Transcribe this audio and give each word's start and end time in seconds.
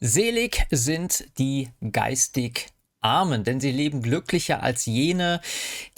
Selig 0.00 0.66
sind 0.70 1.26
die 1.38 1.70
geistig 1.90 2.68
Armen, 3.00 3.44
denn 3.44 3.60
sie 3.60 3.72
leben 3.72 4.02
glücklicher 4.02 4.62
als 4.62 4.86
jene, 4.86 5.40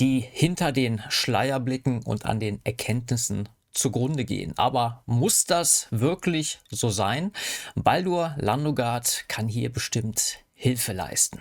die 0.00 0.20
hinter 0.20 0.72
den 0.72 1.02
Schleier 1.08 1.60
blicken 1.60 2.02
und 2.02 2.26
an 2.26 2.40
den 2.40 2.60
Erkenntnissen 2.64 3.48
zugrunde 3.72 4.24
gehen. 4.24 4.56
Aber 4.58 5.02
muss 5.06 5.44
das 5.44 5.86
wirklich 5.90 6.58
so 6.70 6.90
sein? 6.90 7.32
Baldur 7.74 8.34
Landogard 8.38 9.24
kann 9.28 9.48
hier 9.48 9.72
bestimmt 9.72 10.38
Hilfe 10.54 10.92
leisten. 10.92 11.40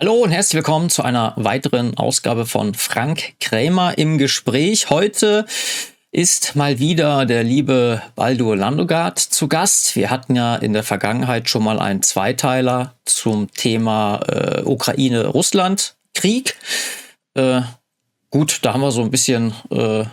Hallo 0.00 0.14
und 0.22 0.30
herzlich 0.30 0.54
willkommen 0.54 0.90
zu 0.90 1.02
einer 1.02 1.32
weiteren 1.34 1.96
Ausgabe 1.96 2.46
von 2.46 2.72
Frank 2.74 3.34
Krämer 3.40 3.98
im 3.98 4.16
Gespräch. 4.16 4.90
Heute 4.90 5.44
ist 6.12 6.54
mal 6.54 6.78
wieder 6.78 7.26
der 7.26 7.42
liebe 7.42 8.00
Baldur 8.14 8.54
Landogard 8.54 9.18
zu 9.18 9.48
Gast. 9.48 9.96
Wir 9.96 10.10
hatten 10.10 10.36
ja 10.36 10.54
in 10.54 10.72
der 10.72 10.84
Vergangenheit 10.84 11.48
schon 11.48 11.64
mal 11.64 11.80
einen 11.80 12.04
Zweiteiler 12.04 12.94
zum 13.06 13.50
Thema 13.50 14.20
äh, 14.28 14.62
Ukraine-Russland-Krieg. 14.62 16.54
Äh, 17.34 17.62
gut, 18.30 18.60
da 18.62 18.74
haben 18.74 18.82
wir 18.82 18.92
so 18.92 19.02
ein 19.02 19.10
bisschen, 19.10 19.52
äh, 19.72 20.04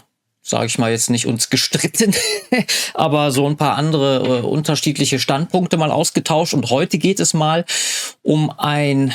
sage 0.41 0.65
ich 0.65 0.79
mal 0.79 0.89
jetzt 0.89 1.11
nicht 1.11 1.27
uns 1.27 1.51
gestritten, 1.51 2.15
aber 2.95 3.29
so 3.29 3.47
ein 3.47 3.55
paar 3.55 3.75
andere 3.75 4.39
äh, 4.39 4.41
unterschiedliche 4.41 5.19
Standpunkte 5.19 5.77
mal 5.77 5.91
ausgetauscht. 5.91 6.55
Und 6.55 6.71
heute 6.71 6.97
geht 6.97 7.19
es 7.19 7.35
mal 7.35 7.65
um 8.23 8.49
ein 8.49 9.13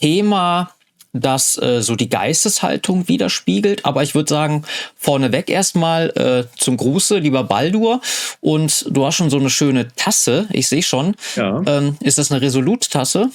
Thema, 0.00 0.70
das 1.12 1.60
äh, 1.60 1.82
so 1.82 1.96
die 1.96 2.08
Geisteshaltung 2.08 3.08
widerspiegelt. 3.08 3.84
Aber 3.84 4.02
ich 4.02 4.14
würde 4.14 4.28
sagen, 4.28 4.64
vorneweg 4.96 5.50
erstmal 5.50 6.10
äh, 6.10 6.56
zum 6.56 6.76
Gruße, 6.76 7.18
lieber 7.18 7.44
Baldur. 7.44 8.00
Und 8.40 8.86
du 8.88 9.04
hast 9.04 9.16
schon 9.16 9.30
so 9.30 9.38
eine 9.38 9.50
schöne 9.50 9.88
Tasse, 9.96 10.48
ich 10.52 10.68
sehe 10.68 10.82
schon. 10.82 11.16
Ja. 11.36 11.62
Ähm, 11.66 11.96
ist 12.00 12.18
das 12.18 12.30
eine 12.30 12.40
Resolut-Tasse? 12.40 13.30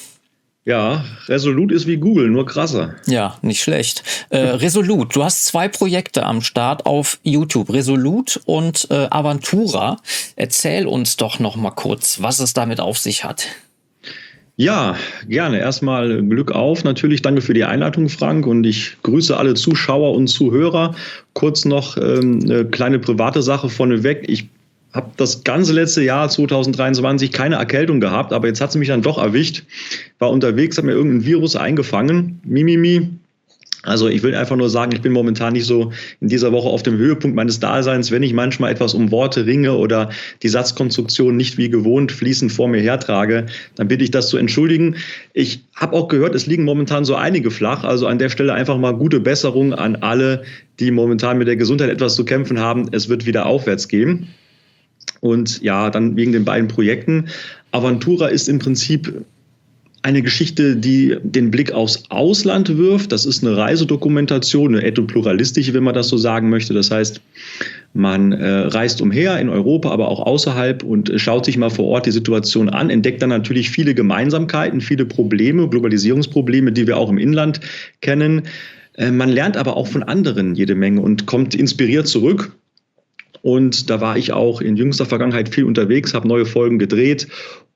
Ja, 0.68 1.06
Resolut 1.28 1.72
ist 1.72 1.86
wie 1.86 1.98
Google, 1.98 2.30
nur 2.30 2.48
krasser. 2.48 2.96
Ja, 3.06 3.38
nicht 3.44 3.62
schlecht. 3.62 4.02
Äh, 4.32 4.40
Resolut, 4.40 5.16
du 5.16 5.24
hast 5.24 5.46
zwei 5.46 5.68
Projekte 5.68 6.26
am 6.26 6.42
Start 6.42 6.88
auf 6.88 7.20
YouTube, 7.22 7.72
Resolut 7.72 8.42
und 8.46 8.88
äh, 8.90 9.06
Aventura. 9.12 9.98
Erzähl 10.36 10.88
uns 10.88 11.18
doch 11.18 11.38
noch 11.38 11.56
mal 11.56 11.70
kurz, 11.70 12.24
was 12.24 12.40
es 12.40 12.54
damit 12.54 12.80
auf 12.80 12.98
sich 12.98 13.24
hat. 13.24 13.46
Ja, 14.58 14.96
gerne. 15.28 15.60
Erstmal 15.60 16.24
Glück 16.24 16.52
auf. 16.52 16.84
Natürlich 16.86 17.22
danke 17.22 17.42
für 17.42 17.54
die 17.54 17.66
Einleitung, 17.66 18.08
Frank. 18.08 18.48
Und 18.48 18.64
ich 18.64 18.96
grüße 19.04 19.36
alle 19.36 19.54
Zuschauer 19.56 20.14
und 20.14 20.28
Zuhörer. 20.28 20.96
Kurz 21.34 21.66
noch 21.66 21.98
ähm, 21.98 22.40
eine 22.44 22.66
kleine 22.66 23.00
private 23.00 23.42
Sache 23.42 23.68
vorneweg. 23.70 24.24
Ich 24.30 24.48
habe 24.94 25.12
das 25.18 25.44
ganze 25.44 25.74
letzte 25.74 26.04
Jahr 26.04 26.30
2023 26.30 27.34
keine 27.34 27.56
Erkältung 27.56 28.00
gehabt, 28.00 28.32
aber 28.32 28.48
jetzt 28.48 28.62
hat 28.62 28.72
sie 28.72 28.80
mich 28.80 28.88
dann 28.88 29.02
doch 29.02 29.18
erwischt. 29.18 29.64
War 30.20 30.32
unterwegs, 30.32 30.78
hat 30.78 30.86
mir 30.86 30.94
irgendein 30.94 31.26
Virus 31.26 31.58
eingefangen. 31.58 32.40
Mimimi. 32.46 33.10
Also 33.86 34.08
ich 34.08 34.24
will 34.24 34.36
einfach 34.36 34.56
nur 34.56 34.70
sagen, 34.70 34.92
ich 34.94 35.02
bin 35.02 35.12
momentan 35.12 35.54
nicht 35.54 35.66
so 35.66 35.92
in 36.20 36.28
dieser 36.28 36.52
Woche 36.52 36.68
auf 36.68 36.84
dem 36.84 36.98
Höhepunkt 36.98 37.36
meines 37.36 37.60
Daseins. 37.60 38.12
Wenn 38.12 38.24
ich 38.24 38.34
manchmal 38.34 38.72
etwas 38.72 38.94
um 38.94 39.12
Worte 39.12 39.46
ringe 39.46 39.74
oder 39.74 40.10
die 40.44 40.50
Satzkonstruktion 40.50 41.38
nicht 41.38 41.58
wie 41.58 41.70
gewohnt 41.70 42.12
fließend 42.12 42.52
vor 42.52 42.68
mir 42.68 42.82
hertrage, 42.82 43.46
dann 43.76 43.88
bitte 43.88 44.04
ich 44.04 44.12
das 44.12 44.30
zu 44.30 44.38
entschuldigen. 44.38 44.96
Ich 45.34 45.64
habe 45.76 45.96
auch 45.96 46.08
gehört, 46.08 46.36
es 46.36 46.48
liegen 46.48 46.64
momentan 46.64 47.06
so 47.06 47.16
einige 47.16 47.52
flach. 47.52 47.84
Also 47.84 48.08
an 48.08 48.20
der 48.20 48.30
Stelle 48.30 48.54
einfach 48.54 48.78
mal 48.78 48.94
gute 48.94 49.20
Besserung 49.20 49.74
an 49.74 49.98
alle, 49.98 50.44
die 50.80 50.92
momentan 50.92 51.38
mit 51.38 51.48
der 51.48 51.56
Gesundheit 51.56 51.90
etwas 51.90 52.16
zu 52.16 52.26
kämpfen 52.26 52.60
haben. 52.60 52.90
Es 52.92 53.08
wird 53.08 53.26
wieder 53.26 53.46
aufwärts 53.46 53.88
gehen. 53.88 54.28
Und 55.22 55.62
ja, 55.62 55.90
dann 55.90 56.16
wegen 56.16 56.32
den 56.32 56.46
beiden 56.46 56.68
Projekten. 56.68 57.30
Aventura 57.72 58.28
ist 58.28 58.48
im 58.48 58.60
Prinzip 58.60 59.26
eine 60.06 60.22
Geschichte, 60.22 60.76
die 60.76 61.18
den 61.24 61.50
Blick 61.50 61.72
aufs 61.72 62.04
Ausland 62.10 62.78
wirft. 62.78 63.12
Das 63.12 63.26
ist 63.26 63.44
eine 63.44 63.58
Reisedokumentation, 63.58 64.76
eine 64.76 64.86
ethopluralistische, 64.86 65.74
wenn 65.74 65.84
man 65.84 65.96
das 65.96 66.10
so 66.10 66.18
sagen 66.18 66.52
möchte. 66.52 66.76
Das 66.76 66.92
heißt, 66.92 67.22
man 67.94 68.32
äh, 68.32 68.48
reist 68.48 69.02
umher 69.02 69.40
in 69.40 69.50
Europa, 69.50 69.90
aber 69.90 70.10
auch 70.10 70.20
außerhalb 70.20 70.84
und 70.84 71.10
äh, 71.10 71.18
schaut 71.18 71.46
sich 71.46 71.58
mal 71.58 71.72
vor 71.72 71.86
Ort 71.86 72.06
die 72.06 72.12
Situation 72.12 72.70
an, 72.70 72.92
entdeckt 72.92 73.24
dann 73.24 73.30
natürlich 73.30 73.72
viele 73.72 73.96
Gemeinsamkeiten, 73.96 74.80
viele 74.80 75.06
Probleme, 75.06 75.68
Globalisierungsprobleme, 75.68 76.72
die 76.72 76.86
wir 76.86 76.98
auch 76.98 77.10
im 77.10 77.18
Inland 77.18 77.60
kennen. 78.02 78.44
Äh, 78.98 79.10
man 79.10 79.30
lernt 79.30 79.58
aber 79.58 79.76
auch 79.76 79.88
von 79.88 80.04
anderen 80.04 80.54
jede 80.54 80.76
Menge 80.76 81.02
und 81.02 81.26
kommt 81.26 81.56
inspiriert 81.56 82.08
zurück 82.08 82.56
und 83.42 83.90
da 83.90 84.02
war 84.02 84.18
ich 84.18 84.34
auch 84.34 84.62
in 84.62 84.76
jüngster 84.76 85.06
Vergangenheit 85.06 85.50
viel 85.50 85.66
unterwegs, 85.66 86.14
habe 86.14 86.28
neue 86.28 86.46
Folgen 86.46 86.80
gedreht 86.80 87.28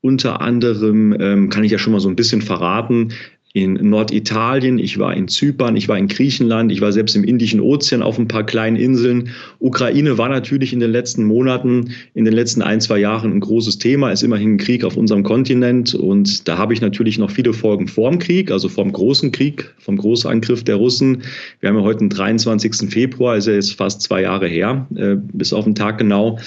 unter 0.02 0.42
anderem 0.42 1.16
ähm, 1.20 1.50
kann 1.50 1.64
ich 1.64 1.72
ja 1.72 1.78
schon 1.78 1.94
mal 1.94 2.00
so 2.00 2.10
ein 2.10 2.16
bisschen 2.16 2.42
verraten, 2.42 3.14
in 3.54 3.74
Norditalien, 3.90 4.78
ich 4.78 5.00
war 5.00 5.16
in 5.16 5.28
Zypern, 5.28 5.76
ich 5.76 5.88
war 5.88 5.98
in 5.98 6.08
Griechenland, 6.08 6.72
ich 6.72 6.82
war 6.82 6.92
selbst 6.92 7.16
im 7.16 7.24
Indischen 7.24 7.62
Ozean 7.62 8.04
auf 8.04 8.20
ein 8.20 8.28
paar 8.28 8.46
kleinen 8.46 8.76
Inseln. 8.76 9.30
Ukraine 9.58 10.20
war 10.20 10.30
natürlich 10.30 10.72
in 10.72 10.80
den 10.80 10.92
letzten 10.92 11.24
Monaten, 11.24 11.90
in 12.14 12.26
den 12.26 12.34
letzten 12.34 12.62
ein, 12.62 12.80
zwei 12.80 13.00
Jahren 13.00 13.32
ein 13.32 13.40
großes 13.40 13.80
Thema, 13.80 14.12
ist 14.12 14.22
immerhin 14.22 14.54
ein 14.54 14.58
Krieg 14.58 14.84
auf 14.84 14.98
unserem 14.98 15.24
Kontinent 15.24 15.96
und 15.96 16.48
da 16.48 16.60
habe 16.60 16.74
ich 16.74 16.82
natürlich 16.82 17.18
noch 17.18 17.32
viele 17.32 17.54
Folgen 17.54 17.88
vorm 17.88 18.20
Krieg, 18.20 18.52
also 18.52 18.70
vom 18.70 18.92
großen 18.92 19.32
Krieg, 19.32 19.74
vom 19.80 19.98
Großangriff 19.98 20.64
der 20.64 20.76
Russen. 20.76 21.24
Wir 21.60 21.70
haben 21.70 21.78
ja 21.78 21.84
heute 21.84 22.00
den 22.00 22.10
23. 22.10 22.92
Februar, 22.92 23.36
ist 23.36 23.48
ja 23.48 23.54
jetzt 23.54 23.74
fast 23.74 24.04
zwei 24.04 24.22
Jahre 24.22 24.48
her, 24.48 24.88
äh, 24.96 25.16
bis 25.16 25.54
auf 25.54 25.64
den 25.64 25.74
Tag 25.74 25.98
genau 25.98 26.38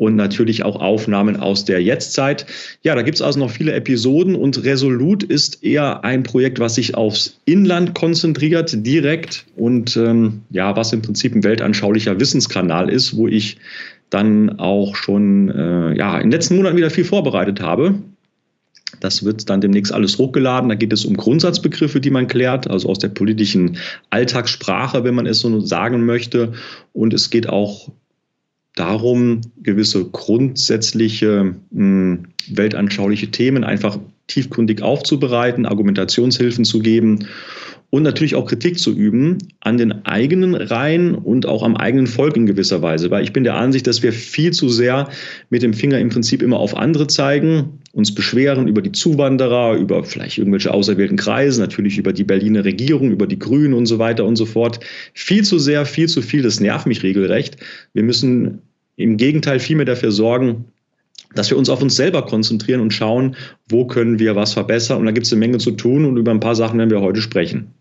und 0.00 0.16
natürlich 0.16 0.62
auch 0.62 0.80
Aufnahmen 0.80 1.36
aus 1.36 1.66
der 1.66 1.82
Jetztzeit. 1.82 2.46
Ja, 2.82 2.94
da 2.94 3.02
gibt 3.02 3.16
es 3.16 3.22
also 3.22 3.38
noch 3.38 3.50
viele 3.50 3.74
Episoden 3.74 4.34
und 4.34 4.64
Resolut 4.64 5.22
ist 5.22 5.62
eher 5.62 6.04
ein 6.04 6.22
Projekt, 6.22 6.58
was 6.58 6.76
sich 6.76 6.94
aufs 6.94 7.38
Inland 7.44 7.94
konzentriert, 7.94 8.74
direkt 8.86 9.44
und 9.56 9.98
ähm, 9.98 10.40
ja, 10.48 10.74
was 10.74 10.94
im 10.94 11.02
Prinzip 11.02 11.34
ein 11.34 11.44
weltanschaulicher 11.44 12.18
Wissenskanal 12.18 12.88
ist, 12.88 13.14
wo 13.14 13.28
ich 13.28 13.58
dann 14.08 14.58
auch 14.58 14.96
schon 14.96 15.50
äh, 15.50 15.94
ja, 15.98 16.16
in 16.16 16.28
den 16.28 16.32
letzten 16.32 16.56
Monaten 16.56 16.78
wieder 16.78 16.88
viel 16.88 17.04
vorbereitet 17.04 17.60
habe. 17.60 17.96
Das 19.00 19.22
wird 19.22 19.50
dann 19.50 19.60
demnächst 19.60 19.92
alles 19.92 20.16
hochgeladen. 20.16 20.70
Da 20.70 20.76
geht 20.76 20.94
es 20.94 21.04
um 21.04 21.14
Grundsatzbegriffe, 21.14 22.00
die 22.00 22.10
man 22.10 22.26
klärt, 22.26 22.70
also 22.70 22.88
aus 22.88 23.00
der 23.00 23.08
politischen 23.08 23.76
Alltagssprache, 24.08 25.04
wenn 25.04 25.14
man 25.14 25.26
es 25.26 25.40
so 25.40 25.60
sagen 25.60 26.06
möchte. 26.06 26.54
Und 26.94 27.12
es 27.12 27.28
geht 27.28 27.50
auch 27.50 27.90
darum, 28.74 29.40
gewisse 29.62 30.04
grundsätzliche 30.04 31.54
mh, 31.70 31.78
hm, 31.78 32.24
weltanschauliche 32.48 33.30
Themen 33.30 33.64
einfach 33.64 33.98
tiefgründig 34.26 34.82
aufzubereiten, 34.82 35.66
Argumentationshilfen 35.66 36.64
zu 36.64 36.80
geben 36.80 37.26
und 37.90 38.04
natürlich 38.04 38.36
auch 38.36 38.46
Kritik 38.46 38.78
zu 38.78 38.94
üben 38.94 39.38
an 39.60 39.76
den 39.76 40.04
eigenen 40.06 40.54
Reihen 40.54 41.14
und 41.14 41.46
auch 41.46 41.64
am 41.64 41.76
eigenen 41.76 42.06
Volk 42.06 42.36
in 42.36 42.46
gewisser 42.46 42.82
Weise. 42.82 43.10
Weil 43.10 43.24
ich 43.24 43.32
bin 43.32 43.44
der 43.44 43.56
Ansicht, 43.56 43.86
dass 43.86 44.02
wir 44.02 44.12
viel 44.12 44.52
zu 44.52 44.68
sehr 44.68 45.08
mit 45.50 45.62
dem 45.62 45.74
Finger 45.74 45.98
im 45.98 46.08
Prinzip 46.08 46.40
immer 46.40 46.58
auf 46.58 46.76
andere 46.76 47.08
zeigen, 47.08 47.80
uns 47.92 48.14
beschweren 48.14 48.68
über 48.68 48.80
die 48.80 48.92
Zuwanderer, 48.92 49.76
über 49.76 50.04
vielleicht 50.04 50.38
irgendwelche 50.38 50.72
auserwählten 50.72 51.16
Kreise, 51.16 51.60
natürlich 51.60 51.98
über 51.98 52.12
die 52.12 52.24
Berliner 52.24 52.64
Regierung, 52.64 53.10
über 53.10 53.26
die 53.26 53.38
Grünen 53.38 53.74
und 53.74 53.86
so 53.86 53.98
weiter 53.98 54.24
und 54.24 54.36
so 54.36 54.46
fort. 54.46 54.78
Viel 55.12 55.42
zu 55.42 55.58
sehr, 55.58 55.84
viel 55.84 56.08
zu 56.08 56.22
viel, 56.22 56.42
das 56.42 56.60
nervt 56.60 56.86
mich 56.86 57.02
regelrecht. 57.02 57.56
Wir 57.92 58.04
müssen 58.04 58.62
im 58.96 59.16
Gegenteil 59.16 59.58
vielmehr 59.58 59.86
dafür 59.86 60.12
sorgen, 60.12 60.66
dass 61.34 61.50
wir 61.50 61.58
uns 61.58 61.68
auf 61.68 61.82
uns 61.82 61.96
selber 61.96 62.22
konzentrieren 62.22 62.80
und 62.80 62.92
schauen, 62.92 63.36
wo 63.68 63.86
können 63.86 64.18
wir 64.18 64.36
was 64.36 64.52
verbessern. 64.52 64.98
Und 64.98 65.06
da 65.06 65.12
gibt 65.12 65.26
es 65.26 65.32
eine 65.32 65.40
Menge 65.40 65.58
zu 65.58 65.72
tun 65.72 66.04
und 66.04 66.16
über 66.16 66.30
ein 66.30 66.40
paar 66.40 66.56
Sachen 66.56 66.78
werden 66.78 66.90
wir 66.90 67.00
heute 67.00 67.20
sprechen. 67.20 67.74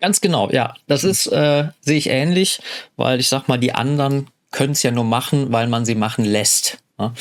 Ganz 0.00 0.20
genau, 0.20 0.50
ja. 0.50 0.74
Das 0.86 1.04
ist, 1.04 1.26
äh, 1.26 1.68
sehe 1.80 1.98
ich 1.98 2.08
ähnlich, 2.08 2.60
weil 2.96 3.20
ich 3.20 3.28
sag 3.28 3.48
mal, 3.48 3.58
die 3.58 3.74
anderen 3.74 4.28
können 4.50 4.72
es 4.72 4.82
ja 4.82 4.90
nur 4.90 5.04
machen, 5.04 5.52
weil 5.52 5.66
man 5.66 5.84
sie 5.84 5.94
machen 5.94 6.24
lässt. 6.24 6.78
Ne? 6.98 7.12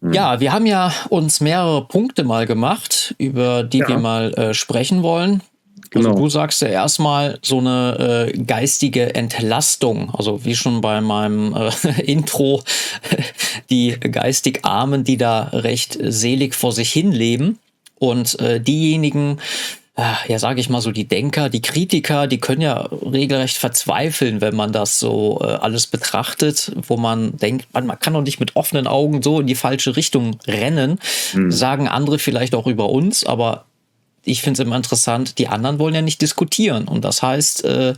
Mhm. 0.00 0.12
Ja, 0.12 0.40
wir 0.40 0.52
haben 0.52 0.66
ja 0.66 0.92
uns 1.08 1.40
mehrere 1.40 1.86
Punkte 1.86 2.24
mal 2.24 2.46
gemacht, 2.46 3.14
über 3.18 3.62
die 3.62 3.78
ja. 3.78 3.88
wir 3.88 3.98
mal 3.98 4.34
äh, 4.34 4.54
sprechen 4.54 5.02
wollen. 5.02 5.42
Also 5.94 6.08
genau. 6.08 6.10
Also 6.10 6.22
du 6.22 6.28
sagst 6.28 6.62
ja 6.62 6.68
erstmal 6.68 7.38
so 7.42 7.58
eine 7.58 8.28
äh, 8.34 8.38
geistige 8.38 9.14
Entlastung, 9.14 10.14
also 10.14 10.44
wie 10.44 10.56
schon 10.56 10.80
bei 10.80 11.00
meinem 11.00 11.54
äh, 11.54 12.00
Intro, 12.02 12.62
die 13.70 13.98
geistig 13.98 14.64
Armen, 14.64 15.04
die 15.04 15.16
da 15.16 15.50
recht 15.52 15.96
selig 16.00 16.54
vor 16.54 16.72
sich 16.72 16.92
hin 16.92 17.12
leben 17.12 17.58
und 17.98 18.38
äh, 18.40 18.60
diejenigen, 18.60 19.38
ja, 20.28 20.38
sage 20.38 20.60
ich 20.60 20.68
mal 20.68 20.82
so, 20.82 20.92
die 20.92 21.08
Denker, 21.08 21.48
die 21.48 21.62
Kritiker, 21.62 22.26
die 22.26 22.38
können 22.38 22.60
ja 22.60 22.88
regelrecht 22.90 23.56
verzweifeln, 23.56 24.42
wenn 24.42 24.54
man 24.54 24.70
das 24.70 24.98
so 24.98 25.40
äh, 25.40 25.46
alles 25.46 25.86
betrachtet, 25.86 26.72
wo 26.86 26.98
man 26.98 27.36
denkt, 27.38 27.68
man, 27.72 27.86
man, 27.86 27.98
kann 27.98 28.12
doch 28.12 28.20
nicht 28.20 28.38
mit 28.38 28.56
offenen 28.56 28.86
Augen 28.86 29.22
so 29.22 29.40
in 29.40 29.46
die 29.46 29.54
falsche 29.54 29.96
Richtung 29.96 30.38
rennen. 30.46 30.98
Mhm. 31.32 31.50
Sagen 31.50 31.88
andere 31.88 32.18
vielleicht 32.18 32.54
auch 32.54 32.66
über 32.66 32.90
uns, 32.90 33.24
aber 33.24 33.64
ich 34.26 34.42
finde 34.42 34.60
es 34.60 34.66
immer 34.66 34.76
interessant, 34.76 35.38
die 35.38 35.48
anderen 35.48 35.78
wollen 35.78 35.94
ja 35.94 36.02
nicht 36.02 36.20
diskutieren. 36.20 36.88
Und 36.88 37.04
das 37.04 37.22
heißt, 37.22 37.64
äh, 37.64 37.94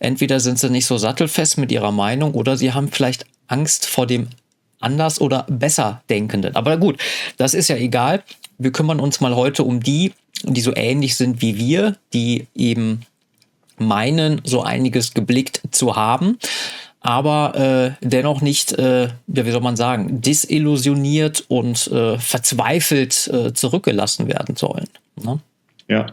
entweder 0.00 0.40
sind 0.40 0.58
sie 0.58 0.68
nicht 0.68 0.86
so 0.86 0.98
sattelfest 0.98 1.56
mit 1.56 1.72
ihrer 1.72 1.92
Meinung 1.92 2.34
oder 2.34 2.58
sie 2.58 2.72
haben 2.74 2.88
vielleicht 2.88 3.24
Angst 3.46 3.86
vor 3.86 4.06
dem 4.06 4.28
anders 4.80 5.20
oder 5.20 5.46
besser 5.48 6.02
Denkenden. 6.10 6.56
Aber 6.56 6.76
gut, 6.76 6.98
das 7.36 7.54
ist 7.54 7.68
ja 7.68 7.76
egal. 7.76 8.22
Wir 8.58 8.72
kümmern 8.72 9.00
uns 9.00 9.20
mal 9.20 9.34
heute 9.34 9.62
um 9.62 9.80
die, 9.80 10.12
die 10.42 10.60
so 10.60 10.72
ähnlich 10.74 11.16
sind 11.16 11.42
wie 11.42 11.56
wir, 11.56 11.96
die 12.12 12.46
eben 12.54 13.02
meinen, 13.78 14.40
so 14.44 14.62
einiges 14.62 15.14
geblickt 15.14 15.62
zu 15.70 15.96
haben, 15.96 16.38
aber 17.00 17.96
äh, 18.02 18.06
dennoch 18.06 18.40
nicht, 18.40 18.72
äh, 18.72 19.04
ja, 19.04 19.46
wie 19.46 19.50
soll 19.50 19.60
man 19.60 19.76
sagen, 19.76 20.20
disillusioniert 20.20 21.44
und 21.48 21.86
äh, 21.88 22.18
verzweifelt 22.18 23.28
äh, 23.28 23.52
zurückgelassen 23.52 24.26
werden 24.26 24.56
sollen. 24.56 24.88
Ne? 25.22 25.38
Ja, 25.88 26.06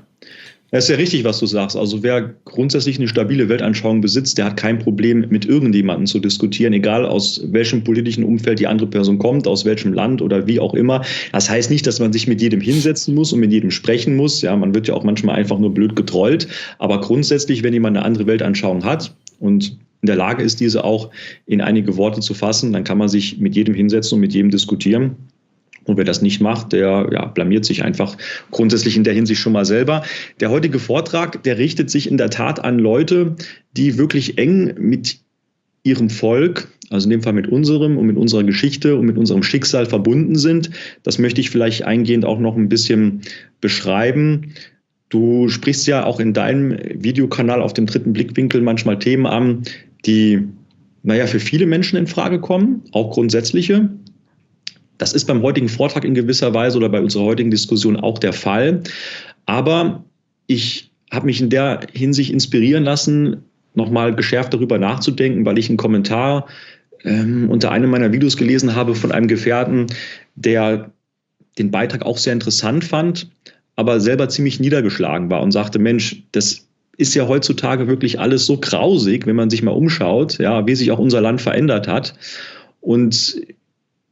das 0.76 0.84
ist 0.84 0.90
ja 0.90 0.98
richtig, 0.98 1.24
was 1.24 1.40
du 1.40 1.46
sagst. 1.46 1.78
Also 1.78 2.04
wer 2.04 2.36
grundsätzlich 2.44 2.98
eine 2.98 3.08
stabile 3.08 3.48
Weltanschauung 3.48 4.02
besitzt, 4.02 4.38
der 4.38 4.44
hat 4.44 4.58
kein 4.58 4.78
Problem, 4.78 5.26
mit 5.30 5.46
irgendjemandem 5.46 6.06
zu 6.06 6.20
diskutieren, 6.20 6.74
egal 6.74 7.06
aus 7.06 7.42
welchem 7.46 7.86
politischen 7.86 8.26
Umfeld 8.26 8.60
die 8.60 8.68
andere 8.68 8.88
Person 8.88 9.18
kommt, 9.18 9.48
aus 9.48 9.64
welchem 9.64 9.94
Land 9.94 10.22
oder 10.22 10.48
wie 10.48 10.60
auch 10.60 10.74
immer. 10.74 11.06
Das 11.32 11.50
heißt 11.50 11.72
nicht, 11.72 11.88
dass 11.88 12.02
man 12.02 12.12
sich 12.12 12.28
mit 12.28 12.42
jedem 12.42 12.60
hinsetzen 12.60 13.16
muss 13.16 13.32
und 13.32 13.40
mit 13.40 13.54
jedem 13.54 13.72
sprechen 13.72 14.18
muss. 14.18 14.42
Ja, 14.42 14.54
man 14.58 14.76
wird 14.76 14.90
ja 14.90 14.96
auch 14.96 15.06
manchmal 15.06 15.38
einfach 15.38 15.58
nur 15.58 15.74
blöd 15.74 15.96
getrollt. 15.96 16.50
Aber 16.78 17.00
grundsätzlich, 17.00 17.64
wenn 17.64 17.72
jemand 17.72 17.96
eine 17.96 18.06
andere 18.06 18.28
Weltanschauung 18.28 18.84
hat 18.84 19.16
und 19.40 19.78
in 20.02 20.08
der 20.08 20.18
Lage 20.18 20.44
ist, 20.44 20.60
diese 20.60 20.84
auch 20.84 21.10
in 21.46 21.62
einige 21.62 21.96
Worte 21.96 22.20
zu 22.20 22.34
fassen, 22.34 22.74
dann 22.74 22.84
kann 22.84 22.98
man 22.98 23.08
sich 23.08 23.40
mit 23.40 23.56
jedem 23.56 23.76
hinsetzen 23.76 24.16
und 24.16 24.20
mit 24.20 24.34
jedem 24.34 24.52
diskutieren. 24.52 25.16
Und 25.86 25.98
wer 25.98 26.04
das 26.04 26.22
nicht 26.22 26.42
macht, 26.42 26.74
der 26.74 27.10
ja, 27.12 27.26
blamiert 27.26 27.66
sich 27.66 27.84
einfach 27.84 28.18
grundsätzlich 28.52 28.98
in 28.98 29.04
der 29.04 29.14
Hinsicht 29.14 29.40
schon 29.40 29.54
mal 29.54 29.66
selber. 29.66 30.04
Der 30.40 30.50
heutige 30.50 30.80
Vortrag, 30.80 31.44
der 31.44 31.58
richtet 31.58 31.90
sich 31.90 32.10
in 32.10 32.18
der 32.18 32.30
Tat 32.30 32.64
an 32.64 32.80
Leute, 32.80 33.36
die 33.78 33.98
wirklich 33.98 34.38
eng 34.38 34.74
mit 34.80 35.20
ihrem 35.84 36.10
Volk, 36.10 36.68
also 36.90 37.06
in 37.06 37.12
dem 37.12 37.22
Fall 37.22 37.34
mit 37.34 37.48
unserem 37.48 37.98
und 37.98 38.08
mit 38.08 38.18
unserer 38.18 38.44
Geschichte 38.44 38.96
und 38.96 39.06
mit 39.06 39.18
unserem 39.18 39.44
Schicksal 39.44 39.86
verbunden 39.86 40.36
sind. 40.36 40.72
Das 41.04 41.20
möchte 41.20 41.40
ich 41.42 41.52
vielleicht 41.52 41.84
eingehend 41.84 42.26
auch 42.26 42.40
noch 42.40 42.58
ein 42.58 42.70
bisschen 42.70 43.22
beschreiben. 43.62 44.54
Du 45.10 45.48
sprichst 45.50 45.86
ja 45.86 46.04
auch 46.06 46.20
in 46.20 46.34
deinem 46.34 46.76
Videokanal 46.96 47.62
auf 47.62 47.74
dem 47.74 47.86
dritten 47.86 48.14
Blickwinkel 48.14 48.62
manchmal 48.62 48.98
Themen 48.98 49.28
an, 49.28 49.62
die, 50.06 50.42
naja, 51.04 51.28
für 51.28 51.40
viele 51.40 51.68
Menschen 51.68 51.98
in 51.98 52.08
Frage 52.08 52.40
kommen, 52.40 52.82
auch 52.92 53.12
grundsätzliche, 53.12 53.90
das 54.98 55.14
ist 55.14 55.26
beim 55.26 55.42
heutigen 55.42 55.70
Vortrag 55.70 56.06
in 56.06 56.14
gewisser 56.14 56.54
Weise 56.54 56.78
oder 56.78 56.90
bei 56.90 57.02
unserer 57.02 57.24
heutigen 57.24 57.52
Diskussion 57.52 57.98
auch 57.98 58.18
der 58.18 58.34
Fall. 58.34 58.82
Aber 59.46 60.06
ich 60.48 60.92
habe 61.12 61.26
mich 61.26 61.42
in 61.42 61.50
der 61.50 61.82
Hinsicht 61.94 62.32
inspirieren 62.32 62.84
lassen, 62.84 63.44
nochmal 63.74 64.16
geschärft 64.16 64.54
darüber 64.54 64.78
nachzudenken, 64.78 65.46
weil 65.46 65.58
ich 65.58 65.70
einen 65.70 65.78
Kommentar 65.78 66.48
ähm, 67.04 67.50
unter 67.50 67.72
einem 67.72 67.90
meiner 67.90 68.12
Videos 68.12 68.38
gelesen 68.38 68.76
habe 68.76 68.96
von 68.96 69.12
einem 69.12 69.28
Gefährten, 69.28 69.88
der 70.36 70.92
den 71.58 71.72
Beitrag 71.72 72.06
auch 72.06 72.18
sehr 72.18 72.34
interessant 72.34 72.84
fand, 72.84 73.30
aber 73.76 74.00
selber 74.00 74.30
ziemlich 74.30 74.60
niedergeschlagen 74.60 75.30
war 75.30 75.42
und 75.42 75.52
sagte, 75.52 75.80
Mensch, 75.80 76.24
das 76.32 76.68
ist 76.98 77.14
ja 77.14 77.28
heutzutage 77.28 77.88
wirklich 77.88 78.20
alles 78.20 78.46
so 78.46 78.58
grausig, 78.58 79.26
wenn 79.26 79.36
man 79.36 79.50
sich 79.50 79.62
mal 79.62 79.72
umschaut, 79.72 80.38
ja, 80.38 80.66
wie 80.66 80.76
sich 80.76 80.92
auch 80.92 81.00
unser 81.00 81.22
Land 81.22 81.42
verändert 81.42 81.88
hat. 81.88 82.14
Und 82.80 83.42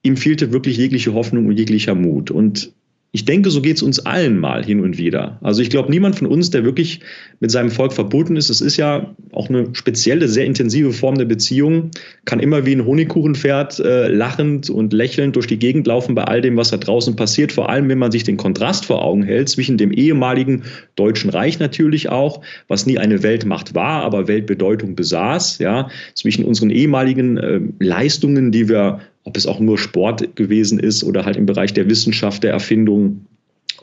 ihm 0.04 0.18
fehlte 0.18 0.52
wirklich 0.52 0.78
jegliche 0.78 1.14
Hoffnung 1.14 1.48
und 1.48 1.58
jeglicher 1.58 1.96
Mut. 1.96 2.30
Und 2.30 2.74
ich 3.16 3.26
denke, 3.26 3.52
so 3.52 3.62
geht 3.62 3.78
es 3.78 3.84
uns 3.84 4.00
allen 4.08 4.40
mal 4.40 4.66
hin 4.66 4.80
und 4.80 4.98
wieder. 4.98 5.38
Also 5.44 5.62
ich 5.62 5.70
glaube, 5.70 5.92
niemand 5.92 6.16
von 6.16 6.26
uns, 6.26 6.50
der 6.50 6.64
wirklich 6.64 7.02
mit 7.40 7.52
seinem 7.52 7.70
Volk 7.70 7.94
verbunden 7.94 8.36
ist, 8.38 8.50
es 8.50 8.60
ist 8.60 8.76
ja 8.78 9.14
auch 9.32 9.50
eine 9.50 9.70
spezielle, 9.74 10.28
sehr 10.28 10.46
intensive 10.46 10.92
Form 10.94 11.20
der 11.20 11.26
Beziehung, 11.26 11.92
kann 12.26 12.40
immer 12.40 12.66
wie 12.66 12.76
ein 12.76 12.88
Honigkuchenpferd 12.88 13.80
äh, 13.82 14.08
lachend 14.08 14.72
und 14.72 14.94
lächelnd 14.94 15.36
durch 15.36 15.46
die 15.46 15.60
Gegend 15.60 15.86
laufen 15.86 16.16
bei 16.16 16.24
all 16.24 16.42
dem, 16.42 16.58
was 16.58 16.72
da 16.72 16.78
draußen 16.78 17.16
passiert. 17.16 17.52
Vor 17.52 17.70
allem, 17.70 17.88
wenn 17.88 18.00
man 18.00 18.12
sich 18.12 18.24
den 18.24 18.38
Kontrast 18.38 18.86
vor 18.86 19.06
Augen 19.06 19.22
hält 19.22 19.48
zwischen 19.48 19.78
dem 19.78 19.92
ehemaligen 19.92 20.64
Deutschen 20.96 21.30
Reich 21.30 21.60
natürlich 21.60 22.10
auch, 22.10 22.42
was 22.68 22.88
nie 22.88 22.98
eine 22.98 23.22
Weltmacht 23.22 23.76
war, 23.76 24.02
aber 24.02 24.28
Weltbedeutung 24.28 24.96
besaß, 24.96 25.60
ja, 25.60 25.88
zwischen 26.16 26.46
unseren 26.46 26.72
ehemaligen 26.72 27.38
äh, 27.38 27.60
Leistungen, 27.78 28.52
die 28.52 28.70
wir 28.70 29.02
ob 29.24 29.38
es 29.38 29.46
auch 29.46 29.60
nur 29.60 29.78
Sport 29.78 30.36
gewesen 30.36 30.80
ist 30.80 31.04
oder 31.04 31.26
halt 31.26 31.38
im 31.38 31.46
Bereich 31.46 31.74
der 31.74 31.90
Wissenschaft, 31.90 32.44
der 32.44 32.52
Erfindung, 32.52 33.26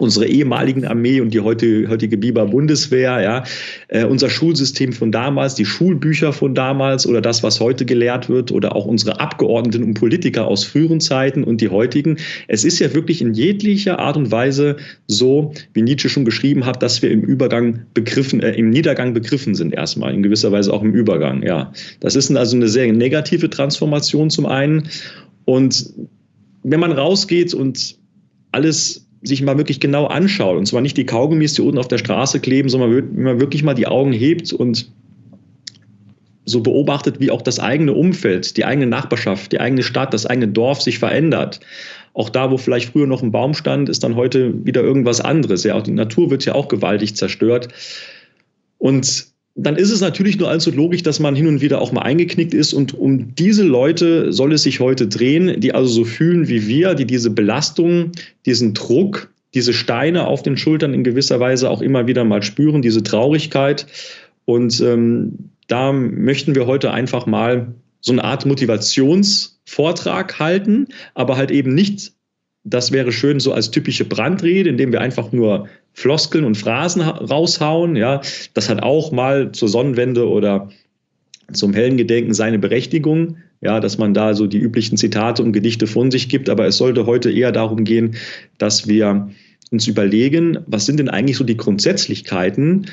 unsere 0.01 0.27
ehemaligen 0.27 0.87
Armee 0.87 1.21
und 1.21 1.35
die 1.35 1.41
heute, 1.41 1.89
heutige 1.89 2.17
Biber 2.17 2.47
Bundeswehr, 2.47 3.21
ja, 3.21 3.45
äh, 3.89 4.05
unser 4.05 4.31
Schulsystem 4.31 4.93
von 4.93 5.13
damals, 5.13 5.55
die 5.55 5.67
Schulbücher 5.67 6.33
von 6.33 6.55
damals 6.55 7.07
oder 7.07 7.21
das, 7.21 7.43
was 7.43 7.61
heute 7.61 7.85
gelehrt 7.85 8.29
wird 8.29 8.51
oder 8.51 8.75
auch 8.75 8.87
unsere 8.87 9.21
Abgeordneten 9.21 9.85
und 9.85 9.95
Politiker 9.95 10.47
aus 10.47 10.65
früheren 10.65 11.01
Zeiten 11.01 11.45
und 11.45 11.61
die 11.61 11.69
heutigen. 11.69 12.17
Es 12.49 12.65
ist 12.65 12.79
ja 12.79 12.95
wirklich 12.95 13.21
in 13.21 13.35
jeglicher 13.35 13.99
Art 13.99 14.17
und 14.17 14.31
Weise 14.31 14.77
so, 15.07 15.53
wie 15.75 15.83
Nietzsche 15.83 16.09
schon 16.09 16.25
geschrieben 16.25 16.65
hat, 16.65 16.83
dass 16.83 17.03
wir 17.03 17.11
im 17.11 17.21
Übergang 17.21 17.81
begriffen, 17.93 18.41
äh, 18.41 18.53
im 18.53 18.71
Niedergang 18.71 19.13
begriffen 19.13 19.55
sind 19.55 19.75
erstmal, 19.75 20.15
in 20.15 20.23
gewisser 20.23 20.51
Weise 20.51 20.73
auch 20.73 20.83
im 20.83 20.95
Übergang, 20.95 21.43
ja. 21.43 21.73
Das 22.01 22.17
ist 22.17 22.35
also 22.35 22.57
eine 22.57 22.69
sehr 22.69 22.91
negative 22.93 23.51
Transformation 23.51 24.31
zum 24.31 24.47
einen 24.47 24.89
und 25.45 25.93
wenn 26.63 26.81
man 26.81 26.93
rausgeht 26.93 27.55
und 27.55 27.97
alles 28.53 29.07
sich 29.23 29.43
mal 29.43 29.59
wirklich 29.59 29.81
genau 29.81 30.07
anschaut, 30.07 30.57
und 30.57 30.67
zwar 30.67 30.81
nicht 30.81 30.97
die 30.97 31.07
Kaugummis, 31.07 31.55
die 31.55 31.63
unten 31.63 31.79
auf 31.79 31.89
der 31.89 31.99
Straße 31.99 32.41
kleben, 32.41 32.69
sondern 32.69 32.95
wenn 32.95 33.23
man 33.23 33.41
wirklich 33.41 33.63
mal 33.63 33.75
die 33.75 33.87
Augen 33.87 34.13
hebt 34.13 34.53
und 34.53 34.91
so 36.47 36.63
beobachtet, 36.63 37.21
wie 37.21 37.31
auch 37.31 37.43
das 37.43 37.61
eigene 37.61 37.93
Umfeld, 37.93 38.57
die 38.57 38.65
eigene 38.65 38.87
Nachbarschaft, 38.87 39.53
die 39.53 39.61
eigene 39.61 39.83
Stadt, 39.83 40.15
das 40.15 40.27
eigene 40.27 40.49
Dorf 40.49 40.81
sich 40.83 40.99
verändert. 40.99 41.61
Auch 42.13 42.29
da, 42.29 42.51
wo 42.51 42.57
vielleicht 42.57 42.91
früher 42.91 43.07
noch 43.07 43.23
ein 43.23 43.31
Baum 43.31 43.55
stand, 43.55 43.89
ist 43.89 44.03
dann 44.03 44.17
heute 44.17 44.65
wieder 44.67 44.83
irgendwas 44.83 45.21
anderes. 45.21 45.65
Ja, 45.65 45.77
auch 45.77 45.83
die 45.83 45.93
Natur 45.93 46.31
wird 46.31 46.45
ja 46.45 46.55
auch 46.55 46.69
gewaltig 46.69 47.15
zerstört. 47.15 47.69
Und 48.79 49.27
dann 49.55 49.77
ist 49.77 49.91
es 49.91 50.01
natürlich 50.01 50.39
nur 50.39 50.49
allzu 50.49 50.71
logisch, 50.71 51.03
dass 51.03 51.21
man 51.21 51.35
hin 51.35 51.47
und 51.47 51.61
wieder 51.61 51.81
auch 51.81 51.93
mal 51.93 52.03
eingeknickt 52.03 52.55
ist. 52.55 52.73
Und 52.73 52.95
um 52.95 53.35
diese 53.35 53.65
Leute 53.65 54.33
soll 54.33 54.53
es 54.53 54.63
sich 54.63 54.81
heute 54.81 55.09
drehen, 55.09 55.61
die 55.61 55.75
also 55.75 55.89
so 55.89 56.05
fühlen 56.05 56.49
wie 56.49 56.67
wir, 56.67 56.95
die 56.95 57.05
diese 57.05 57.31
Belastung, 57.31 58.13
diesen 58.47 58.75
Druck, 58.75 59.31
diese 59.55 59.73
Steine 59.73 60.29
auf 60.29 60.43
den 60.43 60.57
Schultern 60.57 60.95
in 60.95 61.03
gewisser 61.03 61.41
Weise 61.41 61.69
auch 61.69 61.83
immer 61.83 62.07
wieder 62.07 62.25
mal 62.25 62.43
spüren, 62.43 62.83
diese 62.83 63.03
Traurigkeit. 63.03 63.87
Und 64.45 64.81
ähm, 64.81 65.51
da 65.67 65.93
möchten 65.93 66.55
wir 66.55 66.67
heute 66.67 66.93
einfach 66.93 67.27
mal 67.27 67.75
so 68.01 68.13
eine 68.13 68.25
Art 68.25 68.47
Motivationsvortrag 68.47 70.39
halten, 70.39 70.87
aber 71.15 71.37
halt 71.37 71.51
eben 71.51 71.75
nicht 71.75 72.13
das 72.65 72.93
wäre 72.93 73.13
schön 73.13 73.41
so 73.41 73.53
als 73.53 73.71
typische 73.71 74.05
Brandrede, 74.05 74.69
indem 74.69 74.93
wir 74.93 75.01
einfach 75.01 75.33
nur 75.33 75.69
Floskeln 75.93 76.45
und 76.45 76.57
Phrasen 76.57 77.03
raushauen. 77.03 77.97
Ja, 77.97 78.21
das 78.55 78.69
hat 78.69 78.83
auch 78.83 79.13
mal 79.13 79.53
zur 79.53 79.69
Sonnenwende 79.69 80.29
oder 80.29 80.69
zum 81.53 81.73
hellen 81.73 81.97
Gedenken 81.97 82.35
seine 82.35 82.59
Berechtigung. 82.59 83.39
Ja, 83.63 83.81
dass 83.81 83.99
man 83.99 84.15
da 84.15 84.35
so 84.35 84.47
die 84.47 84.59
üblichen 84.59 84.97
Zitate 84.97 85.43
und 85.43 85.53
Gedichte 85.53 85.87
von 85.87 86.11
sich 86.11 86.29
gibt. 86.29 86.49
Aber 86.49 86.67
es 86.67 86.79
sollte 86.79 87.07
heute 87.07 87.31
eher 87.31 87.53
darum 87.53 87.85
gehen, 87.85 88.17
dass 88.57 88.89
wir 88.89 89.31
uns 89.71 89.87
überlegen, 89.87 90.59
was 90.67 90.87
sind 90.87 90.99
denn 90.99 91.11
eigentlich 91.11 91.37
so 91.37 91.45
die 91.45 91.57
Grundsätzlichkeiten, 91.57 92.87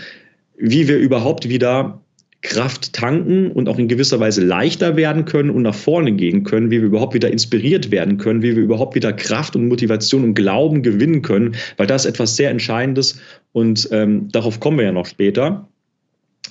wie 0.57 0.87
wir 0.87 0.97
überhaupt 0.97 1.47
wieder 1.47 2.01
Kraft 2.41 2.93
tanken 2.93 3.51
und 3.51 3.67
auch 3.67 3.79
in 3.79 3.87
gewisser 3.87 4.19
Weise 4.19 4.43
leichter 4.43 4.95
werden 4.95 5.25
können 5.25 5.49
und 5.49 5.63
nach 5.63 5.75
vorne 5.75 6.11
gehen 6.13 6.43
können, 6.43 6.69
wie 6.69 6.79
wir 6.79 6.87
überhaupt 6.87 7.13
wieder 7.13 7.31
inspiriert 7.31 7.89
werden 7.91 8.17
können, 8.17 8.43
wie 8.43 8.55
wir 8.55 8.63
überhaupt 8.63 8.95
wieder 8.95 9.11
Kraft 9.11 9.55
und 9.55 9.67
Motivation 9.67 10.23
und 10.23 10.33
Glauben 10.35 10.83
gewinnen 10.83 11.23
können, 11.23 11.55
weil 11.77 11.87
das 11.87 12.05
ist 12.05 12.11
etwas 12.11 12.35
sehr 12.35 12.51
Entscheidendes 12.51 13.19
und 13.53 13.89
ähm, 13.91 14.29
darauf 14.31 14.59
kommen 14.59 14.77
wir 14.77 14.85
ja 14.85 14.91
noch 14.91 15.07
später. 15.07 15.67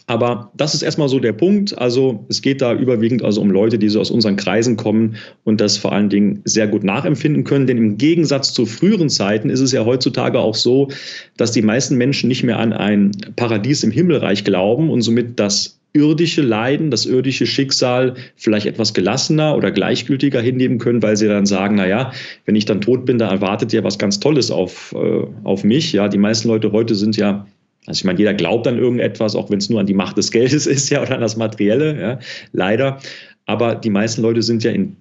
Aber 0.06 0.52
das 0.56 0.75
ist 0.75 0.82
erstmal 0.82 1.08
so 1.08 1.18
der 1.18 1.32
Punkt. 1.32 1.76
Also 1.78 2.25
es 2.28 2.40
geht 2.40 2.62
da 2.62 2.72
überwiegend 2.72 3.25
also 3.25 3.40
um 3.40 3.50
Leute, 3.50 3.78
die 3.78 3.88
so 3.88 4.00
aus 4.00 4.10
unseren 4.10 4.36
Kreisen 4.36 4.76
kommen 4.76 5.16
und 5.42 5.60
das 5.60 5.78
vor 5.78 5.92
allen 5.92 6.08
Dingen 6.08 6.42
sehr 6.44 6.68
gut 6.68 6.84
nachempfinden 6.84 7.42
können. 7.42 7.66
Denn 7.66 7.76
im 7.76 7.98
Gegensatz 7.98 8.52
zu 8.52 8.66
früheren 8.66 9.08
Zeiten 9.08 9.50
ist 9.50 9.60
es 9.60 9.72
ja 9.72 9.84
heutzutage 9.84 10.38
auch 10.38 10.54
so, 10.54 10.88
dass 11.36 11.50
die 11.50 11.62
meisten 11.62 11.96
Menschen 11.96 12.28
nicht 12.28 12.44
mehr 12.44 12.58
an 12.60 12.72
ein 12.72 13.10
Paradies 13.34 13.82
im 13.82 13.90
Himmelreich 13.90 14.44
glauben 14.44 14.90
und 14.90 15.02
somit 15.02 15.40
das 15.40 15.80
irdische 15.96 16.42
Leiden, 16.42 16.90
das 16.90 17.06
irdische 17.06 17.46
Schicksal 17.46 18.14
vielleicht 18.36 18.66
etwas 18.66 18.92
gelassener 18.92 19.56
oder 19.56 19.70
gleichgültiger 19.70 20.40
hinnehmen 20.40 20.78
können, 20.78 21.02
weil 21.02 21.16
sie 21.16 21.26
dann 21.26 21.46
sagen, 21.46 21.76
na 21.76 21.88
ja, 21.88 22.12
wenn 22.44 22.54
ich 22.54 22.66
dann 22.66 22.82
tot 22.82 23.06
bin, 23.06 23.18
da 23.18 23.30
erwartet 23.30 23.72
ja 23.72 23.82
was 23.82 23.98
ganz 23.98 24.20
Tolles 24.20 24.50
auf, 24.50 24.94
äh, 24.94 25.25
auf 25.42 25.64
mich. 25.64 25.92
Ja, 25.92 26.08
die 26.08 26.18
meisten 26.18 26.48
Leute 26.48 26.70
heute 26.72 26.94
sind 26.94 27.16
ja 27.16 27.46
Also 27.87 28.00
ich 28.00 28.05
meine, 28.05 28.19
jeder 28.19 28.35
glaubt 28.35 28.66
an 28.66 28.78
irgendetwas, 28.78 29.35
auch 29.35 29.50
wenn 29.50 29.59
es 29.59 29.71
nur 29.71 29.81
an 29.81 29.87
die 29.87 29.95
Macht 29.95 30.16
des 30.16 30.31
Geldes 30.31 30.66
ist, 30.66 30.90
ja, 30.90 31.02
oder 31.02 31.14
an 31.14 31.21
das 31.21 31.37
Materielle, 31.37 32.00
ja, 32.00 32.19
leider. 32.52 32.99
Aber 33.47 33.75
die 33.75 33.90
meisten 33.90 34.23
Leute 34.23 34.43
sind 34.43 34.64
ja 34.64 34.73
in 34.73 34.97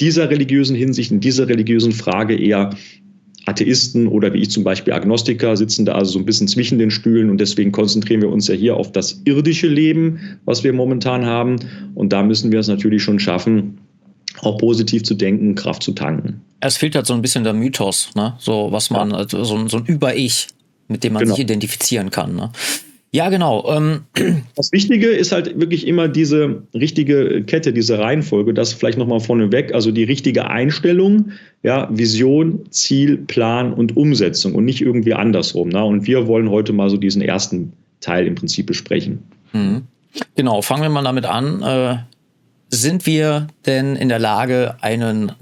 dieser 0.00 0.30
religiösen 0.30 0.74
Hinsicht, 0.74 1.10
in 1.10 1.20
dieser 1.20 1.48
religiösen 1.48 1.92
Frage 1.92 2.34
eher 2.34 2.70
Atheisten 3.46 4.06
oder 4.06 4.32
wie 4.32 4.38
ich 4.38 4.50
zum 4.50 4.64
Beispiel 4.64 4.92
Agnostiker 4.92 5.56
sitzen 5.56 5.84
da 5.84 5.92
also 5.92 6.12
so 6.12 6.18
ein 6.18 6.24
bisschen 6.24 6.48
zwischen 6.48 6.78
den 6.78 6.90
Stühlen 6.90 7.30
und 7.30 7.38
deswegen 7.38 7.72
konzentrieren 7.72 8.22
wir 8.22 8.28
uns 8.28 8.48
ja 8.48 8.54
hier 8.54 8.76
auf 8.76 8.92
das 8.92 9.20
irdische 9.24 9.66
Leben, 9.66 10.38
was 10.44 10.62
wir 10.62 10.72
momentan 10.72 11.26
haben. 11.26 11.56
Und 11.94 12.12
da 12.12 12.22
müssen 12.22 12.52
wir 12.52 12.60
es 12.60 12.68
natürlich 12.68 13.02
schon 13.02 13.18
schaffen, 13.18 13.78
auch 14.40 14.58
positiv 14.58 15.02
zu 15.02 15.14
denken, 15.14 15.54
Kraft 15.54 15.82
zu 15.82 15.92
tanken. 15.92 16.42
Es 16.60 16.76
fehlt 16.76 16.94
halt 16.94 17.06
so 17.06 17.14
ein 17.14 17.22
bisschen 17.22 17.44
der 17.44 17.54
Mythos, 17.54 18.10
ne? 18.14 18.34
So 18.38 18.68
was 18.70 18.90
man, 18.90 19.10
ja. 19.10 19.16
also 19.16 19.42
so, 19.44 19.68
so 19.68 19.78
ein 19.78 19.86
Über-Ich, 19.86 20.48
mit 20.90 21.04
dem 21.04 21.14
man 21.14 21.22
genau. 21.22 21.34
sich 21.34 21.44
identifizieren 21.44 22.10
kann. 22.10 22.34
Ne? 22.34 22.50
Ja, 23.12 23.28
genau. 23.28 23.64
Ähm. 23.70 24.02
Das 24.56 24.72
Wichtige 24.72 25.06
ist 25.08 25.32
halt 25.32 25.58
wirklich 25.58 25.86
immer 25.86 26.08
diese 26.08 26.62
richtige 26.74 27.42
Kette, 27.44 27.72
diese 27.72 27.98
Reihenfolge, 27.98 28.52
das 28.52 28.74
vielleicht 28.74 28.98
nochmal 28.98 29.20
vorneweg, 29.20 29.72
also 29.72 29.90
die 29.90 30.04
richtige 30.04 30.48
Einstellung, 30.50 31.30
ja, 31.62 31.88
Vision, 31.90 32.70
Ziel, 32.70 33.16
Plan 33.16 33.72
und 33.72 33.96
Umsetzung 33.96 34.54
und 34.54 34.64
nicht 34.66 34.82
irgendwie 34.82 35.14
andersrum. 35.14 35.70
Ne? 35.70 35.82
Und 35.82 36.06
wir 36.06 36.26
wollen 36.26 36.50
heute 36.50 36.72
mal 36.72 36.90
so 36.90 36.98
diesen 36.98 37.22
ersten 37.22 37.72
Teil 38.00 38.26
im 38.26 38.34
Prinzip 38.34 38.66
besprechen. 38.66 39.20
Mhm. 39.52 39.82
Genau, 40.36 40.60
fangen 40.62 40.82
wir 40.82 40.90
mal 40.90 41.04
damit 41.04 41.24
an. 41.24 41.62
Äh, 41.62 41.96
sind 42.68 43.06
wir 43.06 43.48
denn 43.66 43.96
in 43.96 44.08
der 44.08 44.18
Lage, 44.18 44.76
einen 44.80 45.32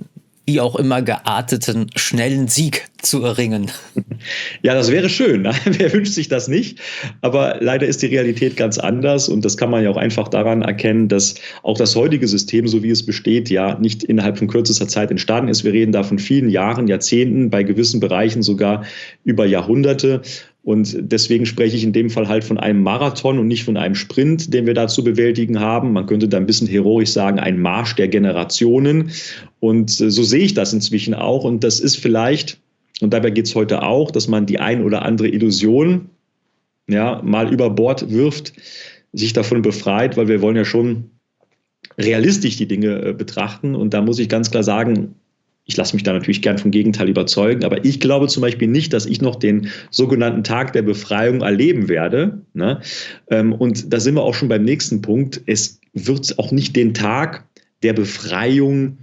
wie 0.49 0.61
auch 0.63 0.77
immer 0.77 1.03
gearteten 1.03 1.91
schnellen 1.95 2.49
Sieg 2.49 2.89
zu 3.03 3.23
erringen. 3.23 3.71
Ja, 4.63 4.75
das 4.75 4.91
wäre 4.91 5.11
schön. 5.11 5.43
Ne? 5.43 5.53
Wer 5.65 5.93
wünscht 5.93 6.15
sich 6.15 6.29
das 6.29 6.49
nicht? 6.49 6.81
Aber 7.21 7.59
leider 7.61 7.87
ist 7.87 8.01
die 8.01 8.07
Realität 8.07 8.57
ganz 8.57 8.79
anders 8.79 9.29
und 9.29 9.45
das 9.45 9.59
kann 9.59 9.71
man 9.71 9.85
ja 9.85 9.91
auch 9.91 9.99
einfach 9.99 10.27
daran 10.29 10.63
erkennen, 10.63 11.09
dass 11.09 11.35
auch 11.63 11.77
das 11.77 11.95
heutige 11.95 12.27
System, 12.27 12.67
so 12.67 12.83
wie 12.83 12.89
es 12.89 13.05
besteht, 13.05 13.51
ja 13.51 13.79
nicht 13.79 14.03
innerhalb 14.05 14.39
von 14.39 14.49
kürzester 14.49 14.89
Zeit 14.89 15.11
entstanden 15.11 15.51
ist. 15.51 15.65
Wir 15.65 15.75
reden 15.75 15.93
da 15.93 16.03
von 16.03 16.19
vielen 16.19 16.49
Jahren, 16.49 16.89
Jahrzehnten, 16.89 17.51
bei 17.51 17.63
gewissen 17.63 18.01
Bereichen 18.01 18.43
sogar 18.43 18.85
über 19.25 19.45
Jahrhunderte. 19.45 20.23
Und 20.63 20.97
deswegen 20.99 21.47
spreche 21.47 21.77
ich 21.77 21.85
in 21.85 21.93
dem 21.93 22.11
Fall 22.11 22.29
halt 22.29 22.45
von 22.45 22.59
einem 22.59 22.83
Marathon 22.83 23.39
und 23.39 23.47
nicht 23.47 23.65
von 23.65 23.77
einem 23.77 23.95
Sprint, 23.95 24.53
den 24.53 24.67
wir 24.67 24.75
da 24.75 24.89
zu 24.89 25.03
bewältigen 25.03 25.61
haben. 25.61 25.93
Man 25.93 26.07
könnte 26.07 26.29
da 26.29 26.37
ein 26.37 26.47
bisschen 26.47 26.67
heroisch 26.67 27.11
sagen, 27.11 27.39
ein 27.39 27.59
Marsch 27.61 27.95
der 27.95 28.09
Generationen. 28.09 29.11
Und 29.61 30.01
äh, 30.01 30.11
so 30.11 30.23
sehe 30.23 30.45
ich 30.45 30.55
das 30.55 30.73
inzwischen 30.73 31.15
auch. 31.15 31.45
Und 31.45 31.65
das 31.65 31.81
ist 31.81 31.97
vielleicht, 31.97 32.59
und 33.01 33.15
dabei 33.15 33.31
geht 33.31 33.47
es 33.47 33.55
heute 33.55 33.83
auch, 33.83 34.11
dass 34.11 34.29
man 34.29 34.47
die 34.47 34.59
ein 34.59 34.83
oder 34.83 35.03
andere 35.03 35.29
Illusion 35.29 36.11
ja, 36.89 37.23
mal 37.23 37.53
über 37.53 37.71
Bord 37.71 38.11
wirft, 38.11 38.53
sich 39.13 39.33
davon 39.33 39.63
befreit, 39.63 40.17
weil 40.17 40.29
wir 40.29 40.43
wollen 40.43 40.57
ja 40.57 40.65
schon 40.65 41.11
realistisch 41.97 42.57
die 42.57 42.69
Dinge 42.69 43.03
äh, 43.03 43.13
betrachten. 43.13 43.75
Und 43.75 43.95
da 43.95 44.03
muss 44.03 44.19
ich 44.19 44.29
ganz 44.29 44.51
klar 44.51 44.63
sagen, 44.63 45.15
ich 45.69 45.77
lasse 45.77 45.95
mich 45.95 46.03
da 46.03 46.15
natürlich 46.15 46.41
gern 46.41 46.57
vom 46.57 46.71
Gegenteil 46.71 47.11
überzeugen, 47.11 47.63
aber 47.63 47.85
ich 47.85 48.01
glaube 48.01 48.27
zum 48.27 48.41
Beispiel 48.41 48.69
nicht, 48.69 48.95
dass 48.95 49.05
ich 49.05 49.21
noch 49.21 49.37
den 49.37 49.69
sogenannten 49.91 50.43
Tag 50.43 50.73
der 50.73 50.81
Befreiung 50.81 51.43
erleben 51.43 51.89
werde. 51.89 52.41
Ne? 52.55 52.81
Ähm, 53.31 53.53
und 53.53 53.93
da 53.93 54.01
sind 54.01 54.15
wir 54.15 54.23
auch 54.23 54.35
schon 54.35 54.49
beim 54.49 54.65
nächsten 54.65 55.03
Punkt. 55.03 55.43
Es 55.45 55.81
wird 55.93 56.39
auch 56.39 56.53
nicht 56.53 56.75
den 56.75 56.95
Tag 56.95 57.45
der 57.83 57.93
Befreiung 57.93 58.97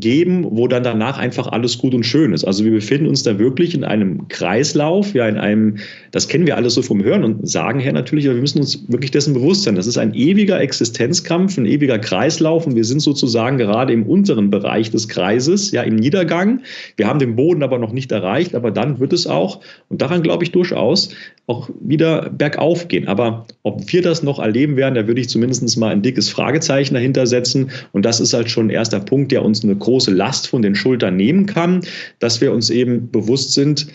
geben, 0.00 0.46
wo 0.50 0.68
dann 0.68 0.82
danach 0.82 1.18
einfach 1.18 1.48
alles 1.48 1.78
gut 1.78 1.94
und 1.94 2.04
schön 2.04 2.32
ist. 2.32 2.44
Also 2.44 2.64
wir 2.64 2.72
befinden 2.72 3.06
uns 3.06 3.22
da 3.22 3.38
wirklich 3.38 3.74
in 3.74 3.84
einem 3.84 4.28
Kreislauf, 4.28 5.14
ja, 5.14 5.28
in 5.28 5.38
einem, 5.38 5.76
das 6.10 6.28
kennen 6.28 6.46
wir 6.46 6.56
alles 6.56 6.74
so 6.74 6.82
vom 6.82 7.02
Hören 7.02 7.24
und 7.24 7.48
Sagen 7.48 7.80
her 7.80 7.92
natürlich, 7.92 8.26
aber 8.26 8.34
wir 8.34 8.40
müssen 8.40 8.60
uns 8.60 8.84
wirklich 8.88 9.10
dessen 9.10 9.34
bewusst 9.34 9.62
sein. 9.62 9.74
Das 9.74 9.86
ist 9.86 9.98
ein 9.98 10.14
ewiger 10.14 10.60
Existenzkampf, 10.60 11.56
ein 11.58 11.66
ewiger 11.66 11.98
Kreislauf 11.98 12.66
und 12.66 12.76
wir 12.76 12.84
sind 12.84 13.00
sozusagen 13.00 13.58
gerade 13.58 13.92
im 13.92 14.04
unteren 14.04 14.50
Bereich 14.50 14.90
des 14.90 15.08
Kreises, 15.08 15.72
ja, 15.72 15.82
im 15.82 15.96
Niedergang. 15.96 16.62
Wir 16.96 17.06
haben 17.06 17.18
den 17.18 17.36
Boden 17.36 17.62
aber 17.62 17.78
noch 17.78 17.92
nicht 17.92 18.12
erreicht, 18.12 18.54
aber 18.54 18.70
dann 18.70 19.00
wird 19.00 19.12
es 19.12 19.26
auch, 19.26 19.60
und 19.88 20.02
daran 20.02 20.22
glaube 20.22 20.44
ich 20.44 20.52
durchaus, 20.52 21.10
auch 21.46 21.70
wieder 21.80 22.30
bergauf 22.30 22.88
gehen. 22.88 23.06
Aber 23.06 23.46
ob 23.62 23.92
wir 23.92 24.02
das 24.02 24.22
noch 24.22 24.38
erleben 24.38 24.76
werden, 24.76 24.96
da 24.96 25.06
würde 25.06 25.20
ich 25.20 25.28
zumindest 25.28 25.78
mal 25.78 25.90
ein 25.90 26.02
dickes 26.02 26.28
Fragezeichen 26.28 26.94
dahinter 26.94 27.26
setzen. 27.26 27.70
Und 27.92 28.04
das 28.04 28.20
ist 28.20 28.34
halt 28.34 28.50
schon 28.50 28.66
ein 28.66 28.70
erster 28.70 29.00
Punkt, 29.00 29.30
der 29.30 29.44
uns 29.44 29.62
eine 29.62 29.76
große 29.76 30.10
Last 30.10 30.48
von 30.48 30.62
den 30.62 30.74
Schultern 30.74 31.16
nehmen 31.16 31.46
kann, 31.46 31.82
dass 32.18 32.40
wir 32.40 32.52
uns 32.52 32.70
eben 32.70 33.10
bewusst 33.10 33.54
sind, 33.54 33.86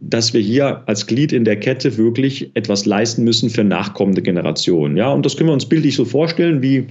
dass 0.00 0.32
wir 0.32 0.40
hier 0.40 0.82
als 0.86 1.06
Glied 1.06 1.32
in 1.32 1.44
der 1.44 1.58
Kette 1.58 1.96
wirklich 1.96 2.50
etwas 2.54 2.86
leisten 2.86 3.24
müssen 3.24 3.50
für 3.50 3.64
nachkommende 3.64 4.22
Generationen. 4.22 4.96
Ja, 4.96 5.10
und 5.12 5.26
das 5.26 5.36
können 5.36 5.48
wir 5.48 5.54
uns 5.54 5.66
bildlich 5.66 5.96
so 5.96 6.04
vorstellen, 6.04 6.62
wie 6.62 6.86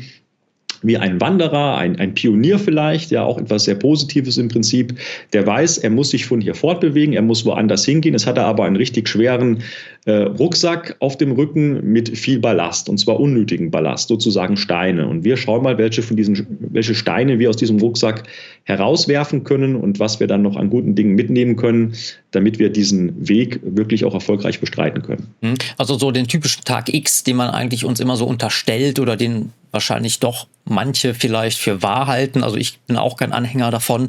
wie 0.81 0.97
ein 0.97 1.19
Wanderer, 1.21 1.77
ein, 1.77 1.97
ein 1.99 2.13
Pionier 2.13 2.59
vielleicht, 2.59 3.11
ja 3.11 3.23
auch 3.23 3.37
etwas 3.37 3.65
sehr 3.65 3.75
Positives 3.75 4.37
im 4.37 4.47
Prinzip, 4.47 4.93
der 5.33 5.45
weiß, 5.45 5.79
er 5.79 5.89
muss 5.89 6.11
sich 6.11 6.25
von 6.25 6.41
hier 6.41 6.55
fortbewegen, 6.55 7.13
er 7.13 7.21
muss 7.21 7.45
woanders 7.45 7.85
hingehen. 7.85 8.15
Es 8.15 8.25
hat 8.25 8.37
er 8.37 8.45
aber 8.45 8.65
einen 8.65 8.75
richtig 8.75 9.09
schweren 9.09 9.63
äh, 10.05 10.11
Rucksack 10.11 10.95
auf 10.99 11.17
dem 11.17 11.33
Rücken 11.33 11.91
mit 11.91 12.17
viel 12.17 12.39
Ballast 12.39 12.87
und 12.89 12.97
zwar 12.97 13.19
unnötigen 13.19 13.71
Ballast, 13.71 14.07
sozusagen 14.07 14.55
Steine. 14.55 15.07
Und 15.07 15.23
wir 15.23 15.37
schauen 15.37 15.63
mal, 15.63 15.77
welche 15.77 16.01
von 16.01 16.15
diesen, 16.15 16.47
welche 16.59 16.95
Steine 16.95 17.39
wir 17.39 17.49
aus 17.49 17.57
diesem 17.57 17.79
Rucksack 17.79 18.23
herauswerfen 18.63 19.43
können 19.43 19.75
und 19.75 19.99
was 19.99 20.19
wir 20.19 20.27
dann 20.27 20.41
noch 20.41 20.55
an 20.55 20.69
guten 20.69 20.95
Dingen 20.95 21.15
mitnehmen 21.15 21.55
können, 21.55 21.93
damit 22.31 22.59
wir 22.59 22.69
diesen 22.69 23.27
Weg 23.27 23.59
wirklich 23.63 24.05
auch 24.05 24.13
erfolgreich 24.13 24.59
bestreiten 24.59 25.01
können. 25.01 25.27
Hm. 25.41 25.55
Also 25.77 25.97
so 25.97 26.11
den 26.11 26.27
typischen 26.27 26.63
Tag 26.63 26.93
X, 26.93 27.23
den 27.23 27.35
man 27.35 27.49
eigentlich 27.49 27.85
uns 27.85 27.99
immer 27.99 28.15
so 28.15 28.25
unterstellt 28.25 28.99
oder 28.99 29.17
den 29.17 29.51
wahrscheinlich 29.77 30.19
doch 30.19 30.47
manche 30.65 31.13
vielleicht 31.13 31.59
für 31.59 31.83
wahr 31.83 32.07
halten. 32.07 32.43
Also 32.43 32.57
ich 32.57 32.79
bin 32.87 32.97
auch 32.97 33.15
kein 33.15 33.31
Anhänger 33.31 33.69
davon, 33.69 34.07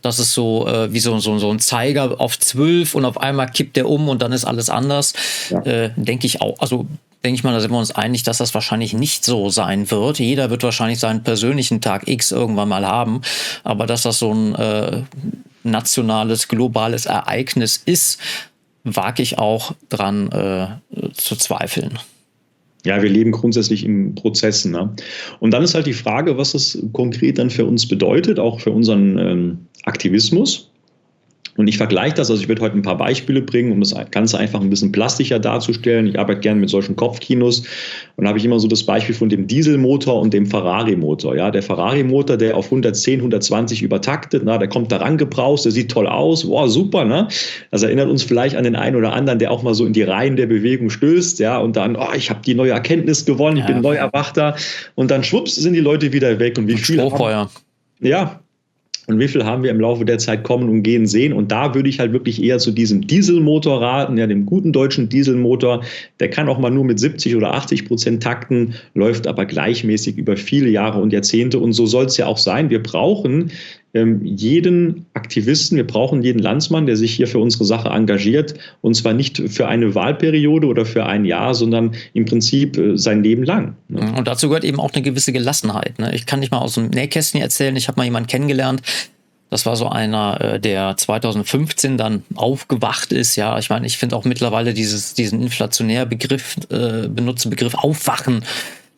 dass 0.00 0.18
es 0.18 0.32
so 0.32 0.66
äh, 0.66 0.92
wie 0.94 1.00
so, 1.00 1.18
so, 1.18 1.38
so 1.38 1.50
ein 1.50 1.60
Zeiger 1.60 2.18
auf 2.18 2.38
zwölf 2.38 2.94
und 2.94 3.04
auf 3.04 3.20
einmal 3.20 3.50
kippt 3.50 3.76
der 3.76 3.86
um 3.86 4.08
und 4.08 4.22
dann 4.22 4.32
ist 4.32 4.46
alles 4.46 4.70
anders. 4.70 5.12
Ja. 5.50 5.60
Äh, 5.60 5.90
denke 5.96 6.26
ich 6.26 6.40
auch. 6.40 6.58
Also 6.60 6.86
denke 7.22 7.34
ich 7.36 7.44
mal, 7.44 7.52
da 7.52 7.60
sind 7.60 7.70
wir 7.70 7.78
uns 7.78 7.90
einig, 7.90 8.22
dass 8.22 8.38
das 8.38 8.54
wahrscheinlich 8.54 8.94
nicht 8.94 9.24
so 9.24 9.50
sein 9.50 9.90
wird. 9.90 10.18
Jeder 10.18 10.48
wird 10.48 10.62
wahrscheinlich 10.62 10.98
seinen 10.98 11.22
persönlichen 11.22 11.82
Tag 11.82 12.08
X 12.08 12.32
irgendwann 12.32 12.70
mal 12.70 12.86
haben. 12.86 13.20
Aber 13.62 13.86
dass 13.86 14.02
das 14.02 14.18
so 14.18 14.32
ein 14.32 14.54
äh, 14.54 15.02
nationales, 15.62 16.48
globales 16.48 17.04
Ereignis 17.04 17.76
ist, 17.84 18.18
wage 18.84 19.22
ich 19.22 19.38
auch 19.38 19.74
dran 19.90 20.32
äh, 20.32 21.12
zu 21.12 21.36
zweifeln. 21.36 21.98
Ja, 22.84 23.02
wir 23.02 23.10
leben 23.10 23.30
grundsätzlich 23.30 23.84
im 23.84 24.14
Prozess. 24.14 24.64
Ne? 24.64 24.94
Und 25.40 25.52
dann 25.52 25.62
ist 25.62 25.74
halt 25.74 25.86
die 25.86 25.92
Frage, 25.92 26.38
was 26.38 26.52
das 26.52 26.78
konkret 26.92 27.38
dann 27.38 27.50
für 27.50 27.66
uns 27.66 27.86
bedeutet, 27.86 28.38
auch 28.38 28.60
für 28.60 28.70
unseren 28.70 29.18
ähm, 29.18 29.58
Aktivismus. 29.84 30.69
Und 31.56 31.68
ich 31.68 31.76
vergleiche 31.76 32.14
das, 32.14 32.30
also 32.30 32.42
ich 32.42 32.48
werde 32.48 32.62
heute 32.62 32.76
ein 32.76 32.82
paar 32.82 32.96
Beispiele 32.96 33.42
bringen, 33.42 33.72
um 33.72 33.80
das 33.80 33.94
Ganze 34.10 34.38
einfach 34.38 34.60
ein 34.60 34.70
bisschen 34.70 34.92
plastischer 34.92 35.38
darzustellen. 35.38 36.06
Ich 36.06 36.18
arbeite 36.18 36.40
gerne 36.40 36.60
mit 36.60 36.70
solchen 36.70 36.96
Kopfkinos 36.96 37.64
und 38.16 38.28
habe 38.28 38.38
ich 38.38 38.44
immer 38.44 38.60
so 38.60 38.68
das 38.68 38.82
Beispiel 38.82 39.14
von 39.14 39.28
dem 39.28 39.46
Dieselmotor 39.46 40.20
und 40.20 40.32
dem 40.32 40.46
Ferrari-Motor. 40.46 41.36
Ja, 41.36 41.50
der 41.50 41.62
Ferrari-Motor, 41.62 42.36
der 42.36 42.56
auf 42.56 42.66
110, 42.66 43.20
120 43.20 43.82
übertaktet, 43.82 44.42
na, 44.44 44.58
der 44.58 44.68
kommt 44.68 44.92
da 44.92 44.98
rangebraust, 44.98 45.64
der 45.64 45.72
sieht 45.72 45.90
toll 45.90 46.06
aus, 46.06 46.46
wow, 46.46 46.68
super, 46.68 47.04
ne? 47.04 47.28
Das 47.70 47.82
erinnert 47.82 48.08
uns 48.08 48.22
vielleicht 48.22 48.56
an 48.56 48.64
den 48.64 48.76
einen 48.76 48.96
oder 48.96 49.12
anderen, 49.12 49.38
der 49.38 49.50
auch 49.50 49.62
mal 49.62 49.74
so 49.74 49.84
in 49.86 49.92
die 49.92 50.02
Reihen 50.02 50.36
der 50.36 50.46
Bewegung 50.46 50.90
stößt, 50.90 51.40
ja, 51.40 51.58
und 51.58 51.76
dann, 51.76 51.96
oh, 51.96 52.08
ich 52.16 52.30
habe 52.30 52.40
die 52.44 52.54
neue 52.54 52.72
Erkenntnis 52.72 53.24
gewonnen, 53.24 53.56
ich 53.56 53.64
ja, 53.64 53.72
bin 53.72 53.82
neu 53.82 53.96
erwachter 53.96 54.56
und 54.94 55.10
dann 55.10 55.24
schwupps 55.24 55.56
sind 55.56 55.74
die 55.74 55.80
Leute 55.80 56.12
wieder 56.12 56.38
weg 56.38 56.58
und 56.58 56.68
wie 56.68 56.72
und 56.72 56.78
viel 56.78 57.00
Haben, 57.00 57.48
ja, 58.00 58.40
und 59.10 59.18
wie 59.18 59.28
viel 59.28 59.44
haben 59.44 59.62
wir 59.62 59.70
im 59.70 59.80
Laufe 59.80 60.04
der 60.04 60.18
Zeit 60.18 60.44
kommen 60.44 60.68
und 60.68 60.82
gehen 60.82 61.06
sehen. 61.06 61.32
Und 61.32 61.50
da 61.50 61.74
würde 61.74 61.88
ich 61.88 61.98
halt 61.98 62.12
wirklich 62.12 62.42
eher 62.42 62.58
zu 62.58 62.70
diesem 62.70 63.06
Dieselmotor 63.06 63.80
raten, 63.80 64.16
ja, 64.16 64.26
dem 64.26 64.46
guten 64.46 64.72
deutschen 64.72 65.08
Dieselmotor. 65.08 65.82
Der 66.20 66.30
kann 66.30 66.48
auch 66.48 66.58
mal 66.58 66.70
nur 66.70 66.84
mit 66.84 66.98
70 66.98 67.36
oder 67.36 67.54
80 67.54 67.86
Prozent 67.86 68.22
takten, 68.22 68.74
läuft 68.94 69.26
aber 69.26 69.46
gleichmäßig 69.46 70.16
über 70.16 70.36
viele 70.36 70.68
Jahre 70.70 71.00
und 71.00 71.12
Jahrzehnte. 71.12 71.58
Und 71.58 71.72
so 71.72 71.86
soll 71.86 72.06
es 72.06 72.16
ja 72.16 72.26
auch 72.26 72.38
sein. 72.38 72.70
Wir 72.70 72.82
brauchen 72.82 73.50
jeden 73.92 75.06
Aktivisten, 75.14 75.76
wir 75.76 75.86
brauchen 75.86 76.22
jeden 76.22 76.38
Landsmann, 76.38 76.86
der 76.86 76.96
sich 76.96 77.12
hier 77.12 77.26
für 77.26 77.40
unsere 77.40 77.64
Sache 77.64 77.88
engagiert. 77.88 78.54
Und 78.82 78.94
zwar 78.94 79.14
nicht 79.14 79.42
für 79.48 79.66
eine 79.66 79.94
Wahlperiode 79.94 80.66
oder 80.66 80.86
für 80.86 81.06
ein 81.06 81.24
Jahr, 81.24 81.54
sondern 81.54 81.94
im 82.14 82.24
Prinzip 82.24 82.78
äh, 82.78 82.96
sein 82.96 83.24
Leben 83.24 83.42
lang. 83.42 83.74
Ne? 83.88 84.14
Und 84.16 84.28
dazu 84.28 84.48
gehört 84.48 84.64
eben 84.64 84.78
auch 84.78 84.92
eine 84.92 85.02
gewisse 85.02 85.32
Gelassenheit. 85.32 85.98
Ne? 85.98 86.14
Ich 86.14 86.26
kann 86.26 86.40
nicht 86.40 86.52
mal 86.52 86.58
aus 86.58 86.74
dem 86.74 86.88
Nähkästchen 86.88 87.40
erzählen. 87.40 87.74
Ich 87.74 87.88
habe 87.88 87.98
mal 87.98 88.04
jemanden 88.04 88.28
kennengelernt, 88.28 88.82
das 89.50 89.66
war 89.66 89.74
so 89.74 89.88
einer, 89.88 90.40
äh, 90.40 90.60
der 90.60 90.96
2015 90.96 91.98
dann 91.98 92.22
aufgewacht 92.36 93.12
ist. 93.12 93.34
Ja, 93.34 93.58
ich 93.58 93.68
meine, 93.68 93.86
ich 93.86 93.98
finde 93.98 94.14
auch 94.14 94.24
mittlerweile 94.24 94.72
dieses, 94.72 95.14
diesen 95.14 95.42
inflationär 95.42 96.06
Begriff, 96.06 96.56
äh, 96.70 97.08
benutzten 97.08 97.50
Begriff 97.50 97.74
Aufwachen 97.74 98.44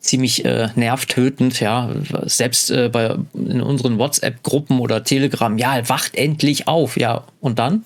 ziemlich 0.03 0.45
äh, 0.45 0.69
nervtötend, 0.75 1.59
ja. 1.59 1.89
Selbst 2.25 2.69
äh, 2.69 2.89
bei 2.89 3.15
in 3.33 3.61
unseren 3.61 3.97
WhatsApp-Gruppen 3.97 4.79
oder 4.79 5.03
Telegram, 5.03 5.57
ja, 5.57 5.89
wacht 5.89 6.15
endlich 6.15 6.67
auf, 6.67 6.97
ja. 6.97 7.23
Und 7.41 7.57
dann? 7.57 7.83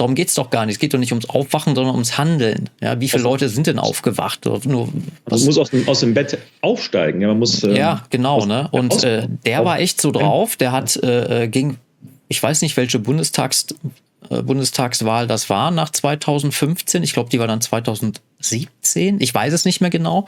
darum 0.00 0.14
geht 0.14 0.28
es 0.28 0.34
doch 0.34 0.50
gar 0.50 0.66
nicht. 0.66 0.76
Es 0.76 0.78
geht 0.78 0.94
doch 0.94 0.98
nicht 0.98 1.12
ums 1.12 1.28
Aufwachen, 1.28 1.74
sondern 1.74 1.94
ums 1.94 2.16
Handeln. 2.16 2.70
Ja, 2.80 2.98
wie 3.00 3.08
viele 3.08 3.20
also, 3.20 3.30
Leute 3.30 3.48
sind 3.48 3.66
denn 3.66 3.78
aufgewacht? 3.78 4.46
Nur, 4.46 4.60
man 4.64 5.44
muss 5.44 5.58
aus 5.58 5.70
dem, 5.70 5.86
aus 5.86 6.00
dem 6.00 6.14
Bett 6.14 6.38
aufsteigen. 6.62 7.20
Ja, 7.20 7.28
man 7.28 7.38
muss, 7.38 7.62
ähm, 7.62 7.76
ja 7.76 8.04
genau. 8.10 8.46
Ne? 8.46 8.68
Und 8.70 9.04
äh, 9.04 9.28
der 9.44 9.64
war 9.64 9.78
echt 9.78 10.00
so 10.00 10.10
drauf. 10.10 10.56
Der 10.56 10.72
hat 10.72 10.96
äh, 10.96 11.44
äh, 11.44 11.48
ging, 11.48 11.76
ich 12.28 12.42
weiß 12.42 12.62
nicht, 12.62 12.76
welche 12.76 12.98
Bundestags, 12.98 13.66
äh, 14.30 14.42
Bundestagswahl 14.42 15.26
das 15.26 15.50
war 15.50 15.70
nach 15.70 15.90
2015. 15.90 17.02
Ich 17.02 17.12
glaube, 17.12 17.28
die 17.28 17.38
war 17.38 17.46
dann 17.46 17.60
2017. 17.60 19.20
Ich 19.20 19.34
weiß 19.34 19.52
es 19.52 19.66
nicht 19.66 19.82
mehr 19.82 19.90
genau. 19.90 20.24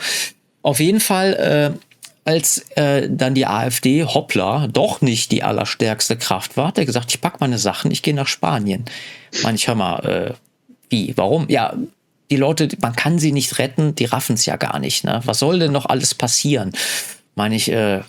Auf 0.63 0.81
jeden 0.81 1.01
Fall 1.01 1.35
äh, 1.35 1.79
als 2.25 2.65
äh, 2.77 3.09
dann 3.11 3.35
die 3.35 3.47
AfD, 3.47 4.05
hoppla, 4.05 4.69
doch 4.69 5.01
nicht 5.01 5.33
die 5.33 5.43
allerstärkste 5.43 6.17
Kraft 6.17 6.57
war, 6.57 6.69
hat 6.69 6.79
er 6.79 6.87
gesagt, 6.87 7.11
ich 7.11 7.21
pack 7.21 7.41
meine 7.41 7.59
Sachen, 7.59 7.91
ich 7.91 8.03
gehe 8.03 8.15
nach 8.15 8.29
Spanien. 8.29 8.85
Meine 9.43 9.57
ich, 9.57 9.67
hör 9.67 9.75
mal, 9.75 9.99
äh, 10.05 10.35
wie, 10.89 11.17
warum? 11.17 11.47
Ja, 11.49 11.75
die 12.31 12.37
Leute, 12.37 12.69
man 12.81 12.95
kann 12.95 13.19
sie 13.19 13.33
nicht 13.33 13.59
retten, 13.59 13.95
die 13.95 14.05
raffen 14.05 14.35
es 14.35 14.47
ja 14.47 14.57
gar 14.57 14.79
nicht. 14.79 15.05
Ne? 15.05 15.21
Was 15.25 15.41
soll 15.41 15.59
denn 15.59 15.73
noch 15.73 15.87
alles 15.87 16.15
passieren? 16.15 16.73
Meine 17.35 17.57
ich, 17.57 17.71
äh, 17.73 18.03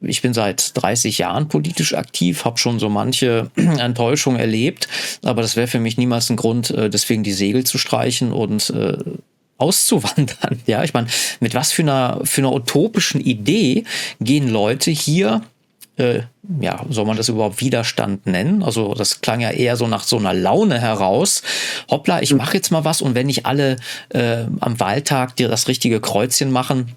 ich 0.00 0.20
bin 0.20 0.34
seit 0.34 0.76
30 0.76 1.18
Jahren 1.18 1.48
politisch 1.48 1.94
aktiv, 1.94 2.44
habe 2.44 2.58
schon 2.58 2.78
so 2.78 2.90
manche 2.90 3.50
Enttäuschung 3.56 4.36
erlebt, 4.36 4.88
aber 5.22 5.40
das 5.40 5.56
wäre 5.56 5.68
für 5.68 5.80
mich 5.80 5.96
niemals 5.96 6.28
ein 6.28 6.36
Grund, 6.36 6.70
äh, 6.70 6.90
deswegen 6.90 7.22
die 7.22 7.32
Segel 7.32 7.64
zu 7.64 7.78
streichen 7.78 8.32
und 8.32 8.68
äh, 8.70 8.98
auszuwandern. 9.58 10.60
Ja, 10.66 10.82
ich 10.82 10.94
meine, 10.94 11.08
mit 11.40 11.54
was 11.54 11.72
für 11.72 11.82
einer, 11.82 12.20
für 12.24 12.40
einer 12.40 12.52
utopischen 12.52 13.20
Idee 13.20 13.84
gehen 14.20 14.48
Leute 14.48 14.90
hier, 14.90 15.42
äh, 15.96 16.22
ja, 16.60 16.84
soll 16.90 17.04
man 17.04 17.16
das 17.16 17.28
überhaupt 17.28 17.60
Widerstand 17.60 18.26
nennen? 18.26 18.62
Also 18.62 18.94
das 18.94 19.20
klang 19.20 19.40
ja 19.40 19.50
eher 19.50 19.76
so 19.76 19.86
nach 19.86 20.04
so 20.04 20.18
einer 20.18 20.34
Laune 20.34 20.80
heraus. 20.80 21.42
Hoppla, 21.90 22.22
ich 22.22 22.34
mache 22.34 22.56
jetzt 22.56 22.70
mal 22.70 22.84
was 22.84 23.02
und 23.02 23.14
wenn 23.14 23.26
nicht 23.26 23.46
alle 23.46 23.76
äh, 24.08 24.44
am 24.60 24.80
Wahltag 24.80 25.36
dir 25.36 25.48
das 25.48 25.68
richtige 25.68 26.00
Kreuzchen 26.00 26.50
machen, 26.50 26.94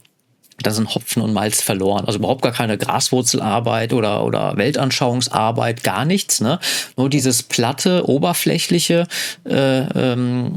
da 0.62 0.72
sind 0.72 0.94
Hopfen 0.96 1.22
und 1.22 1.34
Malz 1.34 1.62
verloren. 1.62 2.06
Also 2.06 2.20
überhaupt 2.20 2.42
gar 2.42 2.52
keine 2.52 2.78
Graswurzelarbeit 2.78 3.94
oder, 3.94 4.24
oder 4.26 4.58
Weltanschauungsarbeit, 4.58 5.84
gar 5.84 6.04
nichts. 6.04 6.42
Ne? 6.42 6.60
Nur 6.96 7.10
dieses 7.10 7.44
platte, 7.44 8.08
oberflächliche, 8.10 9.08
äh, 9.46 9.80
ähm, 9.80 10.56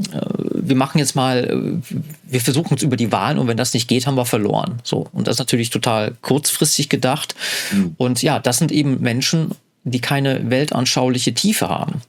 wir 0.53 0.75
machen 0.75 0.97
jetzt 0.97 1.15
mal, 1.15 1.81
wir 2.23 2.41
versuchen 2.41 2.75
es 2.75 2.83
über 2.83 2.95
die 2.95 3.11
Wahlen 3.11 3.37
und 3.37 3.47
wenn 3.47 3.57
das 3.57 3.73
nicht 3.73 3.87
geht, 3.87 4.07
haben 4.07 4.15
wir 4.15 4.25
verloren. 4.25 4.79
So. 4.83 5.07
Und 5.13 5.27
das 5.27 5.35
ist 5.35 5.39
natürlich 5.39 5.69
total 5.69 6.13
kurzfristig 6.21 6.89
gedacht. 6.89 7.35
Mhm. 7.71 7.95
Und 7.97 8.21
ja, 8.23 8.39
das 8.39 8.57
sind 8.57 8.71
eben 8.71 9.01
Menschen, 9.01 9.51
die 9.83 9.99
keine 9.99 10.49
weltanschauliche 10.49 11.33
Tiefe 11.33 11.69
haben. 11.69 12.01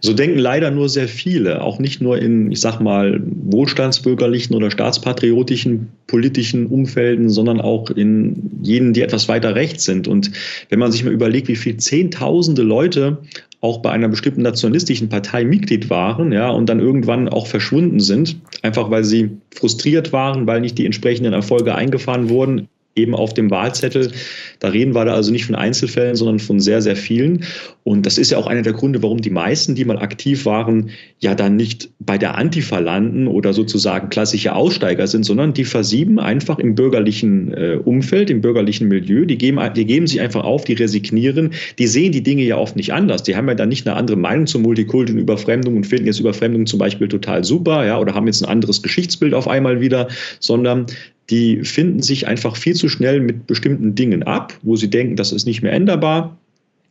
So 0.00 0.12
denken 0.12 0.38
leider 0.38 0.70
nur 0.70 0.88
sehr 0.88 1.08
viele, 1.08 1.62
auch 1.62 1.78
nicht 1.78 2.00
nur 2.00 2.18
in, 2.18 2.50
ich 2.50 2.60
sag 2.60 2.80
mal, 2.80 3.20
wohlstandsbürgerlichen 3.24 4.56
oder 4.56 4.70
staatspatriotischen 4.70 5.88
politischen 6.06 6.66
Umfelden, 6.66 7.28
sondern 7.28 7.60
auch 7.60 7.90
in 7.90 8.50
jenen, 8.62 8.92
die 8.92 9.02
etwas 9.02 9.28
weiter 9.28 9.54
rechts 9.54 9.84
sind. 9.84 10.08
Und 10.08 10.30
wenn 10.70 10.78
man 10.78 10.92
sich 10.92 11.04
mal 11.04 11.12
überlegt, 11.12 11.48
wie 11.48 11.56
viele 11.56 11.76
Zehntausende 11.76 12.62
Leute 12.62 13.18
auch 13.60 13.78
bei 13.78 13.90
einer 13.90 14.08
bestimmten 14.08 14.42
nationalistischen 14.42 15.10
Partei 15.10 15.44
Mitglied 15.44 15.90
waren, 15.90 16.32
ja, 16.32 16.48
und 16.48 16.68
dann 16.68 16.80
irgendwann 16.80 17.28
auch 17.28 17.46
verschwunden 17.46 18.00
sind, 18.00 18.36
einfach 18.62 18.90
weil 18.90 19.04
sie 19.04 19.30
frustriert 19.54 20.12
waren, 20.12 20.46
weil 20.46 20.62
nicht 20.62 20.78
die 20.78 20.86
entsprechenden 20.86 21.34
Erfolge 21.34 21.74
eingefahren 21.74 22.30
wurden, 22.30 22.68
eben 22.96 23.14
auf 23.14 23.34
dem 23.34 23.50
Wahlzettel. 23.50 24.10
Da 24.58 24.68
reden 24.68 24.94
wir 24.94 25.04
da 25.04 25.14
also 25.14 25.30
nicht 25.30 25.46
von 25.46 25.54
Einzelfällen, 25.54 26.16
sondern 26.16 26.38
von 26.38 26.60
sehr, 26.60 26.82
sehr 26.82 26.96
vielen. 26.96 27.44
Und 27.84 28.04
das 28.04 28.18
ist 28.18 28.30
ja 28.30 28.38
auch 28.38 28.46
einer 28.46 28.62
der 28.62 28.72
Gründe, 28.72 29.02
warum 29.02 29.20
die 29.20 29.30
meisten, 29.30 29.74
die 29.74 29.84
mal 29.84 29.98
aktiv 29.98 30.44
waren, 30.44 30.90
ja 31.18 31.34
dann 31.34 31.56
nicht 31.56 31.90
bei 32.00 32.18
der 32.18 32.36
Antifa 32.36 32.78
landen 32.78 33.26
oder 33.26 33.52
sozusagen 33.52 34.10
klassische 34.10 34.54
Aussteiger 34.54 35.06
sind, 35.06 35.24
sondern 35.24 35.54
die 35.54 35.64
versieben 35.64 36.18
einfach 36.18 36.58
im 36.58 36.74
bürgerlichen 36.74 37.54
äh, 37.54 37.78
Umfeld, 37.82 38.28
im 38.28 38.40
bürgerlichen 38.40 38.88
Milieu. 38.88 39.24
Die 39.24 39.38
geben, 39.38 39.60
die 39.76 39.86
geben 39.86 40.06
sich 40.06 40.20
einfach 40.20 40.44
auf, 40.44 40.64
die 40.64 40.74
resignieren. 40.74 41.50
Die 41.78 41.86
sehen 41.86 42.12
die 42.12 42.22
Dinge 42.22 42.42
ja 42.42 42.56
oft 42.56 42.76
nicht 42.76 42.92
anders. 42.92 43.22
Die 43.22 43.36
haben 43.36 43.48
ja 43.48 43.54
dann 43.54 43.68
nicht 43.68 43.86
eine 43.86 43.96
andere 43.96 44.16
Meinung 44.16 44.46
zur 44.46 44.60
Multikulti 44.60 45.12
und 45.12 45.18
Überfremdung 45.18 45.76
und 45.76 45.86
finden 45.86 46.06
jetzt 46.06 46.20
Überfremdung 46.20 46.66
zum 46.66 46.78
Beispiel 46.78 47.08
total 47.08 47.44
super, 47.44 47.86
ja, 47.86 47.98
oder 47.98 48.14
haben 48.14 48.26
jetzt 48.26 48.42
ein 48.42 48.48
anderes 48.48 48.82
Geschichtsbild 48.82 49.32
auf 49.32 49.48
einmal 49.48 49.80
wieder, 49.80 50.08
sondern 50.40 50.86
die 51.30 51.64
finden 51.64 52.02
sich 52.02 52.26
einfach 52.26 52.56
viel 52.56 52.74
zu 52.74 52.88
schnell 52.88 53.20
mit 53.20 53.46
bestimmten 53.46 53.94
Dingen 53.94 54.22
ab, 54.24 54.58
wo 54.62 54.76
sie 54.76 54.90
denken, 54.90 55.16
das 55.16 55.32
ist 55.32 55.46
nicht 55.46 55.62
mehr 55.62 55.72
änderbar 55.72 56.36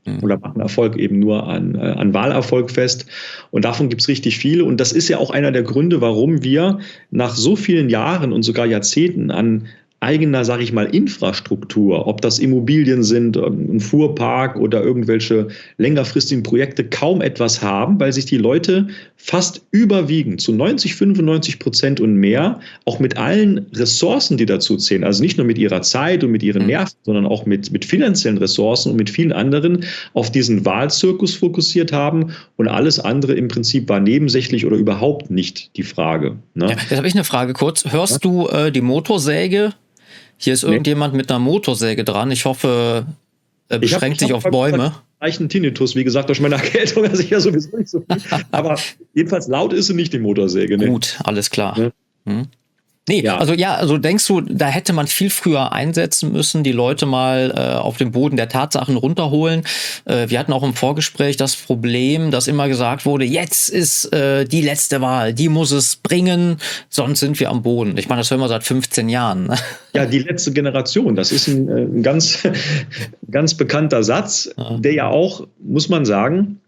mhm. 0.05 0.23
oder 0.23 0.39
machen 0.39 0.61
Erfolg 0.61 0.97
eben 0.97 1.19
nur 1.19 1.47
an, 1.47 1.75
äh, 1.75 1.79
an 1.79 2.13
Wahlerfolg 2.13 2.71
fest. 2.71 3.05
Und 3.51 3.65
davon 3.65 3.89
gibt 3.89 4.01
es 4.01 4.07
richtig 4.07 4.37
viele. 4.37 4.63
Und 4.63 4.79
das 4.79 4.91
ist 4.91 5.09
ja 5.09 5.17
auch 5.17 5.31
einer 5.31 5.51
der 5.51 5.63
Gründe, 5.63 6.01
warum 6.01 6.43
wir 6.43 6.79
nach 7.11 7.35
so 7.35 7.55
vielen 7.55 7.89
Jahren 7.89 8.31
und 8.31 8.43
sogar 8.43 8.65
Jahrzehnten 8.65 9.31
an 9.31 9.67
eigener, 10.01 10.45
sage 10.45 10.63
ich 10.63 10.71
mal, 10.71 10.85
Infrastruktur, 10.85 12.07
ob 12.07 12.21
das 12.21 12.39
Immobilien 12.39 13.03
sind, 13.03 13.35
ähm, 13.35 13.75
ein 13.75 13.79
Fuhrpark 13.79 14.55
oder 14.55 14.81
irgendwelche 14.81 15.49
längerfristigen 15.77 16.43
Projekte, 16.43 16.85
kaum 16.85 17.21
etwas 17.21 17.61
haben, 17.61 17.99
weil 17.99 18.13
sich 18.13 18.25
die 18.25 18.37
Leute 18.37 18.87
fast 19.21 19.61
überwiegend 19.71 20.39
zu 20.41 20.53
90, 20.53 20.95
95 20.95 21.59
Prozent 21.59 21.99
und 21.99 22.15
mehr 22.15 22.61
auch 22.85 22.99
mit 22.99 23.17
allen 23.17 23.67
Ressourcen, 23.73 24.37
die 24.37 24.45
dazu 24.45 24.77
zählen, 24.77 25.03
also 25.03 25.21
nicht 25.21 25.37
nur 25.37 25.45
mit 25.45 25.57
ihrer 25.57 25.81
Zeit 25.81 26.23
und 26.23 26.31
mit 26.31 26.41
ihren 26.41 26.63
mhm. 26.63 26.69
Nerven, 26.69 26.95
sondern 27.03 27.25
auch 27.25 27.45
mit, 27.45 27.71
mit 27.71 27.83
finanziellen 27.83 28.37
Ressourcen 28.37 28.91
und 28.91 28.97
mit 28.97 29.09
vielen 29.09 29.33
anderen 29.33 29.83
auf 30.13 30.31
diesen 30.31 30.65
Wahlzirkus 30.65 31.35
fokussiert 31.35 31.91
haben 31.91 32.33
und 32.55 32.69
alles 32.69 32.99
andere 32.99 33.33
im 33.33 33.49
Prinzip 33.49 33.89
war 33.89 33.99
nebensächlich 33.99 34.65
oder 34.65 34.77
überhaupt 34.77 35.29
nicht 35.29 35.75
die 35.75 35.83
Frage. 35.83 36.37
Ne? 36.55 36.67
Ja, 36.69 36.71
jetzt 36.71 36.95
habe 36.95 37.07
ich 37.07 37.13
eine 37.13 37.25
Frage 37.25 37.53
kurz. 37.53 37.83
Hörst 37.91 38.13
ja? 38.13 38.19
du 38.19 38.47
äh, 38.47 38.71
die 38.71 38.81
Motorsäge 38.81 39.73
hier 40.41 40.53
ist 40.53 40.63
irgendjemand 40.63 41.13
mit 41.13 41.29
einer 41.29 41.39
Motorsäge 41.39 42.05
dran. 42.05 42.31
Ich 42.31 42.45
hoffe, 42.45 43.05
er 43.67 43.79
beschränkt 43.79 44.21
sich 44.21 44.31
auf 44.31 44.43
Bäume. 44.43 44.93
Leichten 45.21 45.49
Tinnitus, 45.49 45.95
wie 45.95 46.03
gesagt, 46.03 46.29
durch 46.29 46.39
meine 46.39 46.55
Erkältung, 46.63 47.05
also 47.05 47.21
ich 47.21 47.29
ja 47.29 47.39
sowieso 47.39 47.75
nicht 47.77 47.89
so 47.89 47.99
viel. 47.99 48.17
Aber 48.51 48.77
jedenfalls 49.13 49.47
laut 49.47 49.73
ist 49.73 49.87
sie 49.87 49.93
nicht, 49.93 50.13
die 50.13 50.19
Motorsäge. 50.19 50.77
Ne? 50.77 50.87
Gut, 50.87 51.19
alles 51.23 51.49
klar. 51.49 51.77
Ne? 51.77 51.91
Hm. 52.25 52.47
Nee, 53.09 53.23
ja. 53.23 53.39
also 53.39 53.53
ja, 53.53 53.73
also 53.73 53.97
denkst 53.97 54.27
du, 54.27 54.41
da 54.41 54.67
hätte 54.67 54.93
man 54.93 55.07
viel 55.07 55.31
früher 55.31 55.73
einsetzen 55.73 56.31
müssen, 56.31 56.63
die 56.63 56.71
Leute 56.71 57.07
mal 57.07 57.51
äh, 57.57 57.79
auf 57.79 57.97
den 57.97 58.11
Boden 58.11 58.37
der 58.37 58.49
Tatsachen 58.49 58.97
runterholen. 58.97 59.63
Äh, 60.05 60.29
wir 60.29 60.37
hatten 60.37 60.53
auch 60.53 60.61
im 60.61 60.75
Vorgespräch 60.75 61.35
das 61.35 61.55
Problem, 61.55 62.29
dass 62.29 62.47
immer 62.47 62.67
gesagt 62.67 63.07
wurde, 63.07 63.25
jetzt 63.25 63.69
ist 63.69 64.13
äh, 64.13 64.45
die 64.45 64.61
letzte 64.61 65.01
Wahl, 65.01 65.33
die 65.33 65.49
muss 65.49 65.71
es 65.71 65.95
bringen, 65.95 66.57
sonst 66.89 67.21
sind 67.21 67.39
wir 67.39 67.49
am 67.49 67.63
Boden. 67.63 67.97
Ich 67.97 68.09
meine, 68.09 68.21
das 68.21 68.29
hören 68.29 68.41
wir 68.41 68.47
seit 68.47 68.63
15 68.63 69.09
Jahren. 69.09 69.47
Ne? 69.47 69.55
Ja, 69.95 70.05
die 70.05 70.19
letzte 70.19 70.51
Generation, 70.51 71.15
das 71.15 71.31
ist 71.31 71.47
ein, 71.47 71.67
äh, 71.67 71.81
ein 71.81 72.03
ganz, 72.03 72.47
ganz 73.31 73.55
bekannter 73.55 74.03
Satz, 74.03 74.47
ja. 74.55 74.77
der 74.77 74.93
ja 74.93 75.07
auch, 75.07 75.47
muss 75.57 75.89
man 75.89 76.05
sagen, 76.05 76.61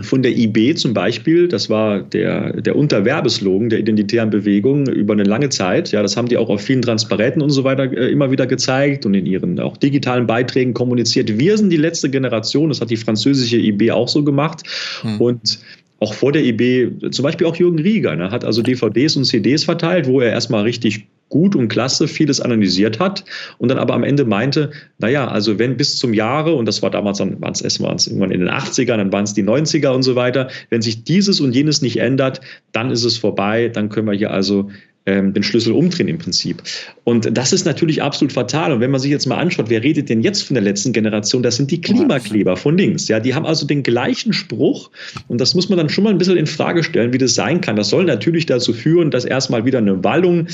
von 0.00 0.22
der 0.22 0.36
IB 0.36 0.74
zum 0.74 0.94
Beispiel, 0.94 1.48
das 1.48 1.68
war 1.68 2.00
der, 2.00 2.60
der 2.62 2.76
Unterwerbeslogan 2.76 3.68
der 3.68 3.78
identitären 3.78 4.30
Bewegung 4.30 4.86
über 4.86 5.12
eine 5.12 5.24
lange 5.24 5.50
Zeit. 5.50 5.92
Ja, 5.92 6.00
das 6.00 6.16
haben 6.16 6.28
die 6.28 6.38
auch 6.38 6.48
auf 6.48 6.62
vielen 6.62 6.80
Transparenten 6.80 7.42
und 7.42 7.50
so 7.50 7.64
weiter 7.64 7.92
äh, 7.92 8.10
immer 8.10 8.30
wieder 8.30 8.46
gezeigt 8.46 9.04
und 9.04 9.12
in 9.12 9.26
ihren 9.26 9.60
auch 9.60 9.76
digitalen 9.76 10.26
Beiträgen 10.26 10.72
kommuniziert. 10.72 11.38
Wir 11.38 11.58
sind 11.58 11.70
die 11.70 11.76
letzte 11.76 12.08
Generation, 12.08 12.70
das 12.70 12.80
hat 12.80 12.88
die 12.88 12.96
französische 12.96 13.58
IB 13.58 13.90
auch 13.90 14.08
so 14.08 14.24
gemacht. 14.24 14.62
Hm. 15.02 15.20
Und 15.20 15.58
auch 16.02 16.14
vor 16.14 16.32
der 16.32 16.44
IB, 16.44 17.10
zum 17.12 17.22
Beispiel 17.22 17.46
auch 17.46 17.54
Jürgen 17.54 17.78
Rieger, 17.78 18.16
ne, 18.16 18.32
hat 18.32 18.44
also 18.44 18.60
DVDs 18.60 19.16
und 19.16 19.24
CDs 19.24 19.62
verteilt, 19.62 20.08
wo 20.08 20.20
er 20.20 20.32
erstmal 20.32 20.62
richtig 20.64 21.06
gut 21.28 21.54
und 21.54 21.68
klasse 21.68 22.08
vieles 22.08 22.40
analysiert 22.40 22.98
hat 22.98 23.24
und 23.56 23.70
dann 23.70 23.78
aber 23.78 23.94
am 23.94 24.02
Ende 24.02 24.24
meinte, 24.24 24.72
naja, 24.98 25.28
also 25.28 25.60
wenn 25.60 25.76
bis 25.76 25.96
zum 25.96 26.12
Jahre, 26.12 26.54
und 26.54 26.66
das 26.66 26.82
war 26.82 26.90
damals, 26.90 27.18
dann 27.18 27.40
waren 27.40 27.52
es 27.52 28.06
irgendwann 28.06 28.32
in 28.32 28.40
den 28.40 28.50
80ern, 28.50 28.96
dann 28.96 29.12
waren 29.12 29.24
es 29.24 29.32
die 29.32 29.44
90er 29.44 29.90
und 29.90 30.02
so 30.02 30.16
weiter, 30.16 30.48
wenn 30.70 30.82
sich 30.82 31.04
dieses 31.04 31.40
und 31.40 31.54
jenes 31.54 31.80
nicht 31.80 31.98
ändert, 31.98 32.40
dann 32.72 32.90
ist 32.90 33.04
es 33.04 33.16
vorbei, 33.16 33.68
dann 33.68 33.88
können 33.88 34.08
wir 34.08 34.14
hier 34.14 34.32
also 34.32 34.70
ähm, 35.06 35.32
den 35.32 35.42
Schlüssel 35.42 35.72
umdrehen 35.72 36.08
im 36.08 36.18
Prinzip. 36.18 36.62
Und 37.04 37.36
das 37.36 37.52
ist 37.52 37.64
natürlich 37.64 38.02
absolut 38.02 38.32
fatal. 38.32 38.72
Und 38.72 38.80
wenn 38.80 38.90
man 38.90 39.00
sich 39.00 39.10
jetzt 39.10 39.26
mal 39.26 39.38
anschaut, 39.38 39.68
wer 39.68 39.82
redet 39.82 40.08
denn 40.08 40.22
jetzt 40.22 40.42
von 40.42 40.54
der 40.54 40.62
letzten 40.62 40.92
Generation? 40.92 41.42
Das 41.42 41.56
sind 41.56 41.70
die 41.70 41.80
Klimakleber 41.80 42.56
von 42.56 42.78
links. 42.78 43.08
Ja, 43.08 43.18
die 43.18 43.34
haben 43.34 43.44
also 43.44 43.66
den 43.66 43.82
gleichen 43.82 44.32
Spruch. 44.32 44.90
Und 45.26 45.40
das 45.40 45.54
muss 45.54 45.68
man 45.68 45.78
dann 45.78 45.88
schon 45.88 46.04
mal 46.04 46.10
ein 46.10 46.18
bisschen 46.18 46.36
in 46.36 46.46
Frage 46.46 46.84
stellen, 46.84 47.12
wie 47.12 47.18
das 47.18 47.34
sein 47.34 47.60
kann. 47.60 47.74
Das 47.74 47.88
soll 47.88 48.04
natürlich 48.04 48.46
dazu 48.46 48.72
führen, 48.72 49.10
dass 49.10 49.24
erstmal 49.24 49.64
wieder 49.64 49.78
eine 49.78 50.04
Wallung 50.04 50.46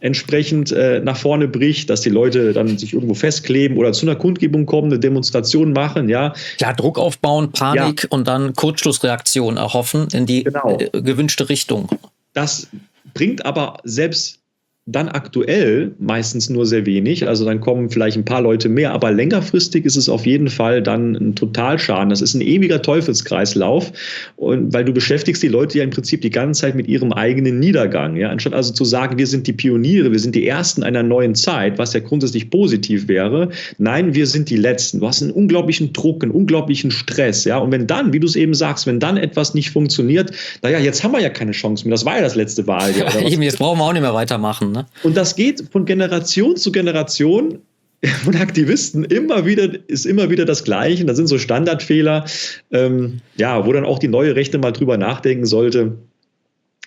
entsprechend 0.00 0.70
äh, 0.70 1.00
nach 1.00 1.16
vorne 1.16 1.48
bricht, 1.48 1.88
dass 1.88 2.02
die 2.02 2.10
Leute 2.10 2.52
dann 2.52 2.76
sich 2.76 2.92
irgendwo 2.92 3.14
festkleben 3.14 3.78
oder 3.78 3.92
zu 3.92 4.04
einer 4.04 4.16
Kundgebung 4.16 4.66
kommen, 4.66 4.88
eine 4.88 4.98
Demonstration 4.98 5.72
machen. 5.72 6.10
Ja, 6.10 6.34
ja 6.60 6.74
Druck 6.74 6.98
aufbauen, 6.98 7.52
Panik 7.52 8.02
ja. 8.02 8.08
und 8.10 8.28
dann 8.28 8.52
Kurzschlussreaktion 8.52 9.56
erhoffen 9.56 10.08
in 10.12 10.26
die 10.26 10.44
genau. 10.44 10.78
äh, 10.78 11.00
gewünschte 11.00 11.48
Richtung. 11.48 11.88
Das 12.34 12.68
bringt 13.14 13.46
aber 13.46 13.78
selbst 13.84 14.43
dann 14.86 15.08
aktuell 15.08 15.94
meistens 15.98 16.50
nur 16.50 16.66
sehr 16.66 16.84
wenig. 16.84 17.26
Also 17.26 17.46
dann 17.46 17.60
kommen 17.60 17.88
vielleicht 17.88 18.18
ein 18.18 18.26
paar 18.26 18.42
Leute 18.42 18.68
mehr, 18.68 18.92
aber 18.92 19.12
längerfristig 19.12 19.86
ist 19.86 19.96
es 19.96 20.10
auf 20.10 20.26
jeden 20.26 20.48
Fall 20.48 20.82
dann 20.82 21.14
ein 21.14 21.34
Totalschaden. 21.34 22.10
Das 22.10 22.20
ist 22.20 22.34
ein 22.34 22.42
ewiger 22.42 22.82
Teufelskreislauf, 22.82 23.92
und 24.36 24.74
weil 24.74 24.84
du 24.84 24.92
beschäftigst 24.92 25.42
die 25.42 25.48
Leute 25.48 25.78
ja 25.78 25.84
im 25.84 25.90
Prinzip 25.90 26.20
die 26.20 26.28
ganze 26.28 26.62
Zeit 26.62 26.74
mit 26.74 26.86
ihrem 26.86 27.12
eigenen 27.12 27.60
Niedergang. 27.60 28.16
Ja? 28.16 28.28
Anstatt 28.28 28.52
also 28.52 28.74
zu 28.74 28.84
sagen, 28.84 29.16
wir 29.16 29.26
sind 29.26 29.46
die 29.46 29.54
Pioniere, 29.54 30.12
wir 30.12 30.18
sind 30.18 30.34
die 30.34 30.46
Ersten 30.46 30.82
einer 30.82 31.02
neuen 31.02 31.34
Zeit, 31.34 31.78
was 31.78 31.94
ja 31.94 32.00
grundsätzlich 32.00 32.50
positiv 32.50 33.08
wäre. 33.08 33.48
Nein, 33.78 34.14
wir 34.14 34.26
sind 34.26 34.50
die 34.50 34.56
Letzten. 34.56 35.00
Du 35.00 35.08
hast 35.08 35.22
einen 35.22 35.30
unglaublichen 35.30 35.94
Druck, 35.94 36.22
einen 36.22 36.32
unglaublichen 36.32 36.90
Stress. 36.90 37.44
Ja? 37.44 37.56
Und 37.56 37.72
wenn 37.72 37.86
dann, 37.86 38.12
wie 38.12 38.20
du 38.20 38.26
es 38.26 38.36
eben 38.36 38.52
sagst, 38.52 38.86
wenn 38.86 39.00
dann 39.00 39.16
etwas 39.16 39.54
nicht 39.54 39.70
funktioniert, 39.70 40.30
naja, 40.62 40.78
jetzt 40.78 41.02
haben 41.02 41.12
wir 41.12 41.20
ja 41.20 41.30
keine 41.30 41.52
Chance 41.52 41.86
mehr. 41.86 41.92
Das 41.92 42.04
war 42.04 42.16
ja 42.16 42.22
das 42.22 42.34
letzte 42.34 42.66
Wahljahr. 42.66 43.14
Eben, 43.24 43.42
jetzt 43.42 43.58
brauchen 43.58 43.78
wir 43.78 43.84
auch 43.84 43.92
nicht 43.92 44.02
mehr 44.02 44.12
weitermachen. 44.12 44.73
Ne? 44.74 44.86
Und 45.02 45.16
das 45.16 45.36
geht 45.36 45.64
von 45.72 45.86
Generation 45.86 46.56
zu 46.56 46.70
Generation 46.70 47.60
von 48.24 48.36
Aktivisten 48.36 49.04
immer 49.04 49.46
wieder, 49.46 49.68
ist 49.88 50.04
immer 50.04 50.28
wieder 50.28 50.44
das 50.44 50.64
Gleiche. 50.64 51.04
Das 51.04 51.16
sind 51.16 51.26
so 51.26 51.38
Standardfehler, 51.38 52.26
ähm, 52.70 53.20
ja, 53.36 53.64
wo 53.64 53.72
dann 53.72 53.84
auch 53.84 53.98
die 53.98 54.08
neue 54.08 54.36
Rechte 54.36 54.58
mal 54.58 54.72
drüber 54.72 54.98
nachdenken 54.98 55.46
sollte, 55.46 55.96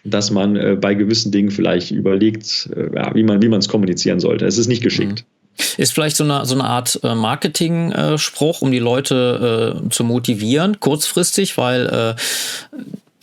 dass 0.04 0.32
man 0.32 0.56
äh, 0.56 0.78
bei 0.80 0.93
gewissen 0.93 1.32
Dingen 1.32 1.50
vielleicht 1.50 1.91
überlegt, 1.91 2.69
äh, 2.76 2.95
ja, 2.95 3.15
wie 3.15 3.23
man 3.23 3.60
es 3.60 3.67
kommunizieren 3.67 4.19
sollte. 4.19 4.45
Es 4.45 4.58
ist 4.58 4.67
nicht 4.67 4.84
geschickt. 4.84 5.23
Mhm. 5.23 5.38
Ist 5.78 5.93
vielleicht 5.93 6.15
so 6.17 6.23
eine, 6.23 6.45
so 6.45 6.54
eine 6.54 6.65
Art 6.65 7.00
äh, 7.04 7.15
Marketing-Spruch, 7.15 8.62
um 8.62 8.71
die 8.71 8.80
Leute 8.80 9.82
äh, 9.86 9.89
zu 9.89 10.04
motivieren, 10.04 10.80
kurzfristig, 10.80 11.58
weil 11.58 11.88
äh, 11.88 12.15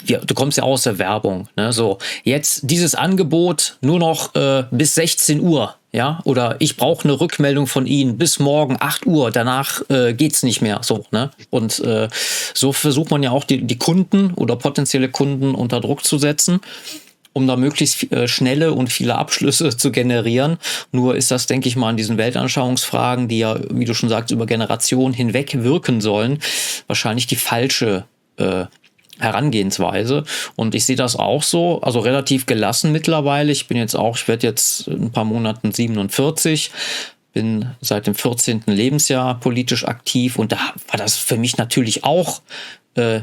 ja, 0.06 0.18
du 0.18 0.34
kommst 0.34 0.58
ja 0.58 0.64
aus 0.64 0.82
der 0.82 0.98
Werbung, 0.98 1.48
ne? 1.56 1.72
So, 1.72 1.98
jetzt 2.22 2.60
dieses 2.64 2.94
Angebot 2.94 3.76
nur 3.80 3.98
noch 3.98 4.34
äh, 4.34 4.64
bis 4.70 4.94
16 4.94 5.40
Uhr, 5.40 5.74
ja, 5.92 6.20
oder 6.24 6.56
ich 6.58 6.76
brauche 6.76 7.04
eine 7.04 7.20
Rückmeldung 7.20 7.66
von 7.66 7.86
Ihnen 7.86 8.18
bis 8.18 8.38
morgen 8.38 8.76
8 8.80 9.06
Uhr, 9.06 9.30
danach 9.30 9.82
äh, 9.90 10.14
geht's 10.14 10.42
nicht 10.42 10.60
mehr, 10.60 10.80
so, 10.82 11.04
ne? 11.10 11.30
Und 11.50 11.78
äh, 11.80 12.08
so 12.54 12.72
versucht 12.72 13.10
man 13.10 13.22
ja 13.22 13.30
auch 13.30 13.44
die, 13.44 13.62
die 13.62 13.78
Kunden 13.78 14.32
oder 14.34 14.56
potenzielle 14.56 15.08
Kunden 15.08 15.54
unter 15.54 15.80
Druck 15.80 16.04
zu 16.04 16.18
setzen 16.18 16.60
um 17.34 17.46
da 17.46 17.56
möglichst 17.56 18.10
äh, 18.12 18.26
schnelle 18.26 18.72
und 18.72 18.90
viele 18.90 19.16
Abschlüsse 19.16 19.68
zu 19.76 19.90
generieren. 19.90 20.56
Nur 20.92 21.16
ist 21.16 21.30
das, 21.30 21.46
denke 21.46 21.68
ich 21.68 21.76
mal, 21.76 21.90
in 21.90 21.98
diesen 21.98 22.16
Weltanschauungsfragen, 22.16 23.28
die 23.28 23.40
ja, 23.40 23.58
wie 23.70 23.84
du 23.84 23.92
schon 23.92 24.08
sagst, 24.08 24.30
über 24.30 24.46
Generationen 24.46 25.12
hinweg 25.12 25.62
wirken 25.62 26.00
sollen, 26.00 26.38
wahrscheinlich 26.86 27.26
die 27.26 27.36
falsche 27.36 28.04
äh, 28.38 28.64
Herangehensweise. 29.18 30.24
Und 30.56 30.74
ich 30.74 30.84
sehe 30.84 30.96
das 30.96 31.16
auch 31.16 31.42
so, 31.42 31.80
also 31.82 32.00
relativ 32.00 32.46
gelassen 32.46 32.92
mittlerweile. 32.92 33.52
Ich 33.52 33.68
bin 33.68 33.76
jetzt 33.76 33.94
auch, 33.94 34.16
ich 34.16 34.28
werde 34.28 34.46
jetzt 34.46 34.88
in 34.88 35.04
ein 35.04 35.12
paar 35.12 35.24
Monaten 35.24 35.72
47, 35.72 36.70
bin 37.32 37.70
seit 37.80 38.06
dem 38.06 38.14
14. 38.14 38.62
Lebensjahr 38.66 39.38
politisch 39.40 39.86
aktiv 39.86 40.38
und 40.38 40.52
da 40.52 40.58
war 40.88 40.98
das 40.98 41.16
für 41.16 41.36
mich 41.36 41.56
natürlich 41.56 42.04
auch, 42.04 42.42
äh, 42.94 43.20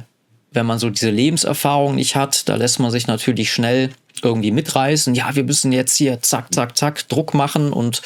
wenn 0.52 0.66
man 0.66 0.80
so 0.80 0.90
diese 0.90 1.10
Lebenserfahrung 1.10 1.96
nicht 1.96 2.16
hat, 2.16 2.50
da 2.50 2.56
lässt 2.56 2.80
man 2.80 2.92
sich 2.92 3.08
natürlich 3.08 3.54
schnell 3.54 3.92
irgendwie 4.22 4.52
mitreißen. 4.52 5.16
Ja, 5.16 5.36
wir 5.36 5.44
müssen 5.44 5.72
jetzt 5.72 5.96
hier 5.96 6.22
zack, 6.22 6.54
zack, 6.54 6.78
zack 6.78 7.08
Druck 7.08 7.34
machen 7.34 7.72
und 7.72 8.02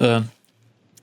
äh, 0.00 0.20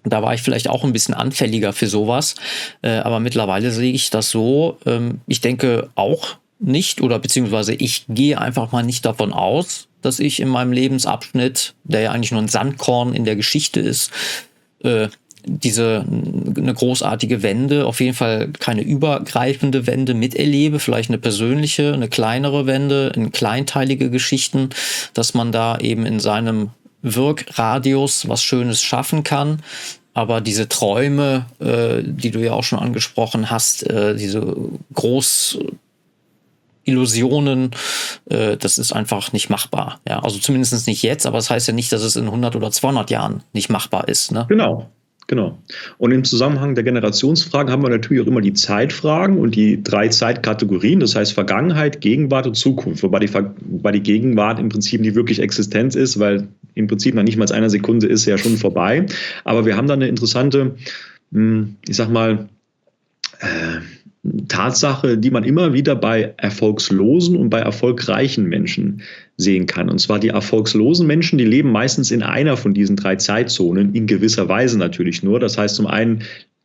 da 0.06 0.22
war 0.22 0.34
ich 0.34 0.41
vielleicht 0.41 0.70
auch 0.70 0.84
ein 0.84 0.94
bisschen 0.94 1.13
anfälliger 1.13 1.74
für 1.74 1.88
sowas. 1.88 2.36
Äh, 2.82 2.98
aber 2.98 3.20
mittlerweile 3.20 3.72
sehe 3.72 3.94
ich 3.94 4.10
das 4.10 4.30
so. 4.30 4.78
Ähm, 4.86 5.22
ich 5.28 5.41
denke 5.41 5.89
auch 5.96 6.38
nicht 6.60 7.02
oder 7.02 7.20
beziehungsweise 7.20 7.74
ich 7.74 8.06
gehe 8.08 8.39
einfach 8.39 8.72
mal 8.72 8.84
nicht 8.84 9.06
davon 9.06 9.34
aus, 9.34 9.88
dass 10.02 10.20
ich 10.20 10.39
in 10.39 10.50
meinem 10.50 10.72
Lebensabschnitt, 10.72 11.74
der 11.84 12.02
ja 12.02 12.12
eigentlich 12.12 12.32
nur 12.32 12.41
ein 12.41 12.48
Sandkorn 12.48 13.13
in 13.13 13.26
der 13.26 13.36
Geschichte 13.36 13.80
ist, 13.80 14.12
äh, 14.84 15.10
diese 15.48 16.06
eine 16.08 16.74
großartige 16.74 17.44
Wende, 17.44 17.86
auf 17.86 18.00
jeden 18.00 18.15
Fall 18.15 18.50
keine 18.60 18.82
übergreifende 18.82 19.86
Wende 19.86 20.15
miterlebe, 20.15 20.80
vielleicht 20.80 21.10
eine 21.10 21.20
persönliche, 21.20 21.94
eine 21.94 22.08
kleinere 22.08 22.65
Wende, 22.65 23.12
in 23.15 23.32
kleinteilige 23.32 24.10
Geschichten, 24.10 24.70
dass 25.13 25.36
man 25.36 25.52
da 25.52 25.78
eben 25.78 26.06
in 26.06 26.20
seinem 26.20 26.72
Wirkradius 27.06 28.28
was 28.28 28.44
Schönes 28.44 28.82
schaffen 28.82 29.24
kann. 29.24 29.62
Aber 30.13 30.41
diese 30.41 30.68
Träume, 30.70 31.46
äh, 31.60 32.02
die 32.04 32.32
du 32.32 32.39
ja 32.39 32.54
auch 32.54 32.63
schon 32.63 32.80
angesprochen 32.80 33.52
hast, 33.52 33.84
äh, 33.89 34.15
diese 34.15 34.56
Großillusionen, 34.94 37.72
äh, 38.30 38.56
das 38.56 38.78
ist 38.78 38.94
einfach 38.94 39.34
nicht 39.34 39.50
machbar. 39.50 40.00
Ja, 40.08 40.20
also 40.20 40.39
zumindest 40.39 40.88
nicht 40.88 41.04
jetzt, 41.04 41.26
aber 41.26 41.38
das 41.38 41.50
heißt 41.50 41.68
ja 41.68 41.74
nicht, 41.74 41.91
dass 41.91 42.02
es 42.02 42.15
in 42.15 42.24
100 42.26 42.56
oder 42.56 42.72
200 42.72 43.12
Jahren 43.12 43.44
nicht 43.52 43.70
machbar 43.70 44.08
ist. 44.08 44.32
Ne? 44.32 44.46
Genau. 44.48 44.89
Genau. 45.28 45.58
Und 45.98 46.12
im 46.12 46.24
Zusammenhang 46.24 46.76
der 46.76 46.84
Generationsfragen 46.84 47.72
haben 47.72 47.82
wir 47.82 47.89
natürlich 47.89 48.24
auch 48.24 48.28
immer 48.28 48.41
die 48.41 48.54
Zeitfragen 48.54 49.39
und 49.39 49.56
die 49.56 49.82
drei 49.82 50.08
Zeitkategorien, 50.08 51.00
das 51.00 51.15
heißt 51.15 51.34
Vergangenheit, 51.34 52.00
Gegenwart 52.00 52.46
und 52.46 52.54
Zukunft, 52.54 53.02
wobei 53.02 53.20
die, 53.20 53.34
wobei 53.34 53.91
die 53.91 54.04
Gegenwart 54.04 54.60
im 54.60 54.70
Prinzip 54.70 55.02
nicht 55.02 55.15
wirklich 55.15 55.39
Existenz 55.39 55.96
ist, 55.96 56.20
weil 56.20 56.48
im 56.75 56.88
Prinzip 56.88 57.15
nach 57.15 57.23
nicht 57.23 57.38
mal 57.38 57.51
einer 57.51 57.69
Sekunde 57.69 58.07
ist 58.07 58.25
ja 58.25 58.38
schon 58.38 58.57
vorbei. 58.57 59.05
Aber 59.43 59.65
wir 59.65 59.75
haben 59.75 59.88
da 59.88 59.93
eine 59.93 60.07
interessante, 60.07 60.75
hm, 61.31 61.75
ich 61.88 61.95
sag 61.95 62.09
mal, 62.09 62.47
äh, 63.39 63.79
Tatsache, 64.47 65.17
die 65.17 65.29
man 65.29 65.43
immer 65.43 65.73
wieder 65.73 65.95
bei 65.95 66.33
erfolgslosen 66.38 67.35
und 67.35 67.49
bei 67.49 67.59
erfolgreichen 67.59 68.45
Menschen 68.45 69.01
sehen 69.38 69.67
kann. 69.67 69.89
Und 69.89 69.99
zwar 69.99 70.19
die 70.19 70.29
erfolgslosen 70.29 71.05
Menschen, 71.05 71.38
die 71.38 71.45
leben 71.45 71.71
meistens 71.71 72.11
in 72.11 72.23
einer 72.23 72.57
von 72.57 72.73
diesen 72.73 72.95
drei 72.95 73.17
Zeitzonen, 73.17 73.93
in 73.93 74.07
gewisser 74.07 74.49
Weise 74.49 74.79
natürlich 74.79 75.21
nur. 75.21 75.39
Das 75.39 75.57
heißt, 75.57 75.75
zum 75.75 75.85
einen 75.85 76.23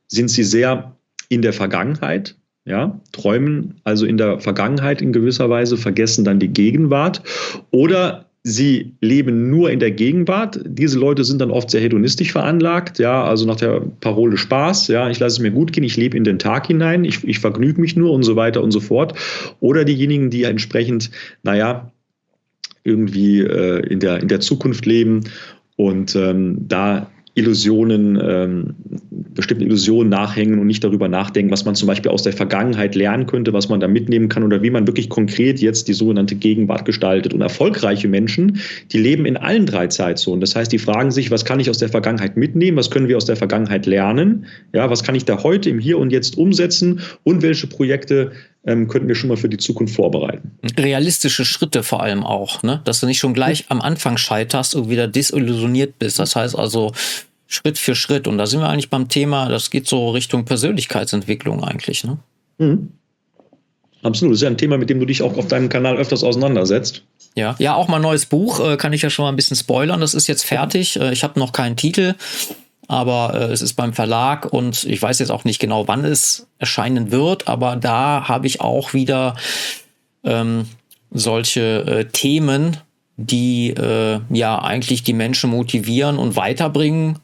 sind 0.09 0.31
sie 0.31 0.45
sehr 0.45 0.97
in 1.29 1.43
der 1.43 1.53
Vergangenheit, 1.53 2.37
ja, 2.65 2.99
träumen 3.13 3.81
also 3.85 4.07
in 4.07 4.17
der 4.17 4.41
Vergangenheit 4.41 5.03
in 5.03 5.13
gewisser 5.13 5.51
Weise, 5.51 5.77
vergessen 5.77 6.25
dann 6.25 6.41
die 6.41 6.49
Gegenwart 6.49 7.23
oder 7.71 8.30
sie 8.43 8.95
leben 9.01 9.51
nur 9.51 9.71
in 9.71 9.81
der 9.81 9.91
Gegenwart. 9.91 10.61
Diese 10.65 10.99
Leute 10.99 11.25
sind 11.25 11.41
dann 11.41 11.51
oft 11.51 11.71
sehr 11.71 11.81
hedonistisch 11.81 12.33
veranlagt, 12.33 12.99
ja, 12.99 13.25
also 13.25 13.47
nach 13.47 13.57
der 13.57 13.83
Parole 14.01 14.37
Spaß, 14.37 14.89
ja, 14.89 15.11
ich 15.11 15.19
lasse 15.19 15.37
es 15.37 15.41
mir 15.41 15.51
gut 15.51 15.73
gehen, 15.73 15.85
ich 15.85 15.97
lebe 15.97 16.17
in 16.17 16.25
den 16.25 16.39
Tag 16.39 16.67
hinein, 16.67 17.05
ich, 17.05 17.23
ich 17.25 17.39
vergnüge 17.39 17.81
mich 17.81 17.97
nur 17.97 18.13
und 18.13 18.23
so 18.23 18.37
weiter 18.37 18.63
und 18.63 18.71
so 18.71 18.81
fort. 18.81 19.19
Oder 19.61 19.85
diejenigen, 19.85 20.31
die 20.31 20.45
entsprechend, 20.45 21.11
naja, 21.43 21.93
irgendwie 22.83 23.41
äh, 23.41 23.87
in, 23.87 24.01
der, 24.01 24.21
in 24.21 24.29
der 24.29 24.41
Zukunft 24.41 24.87
leben 24.87 25.25
und 25.77 26.17
ähm, 26.17 26.67
da 26.67 27.11
Illusionen, 27.35 28.19
ähm, 28.23 28.75
bestimmten 29.35 29.65
Illusionen 29.65 30.09
nachhängen 30.09 30.59
und 30.59 30.67
nicht 30.67 30.83
darüber 30.83 31.09
nachdenken, 31.09 31.51
was 31.51 31.65
man 31.65 31.75
zum 31.75 31.87
Beispiel 31.87 32.11
aus 32.11 32.23
der 32.23 32.33
Vergangenheit 32.33 32.95
lernen 32.95 33.27
könnte, 33.27 33.53
was 33.53 33.69
man 33.69 33.81
da 33.81 33.89
mitnehmen 33.89 34.29
kann 34.29 34.43
oder 34.43 34.63
wie 34.63 34.71
man 34.71 34.87
wirklich 34.87 35.09
konkret 35.09 35.61
jetzt 35.61 35.89
die 35.89 35.93
sogenannte 35.93 36.35
Gegenwart 36.35 36.85
gestaltet. 36.85 37.33
Und 37.35 37.41
erfolgreiche 37.41 38.09
Menschen, 38.09 38.61
die 38.93 38.99
leben 38.99 39.27
in 39.27 39.37
allen 39.37 39.67
drei 39.67 39.87
Zeitzonen. 39.87 40.41
Das 40.41 40.57
heißt, 40.57 40.73
die 40.73 40.79
fragen 40.79 41.11
sich, 41.11 41.31
was 41.31 41.45
kann 41.45 41.61
ich 41.61 41.71
aus 41.71 41.79
der 41.79 41.89
Vergangenheit 41.89 42.37
mitnehmen, 42.37 42.77
was 42.77 42.91
können 42.91 43.09
wir 43.09 43.17
aus 43.17 43.25
der 43.25 43.37
Vergangenheit 43.37 43.87
lernen, 43.87 44.47
ja, 44.73 44.91
was 44.91 45.03
kann 45.03 45.15
ich 45.15 45.25
da 45.25 45.43
heute 45.43 45.71
im 45.71 45.79
Hier 45.79 45.99
und 45.99 46.11
Jetzt 46.11 46.37
umsetzen 46.37 47.01
und 47.23 47.43
welche 47.43 47.67
Projekte 47.67 48.33
ähm, 48.65 48.89
könnten 48.89 49.09
wir 49.09 49.15
schon 49.15 49.29
mal 49.29 49.37
für 49.37 49.49
die 49.49 49.57
Zukunft 49.57 49.95
vorbereiten. 49.95 50.51
Realistische 50.79 51.45
Schritte 51.45 51.83
vor 51.83 52.03
allem 52.03 52.23
auch, 52.23 52.63
ne? 52.63 52.83
dass 52.85 53.01
du 53.01 53.07
nicht 53.07 53.19
schon 53.19 53.33
gleich 53.33 53.67
am 53.69 53.81
Anfang 53.81 54.17
scheiterst 54.17 54.75
und 54.75 54.91
wieder 54.91 55.09
desillusioniert 55.09 55.99
bist. 55.99 56.19
Das 56.19 56.37
heißt 56.37 56.57
also 56.57 56.93
Schritt 57.51 57.79
für 57.79 57.95
Schritt. 57.95 58.27
Und 58.27 58.39
da 58.39 58.47
sind 58.47 58.61
wir 58.61 58.69
eigentlich 58.69 58.89
beim 58.89 59.09
Thema, 59.09 59.49
das 59.49 59.71
geht 59.71 59.87
so 59.87 60.11
Richtung 60.11 60.47
Persönlichkeitsentwicklung 60.47 61.63
eigentlich. 61.63 62.05
Ne? 62.05 62.19
Mhm. 62.59 62.93
Absolut. 64.03 64.33
Das 64.33 64.39
ist 64.39 64.43
ja 64.43 64.49
ein 64.49 64.57
Thema, 64.57 64.79
mit 64.79 64.89
dem 64.89 64.99
du 64.99 65.05
dich 65.05 65.21
auch 65.21 65.37
auf 65.37 65.49
deinem 65.49 65.69
Kanal 65.69 65.99
öfters 65.99 66.25
auseinandersetzt. 66.25 67.03
Ja, 67.35 67.55
ja, 67.59 67.75
auch 67.75 67.89
mal 67.89 67.97
ein 67.97 68.03
neues 68.03 68.27
Buch, 68.27 68.59
äh, 68.61 68.77
kann 68.77 68.93
ich 68.95 69.03
ja 69.03 69.11
schon 69.11 69.25
mal 69.25 69.29
ein 69.29 69.37
bisschen 69.37 69.57
spoilern. 69.57 70.01
Das 70.01 70.15
ist 70.15 70.27
jetzt 70.27 70.45
fertig. 70.45 70.99
Äh, 70.99 71.13
ich 71.13 71.23
habe 71.23 71.39
noch 71.39 71.53
keinen 71.53 71.77
Titel 71.77 72.15
aber 72.91 73.35
äh, 73.35 73.53
es 73.53 73.63
ist 73.63 73.75
beim 73.75 73.93
Verlag 73.93 74.53
und 74.53 74.83
ich 74.83 75.01
weiß 75.01 75.21
jetzt 75.21 75.31
auch 75.31 75.45
nicht 75.45 75.61
genau, 75.61 75.87
wann 75.87 76.05
es 76.05 76.49
erscheinen 76.59 77.13
wird, 77.13 77.47
aber 77.47 77.77
da 77.77 78.27
habe 78.27 78.49
ich 78.49 78.61
auch 78.61 78.95
wieder 78.95 79.37
ähm, 80.25 80.67
solche 81.13 81.85
äh, 81.87 82.05
Themen, 82.07 82.79
die 83.17 83.71
äh, 83.71 84.19
ja 84.31 84.61
eigentlich 84.61 85.05
die 85.05 85.13
Menschen 85.13 85.51
motivieren 85.51 86.19
und 86.19 86.35
weiterbringen, 86.35 87.21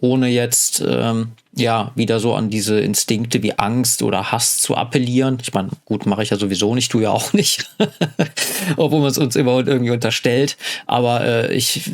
ohne 0.00 0.28
jetzt 0.28 0.84
ähm, 0.86 1.32
ja, 1.54 1.90
wieder 1.94 2.20
so 2.20 2.34
an 2.34 2.50
diese 2.50 2.80
Instinkte 2.80 3.42
wie 3.42 3.58
Angst 3.58 4.02
oder 4.02 4.30
Hass 4.30 4.58
zu 4.58 4.76
appellieren. 4.76 5.38
Ich 5.40 5.54
meine, 5.54 5.70
gut, 5.86 6.04
mache 6.04 6.22
ich 6.22 6.30
ja 6.30 6.36
sowieso 6.36 6.74
nicht, 6.74 6.92
tu 6.92 7.00
ja 7.00 7.10
auch 7.10 7.32
nicht, 7.32 7.70
obwohl 8.76 9.00
man 9.00 9.10
es 9.10 9.18
uns 9.18 9.36
immer 9.36 9.66
irgendwie 9.66 9.90
unterstellt. 9.90 10.58
Aber 10.86 11.24
äh, 11.24 11.54
ich 11.54 11.90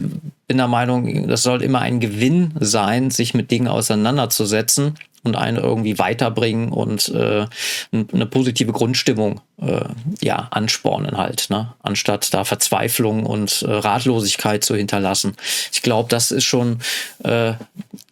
bin 0.48 0.56
der 0.56 0.68
Meinung, 0.68 1.28
das 1.28 1.44
soll 1.44 1.62
immer 1.62 1.80
ein 1.80 2.00
Gewinn 2.00 2.52
sein, 2.58 3.10
sich 3.10 3.34
mit 3.34 3.52
Dingen 3.52 3.68
auseinanderzusetzen 3.68 4.94
und 5.24 5.36
einen 5.36 5.56
irgendwie 5.56 5.98
weiterbringen 5.98 6.70
und 6.70 7.08
äh, 7.10 7.46
eine 7.92 8.26
positive 8.26 8.72
Grundstimmung 8.72 9.40
äh, 9.60 9.84
ja 10.20 10.48
anspornen 10.50 11.16
halt, 11.16 11.48
ne? 11.50 11.72
anstatt 11.82 12.32
da 12.34 12.44
Verzweiflung 12.44 13.24
und 13.24 13.62
äh, 13.62 13.70
Ratlosigkeit 13.70 14.64
zu 14.64 14.74
hinterlassen. 14.74 15.36
Ich 15.72 15.82
glaube, 15.82 16.08
das 16.08 16.30
ist 16.32 16.44
schon 16.44 16.80
äh, 17.22 17.52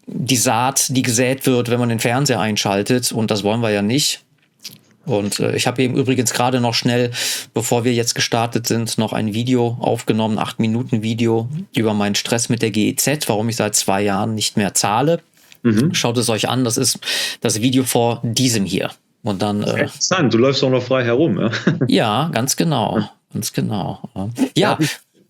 die 0.07 0.37
Saat, 0.37 0.87
die 0.91 1.03
gesät 1.03 1.47
wird, 1.47 1.71
wenn 1.71 1.81
man 1.81 1.89
den 1.89 2.01
Fernseher 2.01 2.41
einschaltet 2.41 3.13
und 3.13 3.31
das 3.31 3.43
wollen 3.43 3.61
wir 3.61 3.71
ja 3.71 3.83
nicht. 3.83 4.23
Und 5.07 5.41
äh, 5.41 5.57
ich 5.57 5.67
habe 5.67 5.83
eben 5.83 5.97
übrigens 5.97 6.33
gerade 6.33 6.61
noch 6.61 6.75
schnell, 6.75 7.11
bevor 7.55 7.85
wir 7.85 7.93
jetzt 7.93 8.15
gestartet 8.15 8.67
sind, 8.67 8.99
noch 8.99 9.13
ein 9.13 9.35
Video 9.35 9.79
aufgenommen, 9.81 10.39
acht 10.39 10.61
Minuten 10.61 11.03
Video 11.03 11.49
über 11.75 11.95
meinen 11.95 12.15
Stress 12.15 12.49
mit 12.49 12.63
der 12.63 12.71
GEZ, 12.71 13.29
warum 13.29 13.49
ich 13.49 13.57
seit 13.57 13.75
zwei 13.75 14.03
Jahren 14.03 14.35
nicht 14.35 14.57
mehr 14.57 14.75
zahle. 14.75 15.21
Mhm. 15.63 15.95
Schaut 15.95 16.17
es 16.19 16.29
euch 16.29 16.49
an, 16.49 16.65
das 16.65 16.77
ist 16.77 16.99
das 17.41 17.61
Video 17.61 17.85
vor 17.85 18.21
diesem 18.23 18.65
hier. 18.65 18.91
Und 19.23 19.43
dann. 19.43 19.63
Äh, 19.63 19.83
interessant, 19.83 20.33
du 20.33 20.39
läufst 20.39 20.65
auch 20.65 20.71
noch 20.71 20.83
frei 20.83 21.05
herum, 21.05 21.39
ja? 21.39 21.51
ja, 21.89 22.31
ganz 22.33 22.57
genau. 22.57 23.01
Ganz 23.33 23.53
genau. 23.53 24.01
Ja. 24.57 24.79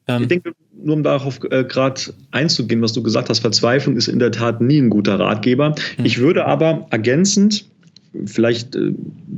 ähm, 0.07 0.23
ich 0.23 0.29
denke, 0.29 0.53
nur 0.83 0.97
um 0.97 1.03
darauf 1.03 1.41
äh, 1.51 1.65
gerade 1.65 2.01
einzugehen, 2.31 2.81
was 2.83 2.93
du 2.93 3.03
gesagt 3.03 3.29
hast, 3.29 3.41
Verzweiflung 3.41 3.97
ist 3.97 4.09
in 4.09 4.19
der 4.19 4.33
Tat 4.33 4.61
nie 4.61 4.79
ein 4.79 4.91
guter 4.91 5.19
Ratgeber. 5.19 5.71
Mhm. 5.99 6.05
Ich 6.05 6.19
würde 6.19 6.47
aber 6.47 6.87
ergänzend, 6.91 7.67
vielleicht 8.27 8.75
äh, 8.77 8.93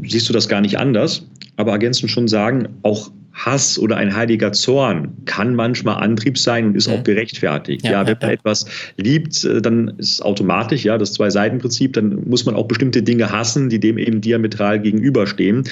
siehst 0.05 0.29
du 0.29 0.33
das 0.33 0.49
gar 0.49 0.61
nicht 0.61 0.79
anders, 0.79 1.25
aber 1.57 1.73
ergänzend 1.73 2.11
schon 2.11 2.29
sagen, 2.29 2.69
auch 2.83 3.11
Hass 3.33 3.79
oder 3.79 3.97
ein 3.97 4.15
heiliger 4.15 4.53
Zorn 4.53 5.25
kann 5.25 5.55
manchmal 5.55 6.03
Antrieb 6.03 6.37
sein 6.39 6.67
und 6.67 6.77
ist 6.77 6.87
ja. 6.87 6.95
auch 6.95 7.03
gerechtfertigt. 7.03 7.85
Ja, 7.85 7.93
ja 7.93 8.07
wenn 8.07 8.19
man 8.21 8.31
ja. 8.31 8.35
etwas 8.35 8.67
liebt, 8.97 9.45
äh, 9.45 9.63
dann 9.63 9.95
ist 9.99 10.15
es 10.15 10.23
automatisch, 10.23 10.85
ja, 10.85 10.99
das 10.99 11.15
Zwei-Seiten-Prinzip, 11.15 11.95
dann 11.95 12.29
muss 12.29 12.45
man 12.45 12.55
auch 12.55 12.69
bestimmte 12.69 13.03
Dinge 13.03 13.31
hassen, 13.31 13.71
die 13.71 13.81
dem 13.81 13.97
eben 13.97 14.21
diametral 14.21 14.81
gegenüberstehen. 14.81 15.65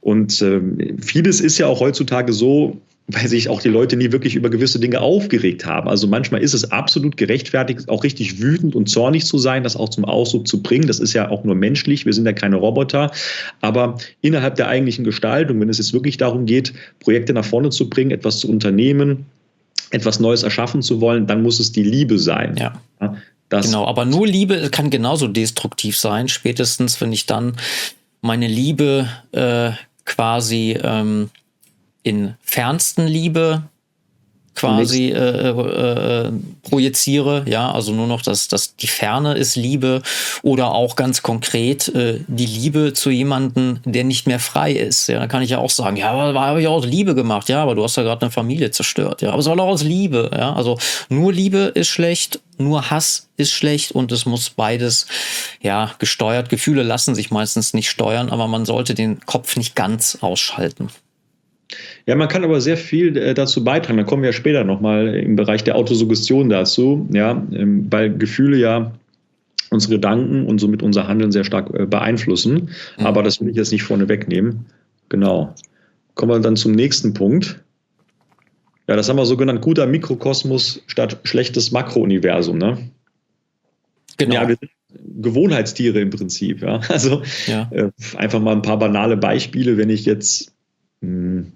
Und 0.00 0.42
äh, 0.42 0.60
vieles 1.00 1.40
ist 1.40 1.58
ja 1.58 1.66
auch 1.66 1.80
heutzutage 1.80 2.32
so, 2.32 2.80
weil 3.08 3.28
sich 3.28 3.48
auch 3.48 3.60
die 3.60 3.68
Leute 3.68 3.96
nie 3.96 4.10
wirklich 4.10 4.34
über 4.34 4.50
gewisse 4.50 4.80
Dinge 4.80 5.00
aufgeregt 5.00 5.64
haben. 5.64 5.88
Also 5.88 6.08
manchmal 6.08 6.42
ist 6.42 6.54
es 6.54 6.72
absolut 6.72 7.16
gerechtfertigt, 7.16 7.88
auch 7.88 8.02
richtig 8.02 8.40
wütend 8.40 8.74
und 8.74 8.88
zornig 8.88 9.24
zu 9.26 9.38
sein, 9.38 9.62
das 9.62 9.76
auch 9.76 9.90
zum 9.90 10.04
Ausdruck 10.04 10.48
zu 10.48 10.60
bringen. 10.60 10.88
Das 10.88 10.98
ist 10.98 11.12
ja 11.12 11.30
auch 11.30 11.44
nur 11.44 11.54
menschlich. 11.54 12.04
Wir 12.04 12.12
sind 12.12 12.26
ja 12.26 12.32
keine 12.32 12.56
Roboter. 12.56 13.12
Aber 13.60 13.96
innerhalb 14.22 14.56
der 14.56 14.68
eigentlichen 14.68 15.04
Gestaltung, 15.04 15.60
wenn 15.60 15.68
es 15.68 15.78
jetzt 15.78 15.92
wirklich 15.92 16.16
darum 16.16 16.46
geht, 16.46 16.72
Projekte 16.98 17.32
nach 17.32 17.44
vorne 17.44 17.70
zu 17.70 17.88
bringen, 17.88 18.10
etwas 18.10 18.40
zu 18.40 18.48
unternehmen, 18.48 19.26
etwas 19.90 20.18
Neues 20.18 20.42
erschaffen 20.42 20.82
zu 20.82 21.00
wollen, 21.00 21.28
dann 21.28 21.42
muss 21.42 21.60
es 21.60 21.70
die 21.70 21.84
Liebe 21.84 22.18
sein. 22.18 22.56
Ja. 22.58 22.80
genau, 23.48 23.86
aber 23.86 24.04
nur 24.04 24.26
Liebe 24.26 24.68
kann 24.72 24.90
genauso 24.90 25.28
destruktiv 25.28 25.96
sein, 25.96 26.26
spätestens 26.26 27.00
wenn 27.00 27.12
ich 27.12 27.26
dann 27.26 27.54
meine 28.20 28.48
Liebe 28.48 29.08
äh, 29.30 29.70
quasi 30.04 30.76
ähm, 30.82 31.30
in 32.06 32.34
fernsten 32.40 33.06
Liebe 33.08 33.64
quasi 34.54 35.10
äh, 35.10 35.50
äh, 35.50 36.32
projiziere, 36.62 37.44
ja, 37.46 37.70
also 37.70 37.92
nur 37.92 38.06
noch, 38.06 38.22
dass, 38.22 38.48
dass 38.48 38.74
die 38.76 38.86
Ferne 38.86 39.34
ist 39.34 39.54
Liebe 39.54 40.02
oder 40.42 40.72
auch 40.72 40.96
ganz 40.96 41.22
konkret 41.22 41.88
äh, 41.88 42.20
die 42.26 42.46
Liebe 42.46 42.94
zu 42.94 43.10
jemandem, 43.10 43.80
der 43.84 44.04
nicht 44.04 44.26
mehr 44.26 44.40
frei 44.40 44.72
ist. 44.72 45.08
Ja, 45.08 45.18
da 45.18 45.26
kann 45.26 45.42
ich 45.42 45.50
ja 45.50 45.58
auch 45.58 45.70
sagen, 45.70 45.96
ja, 45.96 46.10
aber 46.10 46.40
habe 46.40 46.60
ich 46.60 46.68
auch 46.68 46.76
aus 46.76 46.86
Liebe 46.86 47.14
gemacht, 47.14 47.48
ja, 47.48 47.62
aber 47.62 47.74
du 47.74 47.84
hast 47.84 47.96
ja 47.96 48.02
gerade 48.02 48.22
eine 48.22 48.30
Familie 48.30 48.70
zerstört, 48.70 49.20
ja, 49.20 49.30
aber 49.30 49.40
es 49.40 49.46
war 49.46 49.56
doch 49.56 49.66
aus 49.66 49.82
Liebe, 49.82 50.30
ja, 50.32 50.54
also 50.54 50.78
nur 51.10 51.32
Liebe 51.32 51.72
ist 51.74 51.88
schlecht, 51.88 52.40
nur 52.56 52.90
Hass 52.90 53.28
ist 53.36 53.52
schlecht 53.52 53.92
und 53.92 54.10
es 54.10 54.24
muss 54.24 54.48
beides 54.48 55.06
ja 55.60 55.92
gesteuert. 55.98 56.48
Gefühle 56.48 56.82
lassen 56.82 57.14
sich 57.14 57.30
meistens 57.30 57.74
nicht 57.74 57.90
steuern, 57.90 58.30
aber 58.30 58.48
man 58.48 58.64
sollte 58.64 58.94
den 58.94 59.20
Kopf 59.26 59.56
nicht 59.56 59.74
ganz 59.74 60.18
ausschalten. 60.22 60.88
Ja, 62.06 62.14
man 62.14 62.28
kann 62.28 62.44
aber 62.44 62.60
sehr 62.60 62.76
viel 62.76 63.16
äh, 63.16 63.34
dazu 63.34 63.64
beitragen. 63.64 63.98
Da 63.98 64.04
kommen 64.04 64.22
wir 64.22 64.28
ja 64.28 64.32
später 64.32 64.64
nochmal 64.64 65.14
im 65.16 65.36
Bereich 65.36 65.64
der 65.64 65.76
Autosuggestion 65.76 66.48
dazu, 66.48 67.08
ja, 67.12 67.44
ähm, 67.52 67.86
weil 67.90 68.16
Gefühle 68.16 68.56
ja 68.56 68.92
unsere 69.70 69.94
Gedanken 69.94 70.46
und 70.46 70.60
somit 70.60 70.82
unser 70.82 71.08
Handeln 71.08 71.32
sehr 71.32 71.44
stark 71.44 71.74
äh, 71.74 71.86
beeinflussen. 71.86 72.70
Mhm. 72.98 73.06
Aber 73.06 73.22
das 73.22 73.40
will 73.40 73.48
ich 73.48 73.56
jetzt 73.56 73.72
nicht 73.72 73.82
vorne 73.82 74.08
wegnehmen. 74.08 74.66
Genau. 75.08 75.54
Kommen 76.14 76.32
wir 76.32 76.40
dann 76.40 76.56
zum 76.56 76.72
nächsten 76.72 77.14
Punkt. 77.14 77.60
Ja, 78.88 78.94
das 78.94 79.08
haben 79.08 79.16
wir 79.16 79.26
so 79.26 79.36
genannt, 79.36 79.62
guter 79.62 79.86
Mikrokosmos 79.86 80.82
statt 80.86 81.18
schlechtes 81.24 81.72
Makrouniversum, 81.72 82.58
ne? 82.58 82.78
Genau. 84.16 84.34
Ja, 84.34 84.48
wir 84.48 84.56
sind 84.56 84.70
Gewohnheitstiere 85.20 86.00
im 86.00 86.10
Prinzip, 86.10 86.62
ja. 86.62 86.80
Also 86.88 87.22
ja. 87.46 87.68
Äh, 87.72 87.90
einfach 88.16 88.40
mal 88.40 88.52
ein 88.52 88.62
paar 88.62 88.78
banale 88.78 89.16
Beispiele, 89.16 89.76
wenn 89.76 89.90
ich 89.90 90.04
jetzt 90.04 90.55
mh, 91.00 91.08
hm, 91.08 91.52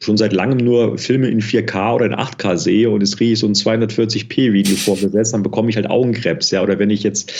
schon 0.00 0.16
seit 0.16 0.32
langem 0.32 0.58
nur 0.58 0.96
Filme 0.96 1.28
in 1.28 1.40
4K 1.40 1.94
oder 1.94 2.06
in 2.06 2.14
8K 2.14 2.56
sehe 2.56 2.88
und 2.88 3.02
es 3.02 3.16
kriege 3.16 3.32
ich 3.32 3.38
so 3.40 3.46
ein 3.46 3.54
240p-Video 3.54 4.76
vorgesetzt, 4.76 5.34
dann 5.34 5.42
bekomme 5.42 5.70
ich 5.70 5.76
halt 5.76 5.90
Augenkrebs. 5.90 6.50
Ja? 6.50 6.62
Oder 6.62 6.78
wenn 6.78 6.90
ich 6.90 7.02
jetzt 7.02 7.32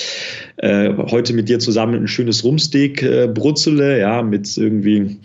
äh, 0.57 0.93
heute 0.97 1.35
mit 1.35 1.49
dir 1.49 1.61
zusammen 1.61 1.95
ein 1.95 2.09
schönes 2.09 2.43
Rumsteak 2.43 3.03
äh, 3.03 3.29
brutzele, 3.29 4.01
ja, 4.01 4.23
mit 4.23 4.57
irgendwie 4.57 5.19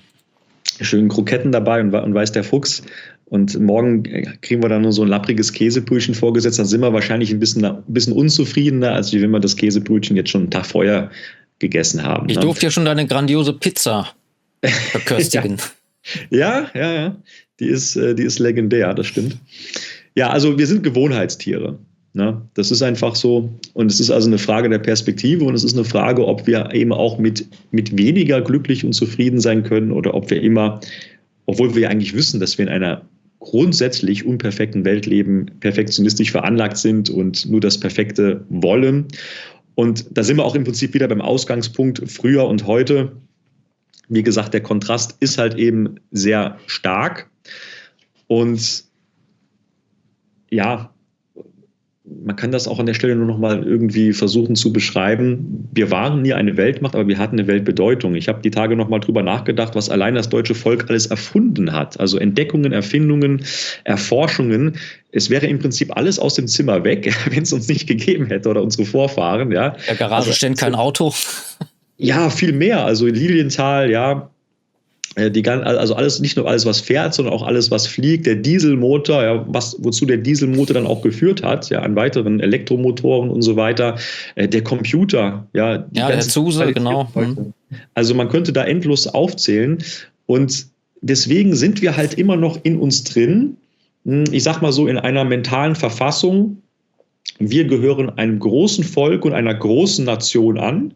schönen 0.79 1.09
Kroketten 1.09 1.51
dabei 1.51 1.81
und, 1.81 1.93
und 1.93 2.13
weiß 2.13 2.31
der 2.33 2.43
Fuchs. 2.43 2.83
Und 3.25 3.59
morgen 3.59 4.03
kriegen 4.41 4.61
wir 4.61 4.69
dann 4.69 4.83
nur 4.83 4.91
so 4.91 5.01
ein 5.01 5.07
lappriges 5.07 5.53
Käsebrötchen 5.53 6.13
vorgesetzt, 6.13 6.59
dann 6.59 6.67
sind 6.67 6.81
wir 6.81 6.93
wahrscheinlich 6.93 7.31
ein 7.31 7.39
bisschen, 7.39 7.65
ein 7.65 7.81
bisschen 7.87 8.13
unzufriedener, 8.13 8.93
als 8.93 9.11
wenn 9.11 9.31
wir 9.31 9.39
das 9.39 9.55
Käsebrötchen 9.55 10.15
jetzt 10.15 10.29
schon 10.29 10.41
einen 10.41 10.51
Tag 10.51 10.67
vorher 10.67 11.09
gegessen 11.57 12.03
haben. 12.03 12.29
Ich 12.29 12.35
ne? 12.35 12.43
durfte 12.43 12.67
ja 12.67 12.71
schon 12.71 12.85
deine 12.85 13.07
grandiose 13.07 13.53
Pizza 13.53 14.13
verköstigen. 14.69 15.57
ja. 16.29 16.69
Ja, 16.73 16.93
ja. 16.93 17.15
Die 17.59 17.67
ist, 17.67 17.95
äh, 17.95 18.15
die 18.15 18.23
ist 18.23 18.39
legendär, 18.39 18.93
das 18.93 19.07
stimmt. 19.07 19.37
Ja, 20.15 20.29
also 20.29 20.57
wir 20.57 20.67
sind 20.67 20.83
Gewohnheitstiere. 20.83 21.79
Ne? 22.13 22.41
Das 22.53 22.69
ist 22.71 22.83
einfach 22.83 23.15
so. 23.15 23.49
Und 23.73 23.91
es 23.91 23.99
ist 23.99 24.11
also 24.11 24.27
eine 24.27 24.37
Frage 24.37 24.69
der 24.69 24.79
Perspektive 24.79 25.45
und 25.45 25.55
es 25.55 25.63
ist 25.63 25.75
eine 25.75 25.85
Frage, 25.85 26.27
ob 26.27 26.45
wir 26.45 26.73
eben 26.73 26.93
auch 26.93 27.17
mit, 27.17 27.47
mit 27.71 27.97
weniger 27.97 28.41
glücklich 28.41 28.85
und 28.85 28.93
zufrieden 28.93 29.39
sein 29.39 29.63
können 29.63 29.91
oder 29.91 30.13
ob 30.13 30.29
wir 30.29 30.41
immer, 30.41 30.79
obwohl 31.47 31.75
wir 31.75 31.89
eigentlich 31.89 32.15
wissen, 32.15 32.39
dass 32.39 32.57
wir 32.57 32.67
in 32.67 32.71
einer 32.71 33.01
grundsätzlich 33.39 34.25
unperfekten 34.25 34.85
Welt 34.85 35.05
leben, 35.05 35.47
perfektionistisch 35.59 36.31
veranlagt 36.31 36.77
sind 36.77 37.09
und 37.09 37.49
nur 37.49 37.59
das 37.59 37.79
Perfekte 37.79 38.45
wollen. 38.49 39.07
Und 39.75 40.05
da 40.15 40.23
sind 40.23 40.37
wir 40.37 40.45
auch 40.45 40.55
im 40.55 40.63
Prinzip 40.63 40.93
wieder 40.93 41.07
beim 41.07 41.19
Ausgangspunkt 41.19 42.03
früher 42.09 42.47
und 42.47 42.67
heute 42.67 43.11
wie 44.13 44.23
gesagt, 44.23 44.53
der 44.53 44.61
Kontrast 44.61 45.17
ist 45.19 45.37
halt 45.37 45.55
eben 45.55 45.95
sehr 46.11 46.57
stark. 46.67 47.29
Und 48.27 48.83
ja, 50.49 50.93
man 52.05 52.35
kann 52.35 52.51
das 52.51 52.67
auch 52.67 52.79
an 52.79 52.85
der 52.85 52.93
Stelle 52.93 53.15
nur 53.15 53.25
noch 53.25 53.37
mal 53.37 53.63
irgendwie 53.63 54.13
versuchen 54.13 54.55
zu 54.55 54.73
beschreiben. 54.73 55.69
Wir 55.73 55.89
waren 55.89 56.21
nie 56.21 56.33
eine 56.33 56.57
Weltmacht, 56.57 56.95
aber 56.95 57.07
wir 57.07 57.17
hatten 57.17 57.39
eine 57.39 57.47
Weltbedeutung. 57.47 58.15
Ich 58.15 58.27
habe 58.27 58.41
die 58.41 58.51
Tage 58.51 58.75
noch 58.75 58.89
mal 58.89 58.99
drüber 58.99 59.23
nachgedacht, 59.23 59.75
was 59.75 59.89
allein 59.89 60.15
das 60.15 60.29
deutsche 60.29 60.53
Volk 60.53 60.89
alles 60.89 61.07
erfunden 61.07 61.71
hat. 61.71 61.99
Also 61.99 62.17
Entdeckungen, 62.17 62.73
Erfindungen, 62.73 63.43
Erforschungen. 63.85 64.77
Es 65.11 65.29
wäre 65.29 65.47
im 65.47 65.59
Prinzip 65.59 65.95
alles 65.95 66.19
aus 66.19 66.35
dem 66.35 66.47
Zimmer 66.47 66.83
weg, 66.83 67.13
wenn 67.29 67.43
es 67.43 67.53
uns 67.53 67.67
nicht 67.67 67.87
gegeben 67.87 68.27
hätte 68.27 68.49
oder 68.49 68.61
unsere 68.61 68.85
Vorfahren. 68.85 69.51
Ja, 69.51 69.75
der 69.87 69.95
Garage 69.95 70.27
also, 70.27 70.33
steht 70.33 70.57
kein 70.57 70.75
Auto. 70.75 71.13
Ja, 72.03 72.29
viel 72.29 72.51
mehr. 72.51 72.83
Also 72.83 73.05
Lilienthal, 73.05 73.89
ja, 73.89 74.29
äh, 75.15 75.31
die, 75.31 75.47
also 75.47 75.95
alles, 75.95 76.19
nicht 76.19 76.35
nur 76.35 76.49
alles, 76.49 76.65
was 76.65 76.81
fährt, 76.81 77.13
sondern 77.13 77.33
auch 77.33 77.43
alles, 77.43 77.71
was 77.71 77.87
fliegt. 77.87 78.25
Der 78.25 78.35
Dieselmotor, 78.35 79.23
ja, 79.23 79.45
was, 79.47 79.77
wozu 79.79 80.05
der 80.05 80.17
Dieselmotor 80.17 80.73
dann 80.73 80.85
auch 80.85 81.01
geführt 81.01 81.43
hat, 81.43 81.69
ja, 81.69 81.79
an 81.81 81.95
weiteren 81.95 82.41
Elektromotoren 82.41 83.29
und 83.29 83.41
so 83.41 83.55
weiter. 83.55 83.95
Äh, 84.35 84.49
der 84.49 84.63
Computer, 84.65 85.47
ja. 85.53 85.85
Ja, 85.93 86.07
der 86.07 86.19
Zuse, 86.19 86.73
genau. 86.73 87.09
Mhm. 87.15 87.53
Also 87.93 88.15
man 88.15 88.27
könnte 88.27 88.51
da 88.51 88.65
endlos 88.65 89.07
aufzählen. 89.07 89.77
Und 90.25 90.67
deswegen 90.99 91.55
sind 91.55 91.81
wir 91.81 91.95
halt 91.95 92.15
immer 92.15 92.35
noch 92.35 92.59
in 92.63 92.79
uns 92.79 93.05
drin. 93.05 93.55
Hm, 94.05 94.25
ich 94.29 94.43
sag 94.43 94.61
mal 94.61 94.73
so, 94.73 94.87
in 94.87 94.97
einer 94.97 95.23
mentalen 95.23 95.75
Verfassung. 95.75 96.57
Wir 97.39 97.63
gehören 97.63 98.09
einem 98.09 98.39
großen 98.39 98.83
Volk 98.83 99.23
und 99.23 99.31
einer 99.31 99.53
großen 99.53 100.03
Nation 100.03 100.57
an 100.57 100.93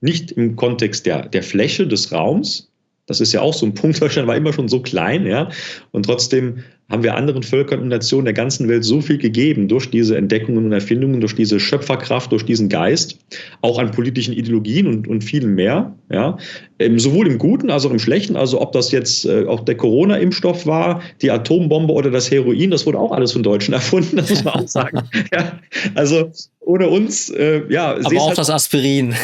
nicht 0.00 0.32
im 0.32 0.56
Kontext 0.56 1.06
der, 1.06 1.28
der 1.28 1.42
Fläche 1.42 1.86
des 1.86 2.12
Raums. 2.12 2.68
Das 3.08 3.20
ist 3.20 3.32
ja 3.32 3.40
auch 3.40 3.54
so 3.54 3.66
ein 3.66 3.74
Punkt. 3.74 4.00
Deutschland 4.02 4.28
war 4.28 4.36
immer 4.36 4.52
schon 4.52 4.68
so 4.68 4.80
klein, 4.80 5.26
ja. 5.26 5.48
Und 5.90 6.04
trotzdem 6.04 6.62
haben 6.90 7.02
wir 7.02 7.16
anderen 7.16 7.42
Völkern 7.42 7.80
und 7.80 7.88
Nationen 7.88 8.24
der 8.24 8.34
ganzen 8.34 8.66
Welt 8.68 8.82
so 8.82 9.02
viel 9.02 9.18
gegeben 9.18 9.68
durch 9.68 9.90
diese 9.90 10.16
Entdeckungen 10.16 10.64
und 10.64 10.72
Erfindungen, 10.72 11.20
durch 11.20 11.34
diese 11.34 11.60
Schöpferkraft, 11.60 12.32
durch 12.32 12.44
diesen 12.44 12.70
Geist, 12.70 13.18
auch 13.60 13.78
an 13.78 13.90
politischen 13.90 14.32
Ideologien 14.32 14.86
und, 14.86 15.06
und 15.06 15.22
vielen 15.22 15.54
mehr. 15.54 15.94
Ja. 16.10 16.38
Ähm, 16.78 16.98
sowohl 16.98 17.26
im 17.26 17.36
Guten 17.36 17.70
als 17.70 17.84
auch 17.84 17.90
im 17.90 17.98
Schlechten. 17.98 18.36
Also 18.36 18.60
ob 18.60 18.72
das 18.72 18.90
jetzt 18.90 19.26
äh, 19.26 19.44
auch 19.44 19.60
der 19.64 19.76
Corona-Impfstoff 19.76 20.64
war, 20.64 21.02
die 21.20 21.30
Atombombe 21.30 21.92
oder 21.92 22.10
das 22.10 22.30
Heroin, 22.30 22.70
das 22.70 22.86
wurde 22.86 22.98
auch 22.98 23.12
alles 23.12 23.32
von 23.32 23.42
Deutschen 23.42 23.74
erfunden, 23.74 24.16
das 24.16 24.30
muss 24.30 24.44
man 24.44 24.54
auch 24.54 24.68
sagen. 24.68 25.02
ja. 25.32 25.58
Also 25.94 26.30
ohne 26.60 26.88
uns, 26.88 27.28
äh, 27.30 27.62
ja. 27.68 27.96
Aber 27.96 28.16
auch 28.20 28.28
halt 28.28 28.38
das 28.38 28.48
Aspirin. 28.48 29.14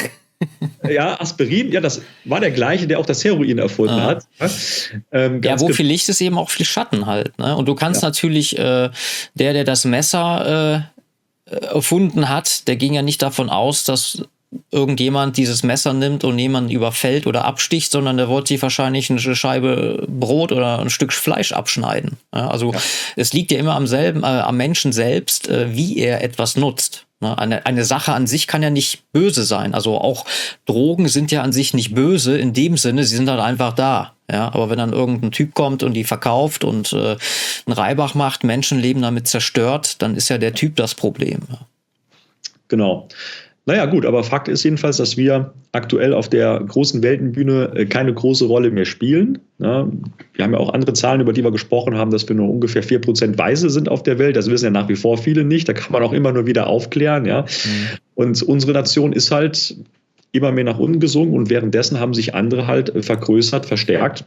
Ja, 0.89 1.21
Aspirin, 1.21 1.73
ja, 1.73 1.81
das 1.81 2.03
war 2.25 2.41
der 2.41 2.51
gleiche, 2.51 2.87
der 2.87 2.99
auch 2.99 3.07
das 3.07 3.25
Heroin 3.25 3.59
erfunden 3.59 3.95
ah. 3.95 4.07
hat. 4.07 4.27
Ähm, 5.13 5.41
ja, 5.43 5.59
wo 5.61 5.69
viel 5.69 5.87
Licht 5.87 6.09
ist 6.09 6.21
eben 6.21 6.39
auch 6.39 6.51
viel 6.51 6.67
Schatten 6.67 7.07
halt. 7.07 7.39
Ne? 7.39 7.57
Und 7.57 7.67
du 7.67 7.75
kannst 7.75 8.03
ja. 8.03 8.09
natürlich, 8.09 8.59
äh, 8.59 8.91
der, 9.35 9.53
der 9.53 9.65
das 9.65 9.85
Messer 9.85 10.89
äh, 11.51 11.55
erfunden 11.67 12.29
hat, 12.29 12.69
der 12.69 12.77
ging 12.77 12.95
ja 12.95 13.03
nicht 13.03 13.23
davon 13.23 13.51
aus, 13.51 13.85
dass 13.85 14.23
irgendjemand 14.71 15.37
dieses 15.37 15.63
Messer 15.63 15.93
nimmt 15.93 16.25
und 16.25 16.39
jemanden 16.39 16.71
überfällt 16.71 17.27
oder 17.27 17.45
absticht, 17.45 17.91
sondern 17.91 18.17
der 18.17 18.29
wollte 18.29 18.49
sich 18.49 18.63
wahrscheinlich 18.63 19.11
eine 19.11 19.19
Scheibe 19.19 20.07
Brot 20.09 20.53
oder 20.53 20.79
ein 20.79 20.91
Stück 20.91 21.13
Fleisch 21.13 21.53
abschneiden. 21.53 22.17
Also 22.31 22.73
ja. 22.73 22.79
es 23.17 23.33
liegt 23.33 23.51
ja 23.51 23.59
immer 23.59 23.75
am 23.75 23.87
selben, 23.87 24.23
äh, 24.23 24.27
am 24.27 24.57
Menschen 24.57 24.93
selbst, 24.93 25.49
äh, 25.49 25.75
wie 25.75 25.99
er 25.99 26.23
etwas 26.23 26.57
nutzt. 26.57 27.04
Ne, 27.20 27.38
eine, 27.38 27.64
eine 27.64 27.85
Sache 27.85 28.12
an 28.12 28.27
sich 28.27 28.46
kann 28.46 28.62
ja 28.62 28.70
nicht 28.70 29.11
böse 29.12 29.44
sein. 29.44 29.74
Also 29.74 29.98
auch 29.98 30.24
Drogen 30.66 31.09
sind 31.09 31.31
ja 31.31 31.42
an 31.42 31.53
sich 31.53 31.72
nicht 31.72 31.94
böse 31.94 32.37
in 32.37 32.53
dem 32.53 32.77
Sinne, 32.77 33.05
sie 33.05 33.16
sind 33.16 33.31
halt 33.31 33.40
einfach 33.40 33.72
da. 33.72 34.14
Ja, 34.31 34.46
aber 34.55 34.70
wenn 34.70 34.79
dann 34.79 34.92
irgendein 34.92 35.33
Typ 35.33 35.55
kommt 35.55 35.83
und 35.83 35.92
die 35.92 36.05
verkauft 36.05 36.64
und 36.64 36.92
äh, 36.92 37.16
einen 37.66 37.72
Reibach 37.74 38.14
macht, 38.14 38.42
Menschenleben 38.42 39.03
damit 39.03 39.29
zerstört, 39.29 40.00
dann 40.00 40.16
ist 40.16 40.31
ja 40.31 40.38
der 40.38 40.55
Typ 40.55 40.77
das 40.77 40.94
Problem. 40.94 41.40
Genau. 42.68 43.09
Naja, 43.66 43.87
gut, 43.87 44.05
aber 44.05 44.22
Fakt 44.24 44.48
ist 44.48 44.62
jedenfalls, 44.62 44.98
dass 44.98 45.16
wir 45.16 45.55
aktuell 45.72 46.12
auf 46.12 46.29
der 46.29 46.61
großen 46.61 47.03
Weltenbühne 47.03 47.72
äh, 47.74 47.87
keine 47.87 48.12
große 48.12 48.44
Rolle 48.44 48.70
mehr 48.70 48.85
spielen. 48.85 49.38
wir 49.59 49.68
haben 49.68 50.53
ja 50.53 50.59
auch 50.59 50.72
andere 50.72 50.92
Zahlen, 50.92 51.20
über 51.20 51.33
die 51.33 51.42
wir 51.42 51.50
gesprochen 51.50 51.96
haben, 51.96 52.11
dass 52.11 52.29
wir 52.29 52.37
nur 52.37 52.50
ungefähr 52.50 52.85
4% 52.85 53.38
Weise 53.38 53.70
sind 53.70 53.88
auf 53.88 54.03
der 54.03 54.18
Welt. 54.18 54.37
Das 54.37 54.50
wissen 54.50 54.66
ja 54.66 54.70
nach 54.70 54.88
wie 54.88 54.96
vor 54.96 55.16
viele 55.16 55.44
nicht. 55.44 55.68
Da 55.68 55.72
kann 55.72 55.92
man 55.92 56.03
auch 56.03 56.12
immer 56.12 56.33
nur 56.33 56.46
wieder 56.46 56.66
aufklären. 56.66 57.24
Ja. 57.24 57.42
Mhm. 57.42 57.98
Und 58.14 58.42
unsere 58.42 58.72
Nation 58.72 59.12
ist 59.12 59.31
halt 59.31 59.77
immer 60.33 60.53
mehr 60.53 60.64
nach 60.64 60.79
unten 60.79 61.00
gesungen 61.00 61.35
und 61.35 61.48
währenddessen 61.48 62.00
haben 62.00 62.12
sich 62.12 62.35
andere 62.35 62.66
halt 62.66 62.94
äh, 62.94 63.03
vergrößert, 63.03 63.66
verstärkt. 63.66 64.24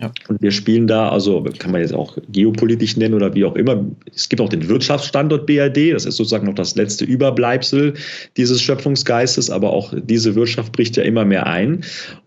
Ja. 0.00 0.10
Und 0.28 0.42
wir 0.42 0.50
spielen 0.50 0.86
da, 0.86 1.10
also 1.10 1.44
kann 1.58 1.70
man 1.70 1.80
jetzt 1.80 1.94
auch 1.94 2.18
geopolitisch 2.30 2.96
nennen 2.96 3.14
oder 3.14 3.34
wie 3.34 3.44
auch 3.44 3.54
immer. 3.54 3.84
Es 4.14 4.28
gibt 4.28 4.40
auch 4.40 4.48
den 4.48 4.68
Wirtschaftsstandort 4.68 5.46
BRD, 5.46 5.92
das 5.92 6.06
ist 6.06 6.16
sozusagen 6.16 6.46
noch 6.46 6.54
das 6.54 6.74
letzte 6.74 7.04
Überbleibsel 7.04 7.94
dieses 8.36 8.60
Schöpfungsgeistes, 8.60 9.48
aber 9.50 9.70
auch 9.70 9.94
diese 9.96 10.34
Wirtschaft 10.34 10.72
bricht 10.72 10.96
ja 10.96 11.04
immer 11.04 11.24
mehr 11.24 11.46
ein. 11.46 11.84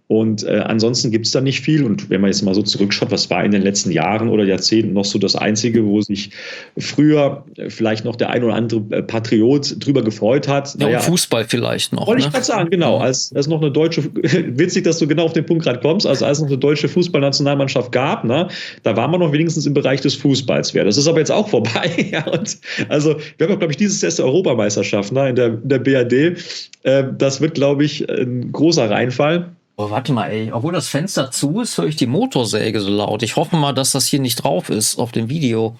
Und 0.07 0.43
äh, 0.43 0.59
ansonsten 0.59 1.09
gibt 1.09 1.25
es 1.25 1.31
da 1.31 1.41
nicht 1.41 1.61
viel. 1.61 1.83
Und 1.83 2.11
wenn 2.11 2.21
man 2.21 2.29
jetzt 2.29 2.43
mal 2.43 2.53
so 2.53 2.61
zurückschaut, 2.61 3.09
was 3.09 3.29
war 3.31 3.43
in 3.43 3.51
den 3.51 3.63
letzten 3.63 3.91
Jahren 3.91 4.29
oder 4.29 4.43
Jahrzehnten 4.43 4.93
noch 4.93 5.05
so 5.05 5.17
das 5.17 5.35
Einzige, 5.35 5.83
wo 5.83 5.99
sich 6.01 6.29
früher 6.77 7.43
vielleicht 7.69 8.05
noch 8.05 8.15
der 8.15 8.29
ein 8.29 8.43
oder 8.43 8.53
andere 8.53 8.83
äh, 8.91 9.01
Patriot 9.01 9.83
drüber 9.83 10.03
gefreut 10.03 10.47
hat? 10.47 10.75
Ja, 10.75 10.85
naja, 10.85 10.99
Fußball 10.99 11.45
vielleicht 11.45 11.91
noch. 11.91 12.05
Wollte 12.05 12.21
ne? 12.21 12.27
ich 12.27 12.33
gerade 12.33 12.45
sagen, 12.45 12.69
genau. 12.69 12.99
Als, 12.99 13.33
als 13.35 13.47
noch 13.47 13.61
eine 13.61 13.71
deutsche, 13.71 14.03
witzig, 14.13 14.83
dass 14.83 14.99
du 14.99 15.07
genau 15.07 15.25
auf 15.25 15.33
den 15.33 15.45
Punkt 15.45 15.63
gerade 15.63 15.79
kommst, 15.79 16.05
also 16.05 16.25
als 16.25 16.37
es 16.37 16.43
noch 16.43 16.49
eine 16.49 16.59
deutsche 16.59 16.87
Fußballnationalmannschaft 16.87 17.91
gab, 17.91 18.25
ne, 18.25 18.47
da 18.83 18.95
war 18.95 19.07
man 19.07 19.19
noch 19.19 19.31
wenigstens 19.31 19.65
im 19.65 19.73
Bereich 19.73 20.01
des 20.01 20.13
Fußballs 20.15 20.75
wer. 20.75 20.83
Das 20.83 20.97
ist 20.97 21.07
aber 21.07 21.17
jetzt 21.17 21.31
auch 21.31 21.49
vorbei. 21.49 22.09
ja, 22.11 22.27
und 22.27 22.57
also 22.89 23.15
wir 23.37 23.47
haben, 23.47 23.57
glaube 23.57 23.71
ich, 23.71 23.77
dieses 23.77 24.03
erste 24.03 24.23
Europameisterschaft 24.23 25.11
ne, 25.11 25.29
in, 25.29 25.35
der, 25.35 25.47
in 25.47 25.67
der 25.67 25.79
BRD. 25.79 26.37
Äh, 26.83 27.05
das 27.17 27.41
wird, 27.41 27.55
glaube 27.55 27.85
ich, 27.85 28.07
ein 28.07 28.51
großer 28.51 28.87
Reinfall. 28.87 29.49
Oh, 29.77 29.89
warte 29.89 30.13
mal, 30.13 30.27
ey. 30.27 30.51
Obwohl 30.51 30.73
das 30.73 30.87
Fenster 30.87 31.31
zu 31.31 31.59
ist, 31.59 31.77
höre 31.77 31.87
ich 31.87 31.97
die 31.97 32.07
Motorsäge 32.07 32.79
so 32.79 32.89
laut. 32.89 33.23
Ich 33.23 33.35
hoffe 33.35 33.57
mal, 33.57 33.73
dass 33.73 33.91
das 33.91 34.07
hier 34.07 34.19
nicht 34.19 34.37
drauf 34.37 34.69
ist 34.69 34.97
auf 34.97 35.11
dem 35.11 35.29
Video. 35.29 35.77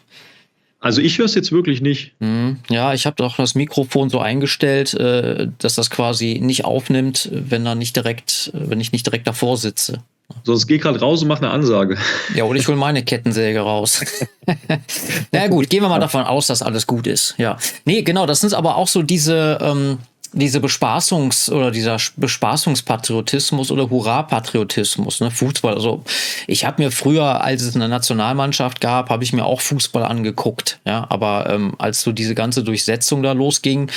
Also 0.82 1.02
ich 1.02 1.18
höre 1.18 1.26
es 1.26 1.34
jetzt 1.34 1.52
wirklich 1.52 1.82
nicht. 1.82 2.12
Hm, 2.20 2.60
ja, 2.70 2.94
ich 2.94 3.06
habe 3.06 3.16
doch 3.16 3.38
das 3.38 3.56
Mikrofon 3.56 4.10
so 4.10 4.20
eingestellt, 4.20 4.94
äh, 4.94 5.48
dass 5.58 5.76
das 5.76 5.90
quasi 5.90 6.40
nicht 6.42 6.66
aufnimmt, 6.66 7.30
wenn 7.32 7.66
er 7.66 7.74
nicht 7.74 7.96
direkt, 7.96 8.52
wenn 8.54 8.80
ich 8.80 8.92
nicht 8.92 9.06
direkt 9.06 9.26
davor 9.28 9.58
sitze. 9.58 10.04
Sonst 10.44 10.68
geh 10.68 10.78
gerade 10.78 11.00
raus 11.00 11.22
und 11.22 11.28
mach 11.28 11.38
eine 11.38 11.52
Ansage. 11.52 11.98
Ja, 12.36 12.44
oder 12.44 12.60
ich 12.60 12.68
hole 12.68 12.78
meine 12.78 13.04
Kettensäge 13.04 13.60
raus. 13.60 14.04
Na 15.32 15.48
gut, 15.48 15.70
gehen 15.70 15.82
wir 15.82 15.90
mal 15.90 16.00
davon 16.00 16.24
aus, 16.24 16.48
dass 16.48 16.62
alles 16.62 16.86
gut 16.88 17.08
ist. 17.08 17.36
Ja. 17.38 17.58
Nee, 17.86 18.02
genau, 18.02 18.26
das 18.26 18.42
sind 18.42 18.54
aber 18.54 18.76
auch 18.76 18.88
so 18.88 19.02
diese, 19.02 19.58
ähm, 19.62 20.00
diese 20.36 20.60
Bespaßungs- 20.60 21.50
oder 21.50 21.72
dieser 21.72 21.98
Bespaßungspatriotismus 22.18 23.72
oder 23.72 23.90
Hurra-Patriotismus, 23.90 25.22
ne, 25.22 25.32
Fußball. 25.32 25.74
Also 25.74 26.04
ich 26.46 26.66
habe 26.66 26.84
mir 26.84 26.92
früher, 26.92 27.42
als 27.42 27.62
es 27.62 27.74
eine 27.76 27.88
Nationalmannschaft 27.88 28.82
gab, 28.82 29.10
habe 29.10 29.24
ich 29.24 29.32
mir 29.32 29.46
auch 29.46 29.62
Fußball 29.62 30.04
angeguckt. 30.04 30.80
Ja, 30.86 31.06
aber 31.10 31.50
ähm, 31.50 31.76
als 31.78 32.02
so 32.02 32.12
diese 32.12 32.36
ganze 32.36 32.64
Durchsetzung 32.64 33.24
da 33.24 33.32
losging, 33.32 33.90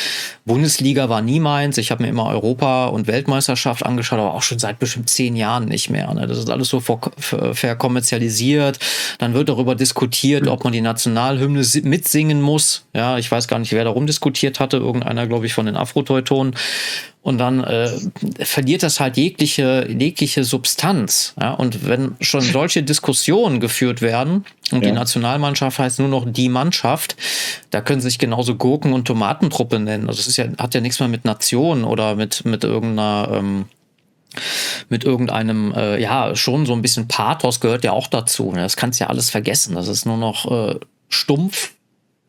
Bundesliga 0.44 1.08
war 1.08 1.22
nie 1.22 1.40
meins. 1.40 1.76
Ich 1.76 1.90
habe 1.90 2.04
mir 2.04 2.08
immer 2.08 2.26
Europa 2.26 2.86
und 2.86 3.08
Weltmeisterschaft 3.08 3.84
angeschaut, 3.84 4.20
aber 4.20 4.34
auch 4.34 4.42
schon 4.42 4.60
seit 4.60 4.78
bestimmt 4.78 5.10
zehn 5.10 5.34
Jahren 5.34 5.64
nicht 5.64 5.90
mehr. 5.90 6.14
Ne? 6.14 6.28
Das 6.28 6.38
ist 6.38 6.50
alles 6.50 6.68
so 6.68 6.80
verkommerzialisiert. 6.80 8.78
Dann 9.18 9.34
wird 9.34 9.48
darüber 9.48 9.74
diskutiert, 9.74 10.46
ob 10.46 10.62
man 10.62 10.72
die 10.72 10.82
Nationalhymne 10.82 11.66
mitsingen 11.82 12.40
muss. 12.40 12.84
Ja, 12.94 13.18
ich 13.18 13.28
weiß 13.28 13.48
gar 13.48 13.58
nicht, 13.58 13.72
wer 13.72 13.82
darum 13.82 14.06
diskutiert 14.06 14.60
hatte. 14.60 14.76
Irgendeiner, 14.76 15.26
glaube 15.26 15.46
ich, 15.46 15.52
von 15.52 15.66
den 15.66 15.76
Afroteutschen 15.76 16.27
Ton. 16.28 16.54
Und 17.20 17.38
dann 17.38 17.62
äh, 17.62 17.90
verliert 18.40 18.82
das 18.82 19.00
halt 19.00 19.16
jegliche, 19.16 19.86
jegliche 19.90 20.44
Substanz. 20.44 21.34
Ja? 21.38 21.52
Und 21.52 21.86
wenn 21.86 22.16
schon 22.20 22.40
solche 22.40 22.82
Diskussionen 22.82 23.60
geführt 23.60 24.00
werden 24.00 24.46
und 24.70 24.82
ja. 24.82 24.88
die 24.88 24.92
Nationalmannschaft 24.92 25.78
heißt 25.78 25.98
nur 25.98 26.08
noch 26.08 26.24
die 26.26 26.48
Mannschaft, 26.48 27.16
da 27.70 27.80
können 27.80 28.00
sich 28.00 28.18
genauso 28.18 28.54
Gurken- 28.54 28.92
und 28.92 29.04
Tomatentruppe 29.04 29.78
nennen. 29.78 30.08
Also 30.08 30.20
es 30.20 30.28
ist 30.28 30.36
ja, 30.38 30.46
hat 30.56 30.74
ja 30.74 30.80
nichts 30.80 31.00
mehr 31.00 31.08
mit 31.08 31.24
Nation 31.24 31.84
oder 31.84 32.14
mit, 32.14 32.44
mit 32.44 32.64
irgendeiner 32.64 33.30
ähm, 33.34 33.66
mit 34.88 35.04
irgendeinem, 35.04 35.72
äh, 35.74 36.00
ja, 36.00 36.36
schon 36.36 36.66
so 36.66 36.72
ein 36.72 36.82
bisschen 36.82 37.08
Pathos 37.08 37.60
gehört 37.60 37.84
ja 37.84 37.92
auch 37.92 38.06
dazu. 38.06 38.52
Das 38.54 38.76
kannst 38.76 39.00
ja 39.00 39.08
alles 39.08 39.30
vergessen. 39.30 39.74
Das 39.74 39.88
ist 39.88 40.06
nur 40.06 40.16
noch 40.16 40.50
äh, 40.50 40.78
stumpf 41.08 41.72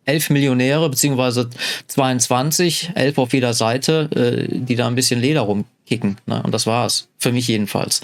elf 0.09 0.29
Millionäre, 0.29 0.89
beziehungsweise 0.89 1.49
22, 1.87 2.91
elf 2.95 3.17
auf 3.17 3.33
jeder 3.33 3.53
Seite, 3.53 4.09
äh, 4.15 4.47
die 4.49 4.75
da 4.75 4.87
ein 4.87 4.95
bisschen 4.95 5.21
Leder 5.21 5.41
rumkicken. 5.41 6.17
Ne? 6.25 6.41
Und 6.43 6.53
das 6.53 6.65
war's. 6.65 7.07
Für 7.17 7.31
mich 7.31 7.47
jedenfalls. 7.47 8.01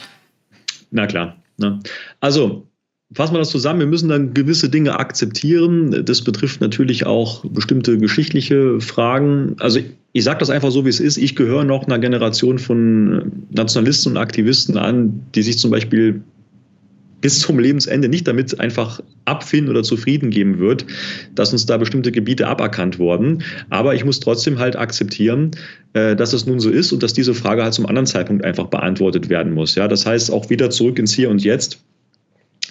Na 0.92 1.08
klar. 1.08 1.36
Ne? 1.58 1.80
Also, 2.20 2.68
fassen 3.14 3.34
wir 3.34 3.40
das 3.40 3.50
zusammen. 3.50 3.80
Wir 3.80 3.88
müssen 3.88 4.10
dann 4.10 4.34
gewisse 4.34 4.70
Dinge 4.70 5.00
akzeptieren. 5.00 6.06
Das 6.06 6.22
betrifft 6.22 6.62
natürlich 6.62 7.06
auch 7.06 7.44
bestimmte 7.46 7.98
geschichtliche 7.98 8.80
Fragen. 8.82 9.56
Also, 9.60 9.80
ich 10.12 10.24
sage 10.24 10.40
das 10.40 10.50
einfach 10.50 10.72
so, 10.72 10.86
wie 10.86 10.90
es 10.90 11.00
ist. 11.00 11.18
Ich 11.18 11.36
gehöre 11.36 11.64
noch 11.64 11.86
einer 11.86 12.00
Generation 12.00 12.60
von 12.60 13.46
Nationalisten 13.50 14.14
und 14.14 14.18
Aktivisten 14.18 14.78
an, 14.78 15.26
die 15.34 15.42
sich 15.42 15.58
zum 15.58 15.72
Beispiel 15.72 16.22
bis 17.26 17.40
zum 17.40 17.58
Lebensende 17.58 18.08
nicht 18.08 18.28
damit 18.28 18.60
einfach 18.60 19.00
abfinden 19.26 19.72
oder 19.72 19.82
zufrieden 19.82 20.30
geben 20.30 20.60
wird, 20.60 20.86
dass 21.34 21.54
uns 21.54 21.66
da 21.66 21.78
bestimmte 21.78 22.12
Gebiete 22.12 22.46
aberkannt 22.46 23.00
wurden. 23.00 23.42
Aber 23.72 23.96
ich 23.96 24.06
muss 24.06 24.20
trotzdem 24.20 24.60
halt 24.60 24.76
akzeptieren, 24.76 25.50
äh, 25.94 26.16
dass 26.16 26.34
es 26.34 26.46
nun 26.46 26.60
so 26.60 26.70
ist 26.70 26.94
und 26.94 27.02
dass 27.02 27.14
diese 27.14 27.34
Frage 27.34 27.64
halt 27.64 27.74
zum 27.74 27.88
anderen 27.88 28.06
Zeitpunkt 28.06 28.46
einfach 28.46 28.68
beantwortet 28.68 29.28
werden 29.28 29.56
muss. 29.56 29.74
Ja, 29.74 29.88
das 29.88 30.06
heißt 30.06 30.30
auch 30.30 30.52
wieder 30.52 30.70
zurück 30.70 31.00
ins 31.00 31.16
Hier 31.16 31.32
und 31.32 31.44
Jetzt. 31.44 31.84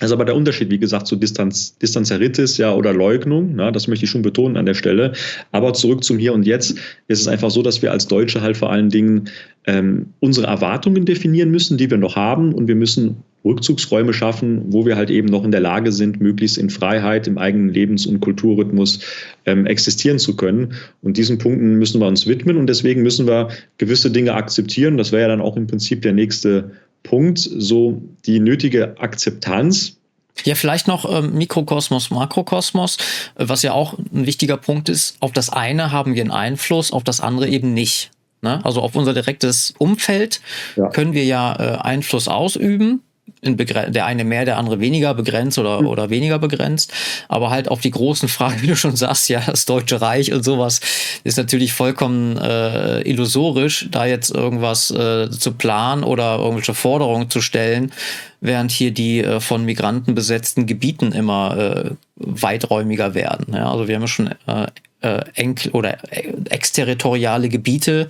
Das 0.01 0.11
ist 0.11 0.13
aber 0.13 0.25
der 0.25 0.35
Unterschied, 0.35 0.71
wie 0.71 0.79
gesagt, 0.79 1.07
zu 1.07 1.17
Distanz, 1.17 1.79
Distanzeritis 1.79 2.59
ja, 2.59 2.75
oder 2.75 2.93
Leugnung. 2.93 3.53
Na, 3.55 3.71
das 3.71 3.87
möchte 3.87 4.05
ich 4.05 4.11
schon 4.11 4.23
betonen 4.23 4.57
an 4.57 4.67
der 4.67 4.75
Stelle. 4.75 5.13
Aber 5.53 5.73
zurück 5.73 6.03
zum 6.03 6.19
Hier 6.19 6.33
und 6.33 6.47
Jetzt 6.47 6.79
ist 7.07 7.21
es 7.21 7.29
einfach 7.29 7.51
so, 7.51 7.63
dass 7.63 7.83
wir 7.83 7.93
als 7.93 8.09
Deutsche 8.09 8.41
halt 8.41 8.57
vor 8.57 8.71
allen 8.71 8.91
Dingen 8.91 9.29
ähm, 9.67 10.07
unsere 10.21 10.47
Erwartungen 10.47 11.05
definieren 11.05 11.51
müssen, 11.51 11.79
die 11.79 11.91
wir 11.91 11.99
noch 11.99 12.17
haben. 12.17 12.53
Und 12.53 12.67
wir 12.67 12.75
müssen 12.75 13.23
Rückzugsräume 13.45 14.15
schaffen, 14.15 14.63
wo 14.73 14.87
wir 14.87 14.97
halt 14.97 15.11
eben 15.11 15.29
noch 15.29 15.45
in 15.45 15.51
der 15.51 15.61
Lage 15.61 15.93
sind, 15.93 16.21
möglichst 16.21 16.57
in 16.57 16.71
Freiheit 16.71 17.27
im 17.27 17.37
eigenen 17.37 17.69
Lebens- 17.69 18.07
und 18.07 18.21
Kulturrhythmus 18.21 19.01
ähm, 19.45 19.67
existieren 19.67 20.19
zu 20.19 20.35
können. 20.35 20.73
Und 21.03 21.19
diesen 21.19 21.39
Punkten 21.39 21.75
müssen 21.75 22.01
wir 22.01 22.07
uns 22.07 22.27
widmen 22.27 22.57
und 22.57 22.67
deswegen 22.67 23.03
müssen 23.03 23.27
wir 23.27 23.49
gewisse 23.77 24.11
Dinge 24.11 24.35
akzeptieren. 24.35 24.97
Das 24.97 25.13
wäre 25.13 25.23
ja 25.23 25.29
dann 25.29 25.43
auch 25.43 25.57
im 25.57 25.67
Prinzip 25.67 26.03
der 26.03 26.15
nächste 26.15 26.73
Punkt, 27.05 27.38
so 27.38 28.03
die 28.27 28.40
nötige 28.40 28.97
Akzeptanz. 28.99 29.97
Ja, 30.43 30.57
vielleicht 30.57 30.88
noch 30.88 31.09
ähm, 31.09 31.35
Mikrokosmos, 31.35 32.11
Makrokosmos, 32.11 32.97
äh, 33.37 33.45
was 33.47 33.62
ja 33.62 33.73
auch 33.73 33.97
ein 33.99 34.27
wichtiger 34.27 34.57
Punkt 34.57 34.88
ist. 34.88 35.17
Auf 35.21 35.31
das 35.31 35.49
eine 35.49 35.93
haben 35.93 36.17
wir 36.17 36.23
einen 36.23 36.33
Einfluss, 36.33 36.90
auf 36.90 37.05
das 37.05 37.21
andere 37.21 37.49
eben 37.49 37.73
nicht. 37.73 38.11
Ne? 38.43 38.61
Also 38.64 38.83
auf 38.83 38.97
unser 38.97 39.14
direktes 39.14 39.75
Umfeld 39.79 40.40
ja. 40.75 40.88
können 40.88 41.12
wir 41.12 41.25
ja 41.25 41.55
äh, 41.55 41.79
Einfluss 41.79 42.27
ausüben 42.27 43.01
der 43.43 44.07
eine 44.07 44.25
mehr, 44.25 44.45
der 44.45 44.57
andere 44.57 44.81
weniger 44.81 45.15
begrenzt 45.15 45.59
oder, 45.59 45.81
mhm. 45.81 45.87
oder 45.89 46.11
weniger 46.11 46.39
begrenzt. 46.39 46.93
Aber 47.29 47.51
halt 47.51 47.69
auf 47.69 47.81
die 47.81 47.91
großen 47.91 48.29
Fragen, 48.29 48.57
wie 48.63 48.67
du 48.67 48.77
schon 48.77 48.97
sagst, 48.97 49.29
ja, 49.29 49.43
das 49.47 49.67
Deutsche 49.67 50.01
Reich 50.01 50.33
und 50.33 50.45
sowas 50.45 50.81
ist 51.25 51.37
natürlich 51.37 51.73
vollkommen 51.73 52.37
äh, 52.37 53.01
illusorisch, 53.03 53.89
da 53.91 54.07
jetzt 54.07 54.31
irgendwas 54.31 54.91
äh, 54.91 55.31
zu 55.31 55.53
planen 55.53 56.05
oder 56.05 56.38
irgendwelche 56.38 56.75
Forderungen 56.75 57.31
zu 57.31 57.40
stellen, 57.40 57.92
während 58.40 58.71
hier 58.71 58.90
die 58.90 59.21
äh, 59.21 59.40
von 59.40 59.65
Migranten 59.65 60.15
besetzten 60.15 60.67
Gebieten 60.67 61.13
immer 61.13 61.57
äh, 61.57 61.90
weiträumiger 62.17 63.15
werden. 63.15 63.55
Ja, 63.55 63.71
also 63.71 63.88
wir 63.88 63.96
haben 63.96 64.03
ja 64.03 64.09
schon 64.09 64.31
äh, 64.46 64.67
äh, 65.01 65.23
enkel 65.35 65.73
oder 65.73 65.98
äh, 66.13 66.33
exterritoriale 66.48 67.48
Gebiete, 67.48 68.09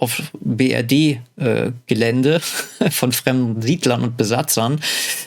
auf 0.00 0.32
BRD-Gelände 0.40 2.40
äh, 2.80 2.90
von 2.90 3.12
fremden 3.12 3.60
Siedlern 3.60 4.02
und 4.02 4.16
Besatzern. 4.16 4.80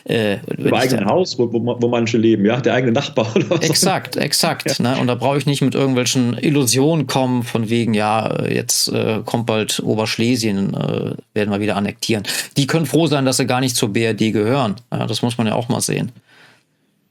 Äh, 0.05 0.37
Im 0.57 0.73
eigenen 0.73 1.05
Haus, 1.05 1.37
wo, 1.37 1.53
wo, 1.53 1.87
manche 1.87 2.17
leben, 2.17 2.45
ja, 2.45 2.59
der 2.59 2.73
eigene 2.73 2.91
Nachbar 2.91 3.33
oder 3.35 3.51
was? 3.51 3.69
Exakt, 3.69 4.17
exakt. 4.17 4.77
Ja. 4.79 4.95
Ne? 4.95 4.99
Und 4.99 5.07
da 5.07 5.15
brauche 5.15 5.37
ich 5.37 5.45
nicht 5.45 5.61
mit 5.61 5.75
irgendwelchen 5.75 6.37
Illusionen 6.37 7.05
kommen, 7.05 7.43
von 7.43 7.69
wegen, 7.69 7.93
ja, 7.93 8.47
jetzt 8.47 8.87
äh, 8.87 9.19
kommt 9.23 9.45
bald 9.45 9.81
Oberschlesien, 9.83 10.73
äh, 10.73 11.15
werden 11.33 11.51
wir 11.51 11.59
wieder 11.59 11.75
annektieren. 11.75 12.23
Die 12.57 12.65
können 12.65 12.85
froh 12.85 13.07
sein, 13.07 13.25
dass 13.25 13.37
sie 13.37 13.45
gar 13.45 13.59
nicht 13.59 13.75
zur 13.75 13.93
BRD 13.93 14.31
gehören. 14.31 14.75
Ja, 14.91 15.05
das 15.05 15.21
muss 15.21 15.37
man 15.37 15.47
ja 15.47 15.53
auch 15.53 15.69
mal 15.69 15.81
sehen. 15.81 16.11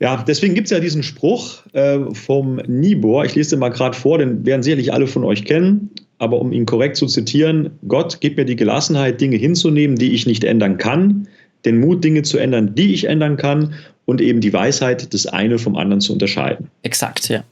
Ja, 0.00 0.24
deswegen 0.26 0.54
gibt 0.54 0.66
es 0.66 0.72
ja 0.72 0.80
diesen 0.80 1.04
Spruch 1.04 1.64
äh, 1.74 1.98
vom 2.12 2.56
Nibor. 2.66 3.24
Ich 3.24 3.36
lese 3.36 3.50
den 3.50 3.60
mal 3.60 3.68
gerade 3.68 3.96
vor, 3.96 4.18
den 4.18 4.44
werden 4.44 4.64
sicherlich 4.64 4.92
alle 4.92 5.06
von 5.06 5.22
euch 5.22 5.44
kennen. 5.44 5.90
Aber 6.22 6.40
um 6.40 6.52
ihn 6.52 6.66
korrekt 6.66 6.94
zu 6.94 7.06
zitieren, 7.06 7.70
Gott, 7.88 8.18
gib 8.20 8.36
mir 8.36 8.44
die 8.44 8.54
Gelassenheit, 8.54 9.20
Dinge 9.20 9.38
hinzunehmen, 9.38 9.96
die 9.96 10.12
ich 10.12 10.24
nicht 10.24 10.44
ändern 10.44 10.78
kann, 10.78 11.26
den 11.64 11.80
Mut, 11.80 12.04
Dinge 12.04 12.22
zu 12.22 12.38
ändern, 12.38 12.76
die 12.76 12.94
ich 12.94 13.08
ändern 13.08 13.36
kann 13.36 13.74
und 14.04 14.20
eben 14.20 14.40
die 14.40 14.52
Weisheit, 14.52 15.12
das 15.12 15.26
eine 15.26 15.58
vom 15.58 15.74
anderen 15.74 16.00
zu 16.00 16.12
unterscheiden. 16.12 16.68
Exakt, 16.82 17.28
ja. 17.28 17.42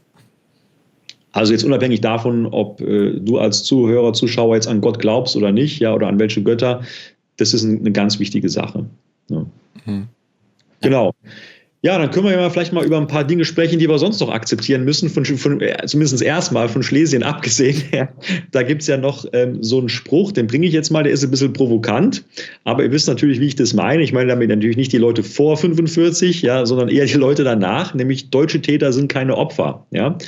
Also 1.33 1.53
jetzt 1.53 1.65
unabhängig 1.65 2.01
davon, 2.01 2.47
ob 2.47 2.81
äh, 2.81 3.19
du 3.19 3.39
als 3.39 3.65
Zuhörer, 3.65 4.13
Zuschauer 4.13 4.55
jetzt 4.55 4.69
an 4.69 4.81
Gott 4.81 5.01
glaubst 5.01 5.35
oder 5.35 5.51
nicht, 5.51 5.81
ja, 5.81 5.93
oder 5.93 6.07
an 6.07 6.21
welche 6.21 6.41
Götter, 6.41 6.83
das 7.39 7.53
ist 7.53 7.65
eine 7.65 7.91
ganz 7.91 8.21
wichtige 8.21 8.49
Sache. 8.49 8.87
Ja. 9.31 9.47
Mhm. 9.85 10.07
Genau. 10.81 11.13
Ja, 11.83 11.97
dann 11.97 12.11
können 12.11 12.27
wir 12.27 12.33
ja 12.33 12.51
vielleicht 12.51 12.75
mal 12.75 12.85
über 12.85 12.99
ein 12.99 13.07
paar 13.07 13.25
Dinge 13.25 13.47
sprechen, 13.47 13.79
die 13.79 13.89
wir 13.89 13.99
sonst 13.99 14.21
noch 14.21 14.29
akzeptieren 14.29 14.85
müssen, 14.85 15.09
von, 15.09 15.25
von 15.25 15.63
äh, 15.63 15.87
zumindest 15.87 16.21
erstmal 16.21 16.69
von 16.69 16.83
Schlesien 16.83 17.23
abgesehen. 17.23 17.83
da 18.51 18.63
gibt 18.63 18.83
es 18.83 18.89
ja 18.89 18.99
noch 18.99 19.25
ähm, 19.33 19.63
so 19.63 19.79
einen 19.79 19.89
Spruch, 19.89 20.33
den 20.33 20.47
bringe 20.47 20.67
ich 20.67 20.75
jetzt 20.75 20.91
mal, 20.91 21.05
der 21.05 21.13
ist 21.13 21.25
ein 21.25 21.31
bisschen 21.31 21.55
provokant, 21.55 22.23
aber 22.65 22.85
ihr 22.85 22.93
wisst 22.93 23.09
natürlich, 23.09 23.41
wie 23.41 23.47
ich 23.47 23.57
das 23.57 23.73
meine. 23.73 24.03
Ich 24.03 24.13
meine 24.13 24.29
damit 24.29 24.51
natürlich 24.51 24.77
nicht 24.77 24.93
die 24.93 24.99
Leute 24.99 25.23
vor 25.23 25.57
45, 25.57 26.43
ja, 26.43 26.67
sondern 26.67 26.91
eher 26.91 27.07
die 27.07 27.15
Leute 27.15 27.45
danach, 27.45 27.95
nämlich 27.95 28.29
deutsche 28.29 28.61
Täter 28.61 28.93
sind 28.93 29.09
keine 29.09 29.39
Opfer. 29.39 29.87
Ja? 29.91 30.19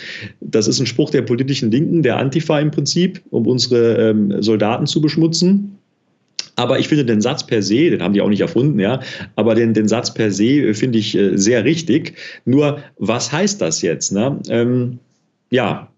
Das 0.41 0.67
ist 0.67 0.81
ein 0.81 0.87
Spruch 0.87 1.11
der 1.11 1.21
politischen 1.21 1.71
Linken, 1.71 2.03
der 2.03 2.17
Antifa 2.17 2.61
im 2.61 2.71
Prinzip, 2.71 3.21
um 3.29 3.47
unsere 3.47 4.11
ähm, 4.11 4.43
Soldaten 4.43 4.87
zu 4.87 5.03
beschmutzen. 5.03 5.77
Aber 6.63 6.79
ich 6.79 6.87
finde 6.87 7.05
den 7.05 7.21
Satz 7.21 7.45
per 7.45 7.61
se, 7.61 7.91
den 7.91 8.01
haben 8.05 8.15
die 8.15 8.21
auch 8.21 8.29
nicht 8.29 8.41
erfunden, 8.41 8.79
ja, 8.79 9.01
aber 9.35 9.57
den, 9.57 9.75
den 9.75 9.89
Satz 9.89 10.15
per 10.15 10.31
se 10.31 10.45
äh, 10.45 10.75
finde 10.75 10.99
ich 11.01 11.17
äh, 11.17 11.37
sehr 11.37 11.65
richtig. 11.65 12.15
Nur, 12.45 12.79
was 12.99 13.33
heißt 13.33 13.61
das 13.61 13.83
jetzt? 13.83 14.13
Ne? 14.13 14.39
Ähm, 14.49 15.01
ja, 15.51 15.89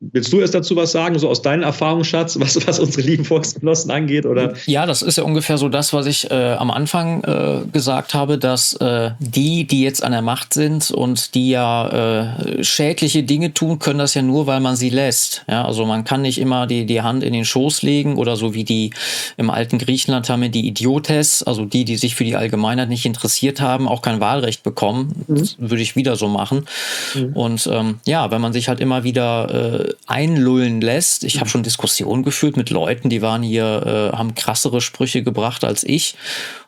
Willst 0.00 0.30
du 0.30 0.40
erst 0.40 0.54
dazu 0.54 0.76
was 0.76 0.92
sagen, 0.92 1.18
so 1.18 1.26
aus 1.30 1.40
deinem 1.40 1.62
Erfahrungsschatz, 1.62 2.38
was, 2.38 2.66
was 2.66 2.78
unsere 2.78 3.06
lieben 3.06 3.24
Volksgenossen 3.24 3.90
angeht? 3.90 4.26
Oder? 4.26 4.52
Ja, 4.66 4.84
das 4.84 5.00
ist 5.00 5.16
ja 5.16 5.24
ungefähr 5.24 5.56
so 5.56 5.70
das, 5.70 5.94
was 5.94 6.04
ich 6.04 6.30
äh, 6.30 6.52
am 6.52 6.70
Anfang 6.70 7.24
äh, 7.24 7.60
gesagt 7.72 8.12
habe, 8.12 8.36
dass 8.36 8.74
äh, 8.74 9.12
die, 9.20 9.66
die 9.66 9.82
jetzt 9.82 10.04
an 10.04 10.12
der 10.12 10.20
Macht 10.20 10.52
sind 10.52 10.90
und 10.90 11.34
die 11.34 11.48
ja 11.48 12.26
äh, 12.28 12.62
schädliche 12.62 13.22
Dinge 13.22 13.54
tun, 13.54 13.78
können 13.78 13.98
das 13.98 14.12
ja 14.12 14.20
nur, 14.20 14.46
weil 14.46 14.60
man 14.60 14.76
sie 14.76 14.90
lässt. 14.90 15.44
Ja, 15.48 15.64
also 15.64 15.86
man 15.86 16.04
kann 16.04 16.20
nicht 16.20 16.38
immer 16.38 16.66
die, 16.66 16.84
die 16.84 17.00
Hand 17.00 17.24
in 17.24 17.32
den 17.32 17.46
Schoß 17.46 17.80
legen 17.80 18.18
oder 18.18 18.36
so 18.36 18.52
wie 18.52 18.64
die 18.64 18.90
im 19.38 19.48
alten 19.48 19.78
Griechenland 19.78 20.28
haben 20.28 20.42
wir 20.42 20.50
die 20.50 20.68
Idiotes, 20.68 21.42
also 21.42 21.64
die, 21.64 21.86
die 21.86 21.96
sich 21.96 22.16
für 22.16 22.24
die 22.24 22.36
Allgemeinheit 22.36 22.90
nicht 22.90 23.06
interessiert 23.06 23.62
haben, 23.62 23.88
auch 23.88 24.02
kein 24.02 24.20
Wahlrecht 24.20 24.62
bekommen. 24.62 25.24
Mhm. 25.26 25.38
Das 25.38 25.56
würde 25.58 25.82
ich 25.82 25.96
wieder 25.96 26.16
so 26.16 26.28
machen. 26.28 26.66
Mhm. 27.14 27.32
Und 27.32 27.66
ähm, 27.72 28.00
ja, 28.04 28.30
wenn 28.30 28.42
man 28.42 28.52
sich 28.52 28.68
halt 28.68 28.80
immer 28.80 29.02
wieder 29.02 29.85
äh, 29.85 29.85
einlullen 30.06 30.80
lässt. 30.80 31.24
Ich 31.24 31.36
habe 31.36 31.46
mhm. 31.46 31.50
schon 31.50 31.62
Diskussionen 31.62 32.22
geführt 32.22 32.56
mit 32.56 32.70
Leuten, 32.70 33.08
die 33.08 33.22
waren 33.22 33.42
hier, 33.42 34.10
äh, 34.12 34.16
haben 34.16 34.34
krassere 34.34 34.80
Sprüche 34.80 35.22
gebracht 35.22 35.64
als 35.64 35.84
ich 35.84 36.16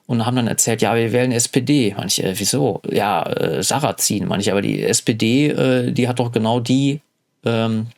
und 0.06 0.24
haben 0.24 0.36
dann 0.36 0.46
erzählt, 0.46 0.82
ja, 0.82 0.94
wir 0.96 1.12
wählen 1.12 1.32
SPD. 1.32 1.94
Manche, 1.96 2.22
äh, 2.24 2.34
wieso? 2.38 2.80
Ja, 2.90 3.22
äh, 3.24 3.62
Sarrazin, 3.62 4.26
manche, 4.26 4.52
aber 4.52 4.62
die 4.62 4.82
SPD, 4.82 5.48
äh, 5.48 5.92
die 5.92 6.08
hat 6.08 6.18
doch 6.18 6.32
genau 6.32 6.60
die 6.60 7.00
ähm, 7.44 7.88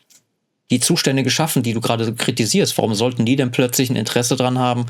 die 0.70 0.80
Zustände 0.80 1.22
geschaffen, 1.22 1.62
die 1.62 1.72
du 1.72 1.80
gerade 1.80 2.14
kritisierst. 2.14 2.76
Warum 2.78 2.94
sollten 2.94 3.24
die 3.24 3.36
denn 3.36 3.50
plötzlich 3.50 3.90
ein 3.90 3.96
Interesse 3.96 4.36
dran 4.36 4.58
haben, 4.58 4.86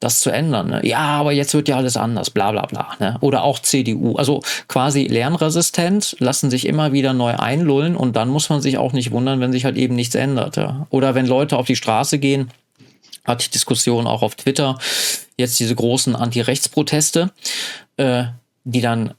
das 0.00 0.20
zu 0.20 0.30
ändern? 0.30 0.68
Ne? 0.68 0.86
Ja, 0.86 1.00
aber 1.00 1.32
jetzt 1.32 1.54
wird 1.54 1.68
ja 1.68 1.76
alles 1.76 1.96
anders, 1.96 2.30
bla 2.30 2.52
bla 2.52 2.66
bla. 2.66 2.88
Ne? 3.00 3.16
Oder 3.20 3.42
auch 3.42 3.58
CDU. 3.58 4.16
Also 4.16 4.42
quasi 4.68 5.04
lernresistent, 5.04 6.16
lassen 6.20 6.50
sich 6.50 6.66
immer 6.66 6.92
wieder 6.92 7.12
neu 7.12 7.34
einlullen 7.34 7.96
und 7.96 8.16
dann 8.16 8.28
muss 8.28 8.48
man 8.48 8.60
sich 8.60 8.78
auch 8.78 8.92
nicht 8.92 9.10
wundern, 9.10 9.40
wenn 9.40 9.52
sich 9.52 9.64
halt 9.64 9.76
eben 9.76 9.94
nichts 9.94 10.14
ändert. 10.14 10.56
Ja? 10.56 10.86
Oder 10.90 11.14
wenn 11.14 11.26
Leute 11.26 11.56
auf 11.56 11.66
die 11.66 11.76
Straße 11.76 12.18
gehen, 12.18 12.50
hatte 13.24 13.42
ich 13.42 13.50
Diskussionen 13.50 14.06
auch 14.06 14.22
auf 14.22 14.36
Twitter, 14.36 14.78
jetzt 15.36 15.58
diese 15.58 15.74
großen 15.74 16.14
Anti-Rechts-Proteste, 16.14 17.32
äh, 17.96 18.24
die 18.64 18.80
dann 18.80 19.14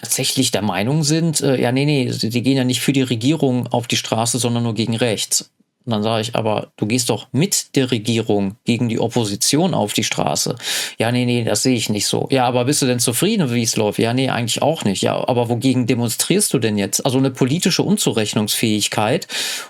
tatsächlich 0.00 0.50
der 0.50 0.62
Meinung 0.62 1.04
sind, 1.04 1.40
äh, 1.40 1.60
ja, 1.60 1.72
nee, 1.72 1.84
nee, 1.84 2.10
die 2.10 2.42
gehen 2.42 2.56
ja 2.56 2.64
nicht 2.64 2.80
für 2.80 2.92
die 2.92 3.02
Regierung 3.02 3.66
auf 3.68 3.86
die 3.86 3.96
Straße, 3.96 4.38
sondern 4.38 4.62
nur 4.62 4.74
gegen 4.74 4.96
rechts. 4.96 5.50
Und 5.86 5.92
dann 5.92 6.02
sage 6.02 6.20
ich, 6.20 6.34
aber 6.34 6.68
du 6.76 6.86
gehst 6.86 7.08
doch 7.08 7.28
mit 7.32 7.74
der 7.74 7.90
Regierung 7.90 8.56
gegen 8.64 8.90
die 8.90 9.00
Opposition 9.00 9.72
auf 9.72 9.94
die 9.94 10.04
Straße. 10.04 10.56
Ja, 10.98 11.10
nee, 11.10 11.24
nee, 11.24 11.42
das 11.42 11.62
sehe 11.62 11.74
ich 11.74 11.88
nicht 11.88 12.06
so. 12.06 12.28
Ja, 12.30 12.44
aber 12.44 12.66
bist 12.66 12.82
du 12.82 12.86
denn 12.86 12.98
zufrieden, 12.98 13.52
wie 13.52 13.62
es 13.62 13.76
läuft? 13.76 13.98
Ja, 13.98 14.12
nee, 14.12 14.28
eigentlich 14.28 14.60
auch 14.60 14.84
nicht. 14.84 15.02
Ja, 15.02 15.26
aber 15.26 15.48
wogegen 15.48 15.86
demonstrierst 15.86 16.52
du 16.52 16.58
denn 16.58 16.76
jetzt? 16.76 17.04
Also 17.06 17.16
eine 17.16 17.30
politische 17.30 17.82
Unzurechnungsfähigkeit. 17.82 19.26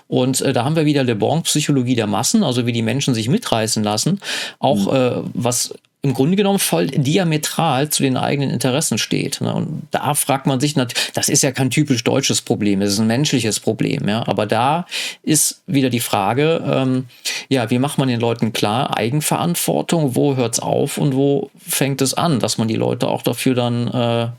Und 0.09 0.41
äh, 0.41 0.51
da 0.51 0.65
haben 0.65 0.75
wir 0.75 0.85
wieder 0.85 1.05
Le 1.05 1.15
Bon-Psychologie 1.15 1.95
der 1.95 2.07
Massen, 2.07 2.43
also 2.43 2.65
wie 2.65 2.73
die 2.73 2.81
Menschen 2.81 3.13
sich 3.13 3.29
mitreißen 3.29 3.81
lassen. 3.81 4.19
Auch 4.59 4.91
mhm. 4.91 4.97
äh, 4.97 5.29
was 5.33 5.73
im 6.03 6.13
Grunde 6.15 6.35
genommen 6.35 6.57
voll 6.57 6.87
diametral 6.87 7.89
zu 7.89 8.01
den 8.01 8.17
eigenen 8.17 8.49
Interessen 8.49 8.97
steht. 8.97 9.39
Ne? 9.39 9.53
Und 9.53 9.87
da 9.91 10.15
fragt 10.15 10.47
man 10.47 10.59
sich 10.59 10.73
das 11.13 11.29
ist 11.29 11.43
ja 11.43 11.51
kein 11.51 11.69
typisch 11.69 12.03
deutsches 12.03 12.41
Problem, 12.41 12.81
es 12.81 12.93
ist 12.93 12.99
ein 12.99 13.07
menschliches 13.07 13.59
Problem. 13.59 14.07
Ja? 14.07 14.27
Aber 14.27 14.47
da 14.47 14.87
ist 15.21 15.61
wieder 15.67 15.91
die 15.91 15.99
Frage, 15.99 16.63
ähm, 16.65 17.05
ja, 17.49 17.69
wie 17.69 17.77
macht 17.77 17.99
man 17.99 18.07
den 18.07 18.19
Leuten 18.19 18.51
klar, 18.51 18.97
Eigenverantwortung, 18.97 20.15
wo 20.15 20.35
hört 20.35 20.55
es 20.55 20.59
auf 20.59 20.97
und 20.97 21.15
wo 21.15 21.51
fängt 21.59 22.01
es 22.01 22.15
an, 22.15 22.39
dass 22.39 22.57
man 22.57 22.67
die 22.67 22.75
Leute 22.75 23.07
auch 23.07 23.21
dafür 23.21 23.53
dann, 23.53 23.87
äh, 23.87 24.29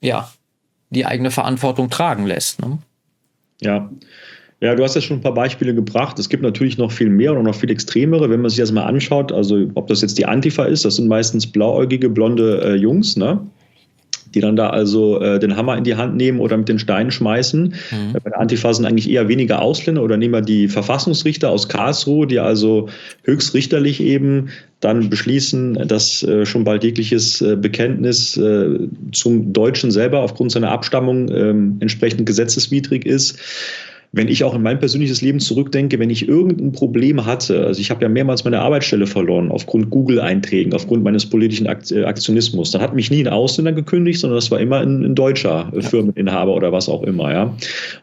ja, 0.00 0.32
die 0.88 1.04
eigene 1.04 1.30
Verantwortung 1.30 1.90
tragen 1.90 2.24
lässt. 2.24 2.62
Ne? 2.62 2.78
Ja, 3.60 3.90
ja, 4.64 4.74
du 4.74 4.82
hast 4.82 4.94
ja 4.94 5.02
schon 5.02 5.18
ein 5.18 5.22
paar 5.22 5.34
Beispiele 5.34 5.74
gebracht. 5.74 6.18
Es 6.18 6.30
gibt 6.30 6.42
natürlich 6.42 6.78
noch 6.78 6.90
viel 6.90 7.10
mehr 7.10 7.36
und 7.36 7.44
noch 7.44 7.54
viel 7.54 7.70
extremere, 7.70 8.30
wenn 8.30 8.40
man 8.40 8.48
sich 8.48 8.60
das 8.60 8.72
mal 8.72 8.84
anschaut. 8.84 9.30
Also 9.30 9.66
ob 9.74 9.88
das 9.88 10.00
jetzt 10.00 10.16
die 10.16 10.24
Antifa 10.24 10.64
ist, 10.64 10.84
das 10.84 10.96
sind 10.96 11.06
meistens 11.06 11.46
blauäugige, 11.46 12.08
blonde 12.08 12.62
äh, 12.64 12.74
Jungs, 12.74 13.16
ne? 13.16 13.40
die 14.34 14.40
dann 14.40 14.56
da 14.56 14.70
also 14.70 15.20
äh, 15.20 15.38
den 15.38 15.56
Hammer 15.56 15.76
in 15.76 15.84
die 15.84 15.94
Hand 15.94 16.16
nehmen 16.16 16.40
oder 16.40 16.56
mit 16.56 16.68
den 16.68 16.78
Steinen 16.78 17.10
schmeißen. 17.10 17.74
Mhm. 17.90 18.12
Bei 18.14 18.30
der 18.30 18.40
Antifa 18.40 18.72
sind 18.74 18.84
eigentlich 18.84 19.08
eher 19.08 19.28
weniger 19.28 19.62
Ausländer 19.62 20.02
oder 20.02 20.16
nehmen 20.16 20.34
wir 20.34 20.40
die 20.40 20.66
Verfassungsrichter 20.68 21.50
aus 21.50 21.68
Karlsruhe, 21.68 22.26
die 22.26 22.40
also 22.40 22.88
höchstrichterlich 23.22 24.00
eben 24.00 24.48
dann 24.80 25.08
beschließen, 25.08 25.86
dass 25.86 26.22
äh, 26.22 26.46
schon 26.46 26.64
bald 26.64 26.84
jegliches 26.84 27.40
äh, 27.42 27.54
Bekenntnis 27.56 28.36
äh, 28.36 28.88
zum 29.12 29.52
Deutschen 29.52 29.90
selber 29.90 30.20
aufgrund 30.20 30.52
seiner 30.52 30.70
Abstammung 30.70 31.30
ähm, 31.30 31.76
entsprechend 31.80 32.26
gesetzeswidrig 32.26 33.06
ist 33.06 33.38
wenn 34.16 34.28
ich 34.28 34.44
auch 34.44 34.54
in 34.54 34.62
mein 34.62 34.78
persönliches 34.78 35.22
Leben 35.22 35.40
zurückdenke, 35.40 35.98
wenn 35.98 36.08
ich 36.08 36.28
irgendein 36.28 36.70
Problem 36.70 37.26
hatte, 37.26 37.66
also 37.66 37.80
ich 37.80 37.90
habe 37.90 38.02
ja 38.02 38.08
mehrmals 38.08 38.44
meine 38.44 38.60
Arbeitsstelle 38.60 39.06
verloren 39.06 39.50
aufgrund 39.50 39.90
Google-Einträgen, 39.90 40.72
aufgrund 40.72 41.02
meines 41.02 41.26
politischen 41.26 41.66
äh, 41.66 42.04
Aktionismus, 42.04 42.70
dann 42.70 42.80
hat 42.80 42.94
mich 42.94 43.10
nie 43.10 43.24
ein 43.24 43.32
Ausländer 43.32 43.72
gekündigt, 43.72 44.20
sondern 44.20 44.36
das 44.36 44.50
war 44.52 44.60
immer 44.60 44.78
ein, 44.78 45.04
ein 45.04 45.14
deutscher 45.16 45.72
ja. 45.74 45.80
Firmeninhaber 45.80 46.54
oder 46.54 46.70
was 46.70 46.88
auch 46.88 47.02
immer. 47.02 47.32
Ja. 47.32 47.56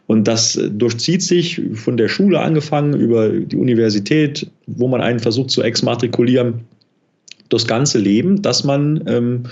Und 0.06 0.28
das 0.28 0.60
durchzieht 0.72 1.22
sich 1.22 1.62
von 1.74 1.96
der 1.96 2.08
Schule 2.08 2.40
angefangen 2.40 2.94
über 2.94 3.30
die 3.30 3.56
Universität, 3.56 4.46
wo 4.66 4.88
man 4.88 5.00
einen 5.00 5.18
versucht 5.18 5.50
zu 5.50 5.62
exmatrikulieren 5.62 6.60
das 7.52 7.66
ganze 7.66 7.98
Leben, 7.98 8.42
dass 8.42 8.64
man 8.64 9.04
ähm, 9.06 9.42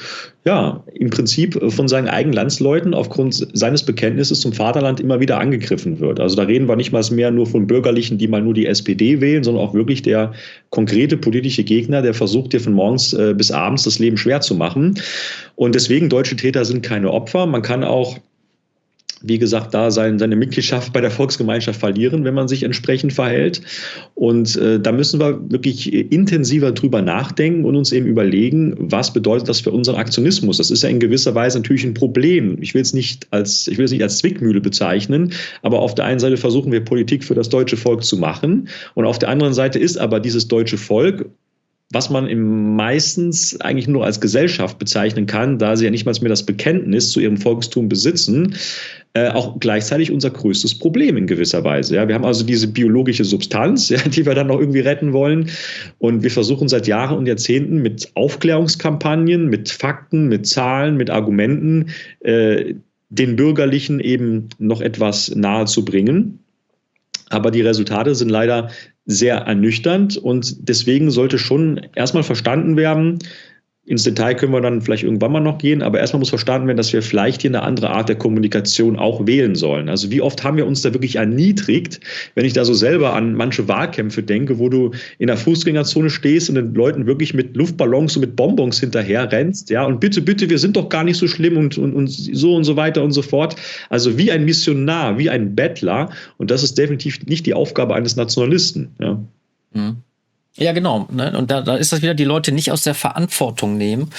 ja 0.45 0.83
im 0.95 1.11
Prinzip 1.11 1.61
von 1.73 1.89
seinen 1.89 2.09
eigenen 2.09 2.35
Landsleuten 2.35 2.95
aufgrund 2.95 3.49
seines 3.53 3.83
Bekenntnisses 3.83 4.41
zum 4.41 4.53
Vaterland 4.53 5.01
immer 5.01 5.21
wieder 5.21 5.39
angegriffen 5.39 6.01
wird. 6.01 6.21
Also 6.21 6.37
da 6.37 6.45
reden 6.45 6.69
wir 6.69 6.77
nicht 6.77 6.93
mal 6.93 7.05
mehr 7.11 7.31
nur 7.31 7.47
von 7.47 7.67
Bürgerlichen, 7.67 8.19
die 8.19 8.29
mal 8.29 8.43
nur 8.43 8.55
die 8.55 8.67
SPD 8.67 9.21
wählen, 9.21 9.45
sondern 9.45 9.65
auch 9.65 9.75
wirklich 9.75 10.03
der 10.03 10.33
konkrete 10.71 11.17
politische 11.17 11.65
Gegner, 11.65 12.03
der 12.03 12.15
versucht 12.15 12.53
dir 12.53 12.61
von 12.61 12.73
morgens 12.73 13.13
äh, 13.13 13.35
bis 13.37 13.51
abends 13.51 13.85
das 13.85 13.99
Leben 13.99 14.17
schwer 14.17 14.41
zu 14.41 14.55
machen. 14.55 14.99
Und 15.57 15.75
deswegen 15.75 16.09
deutsche 16.09 16.37
Täter 16.37 16.65
sind 16.65 16.83
keine 16.83 17.11
Opfer. 17.11 17.47
Man 17.47 17.63
kann 17.63 17.85
auch 17.85 18.19
wie 19.23 19.39
gesagt, 19.39 19.75
da 19.75 19.91
sein, 19.91 20.19
seine 20.19 20.37
Mitgliedschaft 20.37 20.93
bei 20.93 21.01
der 21.01 21.11
Volksgemeinschaft 21.11 21.79
verlieren, 21.79 22.25
wenn 22.25 22.35
man 22.35 22.49
sich 22.49 22.63
entsprechend 22.63 23.13
verhält. 23.13 23.61
Und 24.15 24.57
äh, 24.57 24.81
da 24.81 24.93
müssen 24.93 25.21
wir 25.21 25.41
wirklich 25.51 25.93
intensiver 25.93 26.73
drüber 26.73 27.03
nachdenken 27.03 27.65
und 27.65 27.77
uns 27.77 27.93
eben 27.93 28.07
überlegen, 28.07 28.75
was 28.79 29.13
bedeutet 29.13 29.49
das 29.49 29.61
für 29.61 29.73
unseren 29.73 29.97
Aktionismus? 29.97 30.57
Das 30.57 30.71
ist 30.71 30.83
ja 30.83 30.89
in 30.89 31.01
gewisser 31.01 31.35
Weise 31.35 31.59
natürlich 31.59 31.85
ein 31.85 31.95
Problem. 31.95 32.59
Ich 32.61 32.75
will 32.75 32.83
es 32.83 32.95
nicht 32.95 33.29
als, 33.31 33.69
ich 33.69 33.79
will 33.79 33.85
es 33.85 33.91
nicht 33.91 34.03
als 34.03 34.19
Zwickmühle 34.19 34.61
bezeichnen, 34.61 35.33
aber 35.63 35.81
auf 35.81 35.95
der 35.95 36.07
einen 36.07 36.21
Seite 36.21 36.37
versuchen 36.37 36.73
wir 36.73 36.81
Politik 36.81 37.25
für 37.25 37.35
das 37.35 37.49
deutsche 37.49 37.77
Volk 37.77 38.05
zu 38.05 38.17
machen 38.17 38.69
und 38.95 39.05
auf 39.05 39.19
der 39.19 39.29
anderen 39.29 39.53
Seite 39.53 39.79
ist 39.79 39.99
aber 39.99 40.21
dieses 40.21 40.49
deutsche 40.49 40.79
Volk 40.79 41.27
was 41.93 42.09
man 42.09 42.29
im 42.29 42.77
meistens 42.77 43.61
eigentlich 43.61 43.89
nur 43.89 44.05
als 44.05 44.21
Gesellschaft 44.21 44.79
bezeichnen 44.79 45.27
kann, 45.27 45.59
da 45.59 45.77
sie 45.77 45.85
ja 45.85 45.91
nicht 45.91 46.07
mal 46.07 46.15
mehr 46.21 46.29
das 46.29 46.47
Bekenntnis 46.47 47.11
zu 47.11 47.21
ihrem 47.21 47.37
Volkstum 47.37 47.89
besitzen, 47.89 48.55
äh, 49.13 49.29
auch 49.31 49.59
gleichzeitig 49.59 50.13
unser 50.13 50.31
größtes 50.31 50.79
Problem 50.79 51.17
in 51.17 51.27
gewisser 51.27 51.65
Weise. 51.65 51.97
Ja. 51.97 52.07
Wir 52.07 52.15
haben 52.15 52.25
also 52.25 52.45
diese 52.45 52.69
biologische 52.69 53.25
Substanz, 53.25 53.89
ja, 53.89 53.99
die 53.99 54.25
wir 54.25 54.35
dann 54.35 54.47
noch 54.47 54.61
irgendwie 54.61 54.81
retten 54.81 55.13
wollen. 55.13 55.51
Und 55.99 56.23
wir 56.23 56.31
versuchen 56.31 56.69
seit 56.69 56.87
Jahren 56.87 57.19
und 57.19 57.27
Jahrzehnten 57.27 57.83
mit 57.83 58.13
Aufklärungskampagnen, 58.15 59.49
mit 59.49 59.71
Fakten, 59.71 60.29
mit 60.29 60.47
Zahlen, 60.47 60.97
mit 60.97 61.11
Argumenten 61.11 61.91
äh, 62.21 62.75
den 63.09 63.35
Bürgerlichen 63.35 63.99
eben 63.99 64.49
noch 64.59 64.81
etwas 64.81 65.35
nahe 65.35 65.67
zu 65.67 65.85
bringen. 65.85 66.39
Aber 67.31 67.51
die 67.51 67.63
Resultate 67.63 68.15
sind 68.15 68.29
leider 68.29 68.71
sehr 69.07 69.37
ernüchternd 69.39 70.17
und 70.17 70.69
deswegen 70.69 71.11
sollte 71.11 71.39
schon 71.39 71.81
erstmal 71.97 72.23
verstanden 72.23 72.77
werden, 72.77 73.19
ins 73.87 74.03
Detail 74.03 74.35
können 74.35 74.53
wir 74.53 74.61
dann 74.61 74.83
vielleicht 74.83 75.05
irgendwann 75.05 75.33
mal 75.33 75.41
noch 75.41 75.57
gehen, 75.57 75.83
aber 75.83 75.99
erstmal 75.99 76.19
muss 76.21 76.29
verstanden 76.29 76.69
werden, 76.69 76.77
dass 76.77 76.93
wir 76.93 77.03
vielleicht 77.03 77.41
hier 77.41 77.51
eine 77.51 77.63
andere 77.63 77.91
Art 77.91 78.11
der 78.11 78.17
Kommunikation 78.17 78.99
auch 78.99 79.27
wählen 79.27 79.55
sollen. 79.55 79.89
Also 79.89 80.11
wie 80.11 80.21
oft 80.21 80.45
haben 80.45 80.59
wir 80.59 80.67
uns 80.67 80.83
da 80.83 80.93
wirklich 80.93 81.17
erniedrigt, 81.17 81.99
wenn 82.35 82.45
ich 82.45 82.53
da 82.53 82.65
so 82.65 82.75
selber 82.75 83.15
an 83.15 83.35
manche 83.35 83.69
Wahlkämpfe 83.69 84.23
denke, 84.23 84.59
wo 84.59 84.69
du 84.69 84.93
in 85.19 85.29
der 85.29 85.39
Fußgängerzone 85.39 86.11
stehst 86.11 86.51
und 86.51 86.57
den 86.57 86.75
Leuten 86.75 87.07
wirklich 87.07 87.33
mit 87.33 87.57
Luftballons 87.57 88.17
und 88.17 88.21
mit 88.21 88.37
Bonbons 88.37 88.79
hinterher 88.79 89.33
rennst, 89.33 89.71
ja, 89.71 89.85
und 89.85 89.99
bitte, 89.99 90.21
bitte, 90.21 90.51
wir 90.51 90.59
sind 90.59 90.77
doch 90.77 90.91
gar 90.91 91.03
nicht 91.03 91.17
so 91.17 91.27
schlimm 91.27 91.57
und, 91.57 91.79
und, 91.79 91.95
und 91.95 92.09
so 92.09 92.55
und 92.55 92.65
so 92.65 92.77
weiter 92.77 93.03
und 93.03 93.13
so 93.13 93.23
fort. 93.23 93.57
Also 93.89 94.19
wie 94.19 94.31
ein 94.31 94.45
Missionar, 94.45 95.19
wie 95.19 95.31
ein 95.31 95.55
Bettler 95.55 96.11
und 96.37 96.51
das 96.51 96.63
ist 96.63 96.77
definitiv 96.77 97.25
nicht 97.27 97.47
die 97.47 97.55
Aufgabe 97.55 97.95
eines 97.95 98.15
Nationalisten, 98.15 98.91
ja. 99.01 99.25
Mhm. 99.73 99.97
Ja, 100.57 100.73
genau. 100.73 101.07
Ne? 101.11 101.37
Und 101.37 101.51
da, 101.51 101.63
da 101.63 101.77
ist 101.77 101.93
das 101.93 102.03
wieder, 102.03 102.15
die 102.15 102.25
Leute 102.25 102.53
nicht 102.53 102.73
aus 102.73 102.83
der 102.83 102.95
Verantwortung 102.95 103.77
nehmen. 103.77 104.11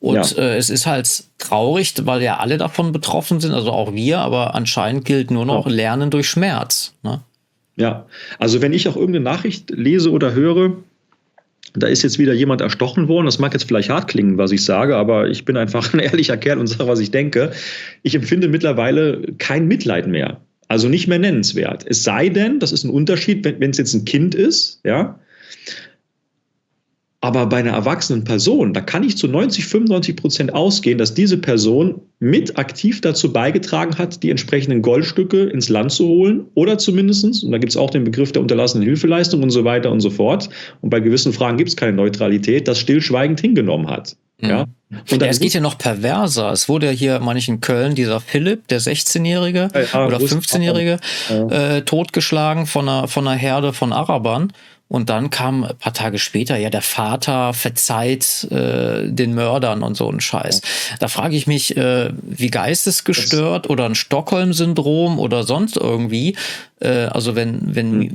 Und 0.00 0.36
ja. 0.36 0.42
äh, 0.42 0.56
es 0.56 0.70
ist 0.70 0.86
halt 0.86 1.24
traurig, 1.38 1.94
weil 2.02 2.22
ja 2.22 2.38
alle 2.38 2.58
davon 2.58 2.92
betroffen 2.92 3.40
sind, 3.40 3.52
also 3.52 3.72
auch 3.72 3.92
wir, 3.94 4.18
aber 4.18 4.54
anscheinend 4.54 5.04
gilt 5.04 5.30
nur 5.30 5.44
noch 5.46 5.66
Lernen 5.66 6.10
durch 6.10 6.28
Schmerz. 6.28 6.94
Ne? 7.02 7.20
Ja, 7.76 8.06
also 8.38 8.60
wenn 8.60 8.72
ich 8.72 8.88
auch 8.88 8.96
irgendeine 8.96 9.24
Nachricht 9.24 9.70
lese 9.70 10.10
oder 10.10 10.32
höre, 10.32 10.76
da 11.74 11.86
ist 11.86 12.02
jetzt 12.02 12.18
wieder 12.18 12.32
jemand 12.32 12.60
erstochen 12.60 13.08
worden. 13.08 13.26
Das 13.26 13.38
mag 13.38 13.52
jetzt 13.52 13.64
vielleicht 13.68 13.90
hart 13.90 14.08
klingen, 14.08 14.38
was 14.38 14.52
ich 14.52 14.64
sage, 14.64 14.96
aber 14.96 15.28
ich 15.28 15.44
bin 15.44 15.56
einfach 15.56 15.92
ein 15.94 16.00
ehrlicher 16.00 16.36
Kerl 16.36 16.58
und 16.58 16.66
sage, 16.66 16.88
was 16.88 17.00
ich 17.00 17.10
denke. 17.10 17.52
Ich 18.02 18.14
empfinde 18.14 18.48
mittlerweile 18.48 19.22
kein 19.38 19.66
Mitleid 19.66 20.06
mehr. 20.06 20.40
Also 20.68 20.88
nicht 20.88 21.08
mehr 21.08 21.18
nennenswert. 21.18 21.84
Es 21.88 22.04
sei 22.04 22.28
denn, 22.28 22.60
das 22.60 22.72
ist 22.72 22.84
ein 22.84 22.90
Unterschied, 22.90 23.44
wenn 23.44 23.70
es 23.70 23.78
jetzt 23.78 23.94
ein 23.94 24.04
Kind 24.04 24.34
ist, 24.34 24.80
ja, 24.84 25.18
aber 27.20 27.46
bei 27.46 27.58
einer 27.58 27.72
erwachsenen 27.72 28.22
Person, 28.22 28.72
da 28.72 28.80
kann 28.80 29.02
ich 29.02 29.16
zu 29.16 29.26
90, 29.26 29.66
95 29.66 30.16
Prozent 30.16 30.54
ausgehen, 30.54 30.98
dass 30.98 31.14
diese 31.14 31.36
Person 31.36 32.00
mit 32.20 32.58
aktiv 32.58 33.00
dazu 33.00 33.32
beigetragen 33.32 33.98
hat, 33.98 34.22
die 34.22 34.30
entsprechenden 34.30 34.82
Goldstücke 34.82 35.44
ins 35.44 35.68
Land 35.68 35.90
zu 35.90 36.06
holen 36.06 36.44
oder 36.54 36.78
zumindestens 36.78 37.42
und 37.42 37.50
da 37.50 37.58
gibt 37.58 37.70
es 37.70 37.76
auch 37.76 37.90
den 37.90 38.04
Begriff 38.04 38.30
der 38.30 38.42
unterlassenen 38.42 38.86
Hilfeleistung 38.86 39.42
und 39.42 39.50
so 39.50 39.64
weiter 39.64 39.90
und 39.90 40.00
so 40.00 40.10
fort. 40.10 40.48
Und 40.80 40.90
bei 40.90 41.00
gewissen 41.00 41.32
Fragen 41.32 41.56
gibt 41.56 41.70
es 41.70 41.76
keine 41.76 41.92
Neutralität, 41.92 42.68
das 42.68 42.78
stillschweigend 42.78 43.40
hingenommen 43.40 43.88
hat. 43.88 44.16
Mhm. 44.40 44.48
Ja. 44.48 44.64
Und 45.10 45.20
ja, 45.20 45.28
es 45.28 45.40
geht 45.40 45.52
ja 45.52 45.60
noch 45.60 45.76
perverser. 45.76 46.52
Es 46.52 46.68
wurde 46.68 46.86
ja 46.86 46.92
hier, 46.92 47.20
meine 47.20 47.40
ich, 47.40 47.48
in 47.48 47.60
Köln, 47.60 47.94
dieser 47.94 48.20
Philipp, 48.20 48.68
der 48.68 48.80
16-Jährige 48.80 49.68
ja, 49.74 50.06
oder 50.06 50.18
15-Jährige, 50.18 50.98
ja. 51.28 51.76
äh, 51.76 51.82
totgeschlagen 51.82 52.66
von 52.66 52.88
einer, 52.88 53.08
von 53.08 53.26
einer 53.26 53.36
Herde 53.36 53.72
von 53.72 53.92
Arabern. 53.92 54.52
Und 54.88 55.10
dann 55.10 55.28
kam 55.28 55.64
ein 55.64 55.76
paar 55.76 55.92
Tage 55.92 56.18
später, 56.18 56.56
ja, 56.56 56.70
der 56.70 56.82
Vater 56.82 57.52
verzeiht 57.52 58.48
äh, 58.50 59.06
den 59.08 59.34
Mördern 59.34 59.82
und 59.82 59.96
so 59.96 60.10
ein 60.10 60.20
Scheiß. 60.20 60.62
Da 60.98 61.08
frage 61.08 61.36
ich 61.36 61.46
mich, 61.46 61.76
äh, 61.76 62.10
wie 62.22 62.50
geistesgestört 62.50 63.66
das 63.66 63.70
oder 63.70 63.84
ein 63.84 63.94
Stockholm-Syndrom 63.94 65.18
oder 65.18 65.42
sonst 65.42 65.76
irgendwie. 65.76 66.36
Äh, 66.80 67.06
also 67.06 67.36
wenn, 67.36 67.74
wenn 67.74 68.00
hm. 68.00 68.14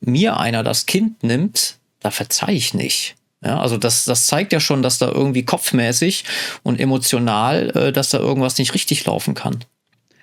mir 0.00 0.38
einer 0.38 0.62
das 0.62 0.86
Kind 0.86 1.22
nimmt, 1.22 1.76
da 2.00 2.10
verzeih 2.10 2.52
ich 2.52 2.72
nicht. 2.72 3.16
Ja, 3.44 3.60
also 3.60 3.76
das, 3.76 4.04
das 4.04 4.26
zeigt 4.26 4.52
ja 4.52 4.60
schon, 4.60 4.82
dass 4.82 4.98
da 4.98 5.12
irgendwie 5.12 5.44
kopfmäßig 5.44 6.24
und 6.62 6.80
emotional, 6.80 7.70
äh, 7.70 7.92
dass 7.92 8.10
da 8.10 8.18
irgendwas 8.18 8.58
nicht 8.58 8.74
richtig 8.74 9.04
laufen 9.04 9.34
kann. 9.34 9.58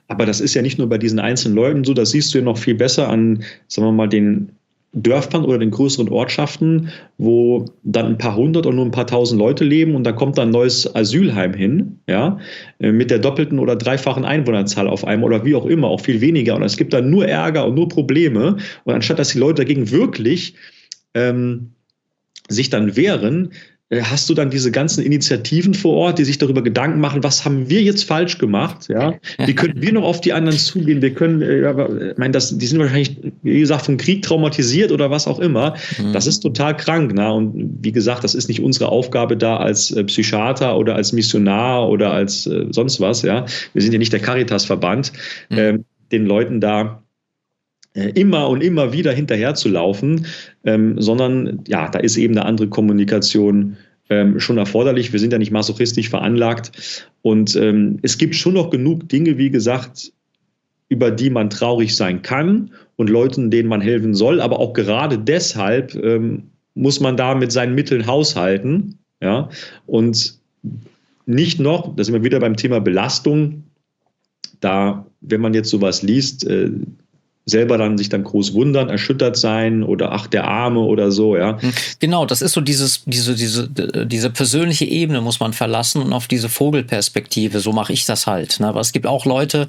Aber 0.08 0.26
das 0.26 0.42
ist 0.42 0.54
ja 0.54 0.62
nicht 0.62 0.78
nur 0.78 0.90
bei 0.90 0.98
diesen 0.98 1.20
einzelnen 1.20 1.56
Leuten 1.56 1.84
so, 1.84 1.94
das 1.94 2.12
siehst 2.12 2.34
du 2.34 2.40
ja 2.40 2.44
noch 2.44 2.58
viel 2.58 2.76
besser 2.76 3.08
an, 3.10 3.44
sagen 3.68 3.88
wir 3.88 3.92
mal, 3.92 4.10
den 4.10 4.52
Dörfern 4.96 5.44
oder 5.44 5.60
den 5.60 5.72
größeren 5.72 6.08
Ortschaften, 6.08 6.90
wo 7.18 7.66
dann 7.84 8.06
ein 8.06 8.18
paar 8.18 8.36
hundert 8.36 8.66
oder 8.66 8.76
nur 8.76 8.86
ein 8.86 8.92
paar 8.92 9.06
tausend 9.06 9.40
Leute 9.40 9.66
leben 9.66 9.94
und 9.94 10.06
da 10.06 10.14
kommt 10.14 10.38
dann 10.38 10.48
ein 10.48 10.52
neues 10.52 10.96
Asylheim 10.96 11.54
hin, 11.54 12.00
ja, 12.08 12.40
äh, 12.80 12.94
mit 12.94 13.12
der 13.12 13.20
doppelten 13.20 13.60
oder 13.60 13.76
dreifachen 13.76 14.24
Einwohnerzahl 14.24 14.88
auf 14.88 15.06
einmal 15.06 15.34
oder 15.34 15.46
wie 15.46 15.56
auch 15.56 15.66
immer, 15.66 15.90
auch 15.90 16.00
viel 16.00 16.22
weniger. 16.22 16.56
Und 16.56 16.64
es 16.64 16.78
gibt 16.78 16.94
dann 16.94 17.10
nur 17.10 17.28
Ärger 17.28 17.68
und 17.68 17.76
nur 17.76 17.90
Probleme. 17.90 18.56
Und 18.86 18.94
anstatt 18.94 19.20
dass 19.20 19.30
die 19.30 19.40
Leute 19.40 19.64
dagegen 19.64 19.92
wirklich 19.92 20.56
ähm, 21.14 21.72
sich 22.48 22.70
dann 22.70 22.96
wehren, 22.96 23.52
hast 23.92 24.28
du 24.30 24.34
dann 24.34 24.50
diese 24.50 24.72
ganzen 24.72 25.04
Initiativen 25.04 25.76
vor 25.76 25.94
Ort, 25.94 26.18
die 26.18 26.24
sich 26.24 26.40
darüber 26.40 26.64
Gedanken 26.64 27.00
machen, 27.00 27.24
was 27.24 27.46
haben 27.46 27.70
wir 27.70 27.84
jetzt 27.84 28.04
falsch 28.04 28.40
gemacht? 28.40 28.88
Ja, 28.90 29.14
wie 29.46 29.54
können 29.54 29.80
wir 29.80 29.94
noch 29.94 30.04
auf 30.04 30.22
die 30.22 30.34
anderen 30.34 30.58
zugehen? 30.58 31.04
Wir 31.04 31.14
können, 31.14 31.44
äh, 31.44 32.12
ich 32.12 32.18
meine, 32.18 32.32
das, 32.32 32.58
die 32.58 32.66
sind 32.66 32.80
wahrscheinlich, 32.80 33.18
wie 33.44 33.60
gesagt, 33.60 33.86
vom 33.86 33.98
Krieg 33.98 34.24
traumatisiert 34.24 34.92
oder 34.92 35.12
was 35.12 35.28
auch 35.28 35.40
immer. 35.40 35.76
Mhm. 36.00 36.14
Das 36.14 36.26
ist 36.26 36.40
total 36.40 36.76
krank. 36.76 37.12
Na? 37.14 37.30
Und 37.32 37.78
wie 37.82 37.92
gesagt, 37.92 38.24
das 38.24 38.34
ist 38.34 38.48
nicht 38.48 38.62
unsere 38.62 38.90
Aufgabe 38.90 39.38
da 39.38 39.58
als 39.58 39.92
äh, 39.92 40.04
Psychiater 40.04 40.78
oder 40.78 40.96
als 40.96 41.14
Missionar 41.14 41.88
oder 41.88 42.12
als 42.12 42.48
äh, 42.48 42.66
sonst 42.72 43.00
was. 43.00 43.22
Ja, 43.22 43.46
wir 43.74 43.82
sind 43.84 43.92
ja 43.92 44.00
nicht 44.00 44.14
der 44.14 44.20
Caritas-Verband, 44.20 45.14
mhm. 45.50 45.58
ähm, 45.58 45.86
den 46.12 46.26
Leuten 46.26 46.60
da 46.60 46.82
äh, 46.82 47.05
immer 48.02 48.50
und 48.50 48.62
immer 48.62 48.94
wieder 48.94 49.14
hinterher 49.14 49.56
zu 49.56 49.70
laufen, 49.70 50.26
ähm, 50.66 51.02
sondern 51.02 51.62
ja, 51.68 51.90
da 51.90 52.00
ist 52.00 52.18
eben 52.18 52.38
eine 52.38 52.46
andere 52.46 52.68
Kommunikation 52.68 53.78
ähm, 54.10 54.40
schon 54.40 54.58
erforderlich. 54.58 55.14
Wir 55.14 55.20
sind 55.20 55.32
ja 55.32 55.40
nicht 55.40 55.52
masochistisch 55.52 56.10
veranlagt. 56.10 57.10
Und 57.22 57.56
ähm, 57.56 58.00
es 58.02 58.18
gibt 58.18 58.36
schon 58.36 58.54
noch 58.54 58.70
genug 58.70 59.10
Dinge, 59.10 59.38
wie 59.38 59.50
gesagt, 59.50 60.12
über 60.90 61.10
die 61.10 61.30
man 61.30 61.50
traurig 61.50 61.96
sein 61.96 62.22
kann 62.22 62.72
und 62.96 63.10
Leuten, 63.10 63.50
denen 63.50 63.70
man 63.70 63.82
helfen 63.82 64.14
soll, 64.14 64.40
aber 64.40 64.60
auch 64.60 64.74
gerade 64.74 65.18
deshalb 65.18 65.96
ähm, 65.96 66.44
muss 66.76 67.00
man 67.00 67.18
da 67.18 67.34
mit 67.34 67.52
seinen 67.52 67.74
Mitteln 67.74 68.06
haushalten, 68.06 69.00
ja, 69.22 69.50
und 69.88 70.38
nicht 71.26 71.60
noch, 71.60 71.96
da 71.96 72.04
sind 72.04 72.14
wir 72.14 72.24
wieder 72.24 72.40
beim 72.40 72.56
Thema 72.56 72.80
Belastung, 72.80 73.64
da, 74.60 75.08
wenn 75.22 75.42
man 75.42 75.54
jetzt 75.54 75.70
sowas 75.70 76.04
liest, 76.04 76.46
äh, 76.46 76.70
selber 77.46 77.78
dann 77.78 77.98
sich 77.98 78.10
dann 78.10 78.24
groß 78.24 78.54
wundern, 78.54 78.90
erschüttert 78.90 79.38
sein 79.38 79.84
oder 79.84 80.12
ach 80.12 80.26
der 80.26 80.46
Arme 80.46 80.80
oder 80.80 81.12
so, 81.12 81.38
ja. 81.38 81.62
Hm. 81.62 81.74
Genau, 82.00 82.26
das 82.26 82.42
ist 82.42 82.54
so 82.54 82.62
dieses, 82.62 83.04
diese, 83.06 83.36
diese, 83.36 83.70
diese 83.70 84.30
persönliche 84.32 84.86
Ebene 84.86 85.22
muss 85.22 85.40
man 85.40 85.54
verlassen 85.54 86.02
und 86.02 86.12
auf 86.12 86.28
diese 86.28 86.50
Vogelperspektive. 86.50 87.60
So 87.60 87.72
mache 87.72 87.94
ich 87.94 88.06
das 88.06 88.26
halt. 88.26 88.60
Ne? 88.60 88.68
Aber 88.68 88.80
es 88.80 88.94
gibt 88.94 89.06
auch 89.06 89.26
Leute, 89.26 89.68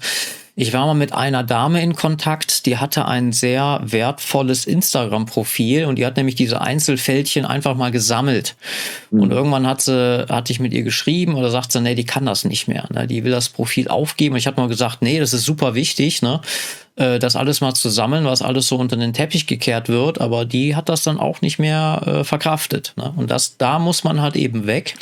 ich 0.58 0.72
war 0.72 0.86
mal 0.86 0.94
mit 0.94 1.12
einer 1.12 1.42
Dame 1.42 1.82
in 1.82 1.94
Kontakt, 1.94 2.64
die 2.64 2.78
hatte 2.78 3.04
ein 3.04 3.32
sehr 3.32 3.82
wertvolles 3.84 4.64
Instagram-Profil 4.64 5.84
und 5.84 5.96
die 5.96 6.06
hat 6.06 6.16
nämlich 6.16 6.34
diese 6.34 6.62
Einzelfältchen 6.62 7.44
einfach 7.44 7.76
mal 7.76 7.90
gesammelt. 7.90 8.56
Mhm. 9.10 9.20
Und 9.20 9.32
irgendwann 9.32 9.66
hat 9.66 9.82
sie, 9.82 10.24
hatte 10.30 10.50
ich 10.50 10.60
mit 10.60 10.72
ihr 10.72 10.82
geschrieben 10.82 11.34
oder 11.34 11.50
sagt 11.50 11.72
sie, 11.72 11.82
nee, 11.82 11.94
die 11.94 12.06
kann 12.06 12.24
das 12.24 12.46
nicht 12.46 12.68
mehr. 12.68 12.88
Ne? 12.90 13.06
Die 13.06 13.22
will 13.22 13.32
das 13.32 13.50
Profil 13.50 13.88
aufgeben. 13.88 14.32
Und 14.32 14.38
ich 14.38 14.46
hatte 14.46 14.58
mal 14.58 14.68
gesagt, 14.68 15.02
nee, 15.02 15.20
das 15.20 15.34
ist 15.34 15.44
super 15.44 15.74
wichtig, 15.74 16.22
ne? 16.22 16.40
Äh, 16.96 17.18
das 17.18 17.36
alles 17.36 17.60
mal 17.60 17.74
zu 17.74 17.90
sammeln, 17.90 18.24
was 18.24 18.42
alles 18.42 18.68
so 18.68 18.76
unter 18.76 18.96
den 18.96 19.12
Teppich 19.12 19.46
gekehrt 19.46 19.88
wird, 19.88 20.20
aber 20.20 20.44
die 20.44 20.74
hat 20.74 20.88
das 20.88 21.02
dann 21.02 21.20
auch 21.20 21.42
nicht 21.42 21.58
mehr 21.58 22.02
äh, 22.06 22.24
verkraftet. 22.24 22.94
Ne? 22.96 23.12
Und 23.16 23.30
das, 23.30 23.58
da 23.58 23.78
muss 23.78 24.02
man 24.02 24.22
halt 24.22 24.34
eben 24.34 24.66
weg, 24.66 24.96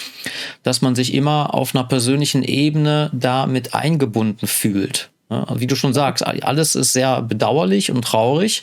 dass 0.64 0.82
man 0.82 0.96
sich 0.96 1.14
immer 1.14 1.54
auf 1.54 1.74
einer 1.74 1.84
persönlichen 1.84 2.42
Ebene 2.42 3.10
da 3.12 3.46
mit 3.46 3.74
eingebunden 3.74 4.46
fühlt. 4.46 5.10
Wie 5.54 5.66
du 5.66 5.74
schon 5.74 5.94
sagst, 5.94 6.24
alles 6.24 6.74
ist 6.74 6.92
sehr 6.92 7.22
bedauerlich 7.22 7.90
und 7.90 8.02
traurig, 8.02 8.62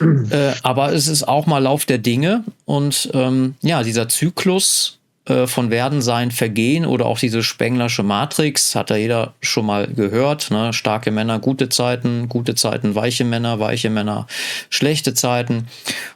äh, 0.00 0.52
aber 0.62 0.92
es 0.92 1.08
ist 1.08 1.26
auch 1.26 1.46
mal 1.46 1.58
Lauf 1.58 1.84
der 1.84 1.98
Dinge 1.98 2.44
und 2.64 3.10
ähm, 3.12 3.56
ja, 3.60 3.82
dieser 3.82 4.08
Zyklus 4.08 4.98
äh, 5.26 5.48
von 5.48 5.70
Werdensein 5.70 6.30
vergehen 6.30 6.86
oder 6.86 7.06
auch 7.06 7.18
diese 7.18 7.42
Spenglersche 7.42 8.04
Matrix, 8.04 8.76
hat 8.76 8.90
da 8.90 8.96
jeder 8.96 9.34
schon 9.40 9.66
mal 9.66 9.88
gehört. 9.88 10.52
Ne? 10.52 10.72
Starke 10.72 11.10
Männer, 11.10 11.40
gute 11.40 11.68
Zeiten, 11.68 12.28
gute 12.28 12.54
Zeiten, 12.54 12.94
weiche 12.94 13.24
Männer, 13.24 13.58
weiche 13.58 13.90
Männer, 13.90 14.28
schlechte 14.70 15.14
Zeiten. 15.14 15.66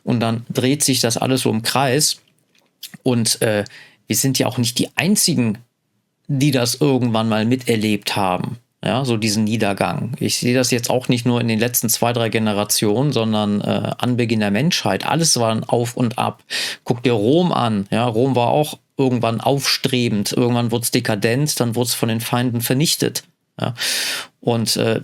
Und 0.04 0.20
dann 0.20 0.46
dreht 0.48 0.84
sich 0.84 1.00
das 1.00 1.16
alles 1.16 1.42
so 1.42 1.50
im 1.50 1.62
Kreis. 1.62 2.20
Und 3.02 3.42
äh, 3.42 3.64
wir 4.06 4.16
sind 4.16 4.38
ja 4.38 4.46
auch 4.46 4.58
nicht 4.58 4.78
die 4.78 4.88
Einzigen, 4.94 5.58
die 6.28 6.52
das 6.52 6.76
irgendwann 6.76 7.28
mal 7.28 7.44
miterlebt 7.44 8.14
haben. 8.14 8.58
Ja, 8.84 9.04
so 9.04 9.16
diesen 9.16 9.44
Niedergang. 9.44 10.12
Ich 10.20 10.38
sehe 10.38 10.54
das 10.54 10.70
jetzt 10.70 10.88
auch 10.88 11.08
nicht 11.08 11.26
nur 11.26 11.40
in 11.40 11.48
den 11.48 11.58
letzten 11.58 11.90
zwei, 11.90 12.14
drei 12.14 12.30
Generationen, 12.30 13.12
sondern 13.12 13.60
äh, 13.60 13.90
Anbeginn 13.98 14.40
der 14.40 14.50
Menschheit. 14.50 15.04
Alles 15.04 15.38
war 15.38 15.50
ein 15.50 15.64
Auf 15.64 15.96
und 15.96 16.18
Ab. 16.18 16.44
Guck 16.84 17.02
dir 17.02 17.12
Rom 17.12 17.52
an. 17.52 17.86
Ja, 17.90 18.06
Rom 18.06 18.36
war 18.36 18.48
auch 18.48 18.78
irgendwann 19.00 19.40
aufstrebend. 19.40 20.32
Irgendwann 20.32 20.70
wurde 20.70 20.82
es 20.82 20.90
dekadent, 20.90 21.58
dann 21.58 21.74
wurde 21.74 21.88
es 21.88 21.94
von 21.94 22.10
den 22.10 22.20
Feinden 22.20 22.60
vernichtet. 22.60 23.24
Ja. 23.58 23.74
Und 24.40 24.76
äh, 24.76 25.00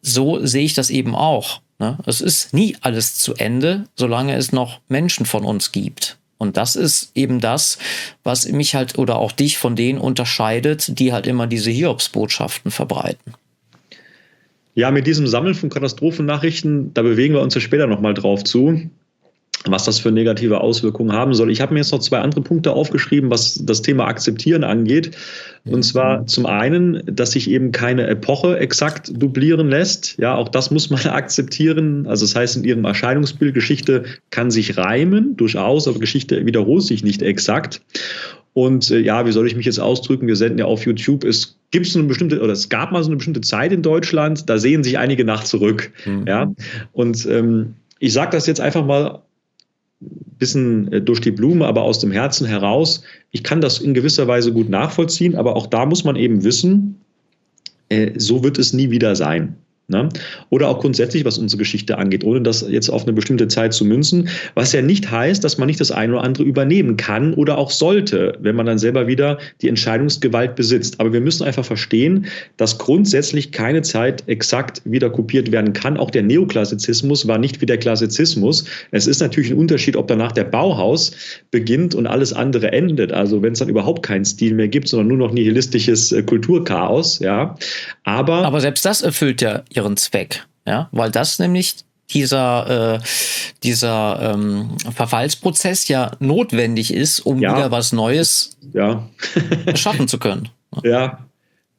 so 0.00 0.44
sehe 0.46 0.64
ich 0.64 0.74
das 0.74 0.88
eben 0.88 1.14
auch. 1.14 1.60
Ne? 1.80 1.98
Es 2.06 2.20
ist 2.20 2.54
nie 2.54 2.76
alles 2.80 3.16
zu 3.16 3.34
Ende, 3.34 3.84
solange 3.96 4.36
es 4.36 4.52
noch 4.52 4.80
Menschen 4.88 5.26
von 5.26 5.44
uns 5.44 5.72
gibt. 5.72 6.16
Und 6.38 6.56
das 6.56 6.76
ist 6.76 7.10
eben 7.16 7.40
das, 7.40 7.78
was 8.22 8.48
mich 8.48 8.76
halt 8.76 8.96
oder 8.96 9.16
auch 9.16 9.32
dich 9.32 9.58
von 9.58 9.74
denen 9.74 9.98
unterscheidet, 9.98 10.98
die 11.00 11.12
halt 11.12 11.26
immer 11.26 11.48
diese 11.48 11.72
Hiobsbotschaften 11.72 12.70
verbreiten. 12.70 13.34
Ja, 14.76 14.92
mit 14.92 15.08
diesem 15.08 15.26
Sammeln 15.26 15.56
von 15.56 15.70
Katastrophennachrichten, 15.70 16.94
da 16.94 17.02
bewegen 17.02 17.34
wir 17.34 17.40
uns 17.40 17.56
ja 17.56 17.60
später 17.60 17.88
nochmal 17.88 18.14
drauf 18.14 18.44
zu 18.44 18.88
was 19.66 19.84
das 19.84 19.98
für 19.98 20.12
negative 20.12 20.60
Auswirkungen 20.60 21.12
haben 21.12 21.34
soll. 21.34 21.50
Ich 21.50 21.60
habe 21.60 21.74
mir 21.74 21.80
jetzt 21.80 21.92
noch 21.92 21.98
zwei 21.98 22.18
andere 22.20 22.42
Punkte 22.42 22.72
aufgeschrieben, 22.72 23.30
was 23.30 23.60
das 23.64 23.82
Thema 23.82 24.06
Akzeptieren 24.06 24.64
angeht. 24.64 25.16
Und 25.64 25.82
zwar 25.82 26.26
zum 26.26 26.46
einen, 26.46 27.02
dass 27.04 27.32
sich 27.32 27.50
eben 27.50 27.72
keine 27.72 28.06
Epoche 28.06 28.58
exakt 28.58 29.10
dublieren 29.14 29.68
lässt. 29.68 30.16
Ja, 30.18 30.34
auch 30.36 30.48
das 30.48 30.70
muss 30.70 30.90
man 30.90 31.00
akzeptieren. 31.06 32.06
Also 32.06 32.24
das 32.24 32.34
heißt, 32.34 32.56
in 32.56 32.64
ihrem 32.64 32.84
Erscheinungsbild, 32.84 33.54
Geschichte 33.54 34.04
kann 34.30 34.50
sich 34.50 34.78
reimen, 34.78 35.36
durchaus, 35.36 35.88
aber 35.88 35.98
Geschichte 35.98 36.46
wiederholt 36.46 36.84
sich 36.84 37.02
nicht 37.02 37.22
exakt. 37.22 37.82
Und 38.54 38.90
äh, 38.90 38.98
ja, 38.98 39.26
wie 39.26 39.32
soll 39.32 39.46
ich 39.46 39.56
mich 39.56 39.66
jetzt 39.66 39.78
ausdrücken? 39.78 40.26
Wir 40.26 40.36
senden 40.36 40.58
ja 40.58 40.64
auf 40.64 40.86
YouTube. 40.86 41.24
Es 41.24 41.58
gibt 41.70 41.86
so 41.86 41.98
eine 41.98 42.08
bestimmte, 42.08 42.40
oder 42.40 42.52
es 42.52 42.68
gab 42.68 42.92
mal 42.92 43.02
so 43.02 43.10
eine 43.10 43.16
bestimmte 43.16 43.40
Zeit 43.40 43.72
in 43.72 43.82
Deutschland, 43.82 44.48
da 44.48 44.58
sehen 44.58 44.82
sich 44.82 44.98
einige 44.98 45.24
nach 45.24 45.44
zurück. 45.44 45.92
Mhm. 46.06 46.26
Ja. 46.26 46.52
Und 46.92 47.26
ähm, 47.26 47.74
ich 47.98 48.12
sage 48.12 48.30
das 48.32 48.46
jetzt 48.46 48.60
einfach 48.60 48.84
mal 48.84 49.20
bisschen 50.00 50.92
äh, 50.92 51.00
durch 51.00 51.20
die 51.20 51.30
Blume, 51.30 51.66
aber 51.66 51.82
aus 51.82 51.98
dem 51.98 52.12
Herzen 52.12 52.46
heraus. 52.46 53.02
Ich 53.30 53.42
kann 53.42 53.60
das 53.60 53.78
in 53.78 53.94
gewisser 53.94 54.28
Weise 54.28 54.52
gut 54.52 54.68
nachvollziehen, 54.68 55.34
aber 55.34 55.56
auch 55.56 55.66
da 55.66 55.86
muss 55.86 56.04
man 56.04 56.16
eben 56.16 56.44
wissen, 56.44 57.00
äh, 57.88 58.12
so 58.18 58.44
wird 58.44 58.58
es 58.58 58.72
nie 58.72 58.90
wieder 58.90 59.16
sein. 59.16 59.56
Ne? 59.90 60.10
Oder 60.50 60.68
auch 60.68 60.80
grundsätzlich, 60.80 61.24
was 61.24 61.38
unsere 61.38 61.60
Geschichte 61.60 61.96
angeht, 61.96 62.22
ohne 62.22 62.42
das 62.42 62.60
jetzt 62.68 62.90
auf 62.90 63.04
eine 63.04 63.14
bestimmte 63.14 63.48
Zeit 63.48 63.72
zu 63.72 63.86
münzen, 63.86 64.28
was 64.54 64.74
ja 64.74 64.82
nicht 64.82 65.10
heißt, 65.10 65.42
dass 65.42 65.56
man 65.56 65.66
nicht 65.66 65.80
das 65.80 65.90
eine 65.90 66.12
oder 66.12 66.24
andere 66.24 66.44
übernehmen 66.44 66.98
kann 66.98 67.32
oder 67.32 67.56
auch 67.56 67.70
sollte, 67.70 68.36
wenn 68.38 68.54
man 68.54 68.66
dann 68.66 68.76
selber 68.76 69.06
wieder 69.06 69.38
die 69.62 69.68
Entscheidungsgewalt 69.70 70.56
besitzt. 70.56 71.00
Aber 71.00 71.14
wir 71.14 71.22
müssen 71.22 71.44
einfach 71.44 71.64
verstehen, 71.64 72.26
dass 72.58 72.76
grundsätzlich 72.76 73.50
keine 73.50 73.80
Zeit 73.80 74.24
exakt 74.26 74.82
wieder 74.84 75.08
kopiert 75.08 75.52
werden 75.52 75.72
kann. 75.72 75.96
Auch 75.96 76.10
der 76.10 76.22
Neoklassizismus 76.22 77.26
war 77.26 77.38
nicht 77.38 77.62
wie 77.62 77.66
der 77.66 77.78
Klassizismus. 77.78 78.66
Es 78.90 79.06
ist 79.06 79.20
natürlich 79.20 79.52
ein 79.52 79.56
Unterschied, 79.56 79.96
ob 79.96 80.06
danach 80.06 80.32
der 80.32 80.44
Bauhaus 80.44 81.12
beginnt 81.50 81.94
und 81.94 82.06
alles 82.06 82.34
andere 82.34 82.72
endet. 82.72 83.10
Also 83.12 83.40
wenn 83.40 83.54
es 83.54 83.60
dann 83.60 83.70
überhaupt 83.70 84.02
keinen 84.02 84.26
Stil 84.26 84.52
mehr 84.52 84.68
gibt, 84.68 84.88
sondern 84.88 85.08
nur 85.08 85.16
noch 85.16 85.32
nihilistisches 85.32 86.12
äh, 86.12 86.22
Kulturchaos, 86.22 87.20
ja. 87.20 87.56
Aber, 88.04 88.44
Aber 88.44 88.60
selbst 88.60 88.84
das 88.84 89.00
erfüllt 89.00 89.40
ja 89.40 89.62
ihren 89.78 89.96
Zweck. 89.96 90.46
Ja, 90.66 90.88
weil 90.92 91.10
das 91.10 91.38
nämlich 91.38 91.76
dieser, 92.10 92.96
äh, 92.96 93.00
dieser 93.62 94.34
ähm, 94.34 94.76
Verfallsprozess 94.94 95.88
ja 95.88 96.10
notwendig 96.18 96.92
ist, 96.92 97.20
um 97.20 97.40
ja. 97.40 97.56
wieder 97.56 97.70
was 97.70 97.92
Neues 97.92 98.58
ja. 98.72 99.08
schaffen 99.74 100.08
zu 100.08 100.18
können. 100.18 100.48
Ja, 100.82 101.28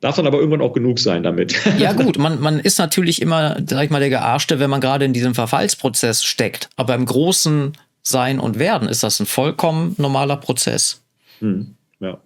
Darf 0.02 0.16
dann 0.16 0.28
aber 0.28 0.38
irgendwann 0.38 0.62
auch 0.62 0.72
genug 0.72 0.98
sein 1.00 1.24
damit. 1.24 1.54
Ja, 1.78 1.92
gut, 1.94 2.18
man, 2.18 2.40
man 2.40 2.60
ist 2.60 2.80
natürlich 2.80 3.22
immer, 3.22 3.58
sag 3.68 3.84
ich 3.84 3.90
mal, 3.90 4.00
der 4.00 4.10
Gearschte, 4.10 4.60
wenn 4.60 4.70
man 4.70 4.80
gerade 4.80 5.04
in 5.04 5.12
diesem 5.12 5.36
Verfallsprozess 5.36 6.24
steckt. 6.24 6.70
Aber 6.78 6.96
im 6.96 7.06
großen 7.06 7.74
Sein 8.02 8.40
und 8.40 8.60
Werden 8.60 8.88
ist 8.88 9.04
das 9.04 9.20
ein 9.20 9.26
vollkommen 9.26 9.96
normaler 9.98 10.38
Prozess. 10.38 11.04
Hm, 11.40 11.76
ja. 12.00 12.18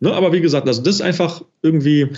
Ne, 0.00 0.12
aber 0.12 0.32
wie 0.32 0.40
gesagt, 0.40 0.66
also 0.66 0.82
das 0.82 0.96
ist 0.96 1.02
einfach 1.02 1.42
irgendwie 1.62 2.08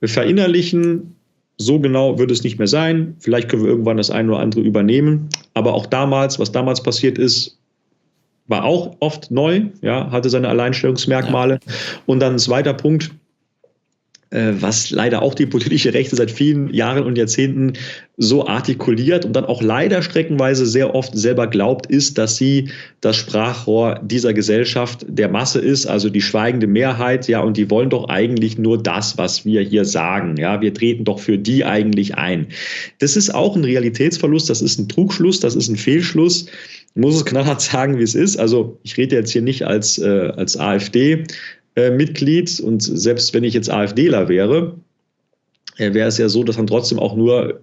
verinnerlichen, 0.00 1.16
so 1.58 1.80
genau 1.80 2.18
wird 2.18 2.30
es 2.30 2.42
nicht 2.44 2.58
mehr 2.58 2.66
sein. 2.66 3.16
Vielleicht 3.18 3.48
können 3.48 3.62
wir 3.62 3.70
irgendwann 3.70 3.96
das 3.96 4.10
eine 4.10 4.32
oder 4.32 4.40
andere 4.40 4.60
übernehmen. 4.60 5.28
Aber 5.54 5.74
auch 5.74 5.86
damals, 5.86 6.38
was 6.38 6.52
damals 6.52 6.82
passiert 6.82 7.18
ist, 7.18 7.58
war 8.48 8.64
auch 8.64 8.96
oft 9.00 9.30
neu, 9.30 9.62
ja, 9.80 10.10
hatte 10.10 10.30
seine 10.30 10.48
Alleinstellungsmerkmale. 10.48 11.54
Ja. 11.54 11.72
Und 12.06 12.20
dann 12.20 12.34
ein 12.34 12.38
zweiter 12.38 12.74
Punkt, 12.74 13.10
was 14.30 14.90
leider 14.90 15.22
auch 15.22 15.34
die 15.34 15.46
politische 15.46 15.94
Rechte 15.94 16.16
seit 16.16 16.30
vielen 16.30 16.72
Jahren 16.74 17.04
und 17.04 17.16
Jahrzehnten 17.16 17.74
so 18.16 18.46
artikuliert 18.46 19.24
und 19.24 19.34
dann 19.34 19.44
auch 19.44 19.62
leider 19.62 20.02
streckenweise 20.02 20.66
sehr 20.66 20.94
oft 20.94 21.16
selber 21.16 21.46
glaubt, 21.46 21.86
ist, 21.86 22.18
dass 22.18 22.36
sie 22.36 22.70
das 23.00 23.16
Sprachrohr 23.16 24.00
dieser 24.02 24.32
Gesellschaft 24.32 25.04
der 25.06 25.28
Masse 25.28 25.60
ist, 25.60 25.86
also 25.86 26.08
die 26.08 26.22
schweigende 26.22 26.66
Mehrheit, 26.66 27.28
ja, 27.28 27.40
und 27.40 27.56
die 27.56 27.70
wollen 27.70 27.90
doch 27.90 28.08
eigentlich 28.08 28.58
nur 28.58 28.82
das, 28.82 29.18
was 29.18 29.44
wir 29.44 29.60
hier 29.60 29.84
sagen, 29.84 30.36
ja, 30.38 30.60
wir 30.60 30.72
treten 30.72 31.04
doch 31.04 31.20
für 31.20 31.38
die 31.38 31.64
eigentlich 31.64 32.16
ein. 32.16 32.48
Das 32.98 33.16
ist 33.16 33.34
auch 33.34 33.54
ein 33.54 33.64
Realitätsverlust, 33.64 34.48
das 34.48 34.62
ist 34.62 34.78
ein 34.78 34.88
Trugschluss, 34.88 35.40
das 35.40 35.54
ist 35.54 35.68
ein 35.68 35.76
Fehlschluss. 35.76 36.46
Ich 36.96 37.02
muss 37.02 37.16
es 37.16 37.26
knallhart 37.26 37.60
sagen, 37.60 37.98
wie 37.98 38.02
es 38.02 38.14
ist. 38.14 38.38
Also 38.38 38.78
ich 38.82 38.96
rede 38.96 39.16
jetzt 39.16 39.30
hier 39.30 39.42
nicht 39.42 39.66
als, 39.66 39.98
äh, 39.98 40.32
als 40.34 40.58
AfD, 40.58 41.24
äh, 41.76 41.90
Mitglied 41.90 42.58
und 42.60 42.82
selbst 42.82 43.34
wenn 43.34 43.44
ich 43.44 43.54
jetzt 43.54 43.70
AfDler 43.70 44.28
wäre, 44.28 44.76
äh, 45.76 45.94
wäre 45.94 46.08
es 46.08 46.18
ja 46.18 46.28
so, 46.28 46.42
dass 46.42 46.56
dann 46.56 46.66
trotzdem 46.66 46.98
auch 46.98 47.14
nur 47.14 47.60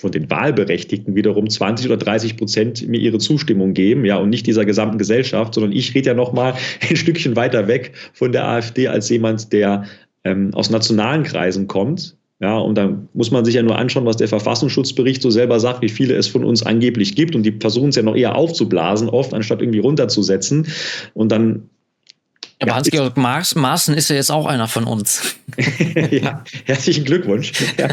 von 0.00 0.12
den 0.12 0.30
Wahlberechtigten 0.30 1.16
wiederum 1.16 1.50
20 1.50 1.86
oder 1.86 1.96
30 1.96 2.36
Prozent 2.36 2.86
mir 2.86 3.00
ihre 3.00 3.18
Zustimmung 3.18 3.74
geben, 3.74 4.04
ja, 4.04 4.16
und 4.16 4.30
nicht 4.30 4.46
dieser 4.46 4.64
gesamten 4.64 4.98
Gesellschaft, 4.98 5.54
sondern 5.54 5.72
ich 5.72 5.94
rede 5.94 6.08
ja 6.08 6.14
noch 6.14 6.32
mal 6.32 6.54
ein 6.88 6.96
Stückchen 6.96 7.36
weiter 7.36 7.66
weg 7.66 7.92
von 8.12 8.32
der 8.32 8.46
AfD 8.46 8.88
als 8.88 9.08
jemand, 9.08 9.52
der 9.52 9.84
ähm, 10.24 10.54
aus 10.54 10.70
nationalen 10.70 11.24
Kreisen 11.24 11.66
kommt. 11.66 12.16
Ja, 12.40 12.56
und 12.56 12.78
dann 12.78 13.08
muss 13.14 13.32
man 13.32 13.44
sich 13.44 13.56
ja 13.56 13.62
nur 13.64 13.76
anschauen, 13.76 14.06
was 14.06 14.16
der 14.16 14.28
Verfassungsschutzbericht 14.28 15.20
so 15.20 15.28
selber 15.28 15.58
sagt, 15.58 15.82
wie 15.82 15.88
viele 15.88 16.14
es 16.14 16.28
von 16.28 16.44
uns 16.44 16.62
angeblich 16.62 17.16
gibt. 17.16 17.34
Und 17.34 17.42
die 17.42 17.50
versuchen 17.58 17.88
es 17.88 17.96
ja 17.96 18.04
noch 18.04 18.14
eher 18.14 18.36
aufzublasen, 18.36 19.08
oft 19.08 19.34
anstatt 19.34 19.60
irgendwie 19.60 19.80
runterzusetzen. 19.80 20.68
Und 21.14 21.32
dann 21.32 21.68
aber 22.60 22.70
ja, 22.70 22.76
Hans-Georg 22.76 23.16
Maaßen 23.16 23.94
ist 23.94 24.10
ja 24.10 24.16
jetzt 24.16 24.30
auch 24.30 24.46
einer 24.46 24.66
von 24.66 24.84
uns. 24.84 25.36
ja, 26.10 26.42
herzlichen 26.64 27.04
Glückwunsch. 27.04 27.52
Ja. 27.78 27.88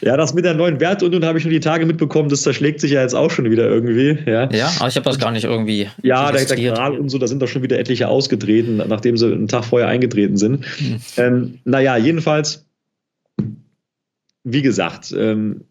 ja, 0.00 0.16
das 0.16 0.32
mit 0.32 0.44
der 0.44 0.54
neuen 0.54 0.78
Wertunion 0.78 1.24
habe 1.24 1.38
ich 1.38 1.44
nur 1.44 1.52
die 1.52 1.58
Tage 1.60 1.84
mitbekommen, 1.84 2.28
das 2.28 2.42
zerschlägt 2.42 2.80
sich 2.80 2.92
ja 2.92 3.02
jetzt 3.02 3.14
auch 3.14 3.30
schon 3.30 3.50
wieder 3.50 3.68
irgendwie. 3.68 4.16
Ja, 4.26 4.48
ja 4.50 4.72
aber 4.78 4.88
ich 4.88 4.94
habe 4.94 5.04
das 5.04 5.18
gar 5.18 5.32
nicht 5.32 5.44
irgendwie. 5.44 5.88
Ja, 6.02 6.30
der, 6.30 6.44
der 6.44 6.72
Kral 6.72 6.96
und 6.96 7.08
so, 7.08 7.18
da 7.18 7.26
sind 7.26 7.42
doch 7.42 7.48
schon 7.48 7.62
wieder 7.62 7.78
etliche 7.78 8.06
ausgetreten, 8.06 8.76
nachdem 8.76 9.16
sie 9.16 9.26
einen 9.26 9.48
Tag 9.48 9.64
vorher 9.64 9.88
eingetreten 9.88 10.36
sind. 10.36 10.64
Hm. 10.78 11.00
Ähm, 11.16 11.58
naja, 11.64 11.96
jedenfalls, 11.96 12.64
wie 14.44 14.62
gesagt, 14.62 15.12
ähm, 15.18 15.62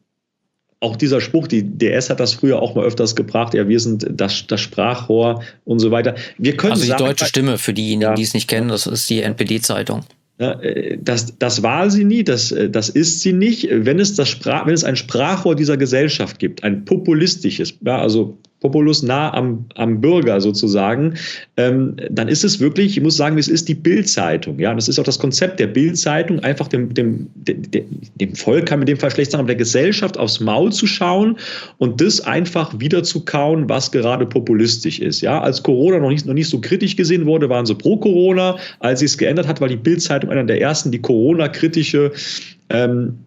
auch 0.79 0.95
dieser 0.95 1.21
Spruch, 1.21 1.47
die 1.47 1.63
DS 1.63 2.09
hat 2.09 2.19
das 2.19 2.33
früher 2.33 2.61
auch 2.61 2.75
mal 2.75 2.85
öfters 2.85 3.15
gebracht, 3.15 3.53
ja, 3.53 3.67
wir 3.67 3.79
sind 3.79 4.07
das, 4.11 4.45
das 4.47 4.61
Sprachrohr 4.61 5.43
und 5.65 5.79
so 5.79 5.89
weiter. 5.91 6.15
Wir 6.37 6.55
können 6.55 6.73
also 6.73 6.83
die 6.83 6.89
sagen, 6.89 7.05
deutsche 7.05 7.25
Stimme, 7.25 7.57
für 7.57 7.73
diejenigen, 7.73 8.01
ja. 8.01 8.13
die 8.13 8.21
es 8.21 8.33
nicht 8.33 8.47
kennen, 8.47 8.69
das 8.69 8.85
ist 8.85 9.09
die 9.09 9.21
NPD-Zeitung. 9.21 10.03
Ja, 10.39 10.51
äh, 10.61 10.99
das, 11.01 11.37
das 11.39 11.63
war 11.63 11.89
sie 11.89 12.03
nie, 12.03 12.23
das, 12.23 12.51
äh, 12.51 12.69
das 12.69 12.89
ist 12.89 13.21
sie 13.21 13.33
nicht. 13.33 13.67
Wenn 13.71 13.99
es, 13.99 14.13
das 14.13 14.29
Sprach, 14.29 14.67
wenn 14.67 14.73
es 14.73 14.83
ein 14.83 14.95
Sprachrohr 14.95 15.55
dieser 15.55 15.77
Gesellschaft 15.77 16.37
gibt, 16.37 16.63
ein 16.63 16.85
populistisches, 16.85 17.73
ja, 17.83 17.99
also 17.99 18.37
Populus 18.59 19.03
nah 19.03 19.31
am, 19.33 19.65
am 19.75 20.01
Bürger 20.01 20.41
sozusagen, 20.41 21.13
ähm, 21.57 21.95
dann 22.09 22.27
ist 22.27 22.43
es 22.43 22.59
wirklich, 22.59 22.97
ich 22.97 23.03
muss 23.03 23.15
sagen, 23.15 23.37
es 23.37 23.47
ist 23.47 23.69
die 23.69 23.75
Bildzeitung. 23.75 24.57
Ja, 24.59 24.73
das 24.73 24.87
ist 24.87 24.97
auch 24.97 25.03
das 25.03 25.19
Konzept 25.19 25.59
der 25.59 25.67
Bildzeitung, 25.67 26.39
einfach 26.39 26.67
dem, 26.67 26.91
dem, 26.93 27.27
dem, 27.35 27.85
dem 28.15 28.35
Volk 28.35 28.65
kann 28.65 28.79
mit 28.79 28.87
dem 28.87 28.97
Fall 28.97 29.11
schlecht 29.11 29.31
sagen, 29.31 29.41
aber 29.41 29.47
der 29.47 29.57
Gesellschaft 29.57 30.17
aufs 30.17 30.39
Maul 30.39 30.71
zu 30.71 30.87
schauen 30.87 31.37
und 31.77 32.01
das 32.01 32.21
einfach 32.21 32.79
wieder 32.79 33.03
zu 33.03 33.23
kauen, 33.25 33.69
was 33.69 33.91
gerade 33.91 34.25
populistisch 34.25 34.99
ist. 34.99 35.21
Ja, 35.21 35.39
als 35.39 35.61
Corona 35.61 35.99
noch 35.99 36.09
nicht, 36.09 36.25
noch 36.25 36.33
nicht 36.33 36.49
so 36.49 36.59
kritisch 36.59 36.95
gesehen 36.95 37.27
wurde, 37.27 37.49
waren 37.49 37.67
sie 37.67 37.75
pro 37.75 37.97
Corona. 37.97 38.57
Als 38.79 38.99
sie 38.99 39.05
es 39.05 39.17
geändert 39.19 39.47
hat, 39.47 39.61
war 39.61 39.67
die 39.67 39.75
Bildzeitung 39.75 40.31
einer 40.31 40.43
der 40.43 40.59
ersten, 40.59 40.91
die 40.91 41.01
Corona-kritische 41.01 42.11
ähm, 42.69 43.19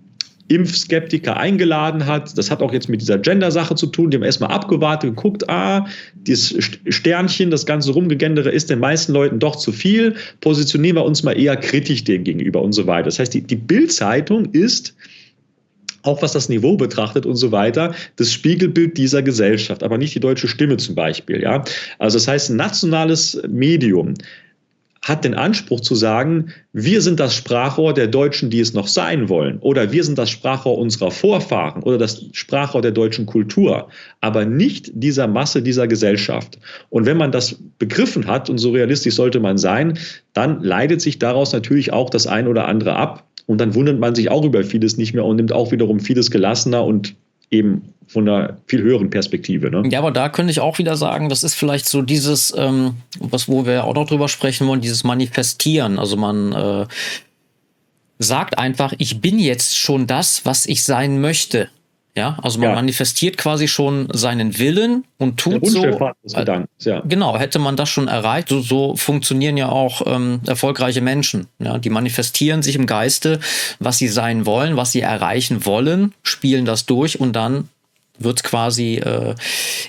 Impfskeptiker 0.51 1.36
eingeladen 1.36 2.07
hat. 2.07 2.36
Das 2.36 2.51
hat 2.51 2.61
auch 2.61 2.72
jetzt 2.72 2.88
mit 2.88 3.01
dieser 3.01 3.18
Gender-Sache 3.18 3.76
zu 3.76 3.86
tun. 3.86 4.11
Die 4.11 4.16
haben 4.16 4.24
erstmal 4.24 4.51
abgewartet, 4.51 5.11
geguckt, 5.11 5.48
ah, 5.48 5.86
dieses 6.14 6.57
Sternchen, 6.88 7.51
das 7.51 7.66
ganze 7.66 7.92
Rumgegendere 7.92 8.51
ist 8.51 8.68
den 8.68 8.80
meisten 8.80 9.12
Leuten 9.12 9.38
doch 9.38 9.55
zu 9.55 9.70
viel. 9.70 10.16
Positionieren 10.40 10.96
wir 10.96 11.05
uns 11.05 11.22
mal 11.22 11.38
eher 11.38 11.57
kritisch 11.57 12.03
dem 12.03 12.24
gegenüber 12.24 12.62
und 12.62 12.72
so 12.72 12.88
weiter. 12.88 13.05
Das 13.05 13.20
heißt, 13.20 13.32
die, 13.32 13.42
die 13.42 13.57
Bild-Zeitung 13.57 14.46
ist 14.46 14.94
auch 16.03 16.22
was 16.22 16.32
das 16.32 16.48
Niveau 16.48 16.76
betrachtet 16.76 17.26
und 17.26 17.36
so 17.36 17.53
weiter, 17.53 17.94
das 18.16 18.32
Spiegelbild 18.32 18.96
dieser 18.96 19.22
Gesellschaft, 19.22 19.82
aber 19.82 19.98
nicht 19.98 20.14
die 20.14 20.20
deutsche 20.20 20.48
Stimme 20.48 20.78
zum 20.78 20.94
Beispiel. 20.94 21.42
Ja? 21.42 21.62
Also 21.98 22.16
das 22.16 22.26
heißt, 22.26 22.51
ein 22.51 22.57
nationales 22.57 23.40
Medium 23.48 24.14
hat 25.03 25.24
den 25.24 25.34
Anspruch 25.34 25.80
zu 25.80 25.94
sagen, 25.94 26.53
wir 26.72 27.01
sind 27.01 27.20
das 27.20 27.34
Sprachrohr 27.34 27.94
der 27.94 28.07
Deutschen, 28.07 28.51
die 28.51 28.61
es 28.61 28.74
noch 28.74 28.86
sein 28.86 29.28
wollen, 29.28 29.59
oder 29.61 29.92
wir 29.92 30.05
sind 30.05 30.18
das 30.18 30.28
Sprachrohr 30.28 30.76
unserer 30.76 31.11
Vorfahren 31.11 31.82
oder 31.82 31.96
das 31.96 32.26
Sprachrohr 32.32 32.82
der 32.82 32.90
deutschen 32.90 33.24
Kultur, 33.24 33.88
aber 34.20 34.44
nicht 34.44 34.90
dieser 34.92 35.26
Masse 35.26 35.62
dieser 35.62 35.88
Gesellschaft. 35.88 36.59
Und 36.90 37.07
wenn 37.07 37.16
man 37.16 37.32
das 37.32 37.59
begriffen 37.78 38.26
hat, 38.26 38.51
und 38.51 38.59
so 38.59 38.72
realistisch 38.72 39.14
sollte 39.14 39.40
man 39.40 39.57
sein, 39.57 39.98
dann 40.34 40.62
leidet 40.62 41.01
sich 41.01 41.18
daraus 41.18 41.53
natürlich 41.53 41.92
auch 41.92 42.11
das 42.11 42.26
ein 42.26 42.46
oder 42.46 42.68
andere 42.68 42.96
ab. 42.96 43.26
Und 43.46 43.61
dann 43.61 43.74
wundert 43.74 43.98
man 43.98 44.14
sich 44.14 44.30
auch 44.30 44.44
über 44.44 44.62
vieles 44.64 44.96
nicht 44.96 45.14
mehr 45.14 45.24
und 45.24 45.36
nimmt 45.36 45.53
auch 45.53 45.72
wiederum 45.72 45.98
vieles 45.98 46.30
gelassener 46.30 46.84
und 46.84 47.16
eben 47.51 47.94
von 48.11 48.28
einer 48.28 48.56
viel 48.66 48.82
höheren 48.82 49.08
Perspektive. 49.08 49.70
Ne? 49.70 49.84
Ja, 49.88 50.00
aber 50.00 50.11
da 50.11 50.28
könnte 50.28 50.50
ich 50.50 50.58
auch 50.58 50.78
wieder 50.78 50.96
sagen, 50.96 51.28
das 51.28 51.44
ist 51.44 51.54
vielleicht 51.54 51.86
so 51.86 52.02
dieses, 52.02 52.52
ähm, 52.56 52.96
was 53.20 53.48
wo 53.48 53.66
wir 53.66 53.84
auch 53.84 53.94
noch 53.94 54.06
drüber 54.06 54.28
sprechen 54.28 54.66
wollen, 54.66 54.80
dieses 54.80 55.04
Manifestieren. 55.04 55.96
Also 55.96 56.16
man 56.16 56.52
äh, 56.52 56.86
sagt 58.18 58.58
einfach, 58.58 58.94
ich 58.98 59.20
bin 59.20 59.38
jetzt 59.38 59.78
schon 59.78 60.08
das, 60.08 60.44
was 60.44 60.66
ich 60.66 60.82
sein 60.82 61.20
möchte. 61.20 61.68
Ja, 62.16 62.36
also 62.42 62.58
man 62.58 62.70
ja. 62.70 62.74
manifestiert 62.74 63.38
quasi 63.38 63.68
schon 63.68 64.08
seinen 64.12 64.58
Willen 64.58 65.04
und 65.18 65.38
tut 65.38 65.64
so. 65.68 65.84
Äh, 65.84 66.64
ja. 66.80 67.02
Genau, 67.06 67.38
hätte 67.38 67.61
man 67.61 67.76
das 67.76 67.88
schon 67.88 68.08
erreicht. 68.08 68.48
So, 68.48 68.61
so 68.61 68.96
funktionieren 68.96 69.56
ja 69.56 69.68
auch 69.68 70.02
ähm, 70.04 70.40
erfolgreiche 70.48 71.00
Menschen. 71.00 71.46
Ja, 71.61 71.78
die 71.78 71.90
manifestieren 71.90 72.62
sich 72.62 72.74
im 72.74 72.86
Geiste, 72.86 73.38
was 73.78 73.98
sie 73.98 74.08
sein 74.08 74.44
wollen, 74.44 74.76
was 74.76 74.90
sie 74.90 75.02
erreichen 75.02 75.64
wollen, 75.64 76.12
spielen 76.24 76.64
das 76.64 76.86
durch 76.86 77.20
und 77.20 77.34
dann 77.34 77.68
wird 78.20 78.44
quasi 78.44 78.96
äh, 78.96 79.34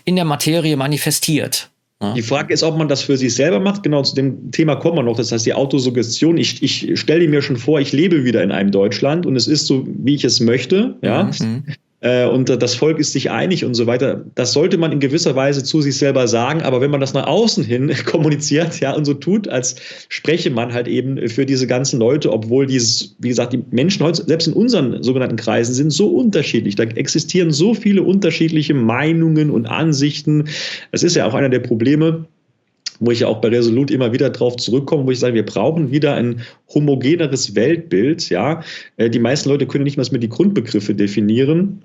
in 0.05 0.15
der 0.15 0.25
Materie 0.25 0.75
manifestiert. 0.75 1.69
Ja. 2.01 2.13
Die 2.13 2.23
Frage 2.23 2.53
ist, 2.53 2.63
ob 2.63 2.77
man 2.77 2.87
das 2.87 3.03
für 3.03 3.15
sich 3.15 3.35
selber 3.35 3.59
macht. 3.59 3.83
Genau 3.83 4.01
zu 4.01 4.15
dem 4.15 4.51
Thema 4.51 4.75
kommen 4.75 4.97
wir 4.97 5.03
noch. 5.03 5.17
Das 5.17 5.31
heißt, 5.31 5.45
die 5.45 5.53
Autosuggestion. 5.53 6.37
Ich, 6.37 6.63
ich 6.63 6.99
stelle 6.99 7.27
mir 7.27 7.43
schon 7.43 7.57
vor, 7.57 7.79
ich 7.79 7.91
lebe 7.91 8.23
wieder 8.23 8.41
in 8.41 8.51
einem 8.51 8.71
Deutschland 8.71 9.27
und 9.27 9.35
es 9.35 9.47
ist 9.47 9.67
so, 9.67 9.85
wie 9.85 10.15
ich 10.15 10.23
es 10.23 10.39
möchte. 10.39 10.95
Ja. 11.03 11.29
Mhm. 11.39 11.63
Äh, 12.01 12.25
und 12.25 12.49
das 12.49 12.75
Volk 12.75 12.99
ist 12.99 13.13
sich 13.13 13.29
einig 13.29 13.63
und 13.63 13.75
so 13.75 13.87
weiter. 13.87 14.25
Das 14.35 14.53
sollte 14.53 14.77
man 14.77 14.91
in 14.91 14.99
gewisser 14.99 15.35
Weise 15.35 15.63
zu 15.63 15.81
sich 15.81 15.97
selber 15.97 16.27
sagen, 16.27 16.61
aber 16.63 16.81
wenn 16.81 16.91
man 16.91 16.99
das 16.99 17.13
nach 17.13 17.27
außen 17.27 17.63
hin 17.63 17.93
kommuniziert, 18.05 18.79
ja, 18.79 18.93
und 18.93 19.05
so 19.05 19.13
tut, 19.13 19.47
als 19.47 19.75
spreche 20.09 20.49
man 20.49 20.73
halt 20.73 20.87
eben 20.87 21.29
für 21.29 21.45
diese 21.45 21.67
ganzen 21.67 21.99
Leute, 21.99 22.33
obwohl 22.33 22.65
dieses, 22.65 23.15
wie 23.19 23.29
gesagt, 23.29 23.53
die 23.53 23.63
Menschen 23.69 24.03
heute, 24.03 24.23
selbst 24.25 24.47
in 24.47 24.53
unseren 24.53 25.03
sogenannten 25.03 25.35
Kreisen, 25.35 25.73
sind 25.75 25.91
so 25.91 26.09
unterschiedlich. 26.09 26.75
Da 26.75 26.83
existieren 26.83 27.51
so 27.51 27.75
viele 27.75 28.01
unterschiedliche 28.01 28.73
Meinungen 28.73 29.51
und 29.51 29.67
Ansichten. 29.67 30.45
Das 30.91 31.03
ist 31.03 31.15
ja 31.15 31.27
auch 31.27 31.35
einer 31.35 31.49
der 31.49 31.59
Probleme, 31.59 32.25
wo 32.99 33.11
ich 33.11 33.19
ja 33.21 33.27
auch 33.27 33.41
bei 33.41 33.49
Resolut 33.49 33.91
immer 33.91 34.11
wieder 34.11 34.29
drauf 34.29 34.55
zurückkomme, 34.57 35.05
wo 35.05 35.11
ich 35.11 35.19
sage, 35.19 35.35
wir 35.35 35.45
brauchen 35.45 35.91
wieder 35.91 36.15
ein 36.15 36.41
homogeneres 36.73 37.55
Weltbild. 37.55 38.29
Ja, 38.29 38.63
äh, 38.97 39.09
die 39.09 39.19
meisten 39.19 39.49
Leute 39.49 39.67
können 39.67 39.83
nicht 39.83 39.97
mal 39.97 40.05
mehr 40.11 40.19
die 40.19 40.29
Grundbegriffe 40.29 40.95
definieren. 40.95 41.83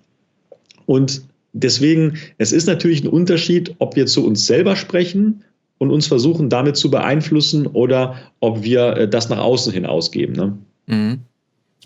Und 0.87 1.23
deswegen, 1.53 2.19
es 2.39 2.53
ist 2.53 2.67
natürlich 2.67 3.03
ein 3.05 3.09
Unterschied, 3.09 3.75
ob 3.79 3.97
wir 3.97 4.07
zu 4.07 4.27
uns 4.27 4.47
selber 4.47 4.77
sprechen 4.77 5.45
und 5.79 5.91
uns 5.91 6.07
versuchen, 6.07 6.49
damit 6.49 6.77
zu 6.77 6.91
beeinflussen 6.91 7.67
oder 7.67 8.17
ob 8.41 8.63
wir 8.63 8.97
äh, 8.97 9.09
das 9.09 9.29
nach 9.29 9.39
außen 9.39 9.73
hin 9.73 9.87
ausgeben. 9.87 10.33
Ne? 10.33 10.59
Mhm. 10.87 11.21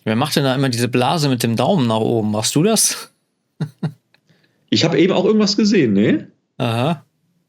Wer 0.04 0.16
macht 0.16 0.36
denn 0.36 0.44
da 0.44 0.54
immer 0.54 0.68
diese 0.68 0.88
Blase 0.88 1.28
mit 1.28 1.42
dem 1.42 1.56
Daumen 1.56 1.86
nach 1.86 1.98
oben? 1.98 2.30
Machst 2.30 2.54
du 2.54 2.62
das? 2.62 3.10
ich 4.70 4.84
habe 4.84 4.98
eben 4.98 5.12
auch 5.12 5.24
irgendwas 5.24 5.56
gesehen, 5.56 5.92
ne? 5.92 6.28
Aha. 6.56 7.04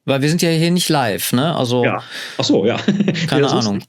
Weil 0.06 0.22
wir 0.22 0.30
sind 0.30 0.42
ja 0.42 0.50
hier 0.50 0.72
nicht 0.72 0.90
live, 0.90 1.32
ne? 1.34 1.56
Also. 1.56 1.84
Ja. 1.86 2.04
Ach 2.38 2.44
so, 2.44 2.66
ja. 2.66 2.78
Keine 3.28 3.44
ja, 3.44 3.50
Ahnung. 3.50 3.84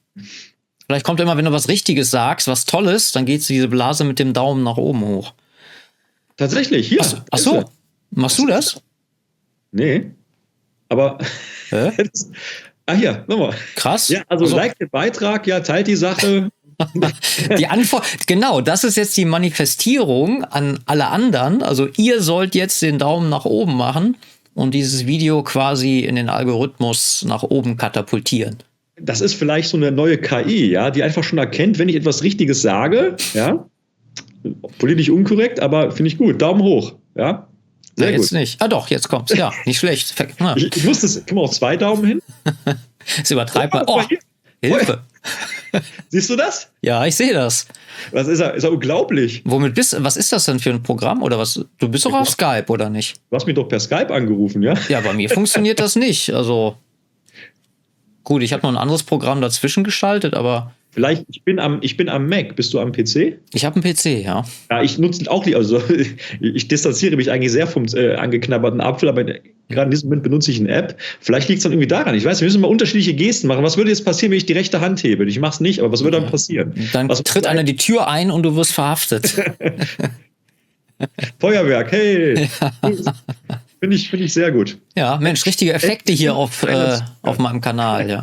Vielleicht 0.86 1.06
kommt 1.06 1.20
immer, 1.20 1.36
wenn 1.36 1.44
du 1.44 1.52
was 1.52 1.68
Richtiges 1.68 2.10
sagst, 2.10 2.48
was 2.48 2.66
Tolles, 2.66 3.12
dann 3.12 3.24
geht 3.24 3.48
diese 3.48 3.68
Blase 3.68 4.04
mit 4.04 4.18
dem 4.18 4.32
Daumen 4.32 4.62
nach 4.62 4.76
oben 4.76 5.00
hoch. 5.02 5.32
Tatsächlich, 6.36 6.88
hier. 6.88 7.00
Ach, 7.02 7.22
ach 7.30 7.38
so, 7.38 7.64
machst 8.10 8.38
du 8.38 8.46
das? 8.46 8.80
Nee. 9.70 10.10
Aber. 10.88 11.18
Hä? 11.70 11.92
ah, 12.86 12.94
hier, 12.94 13.24
nochmal. 13.26 13.54
Krass. 13.74 14.08
Ja, 14.08 14.22
also, 14.28 14.44
also 14.44 14.56
like 14.56 14.78
den 14.78 14.90
Beitrag, 14.90 15.46
ja, 15.46 15.60
teilt 15.60 15.86
die 15.86 15.96
Sache. 15.96 16.50
die 17.58 17.66
Antwort, 17.66 18.04
genau, 18.26 18.60
das 18.60 18.84
ist 18.84 18.96
jetzt 18.96 19.16
die 19.16 19.24
Manifestierung 19.24 20.44
an 20.44 20.80
alle 20.86 21.08
anderen. 21.08 21.62
Also, 21.62 21.88
ihr 21.96 22.20
sollt 22.20 22.54
jetzt 22.54 22.82
den 22.82 22.98
Daumen 22.98 23.28
nach 23.28 23.44
oben 23.44 23.76
machen 23.76 24.16
und 24.54 24.74
dieses 24.74 25.06
Video 25.06 25.42
quasi 25.42 26.00
in 26.00 26.16
den 26.16 26.28
Algorithmus 26.28 27.24
nach 27.26 27.42
oben 27.42 27.76
katapultieren. 27.76 28.58
Das 28.96 29.20
ist 29.20 29.34
vielleicht 29.34 29.70
so 29.70 29.76
eine 29.76 29.90
neue 29.90 30.18
KI, 30.18 30.70
ja, 30.70 30.90
die 30.90 31.02
einfach 31.02 31.24
schon 31.24 31.38
erkennt, 31.38 31.78
wenn 31.78 31.88
ich 31.88 31.96
etwas 31.96 32.22
Richtiges 32.22 32.62
sage, 32.62 33.16
ja, 33.32 33.66
politisch 34.78 35.10
unkorrekt, 35.10 35.60
aber 35.60 35.92
finde 35.92 36.08
ich 36.08 36.18
gut. 36.18 36.40
Daumen 36.40 36.62
hoch, 36.62 36.94
ja. 37.14 37.46
Sehr 37.96 38.10
ja, 38.10 38.16
jetzt 38.16 38.30
gut. 38.30 38.38
nicht. 38.38 38.62
Ah 38.62 38.68
doch, 38.68 38.88
jetzt 38.88 39.08
kommt's. 39.08 39.34
Ja, 39.34 39.52
nicht 39.66 39.78
schlecht. 39.78 40.14
Ja. 40.40 40.56
Ich, 40.56 40.76
ich 40.76 40.84
muss 40.84 41.00
das, 41.00 41.24
kann 41.26 41.36
man 41.36 41.44
auch 41.44 41.50
zwei 41.50 41.76
Daumen 41.76 42.04
hin? 42.04 42.22
das 43.18 43.30
übertreibt 43.30 43.74
man. 43.74 43.84
Oh, 43.86 44.02
Hilfe. 44.62 45.02
Siehst 46.08 46.30
du 46.30 46.36
das? 46.36 46.70
Ja, 46.82 47.04
ich 47.06 47.16
sehe 47.16 47.32
das. 47.32 47.66
Was 48.10 48.28
ist 48.28 48.40
er? 48.40 48.54
Ist 48.54 48.64
er 48.64 48.72
unglaublich? 48.72 49.42
Womit 49.44 49.74
bist 49.74 49.96
Was 50.02 50.16
ist 50.16 50.32
das 50.32 50.44
denn 50.44 50.58
für 50.58 50.70
ein 50.70 50.82
Programm 50.82 51.22
oder 51.22 51.38
was? 51.38 51.64
Du 51.78 51.88
bist 51.88 52.04
doch 52.04 52.12
auf 52.12 52.28
Skype 52.28 52.66
oder 52.68 52.90
nicht? 52.90 53.16
Du 53.30 53.36
hast 53.36 53.46
mich 53.46 53.54
doch 53.54 53.68
per 53.68 53.80
Skype 53.80 54.12
angerufen, 54.12 54.62
ja? 54.62 54.74
Ja, 54.88 55.00
bei 55.00 55.12
mir 55.12 55.28
funktioniert 55.30 55.80
das 55.80 55.96
nicht. 55.96 56.32
Also 56.32 56.76
gut, 58.24 58.42
ich 58.42 58.52
habe 58.52 58.62
noch 58.62 58.70
ein 58.70 58.78
anderes 58.78 59.02
Programm 59.02 59.40
dazwischen 59.40 59.84
geschaltet, 59.84 60.34
aber 60.34 60.72
Vielleicht, 60.94 61.24
ich 61.30 61.42
bin 61.42 61.58
am, 61.58 61.78
ich 61.80 61.96
bin 61.96 62.10
am 62.10 62.28
Mac. 62.28 62.54
Bist 62.54 62.74
du 62.74 62.78
am 62.78 62.92
PC? 62.92 63.38
Ich 63.54 63.64
habe 63.64 63.80
einen 63.80 63.94
PC, 63.94 64.22
ja. 64.22 64.44
Ja, 64.70 64.82
ich 64.82 64.98
nutze 64.98 65.30
auch 65.30 65.42
die, 65.42 65.56
also 65.56 65.82
ich 66.40 66.68
distanziere 66.68 67.16
mich 67.16 67.30
eigentlich 67.30 67.50
sehr 67.50 67.66
vom 67.66 67.86
äh, 67.94 68.14
angeknabberten 68.14 68.82
Apfel, 68.82 69.08
aber 69.08 69.24
gerade 69.24 69.40
in 69.84 69.90
diesem 69.90 70.10
Moment 70.10 70.22
benutze 70.22 70.50
ich 70.50 70.60
eine 70.60 70.68
App. 70.68 70.98
Vielleicht 71.20 71.48
liegt 71.48 71.58
es 71.58 71.62
dann 71.62 71.72
irgendwie 71.72 71.88
daran. 71.88 72.14
Ich 72.14 72.26
weiß, 72.26 72.42
wir 72.42 72.46
müssen 72.46 72.60
mal 72.60 72.68
unterschiedliche 72.68 73.14
Gesten 73.14 73.46
machen. 73.46 73.64
Was 73.64 73.78
würde 73.78 73.90
jetzt 73.90 74.04
passieren, 74.04 74.32
wenn 74.32 74.38
ich 74.38 74.46
die 74.46 74.52
rechte 74.52 74.82
Hand 74.82 75.02
hebe? 75.02 75.24
Ich 75.24 75.40
mache 75.40 75.54
es 75.54 75.60
nicht, 75.60 75.80
aber 75.80 75.90
was 75.90 76.04
würde 76.04 76.20
dann 76.20 76.30
passieren? 76.30 76.74
Dann 76.92 77.08
was 77.08 77.22
tritt 77.22 77.46
einer 77.46 77.64
die 77.64 77.76
Tür 77.76 78.08
ein 78.08 78.30
und 78.30 78.42
du 78.42 78.54
wirst 78.54 78.72
verhaftet. 78.72 79.34
Feuerwerk, 81.40 81.92
hey! 81.92 82.48
Ja. 82.82 83.14
Finde 83.80 83.96
ich, 83.96 84.10
find 84.10 84.22
ich 84.22 84.32
sehr 84.32 84.52
gut. 84.52 84.78
Ja, 84.94 85.16
Mensch, 85.16 85.44
richtige 85.44 85.72
Effekte 85.72 86.12
hier 86.12 86.36
auf, 86.36 86.62
äh, 86.62 87.00
auf 87.22 87.38
meinem 87.38 87.60
Kanal, 87.60 88.08
ja. 88.08 88.22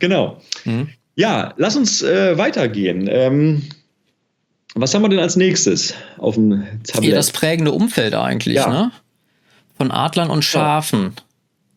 Genau. 0.00 0.42
Mhm. 0.64 0.88
Ja, 1.16 1.54
lass 1.56 1.76
uns 1.76 2.02
äh, 2.02 2.38
weitergehen. 2.38 3.08
Ähm, 3.10 3.62
was 4.74 4.94
haben 4.94 5.02
wir 5.02 5.08
denn 5.08 5.18
als 5.18 5.36
nächstes 5.36 5.94
auf 6.18 6.34
dem 6.34 6.64
Tablet? 6.84 7.14
Das 7.14 7.32
prägende 7.32 7.72
Umfeld 7.72 8.14
eigentlich, 8.14 8.56
ja. 8.56 8.68
ne? 8.68 8.92
Von 9.78 9.90
Adlern 9.90 10.30
und 10.30 10.44
Schafen. 10.44 11.12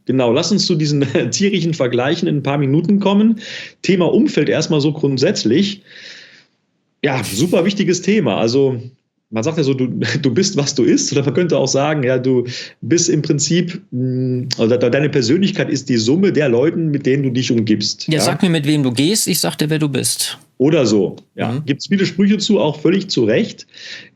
Genau, 0.05 0.31
lass 0.31 0.51
uns 0.51 0.65
zu 0.65 0.75
diesen 0.75 1.01
tierischen 1.31 1.73
Vergleichen 1.73 2.27
in 2.27 2.37
ein 2.37 2.43
paar 2.43 2.57
Minuten 2.57 2.99
kommen. 2.99 3.39
Thema 3.81 4.11
Umfeld 4.11 4.49
erstmal 4.49 4.81
so 4.81 4.91
grundsätzlich. 4.91 5.83
Ja, 7.01 7.23
super 7.23 7.63
wichtiges 7.63 8.01
Thema. 8.01 8.37
Also 8.37 8.81
man 9.31 9.43
sagt 9.43 9.57
ja 9.57 9.63
so, 9.63 9.73
du, 9.73 9.87
du 10.21 10.33
bist, 10.33 10.57
was 10.57 10.75
du 10.75 10.83
isst, 10.83 11.11
oder 11.11 11.23
man 11.23 11.33
könnte 11.33 11.57
auch 11.57 11.67
sagen, 11.67 12.03
ja, 12.03 12.17
du 12.17 12.45
bist 12.81 13.09
im 13.09 13.21
Prinzip, 13.21 13.81
also 14.57 14.77
deine 14.77 15.09
Persönlichkeit 15.09 15.69
ist 15.69 15.89
die 15.89 15.97
Summe 15.97 16.33
der 16.33 16.49
Leuten, 16.49 16.89
mit 16.89 17.05
denen 17.05 17.23
du 17.23 17.29
dich 17.29 17.51
umgibst. 17.51 18.07
Ja, 18.07 18.15
ja? 18.15 18.21
sag 18.21 18.41
mir, 18.41 18.49
mit 18.49 18.65
wem 18.65 18.83
du 18.83 18.91
gehst, 18.91 19.27
ich 19.27 19.39
sag 19.39 19.57
dir, 19.57 19.69
wer 19.69 19.79
du 19.79 19.89
bist. 19.89 20.37
Oder 20.57 20.85
so. 20.85 21.15
Ja, 21.35 21.53
mhm. 21.53 21.65
gibt 21.65 21.81
es 21.81 21.87
viele 21.87 22.05
Sprüche 22.05 22.37
zu, 22.37 22.59
auch 22.59 22.81
völlig 22.81 23.09
zu 23.09 23.23
Recht. 23.23 23.65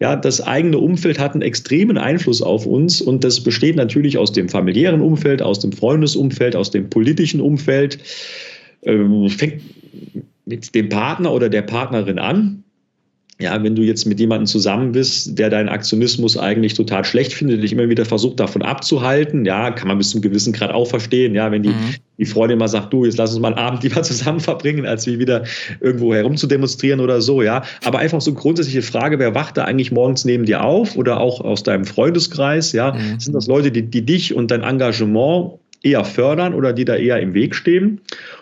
Ja, 0.02 0.16
das 0.16 0.42
eigene 0.42 0.78
Umfeld 0.78 1.18
hat 1.18 1.34
einen 1.34 1.42
extremen 1.42 1.98
Einfluss 1.98 2.42
auf 2.42 2.66
uns 2.66 3.02
und 3.02 3.24
das 3.24 3.42
besteht 3.42 3.78
natürlich 3.78 4.18
aus 4.18 4.34
dem 4.34 4.50
familiären 4.50 5.02
Umfeld, 5.02 5.42
aus 5.42 5.60
dem 5.60 5.72
Freundesumfeld, 5.72 6.56
aus 6.56 6.72
dem 6.72 6.90
politischen 6.90 7.40
Umfeld. 7.40 8.00
Ähm, 8.82 9.30
fängt 9.30 9.62
mit 10.46 10.76
dem 10.76 10.90
Partner 10.90 11.32
oder 11.32 11.48
der 11.48 11.62
Partnerin 11.62 12.20
an 12.20 12.63
ja, 13.44 13.62
wenn 13.62 13.76
du 13.76 13.82
jetzt 13.84 14.06
mit 14.06 14.20
jemandem 14.20 14.48
zusammen 14.48 14.94
bist, 14.94 15.38
der 15.38 15.50
deinen 15.50 15.70
Aktionismus 15.70 16.38
eigentlich 16.38 16.74
total 16.74 17.04
schlecht 17.06 17.34
findet, 17.34 17.62
dich 17.62 17.74
immer 17.74 17.90
wieder 17.90 18.06
versucht, 18.06 18.40
davon 18.40 18.62
abzuhalten, 18.62 19.46
ja, 19.46 19.72
kann 19.72 19.90
man 19.90 19.98
bis 19.98 20.10
zum 20.10 20.22
gewissen 20.22 20.54
Grad 20.54 20.72
auch 20.72 20.88
verstehen, 20.88 21.36
ja, 21.36 21.52
wenn 21.52 21.62
die, 21.62 21.70
mhm. 21.70 21.96
die 22.18 22.26
Freundin 22.26 22.58
mal 22.58 22.68
sagt, 22.68 22.94
du, 22.94 23.06
jetzt 23.06 23.18
lass 23.18 23.32
uns 23.32 23.42
mal 23.42 23.50
einen 23.50 23.58
Abend 23.58 23.84
lieber 23.84 24.02
zusammen 24.02 24.40
verbringen, 24.40 24.86
als 24.86 25.06
wie 25.06 25.20
wieder 25.20 25.44
irgendwo 25.82 26.14
herum 26.14 26.38
zu 26.38 26.48
demonstrieren 26.48 27.02
oder 27.02 27.22
so, 27.22 27.42
ja. 27.42 27.64
Aber 27.84 28.00
einfach 28.00 28.22
so 28.22 28.34
grundsätzliche 28.34 28.82
Frage, 28.82 29.20
wer 29.20 29.36
wacht 29.36 29.58
da 29.58 29.66
eigentlich 29.66 29.92
morgens 29.92 30.26
neben 30.26 30.46
dir 30.46 30.64
auf 30.64 30.96
oder 30.96 31.20
auch 31.20 31.42
aus 31.42 31.64
deinem 31.64 31.86
Freundeskreis, 31.86 32.72
ja, 32.72 32.94
mhm. 32.94 33.20
sind 33.20 33.34
das 33.34 33.48
Leute, 33.48 33.72
die, 33.72 33.84
die 33.84 34.06
dich 34.06 34.34
und 34.34 34.50
dein 34.50 34.64
Engagement 34.64 35.60
eher 35.84 36.06
fördern 36.06 36.54
oder 36.54 36.74
die 36.74 36.86
da 36.86 36.96
eher 36.96 37.20
im 37.20 37.34
Weg 37.34 37.54
stehen? 37.54 38.00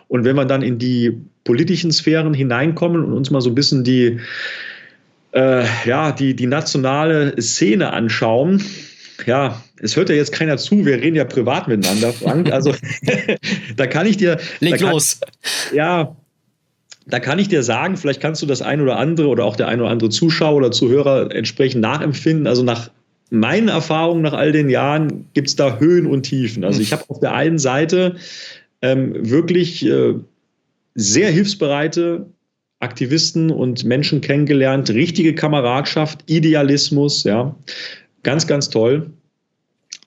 Und 0.08 0.26
wenn 0.26 0.36
wir 0.36 0.46
dann 0.46 0.62
in 0.62 0.78
die 0.78 1.18
politischen 1.44 1.92
Sphären 1.92 2.34
hineinkommen 2.34 3.04
und 3.04 3.14
uns 3.14 3.32
mal 3.32 3.42
so 3.42 3.50
ein 3.50 3.56
bisschen 3.56 3.84
die, 3.84 4.20
äh, 5.34 5.66
ja, 5.86 6.12
die, 6.12 6.36
die 6.36 6.48
nationale 6.48 7.42
Szene 7.42 7.94
anschauen, 7.94 8.64
ja, 9.26 9.62
es 9.80 9.96
hört 9.96 10.10
ja 10.10 10.16
jetzt 10.16 10.32
keiner 10.32 10.58
zu, 10.58 10.86
wir 10.86 10.96
reden 10.96 11.16
ja 11.16 11.26
privat 11.26 11.68
miteinander, 11.68 12.14
Frank. 12.14 12.52
Also 12.52 12.74
da 13.76 13.88
kann 13.88 14.06
ich 14.06 14.18
dir. 14.18 14.40
Leg 14.60 14.80
kann, 14.80 14.92
los. 14.92 15.20
Ja, 15.74 16.16
da 17.08 17.20
kann 17.20 17.40
ich 17.40 17.48
dir 17.48 17.64
sagen, 17.64 17.98
vielleicht 17.98 18.22
kannst 18.22 18.42
du 18.42 18.46
das 18.46 18.62
ein 18.62 18.82
oder 18.82 18.98
andere 18.98 19.28
oder 19.28 19.46
auch 19.46 19.56
der 19.56 19.68
ein 19.68 19.82
oder 19.82 19.90
andere 19.90 20.10
Zuschauer 20.10 20.58
oder 20.58 20.72
Zuhörer 20.72 21.34
entsprechend 21.34 21.82
nachempfinden. 21.82 22.48
Also 22.48 22.64
nach 22.64 22.90
meinen 23.30 23.70
Erfahrungen 23.70 24.22
nach 24.22 24.34
all 24.34 24.52
den 24.52 24.70
Jahren 24.70 25.26
gibt 25.34 25.48
es 25.48 25.56
da 25.56 25.80
Höhen 25.80 26.06
und 26.06 26.24
Tiefen. 26.24 26.64
Also 26.64 26.82
ich 26.82 26.92
habe 26.92 27.04
auf 27.08 27.20
der 27.20 27.34
einen 27.34 27.60
Seite 27.60 28.18
ähm, 28.82 29.30
wirklich 29.30 29.86
äh, 29.86 30.16
sehr 30.96 31.32
hilfsbereite 31.32 32.26
Aktivisten 32.82 33.52
und 33.52 33.84
Menschen 33.84 34.22
kennengelernt, 34.22 34.90
richtige 34.90 35.36
Kameradschaft, 35.36 36.24
Idealismus, 36.30 37.24
ja, 37.24 37.56
ganz, 38.24 38.48
ganz 38.48 38.70
toll. 38.70 39.12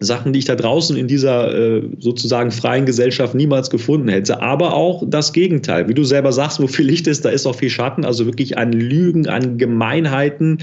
Sachen, 0.00 0.32
die 0.32 0.40
ich 0.40 0.44
da 0.44 0.56
draußen 0.56 0.96
in 0.96 1.06
dieser 1.06 1.54
äh, 1.54 1.82
sozusagen 2.00 2.50
freien 2.50 2.84
Gesellschaft 2.84 3.34
niemals 3.34 3.70
gefunden 3.70 4.08
hätte. 4.08 4.42
Aber 4.42 4.74
auch 4.74 5.04
das 5.06 5.32
Gegenteil. 5.32 5.88
Wie 5.88 5.94
du 5.94 6.02
selber 6.02 6.32
sagst, 6.32 6.60
wo 6.60 6.66
viel 6.66 6.86
Licht 6.86 7.06
ist, 7.06 7.24
da 7.24 7.30
ist 7.30 7.46
auch 7.46 7.54
viel 7.54 7.70
Schatten. 7.70 8.04
Also 8.04 8.26
wirklich 8.26 8.58
an 8.58 8.72
Lügen, 8.72 9.28
an 9.28 9.56
Gemeinheiten, 9.56 10.58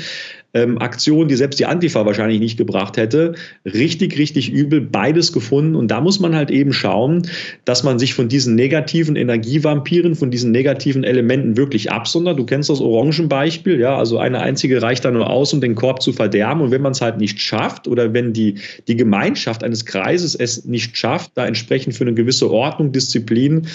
ähm, 0.54 0.78
Aktion, 0.80 1.28
die 1.28 1.36
selbst 1.36 1.60
die 1.60 1.66
Antifa 1.66 2.06
wahrscheinlich 2.06 2.40
nicht 2.40 2.58
gebracht 2.58 2.98
hätte. 2.98 3.36
Richtig, 3.66 4.18
richtig 4.18 4.52
übel, 4.52 4.82
beides 4.82 5.32
gefunden. 5.32 5.76
Und 5.76 5.90
da 5.90 6.02
muss 6.02 6.20
man 6.20 6.36
halt 6.36 6.52
eben 6.52 6.74
schauen, 6.74 7.28
dass 7.66 7.84
man 7.84 8.00
sich 8.00 8.14
von 8.14 8.28
diesen 8.28 8.56
negativen 8.56 9.16
Energievampiren, 9.16 10.16
von 10.16 10.32
diesen 10.32 10.52
negativen 10.52 11.04
Elementen 11.04 11.58
wirklich 11.58 11.92
absondert. 11.92 12.38
Du 12.38 12.46
kennst 12.46 12.70
das 12.70 12.82
Orangenbeispiel, 12.82 13.80
ja, 13.80 13.98
also 13.98 14.18
eine 14.18 14.40
einzige 14.40 14.82
reicht 14.82 15.06
da 15.06 15.12
nur 15.12 15.30
aus, 15.30 15.54
um 15.54 15.62
den 15.62 15.76
Korb 15.76 16.02
zu 16.02 16.12
verderben. 16.12 16.62
Und 16.62 16.72
wenn 16.72 16.82
man 16.82 16.92
es 16.92 17.02
halt 17.02 17.18
nicht 17.18 17.40
schafft 17.40 17.88
oder 17.88 18.14
wenn 18.14 18.34
die, 18.34 18.56
die 18.88 18.98
Gemeinschaft 18.98 19.64
eines 19.64 19.86
Kreises 19.86 20.36
es 20.36 20.66
nicht 20.66 20.98
schafft, 20.98 21.32
da 21.36 21.46
entsprechend 21.46 21.96
für 21.96 22.04
eine 22.04 22.14
gewisse 22.14 22.52
Ordnung, 22.52 22.92
Disziplin 22.92 23.68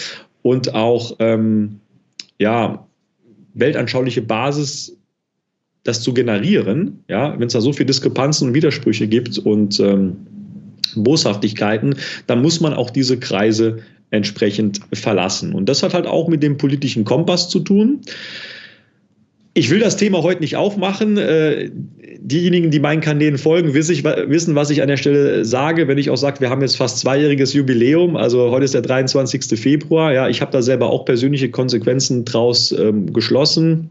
und 0.43 0.75
auch 0.75 1.17
ähm, 1.19 1.81
ja, 2.39 2.87
weltanschauliche 3.55 4.23
Basis 4.23 4.97
das 5.87 6.01
zu 6.01 6.15
generieren, 6.15 7.05
ja, 7.09 7.39
wenn 7.39 7.47
es 7.47 7.53
da 7.53 7.61
so 7.61 7.73
viele 7.73 7.87
Diskrepanzen 7.87 8.49
und 8.49 8.55
Widersprüche 8.55 9.07
gibt 9.07 9.39
und 9.39 9.81
ähm, 9.81 10.17
Boshaftigkeiten, 10.95 11.97
dann 12.27 12.43
muss 12.43 12.61
man 12.61 12.75
auch 12.75 12.91
diese 12.91 13.19
Kreise 13.19 13.79
entsprechend 14.11 14.81
verlassen. 14.93 15.53
Und 15.53 15.69
das 15.69 15.83
hat 15.83 15.95
halt 15.95 16.07
auch 16.07 16.29
mit 16.29 16.43
dem 16.43 16.57
politischen 16.57 17.05
Kompass 17.05 17.49
zu 17.49 17.61
tun. 17.61 18.01
Ich 19.55 19.71
will 19.71 19.81
das 19.81 19.97
Thema 19.97 20.23
heute 20.23 20.43
nicht 20.43 20.57
aufmachen. 20.57 21.17
Äh, 21.17 21.71
diejenigen, 22.19 22.71
die 22.71 22.79
meinen 22.79 23.01
Kanälen 23.01 23.39
folgen, 23.39 23.73
wissen, 23.75 24.55
was 24.55 24.71
ich 24.71 24.83
an 24.83 24.89
der 24.89 24.97
Stelle 24.97 25.45
sage. 25.45 25.89
Wenn 25.89 25.99
ich 25.99 26.11
auch 26.11 26.17
sage, 26.17 26.41
wir 26.41 26.51
haben 26.51 26.61
jetzt 26.61 26.77
fast 26.77 26.99
zweijähriges 26.99 27.53
Jubiläum, 27.53 28.17
also 28.17 28.51
heute 28.51 28.65
ist 28.65 28.75
der 28.75 28.83
23. 28.83 29.59
Februar. 29.59 30.13
Ja, 30.13 30.29
ich 30.29 30.41
habe 30.41 30.53
da 30.53 30.61
selber 30.61 30.91
auch 30.91 31.05
persönliche 31.05 31.51
Konsequenzen 31.51 32.25
draus 32.25 32.73
ähm, 32.73 33.13
geschlossen 33.13 33.91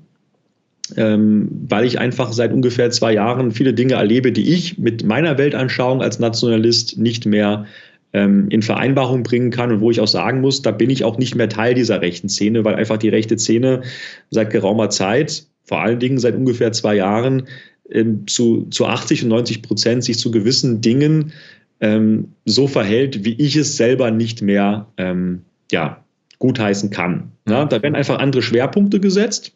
ähm, 0.96 1.48
weil 1.68 1.86
ich 1.86 2.00
einfach 2.00 2.32
seit 2.32 2.54
ungefähr 2.54 2.92
zwei 2.92 3.14
Jahren 3.14 3.52
viele 3.52 3.74
Dinge 3.74 3.96
erlebe, 3.96 4.32
die 4.32 4.54
ich 4.54 4.78
mit 4.78 5.04
meiner 5.04 5.38
Weltanschauung 5.38 6.02
als 6.02 6.20
Nationalist 6.20 6.98
nicht 6.98 7.26
mehr 7.26 7.66
ähm, 8.14 8.48
in 8.50 8.62
Vereinbarung 8.62 9.24
bringen 9.24 9.50
kann 9.50 9.72
und 9.72 9.82
wo 9.82 9.90
ich 9.90 10.00
auch 10.00 10.08
sagen 10.08 10.42
muss, 10.42 10.62
da 10.62 10.72
bin 10.72 10.90
ich 10.90 11.04
auch 11.04 11.18
nicht 11.18 11.36
mehr 11.36 11.50
Teil 11.50 11.74
dieser 11.74 12.02
rechten 12.02 12.30
Szene, 12.30 12.64
weil 12.64 12.76
einfach 12.76 12.98
die 12.98 13.10
rechte 13.10 13.38
Szene 13.38 13.82
seit 14.30 14.52
geraumer 14.52 14.90
Zeit, 14.90 15.48
vor 15.64 15.82
allen 15.82 16.00
Dingen 16.00 16.20
seit 16.20 16.36
ungefähr 16.36 16.72
zwei 16.72 16.96
Jahren, 16.96 17.48
ähm, 17.90 18.28
zu, 18.28 18.68
zu 18.70 18.86
80 18.86 19.24
und 19.24 19.30
90 19.30 19.64
Prozent 19.64 20.04
sich 20.04 20.20
zu 20.20 20.32
gewissen 20.32 20.82
Dingen 20.82 21.34
ähm, 21.82 22.34
so 22.46 22.68
verhält, 22.68 23.26
wie 23.26 23.34
ich 23.34 23.56
es 23.56 23.76
selber 23.76 24.12
nicht 24.12 24.42
mehr 24.42 24.88
ähm, 24.98 25.42
ja, 25.72 26.04
gutheißen 26.40 26.92
kann. 26.92 27.32
Ja, 27.50 27.66
da 27.66 27.82
werden 27.82 27.96
einfach 27.96 28.20
andere 28.20 28.42
Schwerpunkte 28.42 29.00
gesetzt 29.00 29.56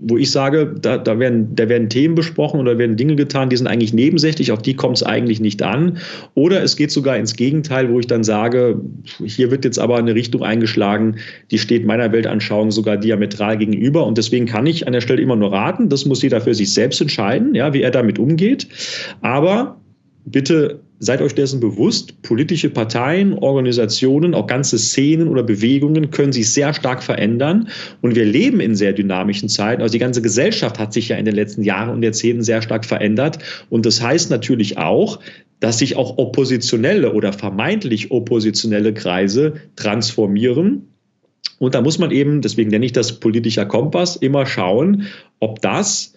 wo 0.00 0.16
ich 0.16 0.30
sage, 0.30 0.74
da, 0.80 0.96
da, 0.96 1.18
werden, 1.18 1.56
da 1.56 1.68
werden 1.68 1.88
Themen 1.88 2.14
besprochen 2.14 2.60
oder 2.60 2.78
werden 2.78 2.96
Dinge 2.96 3.16
getan, 3.16 3.48
die 3.48 3.56
sind 3.56 3.66
eigentlich 3.66 3.92
nebensächlich, 3.92 4.52
auf 4.52 4.62
die 4.62 4.74
kommt 4.74 4.96
es 4.96 5.02
eigentlich 5.02 5.40
nicht 5.40 5.60
an. 5.62 5.98
Oder 6.34 6.62
es 6.62 6.76
geht 6.76 6.92
sogar 6.92 7.16
ins 7.16 7.34
Gegenteil, 7.34 7.90
wo 7.90 7.98
ich 7.98 8.06
dann 8.06 8.22
sage, 8.22 8.80
hier 9.24 9.50
wird 9.50 9.64
jetzt 9.64 9.78
aber 9.78 9.98
eine 9.98 10.14
Richtung 10.14 10.44
eingeschlagen, 10.44 11.16
die 11.50 11.58
steht 11.58 11.84
meiner 11.84 12.12
Weltanschauung 12.12 12.70
sogar 12.70 12.96
diametral 12.96 13.58
gegenüber. 13.58 14.06
Und 14.06 14.18
deswegen 14.18 14.46
kann 14.46 14.66
ich 14.66 14.86
an 14.86 14.92
der 14.92 15.00
Stelle 15.00 15.20
immer 15.20 15.36
nur 15.36 15.52
raten, 15.52 15.88
das 15.88 16.04
muss 16.04 16.22
jeder 16.22 16.40
für 16.40 16.54
sich 16.54 16.72
selbst 16.72 17.00
entscheiden, 17.00 17.56
ja, 17.56 17.72
wie 17.72 17.82
er 17.82 17.90
damit 17.90 18.20
umgeht. 18.20 18.68
Aber 19.20 19.80
bitte 20.24 20.80
seid 21.00 21.22
euch 21.22 21.34
dessen 21.34 21.60
bewusst, 21.60 22.22
politische 22.22 22.70
Parteien, 22.70 23.34
Organisationen, 23.34 24.34
auch 24.34 24.46
ganze 24.46 24.78
Szenen 24.78 25.28
oder 25.28 25.42
Bewegungen 25.42 26.10
können 26.10 26.32
sich 26.32 26.52
sehr 26.52 26.74
stark 26.74 27.02
verändern. 27.02 27.68
Und 28.00 28.16
wir 28.16 28.24
leben 28.24 28.60
in 28.60 28.74
sehr 28.74 28.92
dynamischen 28.92 29.48
Zeiten. 29.48 29.82
Also 29.82 29.92
die 29.92 29.98
ganze 29.98 30.22
Gesellschaft 30.22 30.78
hat 30.78 30.92
sich 30.92 31.08
ja 31.08 31.16
in 31.16 31.24
den 31.24 31.34
letzten 31.34 31.62
Jahren 31.62 31.90
und 31.90 32.02
Jahrzehnten 32.02 32.42
sehr 32.42 32.62
stark 32.62 32.84
verändert. 32.84 33.38
Und 33.70 33.86
das 33.86 34.02
heißt 34.02 34.30
natürlich 34.30 34.78
auch, 34.78 35.20
dass 35.60 35.78
sich 35.78 35.96
auch 35.96 36.18
oppositionelle 36.18 37.12
oder 37.12 37.32
vermeintlich 37.32 38.10
oppositionelle 38.10 38.94
Kreise 38.94 39.54
transformieren. 39.76 40.88
Und 41.58 41.74
da 41.74 41.80
muss 41.80 41.98
man 41.98 42.10
eben, 42.10 42.40
deswegen 42.40 42.70
nenne 42.70 42.86
ich 42.86 42.92
das 42.92 43.20
politischer 43.20 43.66
Kompass, 43.66 44.16
immer 44.16 44.46
schauen, 44.46 45.06
ob 45.40 45.60
das 45.60 46.14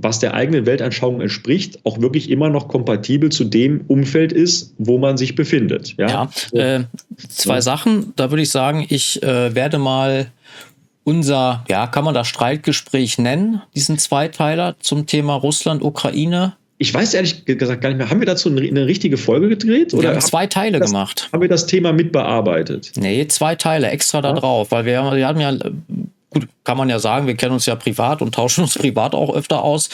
was 0.00 0.18
der 0.18 0.34
eigenen 0.34 0.66
Weltanschauung 0.66 1.20
entspricht, 1.20 1.80
auch 1.84 2.00
wirklich 2.00 2.30
immer 2.30 2.48
noch 2.48 2.68
kompatibel 2.68 3.30
zu 3.30 3.44
dem 3.44 3.82
Umfeld 3.88 4.32
ist, 4.32 4.74
wo 4.78 4.98
man 4.98 5.16
sich 5.16 5.34
befindet. 5.34 5.94
Ja, 5.98 6.30
ja 6.52 6.76
äh, 6.76 6.84
zwei 7.28 7.56
ja. 7.56 7.62
Sachen. 7.62 8.12
Da 8.16 8.30
würde 8.30 8.42
ich 8.42 8.50
sagen, 8.50 8.86
ich 8.88 9.22
äh, 9.22 9.54
werde 9.54 9.78
mal 9.78 10.30
unser, 11.04 11.64
ja, 11.68 11.86
kann 11.86 12.04
man 12.04 12.14
das 12.14 12.28
Streitgespräch 12.28 13.18
nennen, 13.18 13.62
diesen 13.74 13.98
Zweiteiler 13.98 14.76
zum 14.80 15.06
Thema 15.06 15.34
Russland, 15.34 15.82
Ukraine. 15.82 16.54
Ich 16.76 16.94
weiß 16.94 17.14
ehrlich 17.14 17.44
gesagt 17.44 17.80
gar 17.80 17.88
nicht 17.88 17.98
mehr, 17.98 18.10
haben 18.10 18.20
wir 18.20 18.26
dazu 18.26 18.50
eine, 18.50 18.86
richtige 18.86 19.16
Folge 19.16 19.48
gedreht? 19.48 19.94
Oder 19.94 20.02
wir 20.02 20.10
haben 20.10 20.20
zwei 20.20 20.46
Teile 20.46 20.78
das, 20.78 20.90
gemacht. 20.90 21.28
Haben 21.32 21.40
wir 21.40 21.48
das 21.48 21.66
Thema 21.66 21.92
mitbearbeitet? 21.92 22.92
Nee, 22.96 23.26
zwei 23.26 23.56
Teile 23.56 23.88
extra 23.88 24.20
da 24.20 24.32
drauf, 24.32 24.70
weil 24.70 24.84
wir, 24.84 25.16
wir 25.16 25.26
haben 25.26 25.40
ja 25.40 25.52
gut, 26.30 26.48
kann 26.64 26.76
man 26.76 26.88
ja 26.88 26.98
sagen, 26.98 27.26
wir 27.26 27.36
kennen 27.36 27.52
uns 27.52 27.66
ja 27.66 27.76
privat 27.76 28.22
und 28.22 28.34
tauschen 28.34 28.62
uns 28.62 28.74
privat 28.78 29.14
auch 29.14 29.34
öfter 29.34 29.62
aus. 29.62 29.88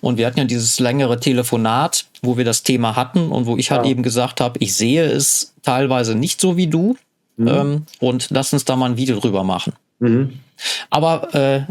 Und 0.00 0.18
wir 0.18 0.26
hatten 0.26 0.38
ja 0.38 0.44
dieses 0.44 0.78
längere 0.80 1.20
Telefonat, 1.20 2.06
wo 2.22 2.36
wir 2.36 2.44
das 2.44 2.62
Thema 2.62 2.96
hatten 2.96 3.30
und 3.30 3.46
wo 3.46 3.56
ich 3.56 3.70
halt 3.70 3.84
ja. 3.84 3.90
eben 3.90 4.02
gesagt 4.02 4.40
habe, 4.40 4.58
ich 4.60 4.74
sehe 4.74 5.04
es 5.04 5.54
teilweise 5.62 6.14
nicht 6.14 6.40
so 6.40 6.56
wie 6.56 6.66
du. 6.66 6.96
Mhm. 7.36 7.48
Ähm, 7.48 7.86
und 8.00 8.28
lass 8.30 8.52
uns 8.52 8.64
da 8.64 8.76
mal 8.76 8.90
ein 8.90 8.96
Video 8.96 9.18
drüber 9.18 9.44
machen. 9.44 9.72
Mhm. 10.00 10.40
Aber 10.90 11.34
äh, 11.34 11.62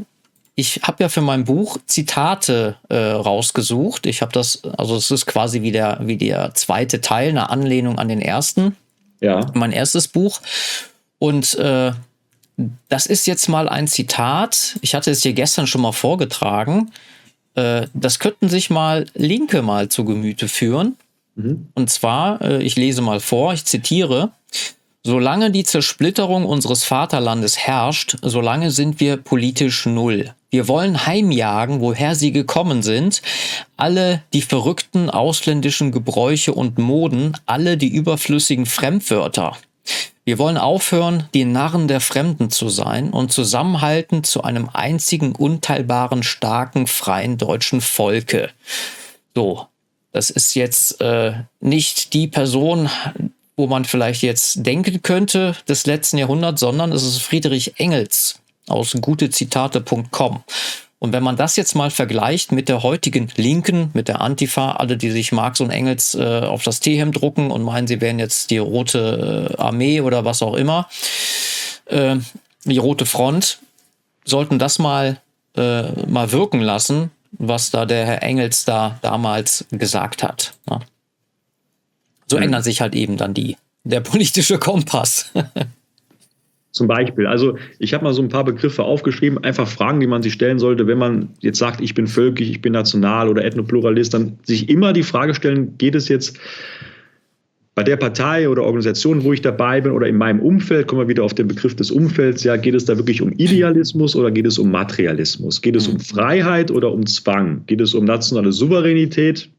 ich 0.55 0.81
habe 0.83 1.03
ja 1.03 1.09
für 1.09 1.21
mein 1.21 1.43
Buch 1.43 1.77
Zitate 1.85 2.77
äh, 2.89 2.95
rausgesucht. 2.95 4.07
Ich 4.07 4.21
habe 4.21 4.31
das, 4.31 4.63
also 4.63 4.95
es 4.95 5.11
ist 5.11 5.27
quasi 5.27 5.61
wie 5.61 5.71
der, 5.71 5.99
wie 6.01 6.17
der 6.17 6.53
zweite 6.55 6.99
Teil, 6.99 7.29
eine 7.29 7.49
Anlehnung 7.49 7.99
an 7.99 8.07
den 8.07 8.21
ersten. 8.21 8.75
Ja. 9.19 9.51
Mein 9.53 9.71
erstes 9.71 10.07
Buch. 10.07 10.41
Und 11.19 11.53
äh, 11.55 11.91
das 12.89 13.05
ist 13.05 13.27
jetzt 13.27 13.47
mal 13.49 13.69
ein 13.69 13.87
Zitat. 13.87 14.77
Ich 14.81 14.95
hatte 14.95 15.11
es 15.11 15.21
hier 15.21 15.33
gestern 15.33 15.67
schon 15.67 15.81
mal 15.81 15.91
vorgetragen. 15.91 16.91
Äh, 17.55 17.87
das 17.93 18.19
könnten 18.19 18.49
sich 18.49 18.69
mal 18.69 19.05
Linke 19.13 19.61
mal 19.61 19.89
zu 19.89 20.05
Gemüte 20.05 20.47
führen. 20.47 20.95
Mhm. 21.35 21.67
Und 21.75 21.89
zwar, 21.89 22.41
äh, 22.41 22.63
ich 22.63 22.75
lese 22.75 23.01
mal 23.01 23.19
vor, 23.19 23.53
ich 23.53 23.65
zitiere, 23.65 24.31
Solange 25.07 25.51
die 25.51 25.63
Zersplitterung 25.63 26.43
unseres 26.43 26.83
Vaterlandes 26.83 27.57
herrscht, 27.57 28.17
solange 28.23 28.71
sind 28.71 28.99
wir 28.99 29.15
politisch 29.15 29.85
null. 29.85 30.33
Wir 30.49 30.67
wollen 30.67 31.05
heimjagen, 31.05 31.79
woher 31.79 32.13
sie 32.13 32.33
gekommen 32.33 32.83
sind, 32.83 33.21
alle 33.77 34.21
die 34.33 34.41
verrückten 34.41 35.09
ausländischen 35.09 35.93
Gebräuche 35.93 36.53
und 36.53 36.77
Moden, 36.77 37.37
alle 37.45 37.77
die 37.77 37.87
überflüssigen 37.87 38.65
Fremdwörter. 38.65 39.55
Wir 40.27 40.39
wollen 40.39 40.57
aufhören, 40.57 41.29
die 41.33 41.45
Narren 41.45 41.87
der 41.87 42.01
Fremden 42.01 42.49
zu 42.49 42.67
sein 42.67 43.11
und 43.11 43.31
zusammenhalten 43.31 44.25
zu 44.25 44.43
einem 44.43 44.67
einzigen 44.67 45.33
unteilbaren, 45.33 46.21
starken, 46.21 46.85
freien 46.85 47.37
deutschen 47.37 47.79
Volke. 47.79 48.49
So, 49.33 49.67
das 50.11 50.29
ist 50.29 50.53
jetzt 50.53 50.99
äh, 50.99 51.31
nicht 51.61 52.13
die 52.13 52.27
Person, 52.27 52.89
wo 53.55 53.67
man 53.67 53.85
vielleicht 53.85 54.21
jetzt 54.21 54.65
denken 54.65 55.01
könnte 55.01 55.55
des 55.69 55.85
letzten 55.85 56.17
Jahrhunderts, 56.17 56.59
sondern 56.59 56.91
es 56.91 57.03
ist 57.03 57.21
Friedrich 57.21 57.79
Engels 57.79 58.41
aus 58.67 58.97
gutezitate.com. 58.99 60.43
Und 60.99 61.13
wenn 61.13 61.23
man 61.23 61.35
das 61.35 61.55
jetzt 61.55 61.75
mal 61.75 61.91
vergleicht 61.91 62.51
mit 62.51 62.69
der 62.69 62.81
heutigen 62.81 63.27
Linken, 63.35 63.91
mit 63.93 64.07
der 64.07 64.21
Antifa, 64.21 64.73
alle, 64.73 64.97
die 64.97 65.11
sich 65.11 65.31
Marx 65.31 65.61
und 65.61 65.69
Engels 65.69 66.15
äh, 66.15 66.41
auf 66.41 66.63
das 66.63 66.79
T-Hemd 66.79 67.21
drucken 67.21 67.51
und 67.51 67.61
meinen, 67.61 67.85
sie 67.85 68.01
wären 68.01 68.17
jetzt 68.17 68.49
die 68.49 68.57
Rote 68.57 69.53
äh, 69.53 69.61
Armee 69.61 70.01
oder 70.01 70.25
was 70.25 70.41
auch 70.41 70.55
immer, 70.55 70.89
äh, 71.85 72.15
die 72.65 72.79
Rote 72.79 73.05
Front, 73.05 73.59
sollten 74.25 74.57
das 74.57 74.79
mal, 74.79 75.21
äh, 75.55 75.83
mal 76.07 76.31
wirken 76.31 76.61
lassen, 76.61 77.11
was 77.31 77.69
da 77.69 77.85
der 77.85 78.05
Herr 78.05 78.23
Engels 78.23 78.65
da 78.65 78.97
damals 79.03 79.65
gesagt 79.71 80.23
hat. 80.23 80.53
Ja. 80.69 80.79
So 82.25 82.37
mhm. 82.37 82.43
ändert 82.43 82.63
sich 82.63 82.81
halt 82.81 82.95
eben 82.95 83.17
dann 83.17 83.35
die, 83.35 83.55
der 83.83 84.01
politische 84.01 84.57
Kompass. 84.57 85.31
Zum 86.77 86.87
Beispiel. 86.87 87.25
Also 87.25 87.57
ich 87.79 87.93
habe 87.93 88.03
mal 88.03 88.13
so 88.13 88.21
ein 88.21 88.29
paar 88.29 88.45
Begriffe 88.45 88.83
aufgeschrieben, 88.83 89.43
einfach 89.43 89.67
Fragen, 89.67 89.99
die 89.99 90.07
man 90.07 90.21
sich 90.21 90.33
stellen 90.33 90.59
sollte, 90.59 90.87
wenn 90.87 90.99
man 90.99 91.29
jetzt 91.39 91.57
sagt, 91.57 91.81
ich 91.81 91.95
bin 91.95 92.07
völkisch, 92.07 92.49
ich 92.49 92.61
bin 92.61 92.73
national 92.73 93.27
oder 93.29 93.43
Ethnopluralist, 93.43 94.13
dann 94.13 94.37
sich 94.43 94.69
immer 94.69 94.93
die 94.93 95.03
Frage 95.03 95.33
stellen, 95.33 95.77
geht 95.77 95.95
es 95.95 96.07
jetzt 96.07 96.39
bei 97.73 97.83
der 97.83 97.97
Partei 97.97 98.49
oder 98.49 98.63
Organisation, 98.63 99.23
wo 99.23 99.33
ich 99.33 99.41
dabei 99.41 99.81
bin 99.81 99.91
oder 99.91 100.07
in 100.07 100.17
meinem 100.17 100.39
Umfeld, 100.39 100.87
kommen 100.87 101.01
wir 101.01 101.07
wieder 101.07 101.23
auf 101.23 101.33
den 101.33 101.47
Begriff 101.47 101.75
des 101.75 101.91
Umfelds, 101.91 102.43
ja, 102.43 102.57
geht 102.57 102.73
es 102.73 102.85
da 102.85 102.97
wirklich 102.97 103.21
um 103.21 103.31
Idealismus 103.33 104.15
oder 104.15 104.31
geht 104.31 104.47
es 104.47 104.57
um 104.57 104.71
Materialismus? 104.71 105.61
Geht 105.61 105.75
es 105.75 105.87
um 105.87 105.99
Freiheit 105.99 106.71
oder 106.71 106.91
um 106.91 107.05
Zwang? 107.05 107.63
Geht 107.67 107.81
es 107.81 107.93
um 107.93 108.05
nationale 108.05 108.51
Souveränität 108.51 109.49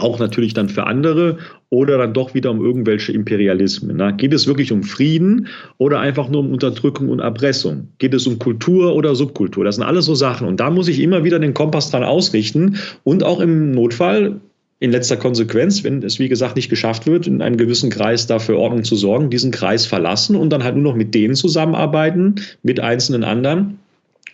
auch 0.00 0.18
natürlich 0.18 0.54
dann 0.54 0.68
für 0.68 0.86
andere 0.86 1.38
oder 1.68 1.98
dann 1.98 2.12
doch 2.12 2.34
wieder 2.34 2.50
um 2.50 2.64
irgendwelche 2.64 3.12
Imperialismen. 3.12 3.96
Ne? 3.96 4.14
Geht 4.16 4.32
es 4.32 4.46
wirklich 4.46 4.72
um 4.72 4.82
Frieden 4.82 5.48
oder 5.78 6.00
einfach 6.00 6.28
nur 6.28 6.40
um 6.40 6.52
Unterdrückung 6.52 7.08
und 7.08 7.20
Erpressung? 7.20 7.88
Geht 7.98 8.14
es 8.14 8.26
um 8.26 8.38
Kultur 8.38 8.94
oder 8.94 9.14
Subkultur? 9.14 9.64
Das 9.64 9.76
sind 9.76 9.84
alles 9.84 10.06
so 10.06 10.14
Sachen. 10.14 10.48
Und 10.48 10.60
da 10.60 10.70
muss 10.70 10.88
ich 10.88 11.00
immer 11.00 11.24
wieder 11.24 11.38
den 11.38 11.54
Kompass 11.54 11.90
dran 11.90 12.02
ausrichten 12.02 12.76
und 13.04 13.22
auch 13.22 13.40
im 13.40 13.70
Notfall 13.72 14.40
in 14.80 14.92
letzter 14.92 15.18
Konsequenz, 15.18 15.84
wenn 15.84 16.02
es 16.02 16.18
wie 16.18 16.30
gesagt 16.30 16.56
nicht 16.56 16.70
geschafft 16.70 17.06
wird, 17.06 17.26
in 17.26 17.42
einem 17.42 17.58
gewissen 17.58 17.90
Kreis 17.90 18.26
dafür 18.26 18.58
Ordnung 18.58 18.82
zu 18.82 18.96
sorgen, 18.96 19.28
diesen 19.28 19.50
Kreis 19.50 19.84
verlassen 19.84 20.36
und 20.36 20.50
dann 20.50 20.64
halt 20.64 20.74
nur 20.74 20.84
noch 20.84 20.96
mit 20.96 21.14
denen 21.14 21.34
zusammenarbeiten, 21.34 22.36
mit 22.62 22.80
einzelnen 22.80 23.22
anderen, 23.22 23.78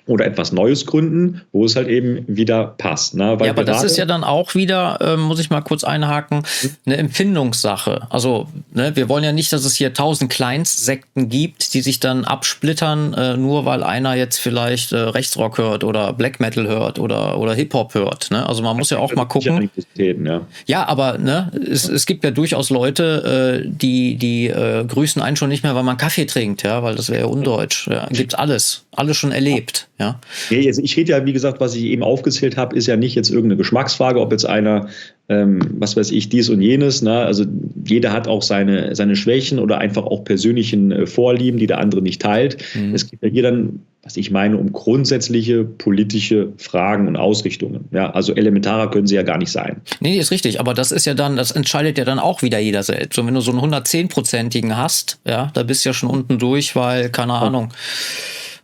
oder 0.06 0.24
etwas 0.24 0.52
Neues 0.52 0.86
gründen, 0.86 1.42
wo 1.52 1.64
es 1.64 1.74
halt 1.74 1.88
eben 1.88 2.24
wieder 2.28 2.74
passt. 2.78 3.14
Ne? 3.14 3.36
ja, 3.42 3.50
aber 3.50 3.64
das 3.64 3.82
ist 3.82 3.96
ja 3.96 4.06
dann 4.06 4.22
auch 4.22 4.54
wieder, 4.54 4.98
äh, 5.00 5.16
muss 5.16 5.40
ich 5.40 5.50
mal 5.50 5.62
kurz 5.62 5.82
einhaken, 5.82 6.42
eine 6.86 6.96
Empfindungssache. 6.96 8.06
Also 8.08 8.46
ne, 8.72 8.94
wir 8.94 9.08
wollen 9.08 9.24
ja 9.24 9.32
nicht, 9.32 9.52
dass 9.52 9.64
es 9.64 9.74
hier 9.74 9.94
tausend 9.94 10.30
Kleinstsekten 10.30 11.28
gibt, 11.28 11.74
die 11.74 11.82
sich 11.82 11.98
dann 11.98 12.24
absplittern, 12.24 13.14
äh, 13.14 13.36
nur 13.36 13.64
weil 13.64 13.82
einer 13.82 14.14
jetzt 14.14 14.38
vielleicht 14.38 14.92
äh, 14.92 14.96
Rechtsrock 14.96 15.58
hört 15.58 15.82
oder 15.82 16.12
Black 16.12 16.38
Metal 16.38 16.68
hört 16.68 17.00
oder, 17.00 17.38
oder 17.38 17.54
Hip-Hop 17.54 17.94
hört. 17.94 18.30
Ne? 18.30 18.48
Also 18.48 18.62
man 18.62 18.76
muss 18.76 18.90
ja 18.90 18.98
auch 18.98 19.12
mal 19.14 19.24
gucken. 19.24 19.70
Ja. 19.96 20.40
ja, 20.66 20.88
aber 20.88 21.18
ne, 21.18 21.50
es, 21.68 21.88
es 21.88 22.06
gibt 22.06 22.22
ja 22.22 22.30
durchaus 22.30 22.70
Leute, 22.70 23.64
äh, 23.64 23.68
die, 23.68 24.16
die 24.16 24.46
äh, 24.46 24.84
grüßen 24.84 25.20
einen 25.20 25.36
schon 25.36 25.48
nicht 25.48 25.64
mehr, 25.64 25.74
weil 25.74 25.82
man 25.82 25.96
Kaffee 25.96 26.26
trinkt, 26.26 26.62
ja, 26.62 26.84
weil 26.84 26.94
das 26.94 27.10
wäre 27.10 27.22
ja 27.22 27.26
undeutsch. 27.26 27.88
Ja, 27.88 28.06
gibt's 28.10 28.34
alles, 28.34 28.84
alles 28.96 29.16
schon 29.16 29.32
erlebt. 29.32 29.88
Ja. 29.98 30.20
Nee, 30.50 30.66
also 30.66 30.82
ich 30.82 30.94
rede 30.96 31.12
ja, 31.12 31.24
wie 31.24 31.32
gesagt, 31.32 31.58
was 31.58 31.74
ich 31.74 31.84
eben 31.84 32.02
aufgezählt 32.02 32.58
habe, 32.58 32.76
ist 32.76 32.86
ja 32.86 32.96
nicht 32.96 33.14
jetzt 33.14 33.30
irgendeine 33.30 33.56
Geschmacksfrage, 33.56 34.20
ob 34.20 34.30
jetzt 34.30 34.44
einer, 34.44 34.88
ähm, 35.30 35.60
was 35.78 35.96
weiß 35.96 36.10
ich, 36.10 36.28
dies 36.28 36.50
und 36.50 36.60
jenes. 36.60 37.00
Ne? 37.00 37.18
Also 37.20 37.44
jeder 37.84 38.12
hat 38.12 38.28
auch 38.28 38.42
seine, 38.42 38.94
seine 38.94 39.16
Schwächen 39.16 39.58
oder 39.58 39.78
einfach 39.78 40.04
auch 40.04 40.22
persönlichen 40.24 40.92
äh, 40.92 41.06
Vorlieben, 41.06 41.58
die 41.58 41.66
der 41.66 41.78
andere 41.78 42.02
nicht 42.02 42.20
teilt. 42.20 42.58
Mhm. 42.74 42.94
Es 42.94 43.10
geht 43.10 43.22
ja 43.22 43.28
hier 43.30 43.42
dann, 43.42 43.80
was 44.02 44.18
ich 44.18 44.30
meine, 44.30 44.58
um 44.58 44.70
grundsätzliche 44.72 45.64
politische 45.64 46.52
Fragen 46.58 47.08
und 47.08 47.16
Ausrichtungen. 47.16 47.88
Ja, 47.90 48.10
also 48.10 48.34
elementarer 48.34 48.90
können 48.90 49.06
sie 49.06 49.14
ja 49.14 49.22
gar 49.22 49.38
nicht 49.38 49.50
sein. 49.50 49.80
Nee, 50.00 50.18
ist 50.18 50.30
richtig, 50.30 50.60
aber 50.60 50.74
das 50.74 50.92
ist 50.92 51.06
ja 51.06 51.14
dann, 51.14 51.36
das 51.36 51.52
entscheidet 51.52 51.96
ja 51.96 52.04
dann 52.04 52.18
auch 52.18 52.42
wieder 52.42 52.58
jeder 52.58 52.82
selbst. 52.82 53.18
Und 53.18 53.26
wenn 53.26 53.34
du 53.34 53.40
so 53.40 53.50
einen 53.50 53.60
110-prozentigen 53.60 54.76
hast, 54.76 55.18
ja, 55.26 55.50
da 55.54 55.62
bist 55.62 55.86
du 55.86 55.88
ja 55.88 55.94
schon 55.94 56.10
unten 56.10 56.38
durch, 56.38 56.76
weil, 56.76 57.08
keine 57.08 57.32
Ahnung. 57.32 57.70
Ja 57.70 57.76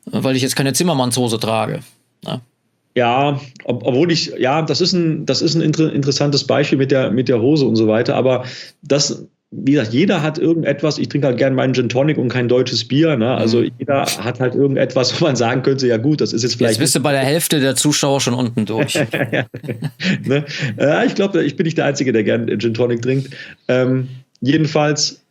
weil 0.07 0.37
ich 0.37 0.43
jetzt 0.43 0.57
keine 0.57 0.73
Zimmermannshose 0.73 1.39
trage. 1.39 1.81
Ja. 2.25 2.41
Ja, 2.95 3.41
ob, 3.65 3.87
obwohl 3.87 4.13
ich, 4.13 4.33
ja, 4.39 4.61
das 4.61 4.83
ist 4.83 4.93
ein, 4.93 5.25
das 5.25 5.41
ist 5.41 5.55
ein 5.55 5.63
inter, 5.63 5.91
interessantes 5.93 6.45
Beispiel 6.45 6.77
mit 6.77 6.91
der, 6.91 7.11
mit 7.11 7.29
der 7.29 7.41
Hose 7.41 7.65
und 7.65 7.77
so 7.77 7.89
weiter, 7.89 8.15
aber 8.17 8.45
das, 8.83 9.27
wie 9.51 9.73
gesagt, 9.73 9.95
jeder 9.95 10.23
hat 10.23 10.37
irgendetwas, 10.37 10.99
ich 10.99 11.09
trinke 11.09 11.27
halt 11.27 11.39
gerne 11.39 11.57
meinen 11.57 11.73
Gin 11.73 11.89
Tonic 11.89 12.19
und 12.19 12.29
kein 12.29 12.49
deutsches 12.49 12.87
Bier, 12.87 13.17
ne? 13.17 13.35
also 13.35 13.61
mhm. 13.61 13.71
jeder 13.79 14.05
hat 14.05 14.41
halt 14.41 14.55
irgendetwas, 14.55 15.19
wo 15.21 15.25
man 15.25 15.37
sagen 15.37 15.63
könnte, 15.63 15.87
ja 15.87 15.97
gut, 15.97 16.21
das 16.21 16.35
ist 16.35 16.43
jetzt 16.43 16.57
vielleicht... 16.57 16.75
Jetzt 16.75 16.81
bist 16.81 16.95
du 16.95 17.01
bei 17.01 17.13
der 17.13 17.23
Hälfte 17.23 17.61
der 17.61 17.77
Zuschauer 17.77 18.21
schon 18.21 18.35
unten 18.35 18.67
durch. 18.67 18.95
ne? 20.25 20.45
äh, 20.77 21.07
ich 21.07 21.15
glaube, 21.15 21.43
ich 21.45 21.57
bin 21.57 21.65
nicht 21.65 21.79
der 21.79 21.87
Einzige, 21.87 22.13
der 22.13 22.25
gerne 22.25 22.59
Gin 22.59 22.75
Tonic 22.75 23.01
trinkt. 23.01 23.35
Ähm, 23.69 24.09
jedenfalls 24.43 25.23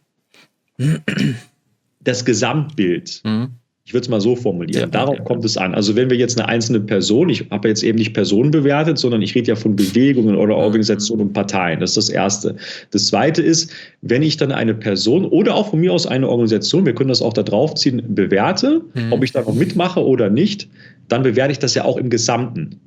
das 1.99 2.25
Gesamtbild. 2.25 3.21
Mhm 3.23 3.60
ich 3.83 3.93
würde 3.93 4.03
es 4.03 4.09
mal 4.09 4.21
so 4.21 4.35
formulieren. 4.35 4.81
Ja, 4.81 4.87
Darauf 4.87 5.17
ja, 5.17 5.23
kommt 5.23 5.43
es 5.43 5.57
an. 5.57 5.73
Also 5.73 5.95
wenn 5.95 6.09
wir 6.09 6.17
jetzt 6.17 6.39
eine 6.39 6.47
einzelne 6.47 6.79
Person, 6.79 7.29
ich 7.29 7.47
habe 7.49 7.67
jetzt 7.67 7.83
eben 7.83 7.97
nicht 7.97 8.13
Personen 8.13 8.51
bewertet, 8.51 8.99
sondern 8.99 9.21
ich 9.21 9.33
rede 9.33 9.47
ja 9.47 9.55
von 9.55 9.75
Bewegungen 9.75 10.35
oder 10.35 10.55
mhm. 10.55 10.61
Organisationen 10.61 11.27
und 11.27 11.33
Parteien. 11.33 11.79
Das 11.79 11.91
ist 11.91 11.97
das 11.97 12.09
Erste. 12.09 12.55
Das 12.91 13.07
Zweite 13.07 13.41
ist, 13.41 13.71
wenn 14.01 14.21
ich 14.21 14.37
dann 14.37 14.51
eine 14.51 14.75
Person 14.75 15.25
oder 15.25 15.55
auch 15.55 15.71
von 15.71 15.79
mir 15.79 15.93
aus 15.93 16.05
eine 16.05 16.29
Organisation, 16.29 16.85
wir 16.85 16.93
können 16.93 17.09
das 17.09 17.21
auch 17.21 17.33
da 17.33 17.41
draufziehen, 17.41 18.03
bewerte, 18.13 18.83
mhm. 18.93 19.11
ob 19.11 19.23
ich 19.23 19.31
da 19.31 19.41
noch 19.41 19.55
mitmache 19.55 20.05
oder 20.05 20.29
nicht, 20.29 20.69
dann 21.07 21.23
bewerte 21.23 21.51
ich 21.51 21.59
das 21.59 21.73
ja 21.73 21.83
auch 21.83 21.97
im 21.97 22.09
Gesamten. 22.09 22.79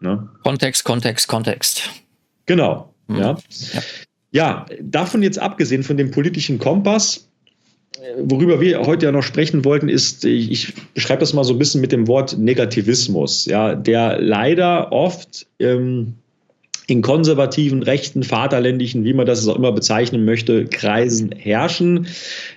Ne? 0.00 0.28
Kontext, 0.42 0.84
Kontext, 0.84 1.28
Kontext. 1.28 1.90
Genau. 2.46 2.92
Mhm. 3.06 3.18
Ja. 3.18 3.38
Ja, 4.32 4.66
davon 4.82 5.22
jetzt 5.22 5.38
abgesehen 5.38 5.82
von 5.82 5.96
dem 5.96 6.10
politischen 6.10 6.58
Kompass, 6.58 7.30
worüber 8.18 8.60
wir 8.60 8.80
heute 8.80 9.06
ja 9.06 9.12
noch 9.12 9.22
sprechen 9.22 9.64
wollten, 9.64 9.88
ist, 9.88 10.24
ich 10.24 10.72
beschreibe 10.94 11.20
das 11.20 11.32
mal 11.32 11.44
so 11.44 11.54
ein 11.54 11.58
bisschen 11.58 11.80
mit 11.80 11.92
dem 11.92 12.08
Wort 12.08 12.36
Negativismus, 12.38 13.46
ja, 13.46 13.74
der 13.74 14.20
leider 14.20 14.92
oft 14.92 15.46
ähm, 15.58 16.14
in 16.86 17.02
konservativen, 17.02 17.82
rechten, 17.82 18.22
vaterländischen, 18.22 19.04
wie 19.04 19.12
man 19.12 19.26
das 19.26 19.46
auch 19.48 19.56
immer 19.56 19.72
bezeichnen 19.72 20.24
möchte, 20.24 20.66
Kreisen 20.66 21.32
herrschen 21.32 22.06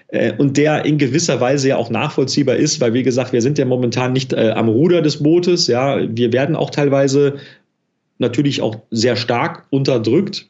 äh, 0.10 0.34
und 0.38 0.58
der 0.58 0.86
in 0.86 0.97
gewisser 0.97 1.41
Weise 1.41 1.70
ja 1.70 1.78
auch 1.78 1.89
nachvollziehbar 1.89 2.56
ist, 2.56 2.80
weil 2.80 2.93
wie 2.93 3.04
gesagt, 3.04 3.34
wir 3.34 3.41
sind 3.41 3.58
ja 3.58 3.66
momentan 3.66 4.14
nicht 4.14 4.34
äh, 4.34 4.52
am 4.52 4.70
Ruder 4.70 5.02
des 5.02 5.24
Bootes, 5.24 5.68
ja, 5.68 6.00
wir 6.08 6.32
werden 6.32 6.56
auch 6.56 6.70
teilweise 6.70 7.38
natürlich 8.20 8.62
auch 8.62 8.78
sehr 8.91 9.16
stark 9.16 9.66
unterdrückt 9.72 10.47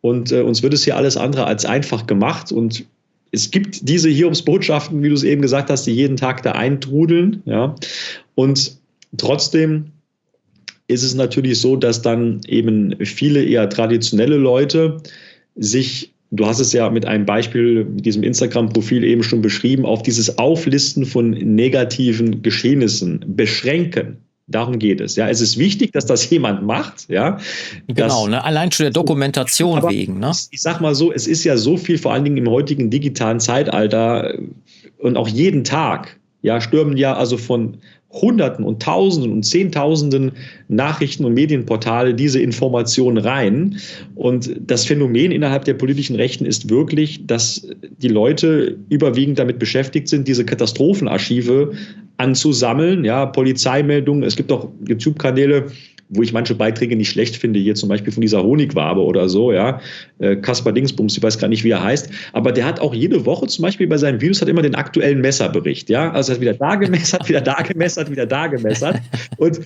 und 0.00 0.32
äh, 0.32 0.40
uns 0.40 0.62
wird 0.62 0.74
es 0.74 0.82
hier 0.82 0.96
alles 0.96 1.16
andere 1.16 1.44
als 1.44 1.64
einfach 1.64 2.06
gemacht 2.06 2.50
und 2.50 2.84
es 3.32 3.50
gibt 3.50 3.88
diese 3.88 4.08
Hiobsbotschaften, 4.08 5.02
wie 5.02 5.08
du 5.08 5.14
es 5.14 5.22
eben 5.22 5.42
gesagt 5.42 5.70
hast, 5.70 5.86
die 5.86 5.92
jeden 5.92 6.16
Tag 6.16 6.42
da 6.42 6.52
eintrudeln. 6.52 7.42
Ja? 7.44 7.74
Und 8.34 8.76
trotzdem 9.16 9.92
ist 10.88 11.04
es 11.04 11.14
natürlich 11.14 11.60
so, 11.60 11.76
dass 11.76 12.02
dann 12.02 12.40
eben 12.48 12.96
viele 13.04 13.44
eher 13.44 13.68
traditionelle 13.68 14.36
Leute 14.36 14.96
sich, 15.54 16.12
du 16.32 16.46
hast 16.46 16.58
es 16.58 16.72
ja 16.72 16.90
mit 16.90 17.06
einem 17.06 17.24
Beispiel, 17.24 17.84
mit 17.84 18.04
diesem 18.04 18.24
Instagram-Profil 18.24 19.04
eben 19.04 19.22
schon 19.22 19.42
beschrieben, 19.42 19.86
auf 19.86 20.02
dieses 20.02 20.38
Auflisten 20.38 21.06
von 21.06 21.30
negativen 21.30 22.42
Geschehnissen 22.42 23.24
beschränken. 23.28 24.16
Darum 24.50 24.80
geht 24.80 25.00
es. 25.00 25.14
Ja, 25.14 25.28
es 25.28 25.40
ist 25.40 25.58
wichtig, 25.58 25.92
dass 25.92 26.06
das 26.06 26.28
jemand 26.28 26.64
macht. 26.64 27.08
Ja, 27.08 27.38
genau. 27.86 28.26
Ne? 28.26 28.42
Allein 28.42 28.72
schon 28.72 28.84
der 28.84 28.92
Dokumentation 28.92 29.88
wegen. 29.88 30.18
Ne? 30.18 30.32
Ich 30.50 30.60
sag 30.60 30.80
mal 30.80 30.94
so, 30.94 31.12
es 31.12 31.28
ist 31.28 31.44
ja 31.44 31.56
so 31.56 31.76
viel, 31.76 31.98
vor 31.98 32.12
allen 32.12 32.24
Dingen 32.24 32.36
im 32.36 32.48
heutigen 32.48 32.90
digitalen 32.90 33.38
Zeitalter 33.38 34.34
und 34.98 35.16
auch 35.16 35.28
jeden 35.28 35.62
Tag. 35.62 36.18
Ja, 36.42 36.60
stürmen 36.60 36.96
ja 36.96 37.14
also 37.14 37.36
von 37.36 37.78
Hunderten 38.12 38.64
und 38.64 38.82
Tausenden 38.82 39.32
und 39.32 39.44
Zehntausenden 39.44 40.32
Nachrichten 40.68 41.24
und 41.24 41.34
Medienportale 41.34 42.14
diese 42.14 42.40
Informationen 42.40 43.18
rein. 43.18 43.76
Und 44.16 44.50
das 44.60 44.84
Phänomen 44.84 45.30
innerhalb 45.30 45.64
der 45.64 45.74
politischen 45.74 46.16
Rechten 46.16 46.44
ist 46.44 46.70
wirklich, 46.70 47.26
dass 47.26 47.68
die 47.98 48.08
Leute 48.08 48.76
überwiegend 48.88 49.38
damit 49.38 49.58
beschäftigt 49.58 50.08
sind, 50.08 50.26
diese 50.26 50.44
Katastrophenarchive 50.44 51.72
anzusammeln. 52.16 53.04
Ja, 53.04 53.26
Polizeimeldungen, 53.26 54.24
es 54.24 54.36
gibt 54.36 54.50
auch 54.50 54.68
YouTube-Kanäle, 54.86 55.66
wo 56.10 56.22
ich 56.22 56.32
manche 56.32 56.54
Beiträge 56.54 56.96
nicht 56.96 57.10
schlecht 57.10 57.36
finde, 57.36 57.58
hier 57.58 57.74
zum 57.74 57.88
Beispiel 57.88 58.12
von 58.12 58.20
dieser 58.20 58.42
Honigwabe 58.42 59.00
oder 59.00 59.28
so, 59.28 59.52
ja, 59.52 59.80
äh, 60.18 60.36
Kaspar 60.36 60.72
Dingsbums, 60.72 61.16
ich 61.16 61.22
weiß 61.22 61.38
gar 61.38 61.48
nicht, 61.48 61.64
wie 61.64 61.70
er 61.70 61.82
heißt, 61.82 62.10
aber 62.32 62.52
der 62.52 62.66
hat 62.66 62.80
auch 62.80 62.94
jede 62.94 63.24
Woche 63.24 63.46
zum 63.46 63.62
Beispiel 63.62 63.86
bei 63.86 63.96
seinen 63.96 64.20
Videos 64.20 64.40
hat 64.40 64.48
immer 64.48 64.62
den 64.62 64.74
aktuellen 64.74 65.20
Messerbericht, 65.20 65.88
ja, 65.88 66.10
also 66.10 66.32
er 66.32 66.34
hat 66.34 66.40
wieder 66.40 66.54
da 66.54 66.74
gemessert, 66.76 67.28
wieder 67.28 67.40
da 67.40 67.62
gemessert, 67.62 68.10
wieder 68.10 68.26
da 68.26 68.48
gemessert. 68.48 69.00
Und 69.36 69.60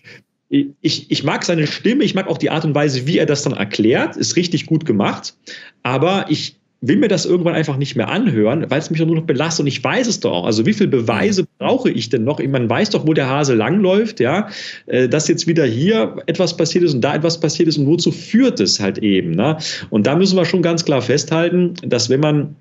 ich, 0.49 1.11
ich 1.11 1.25
mag 1.25 1.45
seine 1.45 1.67
Stimme, 1.67 2.05
ich 2.05 2.15
mag 2.15 2.29
auch 2.29 2.39
die 2.39 2.51
Art 2.51 2.65
und 2.65 2.75
Weise, 2.75 3.07
wie 3.07 3.19
er 3.19 3.27
das 3.27 3.43
dann 3.43 3.55
erklärt, 3.55 4.17
ist 4.17 4.37
richtig 4.37 4.67
gut 4.67 4.85
gemacht, 4.85 5.35
aber 5.83 6.27
ich, 6.29 6.57
will 6.87 6.97
mir 6.97 7.09
das 7.09 7.25
irgendwann 7.25 7.55
einfach 7.55 7.77
nicht 7.77 7.97
mehr 7.97 8.09
anhören, 8.09 8.67
weil 8.69 8.79
es 8.79 8.91
mich 8.91 9.01
nur 9.01 9.17
noch 9.17 9.25
belastet 9.25 9.61
und 9.63 9.67
ich 9.67 9.83
weiß 9.83 10.07
es 10.07 10.21
doch. 10.21 10.45
Also 10.45 10.67
wie 10.67 10.73
viele 10.73 10.91
Beweise 10.91 11.47
brauche 11.59 11.91
ich 11.91 12.11
denn 12.11 12.25
noch? 12.25 12.43
Man 12.45 12.69
weiß 12.69 12.91
doch, 12.91 13.07
wo 13.07 13.15
der 13.15 13.29
Hase 13.29 13.55
langläuft, 13.55 14.21
ja, 14.21 14.49
äh, 14.87 15.09
dass 15.09 15.29
jetzt 15.29 15.47
wieder 15.47 15.65
hier 15.65 16.17
etwas 16.27 16.57
passiert 16.57 16.85
ist 16.85 16.95
und 16.95 17.01
da 17.01 17.15
etwas 17.15 17.41
passiert 17.41 17.69
ist 17.69 17.79
und 17.79 17.87
wozu 17.87 18.13
führt 18.13 18.61
es 18.61 18.81
halt 18.81 18.99
eben. 18.99 19.33
Ne? 19.33 19.57
Und 19.91 20.07
da 20.07 20.17
müssen 20.17 20.37
wir 20.37 20.45
schon 20.45 20.63
ganz 20.63 20.85
klar 20.85 21.01
festhalten, 21.01 21.75
dass 21.83 22.11
wenn 22.11 22.21
man 22.21 22.57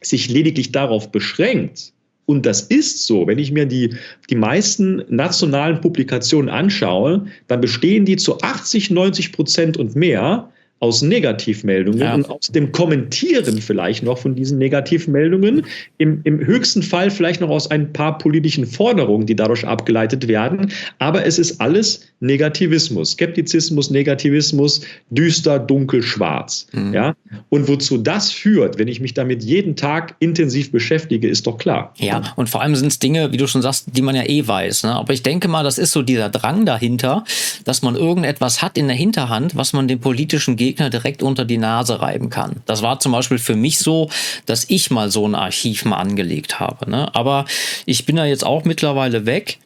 sich 0.00 0.30
lediglich 0.30 0.72
darauf 0.72 1.12
beschränkt, 1.12 1.92
und 2.30 2.46
das 2.46 2.62
ist 2.62 3.06
so, 3.06 3.26
wenn 3.26 3.40
ich 3.40 3.50
mir 3.50 3.66
die, 3.66 3.96
die 4.30 4.36
meisten 4.36 5.02
nationalen 5.08 5.80
Publikationen 5.80 6.48
anschaue, 6.48 7.26
dann 7.48 7.60
bestehen 7.60 8.04
die 8.04 8.16
zu 8.16 8.38
80, 8.38 8.90
90 8.90 9.32
Prozent 9.32 9.76
und 9.76 9.96
mehr 9.96 10.48
aus 10.80 11.02
Negativmeldungen 11.02 12.00
ja. 12.00 12.14
und 12.14 12.28
aus 12.28 12.48
dem 12.48 12.72
Kommentieren 12.72 13.60
vielleicht 13.60 14.02
noch 14.02 14.16
von 14.16 14.34
diesen 14.34 14.56
Negativmeldungen, 14.56 15.66
im, 15.98 16.22
im 16.24 16.38
höchsten 16.40 16.82
Fall 16.82 17.10
vielleicht 17.10 17.42
noch 17.42 17.50
aus 17.50 17.70
ein 17.70 17.92
paar 17.92 18.16
politischen 18.16 18.66
Forderungen, 18.66 19.26
die 19.26 19.36
dadurch 19.36 19.66
abgeleitet 19.66 20.26
werden. 20.26 20.72
Aber 20.98 21.26
es 21.26 21.38
ist 21.38 21.60
alles 21.60 22.06
Negativismus, 22.20 23.12
Skeptizismus, 23.12 23.90
Negativismus, 23.90 24.80
düster, 25.10 25.58
dunkel, 25.58 26.02
schwarz. 26.02 26.66
Mhm. 26.72 26.94
Ja? 26.94 27.14
Und 27.50 27.68
wozu 27.68 27.98
das 27.98 28.32
führt, 28.32 28.78
wenn 28.78 28.88
ich 28.88 29.00
mich 29.00 29.12
damit 29.12 29.44
jeden 29.44 29.76
Tag 29.76 30.16
intensiv 30.18 30.72
beschäftige, 30.72 31.28
ist 31.28 31.46
doch 31.46 31.58
klar. 31.58 31.92
Ja, 31.98 32.32
und 32.36 32.48
vor 32.48 32.62
allem 32.62 32.74
sind 32.74 32.88
es 32.88 32.98
Dinge, 32.98 33.32
wie 33.32 33.36
du 33.36 33.46
schon 33.46 33.60
sagst, 33.60 33.88
die 33.94 34.02
man 34.02 34.16
ja 34.16 34.22
eh 34.26 34.46
weiß. 34.46 34.84
Ne? 34.84 34.94
Aber 34.94 35.12
ich 35.12 35.22
denke 35.22 35.46
mal, 35.48 35.62
das 35.62 35.76
ist 35.76 35.92
so 35.92 36.00
dieser 36.00 36.30
Drang 36.30 36.64
dahinter, 36.64 37.24
dass 37.64 37.82
man 37.82 37.96
irgendetwas 37.96 38.62
hat 38.62 38.78
in 38.78 38.88
der 38.88 38.96
Hinterhand, 38.96 39.56
was 39.56 39.74
man 39.74 39.86
dem 39.86 40.00
politischen 40.00 40.56
Gegner 40.56 40.69
Gegner 40.70 40.88
direkt 40.88 41.22
unter 41.22 41.44
die 41.44 41.58
Nase 41.58 42.00
reiben 42.00 42.30
kann. 42.30 42.62
Das 42.64 42.80
war 42.82 43.00
zum 43.00 43.10
Beispiel 43.10 43.38
für 43.38 43.56
mich 43.56 43.78
so, 43.78 44.08
dass 44.46 44.66
ich 44.68 44.90
mal 44.90 45.10
so 45.10 45.26
ein 45.26 45.34
Archiv 45.34 45.84
mal 45.84 45.96
angelegt 45.96 46.60
habe. 46.60 46.88
Ne? 46.88 47.12
Aber 47.12 47.44
ich 47.86 48.06
bin 48.06 48.16
da 48.16 48.24
jetzt 48.24 48.46
auch 48.46 48.64
mittlerweile 48.64 49.26
weg. 49.26 49.58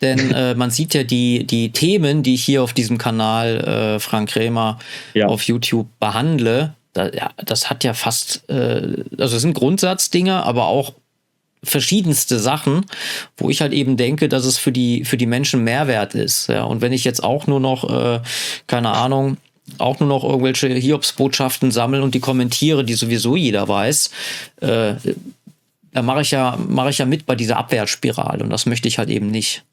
Denn 0.00 0.30
äh, 0.34 0.54
man 0.54 0.70
sieht 0.70 0.94
ja 0.94 1.02
die, 1.02 1.44
die 1.44 1.72
Themen, 1.72 2.22
die 2.22 2.34
ich 2.34 2.44
hier 2.44 2.62
auf 2.62 2.72
diesem 2.72 2.96
Kanal 2.96 3.96
äh, 3.96 4.00
Frank 4.00 4.30
Krämer 4.30 4.78
ja. 5.12 5.26
auf 5.26 5.42
YouTube 5.42 5.88
behandle, 6.00 6.74
da, 6.94 7.10
ja, 7.10 7.30
das 7.44 7.68
hat 7.68 7.84
ja 7.84 7.92
fast, 7.92 8.48
äh, 8.48 9.04
also 9.18 9.36
es 9.36 9.42
sind 9.42 9.52
Grundsatzdinge, 9.52 10.42
aber 10.42 10.68
auch 10.68 10.94
verschiedenste 11.62 12.38
Sachen, 12.38 12.86
wo 13.36 13.50
ich 13.50 13.60
halt 13.60 13.74
eben 13.74 13.98
denke, 13.98 14.30
dass 14.30 14.46
es 14.46 14.56
für 14.56 14.72
die, 14.72 15.04
für 15.04 15.18
die 15.18 15.26
Menschen 15.26 15.64
Mehrwert 15.64 16.14
ist. 16.14 16.48
Ja, 16.48 16.64
und 16.64 16.80
wenn 16.80 16.92
ich 16.92 17.04
jetzt 17.04 17.22
auch 17.22 17.46
nur 17.46 17.60
noch, 17.60 17.90
äh, 17.90 18.20
keine 18.66 18.92
Ahnung, 18.92 19.36
auch 19.78 20.00
nur 20.00 20.08
noch 20.08 20.24
irgendwelche 20.24 20.68
Hiobsbotschaften 20.68 21.70
sammeln 21.70 22.02
und 22.02 22.14
die 22.14 22.20
kommentiere, 22.20 22.84
die 22.84 22.94
sowieso 22.94 23.36
jeder 23.36 23.68
weiß, 23.68 24.10
äh, 24.60 24.94
da 25.92 26.02
mache 26.02 26.20
ich 26.22 26.30
ja, 26.30 26.58
mache 26.68 26.90
ich 26.90 26.98
ja 26.98 27.06
mit 27.06 27.26
bei 27.26 27.34
dieser 27.34 27.56
Abwärtsspirale 27.56 28.44
und 28.44 28.50
das 28.50 28.66
möchte 28.66 28.88
ich 28.88 28.98
halt 28.98 29.08
eben 29.08 29.30
nicht. 29.30 29.64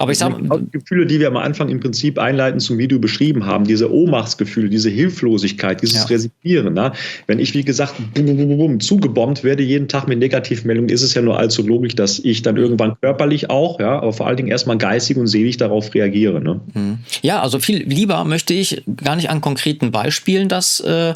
Aber 0.00 0.12
ich 0.12 0.18
sage. 0.18 0.36
Die 0.40 0.70
Gefühle, 0.78 1.04
die 1.04 1.20
wir 1.20 1.28
am 1.28 1.36
Anfang 1.36 1.68
im 1.68 1.78
Prinzip 1.78 2.18
einleitend 2.18 2.62
zum 2.62 2.78
Video 2.78 2.98
beschrieben 2.98 3.44
haben, 3.44 3.66
diese 3.66 3.92
Ohnmachtsgefühle, 3.92 4.70
diese 4.70 4.88
Hilflosigkeit, 4.88 5.82
dieses 5.82 5.96
ja. 5.96 6.04
Resignieren. 6.04 6.72
Ne? 6.72 6.92
Wenn 7.26 7.38
ich, 7.38 7.52
wie 7.52 7.62
gesagt, 7.64 7.96
bum, 8.14 8.24
bum, 8.24 8.56
bum, 8.56 8.80
zugebombt 8.80 9.44
werde 9.44 9.62
jeden 9.62 9.88
Tag 9.88 10.08
mit 10.08 10.18
Negativmeldungen, 10.18 10.88
ist 10.88 11.02
es 11.02 11.12
ja 11.12 11.20
nur 11.20 11.38
allzu 11.38 11.66
logisch, 11.66 11.96
dass 11.96 12.18
ich 12.18 12.40
dann 12.40 12.56
irgendwann 12.56 12.96
körperlich 13.02 13.50
auch, 13.50 13.78
ja, 13.78 13.98
aber 13.98 14.14
vor 14.14 14.26
allen 14.26 14.38
Dingen 14.38 14.48
erstmal 14.48 14.78
geistig 14.78 15.18
und 15.18 15.26
seelisch 15.26 15.58
darauf 15.58 15.92
reagiere. 15.92 16.40
Ne? 16.40 16.60
Mhm. 16.72 16.98
Ja, 17.20 17.42
also 17.42 17.58
viel 17.58 17.82
lieber 17.86 18.24
möchte 18.24 18.54
ich 18.54 18.82
gar 19.04 19.16
nicht 19.16 19.28
an 19.28 19.42
konkreten 19.42 19.90
Beispielen 19.90 20.48
das 20.48 20.80
äh, 20.80 21.12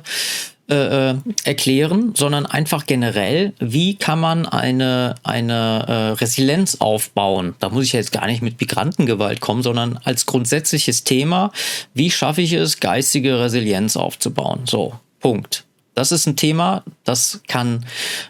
äh, 0.71 1.11
äh, 1.11 1.15
erklären, 1.45 2.15
sondern 2.17 2.47
einfach 2.47 2.87
generell, 2.87 3.53
wie 3.59 3.97
kann 3.97 4.19
man 4.19 4.47
eine, 4.47 5.15
eine 5.23 5.85
äh, 5.87 5.93
Resilienz 6.13 6.77
aufbauen. 6.81 7.55
Da 7.59 7.69
muss 7.69 7.85
ich 7.85 7.93
jetzt 7.93 8.13
gar 8.13 8.27
nicht 8.27 8.41
mit 8.41 8.59
Migrantengewalt 8.59 9.41
kommen, 9.41 9.63
sondern 9.63 9.99
als 10.05 10.25
grundsätzliches 10.25 11.05
Thema, 11.05 11.53
wie 11.93 12.11
schaffe 12.11 12.41
ich 12.41 12.55
es, 12.55 12.81
geistige 12.81 13.41
Resilienz 13.41 13.99
aufzubauen. 13.99 14.61
So, 14.65 14.95
Punkt. 15.21 15.65
Das 15.95 16.13
ist 16.13 16.27
ein 16.27 16.37
Thema, 16.37 16.83
das 17.05 17.43
kann 17.47 17.85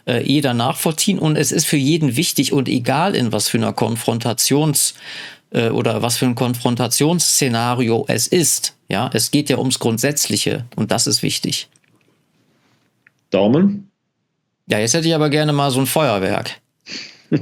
äh, 0.06 0.20
jeder 0.26 0.54
nachvollziehen 0.54 1.20
und 1.20 1.36
es 1.36 1.52
ist 1.52 1.66
für 1.66 1.76
jeden 1.76 2.16
wichtig 2.16 2.52
und 2.52 2.68
egal 2.68 3.14
in 3.14 3.32
was 3.32 3.48
für 3.48 3.58
einer 3.58 3.72
Konfrontations- 3.72 4.94
äh, 5.50 5.68
oder 5.68 6.02
was 6.02 6.18
für 6.18 6.26
ein 6.26 6.34
Konfrontationsszenario 6.34 8.04
es 8.08 8.26
ist. 8.26 8.74
Ja, 8.88 9.08
es 9.14 9.30
geht 9.30 9.48
ja 9.48 9.58
ums 9.58 9.78
Grundsätzliche 9.78 10.66
und 10.74 10.90
das 10.90 11.06
ist 11.06 11.22
wichtig. 11.22 11.68
Daumen. 13.34 13.90
Ja, 14.68 14.78
jetzt 14.78 14.94
hätte 14.94 15.06
ich 15.06 15.14
aber 15.14 15.28
gerne 15.28 15.52
mal 15.52 15.70
so 15.70 15.80
ein 15.80 15.86
Feuerwerk. 15.86 16.60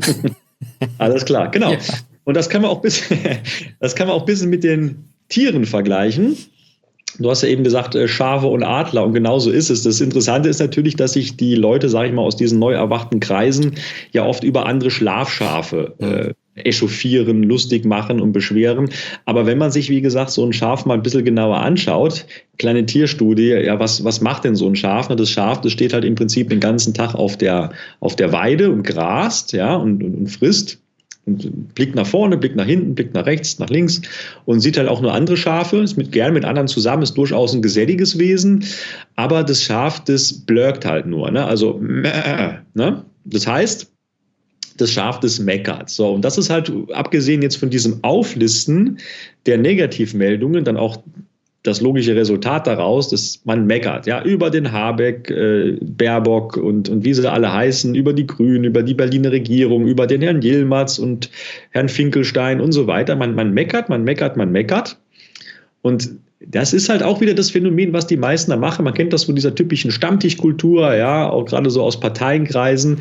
Alles 0.99 1.25
klar, 1.25 1.51
genau. 1.51 1.73
Ja. 1.73 1.79
Und 2.25 2.37
das 2.37 2.49
kann 2.49 2.63
man 2.63 2.71
auch 2.71 2.81
bis, 2.81 3.03
das 3.81 3.95
kann 3.95 4.09
man 4.09 4.17
auch 4.17 4.21
ein 4.21 4.27
bisschen 4.27 4.51
mit 4.51 4.65
den 4.65 5.09
Tieren 5.29 5.67
vergleichen. 5.67 6.37
Du 7.19 7.31
hast 7.31 7.43
ja 7.43 7.49
eben 7.49 7.63
gesagt, 7.63 7.95
äh, 7.95 8.09
Schafe 8.09 8.47
und 8.47 8.63
Adler 8.63 9.05
und 9.05 9.13
genauso 9.13 9.51
ist 9.51 9.71
es. 9.71 9.83
Das 9.83 10.01
Interessante 10.01 10.49
ist 10.49 10.61
natürlich, 10.61 10.97
dass 10.97 11.13
sich 11.13 11.37
die 11.37 11.55
Leute, 11.55 11.89
sage 11.89 12.09
ich 12.09 12.15
mal, 12.15 12.23
aus 12.23 12.37
diesen 12.37 12.59
neu 12.59 12.73
erwachten 12.73 13.21
Kreisen 13.21 13.75
ja 14.13 14.25
oft 14.25 14.45
über 14.45 14.67
andere 14.67 14.91
Schlafschafe 14.91 15.95
äh, 15.99 16.35
echauffieren, 16.55 17.43
lustig 17.43 17.85
machen 17.85 18.21
und 18.21 18.33
beschweren. 18.33 18.91
Aber 19.25 19.47
wenn 19.47 19.59
man 19.59 19.71
sich, 19.71 19.89
wie 19.89 20.03
gesagt, 20.03 20.31
so 20.31 20.45
ein 20.45 20.53
Schaf 20.53 20.85
mal 20.85 20.95
ein 20.95 21.03
bisschen 21.03 21.25
genauer 21.25 21.59
anschaut, 21.59 22.27
kleine 22.59 22.85
Tierstudie, 22.85 23.49
ja, 23.49 23.79
was, 23.79 24.05
was 24.05 24.21
macht 24.21 24.45
denn 24.45 24.55
so 24.55 24.69
ein 24.69 24.77
Schaf? 24.77 25.09
das 25.09 25.31
Schaf, 25.31 25.61
das 25.61 25.73
steht 25.73 25.93
halt 25.93 26.05
im 26.05 26.15
Prinzip 26.15 26.51
den 26.51 26.61
ganzen 26.61 26.95
Tag 26.95 27.15
auf 27.15 27.37
der, 27.37 27.73
auf 28.01 28.17
der 28.17 28.33
Weide 28.33 28.71
und 28.71 28.83
grast, 28.83 29.53
ja, 29.53 29.75
und, 29.77 30.03
und, 30.03 30.15
und 30.15 30.29
frisst 30.29 30.79
und 31.25 31.75
blickt 31.75 31.95
nach 31.95 32.07
vorne, 32.07 32.37
blickt 32.37 32.57
nach 32.57 32.67
hinten, 32.67 32.95
blickt 32.95 33.15
nach 33.15 33.27
rechts, 33.27 33.59
nach 33.59 33.69
links 33.71 34.03
und 34.45 34.61
sieht 34.61 34.77
halt 34.77 34.89
auch 34.89 35.01
nur 35.01 35.15
andere 35.15 35.37
Schafe, 35.37 35.79
ist 35.79 35.97
mit, 35.97 36.13
gern 36.13 36.35
mit 36.35 36.45
anderen 36.45 36.69
zusammen, 36.69 37.03
ist 37.03 37.15
durchaus 37.15 37.55
ein 37.55 37.63
geselliges 37.63 38.19
Wesen, 38.19 38.65
aber 39.17 39.45
das 39.45 39.63
Schaf, 39.63 40.05
das 40.05 40.33
blökt 40.33 40.85
halt 40.85 41.07
nur, 41.07 41.31
ne? 41.31 41.45
also 41.45 41.81
ne? 41.81 43.05
das 43.25 43.47
heißt, 43.47 43.93
das 44.83 44.91
Schaf 44.91 45.21
des 45.21 45.39
meckert. 45.39 45.89
So, 45.91 46.11
und 46.13 46.25
das 46.25 46.39
ist 46.39 46.51
halt, 46.51 46.73
abgesehen 46.93 47.43
jetzt 47.43 47.57
von 47.57 47.71
diesem 47.71 48.03
Auflisten 48.03 48.99
der 49.47 49.59
Negativmeldungen, 49.59 50.65
dann 50.65 50.77
auch 50.77 50.99
das 51.63 51.81
logische 51.81 52.17
Resultat 52.17 52.67
daraus, 52.67 53.09
dass 53.09 53.41
man 53.45 53.67
meckert, 53.67 54.07
ja, 54.07 54.23
über 54.25 54.51
den 54.51 54.73
Habeck, 54.73 55.31
äh, 55.31 55.79
Baerbock 55.81 56.57
und, 56.57 56.89
und 56.89 57.05
wie 57.05 57.15
sie 57.15 57.31
alle 57.31 57.53
heißen, 57.53 57.95
über 57.95 58.13
die 58.13 58.27
Grünen, 58.27 58.65
über 58.65 58.83
die 58.83 58.95
Berliner 58.95 59.31
Regierung, 59.31 59.87
über 59.87 60.09
den 60.09 60.23
Herrn 60.23 60.43
Yilmaz 60.43 60.99
und 60.99 61.31
Herrn 61.71 61.89
Finkelstein 61.89 62.61
und 62.61 62.73
so 62.73 62.89
weiter. 62.89 63.15
Man, 63.15 63.37
man 63.37 63.55
meckert, 63.55 63.89
man 63.89 64.03
meckert, 64.03 64.37
man 64.37 64.51
meckert. 64.51 64.99
Und 65.83 66.11
das 66.45 66.73
ist 66.73 66.89
halt 66.89 67.05
auch 67.05 67.21
wieder 67.21 67.35
das 67.35 67.51
Phänomen, 67.51 67.93
was 67.93 68.09
die 68.09 68.17
meisten 68.17 68.51
da 68.51 68.57
machen. 68.57 68.85
Man 68.85 68.95
kennt 68.95 69.13
das 69.13 69.25
von 69.25 69.37
dieser 69.37 69.55
typischen 69.55 69.93
Stammtischkultur, 69.93 70.95
ja, 70.95 71.31
auch 71.31 71.45
gerade 71.45 71.71
so 71.71 71.83
aus 71.83 72.01
Parteienkreisen 72.01 72.99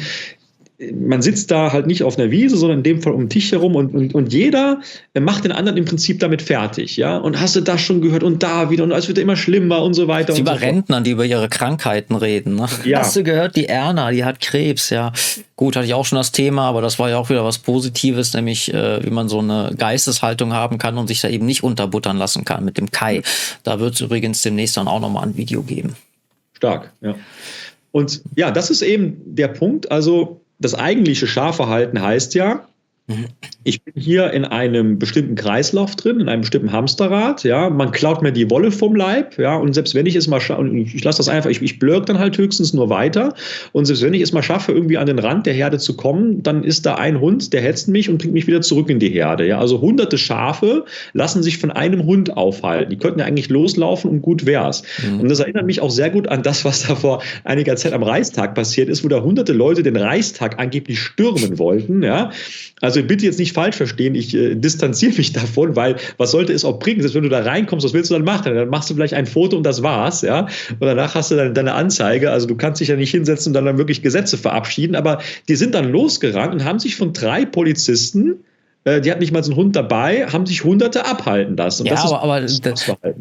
man 0.93 1.21
sitzt 1.21 1.51
da 1.51 1.71
halt 1.71 1.85
nicht 1.85 2.03
auf 2.03 2.17
einer 2.17 2.31
Wiese, 2.31 2.57
sondern 2.57 2.79
in 2.79 2.83
dem 2.83 3.01
Fall 3.01 3.13
um 3.13 3.21
den 3.21 3.29
Tisch 3.29 3.51
herum 3.51 3.75
und, 3.75 3.93
und, 3.93 4.15
und 4.15 4.33
jeder 4.33 4.81
macht 5.19 5.43
den 5.43 5.51
anderen 5.51 5.77
im 5.77 5.85
Prinzip 5.85 6.19
damit 6.19 6.41
fertig, 6.41 6.97
ja. 6.97 7.17
Und 7.17 7.39
hast 7.39 7.55
du 7.55 7.61
das 7.61 7.81
schon 7.81 8.01
gehört 8.01 8.23
und 8.23 8.41
da 8.41 8.69
wieder 8.69 8.83
und 8.83 8.91
es 8.91 9.07
wird 9.07 9.17
immer 9.17 9.35
schlimmer 9.35 9.83
und 9.83 9.93
so 9.93 10.07
weiter. 10.07 10.33
Die 10.33 10.41
über 10.41 10.55
so 10.55 10.59
Rentner, 10.59 11.01
die 11.01 11.11
über 11.11 11.25
ihre 11.25 11.49
Krankheiten 11.49 12.15
reden. 12.15 12.55
Ne? 12.55 12.67
Ja. 12.83 12.99
Hast 12.99 13.15
du 13.15 13.23
gehört, 13.23 13.55
die 13.55 13.67
Erna, 13.67 14.11
die 14.11 14.25
hat 14.25 14.39
Krebs, 14.39 14.89
ja. 14.89 15.11
Gut, 15.55 15.75
hatte 15.75 15.85
ich 15.85 15.93
auch 15.93 16.05
schon 16.05 16.17
das 16.17 16.31
Thema, 16.31 16.67
aber 16.67 16.81
das 16.81 16.97
war 16.97 17.09
ja 17.09 17.17
auch 17.17 17.29
wieder 17.29 17.45
was 17.45 17.59
Positives, 17.59 18.33
nämlich 18.33 18.73
äh, 18.73 19.03
wie 19.05 19.11
man 19.11 19.29
so 19.29 19.39
eine 19.39 19.73
Geisteshaltung 19.77 20.53
haben 20.53 20.77
kann 20.77 20.97
und 20.97 21.07
sich 21.07 21.21
da 21.21 21.29
eben 21.29 21.45
nicht 21.45 21.63
unterbuttern 21.63 22.17
lassen 22.17 22.45
kann 22.45 22.65
mit 22.65 22.77
dem 22.77 22.89
Kai. 22.89 23.21
Da 23.63 23.79
wird 23.79 23.95
es 23.95 24.01
übrigens 24.01 24.41
demnächst 24.41 24.77
dann 24.77 24.87
auch 24.87 24.99
nochmal 24.99 25.25
ein 25.25 25.37
Video 25.37 25.61
geben. 25.61 25.95
Stark, 26.53 26.91
ja. 27.01 27.15
Und 27.91 28.21
ja, 28.35 28.51
das 28.51 28.69
ist 28.69 28.81
eben 28.81 29.17
der 29.25 29.49
Punkt. 29.49 29.91
Also 29.91 30.40
das 30.61 30.75
eigentliche 30.75 31.27
Schafverhalten 31.27 32.01
heißt 32.01 32.35
ja, 32.35 32.67
Ich 33.63 33.83
bin 33.83 33.93
hier 33.95 34.31
in 34.31 34.45
einem 34.45 34.97
bestimmten 34.97 35.35
Kreislauf 35.35 35.95
drin, 35.95 36.19
in 36.19 36.29
einem 36.29 36.41
bestimmten 36.41 36.71
Hamsterrad, 36.71 37.43
ja. 37.43 37.69
Man 37.69 37.91
klaut 37.91 38.21
mir 38.21 38.31
die 38.31 38.49
Wolle 38.49 38.71
vom 38.71 38.95
Leib, 38.95 39.37
ja. 39.37 39.55
Und 39.55 39.73
selbst 39.73 39.93
wenn 39.95 40.05
ich 40.05 40.15
es 40.15 40.27
mal 40.27 40.39
schaffe, 40.39 40.67
ich 40.67 41.03
lasse 41.03 41.17
das 41.17 41.29
einfach, 41.29 41.49
ich, 41.49 41.61
ich 41.61 41.77
blöck 41.77 42.05
dann 42.05 42.19
halt 42.19 42.37
höchstens 42.37 42.73
nur 42.73 42.89
weiter. 42.89 43.33
Und 43.71 43.85
selbst 43.85 44.01
wenn 44.03 44.13
ich 44.13 44.21
es 44.21 44.33
mal 44.33 44.41
schaffe, 44.41 44.71
irgendwie 44.71 44.97
an 44.97 45.07
den 45.07 45.19
Rand 45.19 45.45
der 45.45 45.53
Herde 45.53 45.77
zu 45.77 45.95
kommen, 45.95 46.41
dann 46.41 46.63
ist 46.63 46.85
da 46.85 46.95
ein 46.95 47.19
Hund, 47.19 47.53
der 47.53 47.61
hetzt 47.61 47.87
mich 47.87 48.09
und 48.09 48.17
bringt 48.19 48.33
mich 48.33 48.47
wieder 48.47 48.61
zurück 48.61 48.89
in 48.89 48.99
die 48.99 49.09
Herde, 49.09 49.45
ja. 49.45 49.59
Also 49.59 49.81
hunderte 49.81 50.17
Schafe 50.17 50.85
lassen 51.13 51.43
sich 51.43 51.57
von 51.57 51.71
einem 51.71 52.05
Hund 52.05 52.37
aufhalten. 52.37 52.89
Die 52.89 52.97
könnten 52.97 53.19
ja 53.19 53.25
eigentlich 53.25 53.49
loslaufen 53.49 54.09
und 54.09 54.21
gut 54.21 54.45
wär's. 54.45 54.83
Mhm. 55.03 55.21
Und 55.21 55.29
das 55.29 55.39
erinnert 55.39 55.65
mich 55.65 55.81
auch 55.81 55.91
sehr 55.91 56.09
gut 56.09 56.27
an 56.27 56.43
das, 56.43 56.65
was 56.65 56.87
da 56.87 56.95
vor 56.95 57.21
einiger 57.43 57.75
Zeit 57.75 57.93
am 57.93 58.03
Reichstag 58.03 58.55
passiert 58.55 58.89
ist, 58.89 59.03
wo 59.03 59.07
da 59.07 59.21
hunderte 59.21 59.53
Leute 59.53 59.83
den 59.83 59.97
Reichstag 59.97 60.59
angeblich 60.59 60.99
stürmen 60.99 61.59
wollten, 61.59 62.01
ja. 62.01 62.31
Also 62.81 62.90
bitte 62.91 63.25
jetzt 63.25 63.39
nicht 63.39 63.53
falsch 63.53 63.77
verstehen, 63.77 64.15
ich 64.15 64.35
äh, 64.35 64.55
distanziere 64.55 65.13
mich 65.15 65.33
davon, 65.33 65.75
weil 65.75 65.95
was 66.17 66.31
sollte 66.31 66.53
es 66.53 66.65
auch 66.65 66.79
bringen? 66.79 67.01
Selbst 67.01 67.15
wenn 67.15 67.23
du 67.23 67.29
da 67.29 67.41
reinkommst, 67.41 67.85
was 67.85 67.93
willst 67.93 68.11
du 68.11 68.15
dann 68.15 68.23
machen? 68.23 68.53
Dann 68.53 68.69
machst 68.69 68.89
du 68.89 68.93
vielleicht 68.93 69.13
ein 69.13 69.25
Foto 69.25 69.57
und 69.57 69.63
das 69.63 69.81
war's, 69.83 70.21
ja. 70.21 70.47
Und 70.71 70.81
danach 70.81 71.15
hast 71.15 71.31
du 71.31 71.35
dann 71.35 71.53
deine 71.53 71.73
Anzeige. 71.73 72.31
Also 72.31 72.47
du 72.47 72.55
kannst 72.55 72.81
dich 72.81 72.89
ja 72.89 72.95
nicht 72.95 73.11
hinsetzen 73.11 73.51
und 73.51 73.53
dann, 73.53 73.65
dann 73.65 73.77
wirklich 73.77 74.01
Gesetze 74.01 74.37
verabschieden. 74.37 74.95
Aber 74.95 75.21
die 75.47 75.55
sind 75.55 75.73
dann 75.75 75.91
losgerannt 75.91 76.53
und 76.53 76.63
haben 76.63 76.79
sich 76.79 76.95
von 76.95 77.13
drei 77.13 77.45
Polizisten 77.45 78.43
die 78.83 79.11
hat 79.11 79.19
nicht 79.19 79.31
mal 79.31 79.43
so 79.43 79.51
einen 79.51 79.59
Hund 79.59 79.75
dabei, 79.75 80.25
haben 80.25 80.47
sich 80.47 80.63
Hunderte 80.63 81.05
abhalten 81.05 81.55
lassen. 81.55 81.85
ja, 81.85 82.03
aber, 82.03 82.23
aber, 82.23 82.41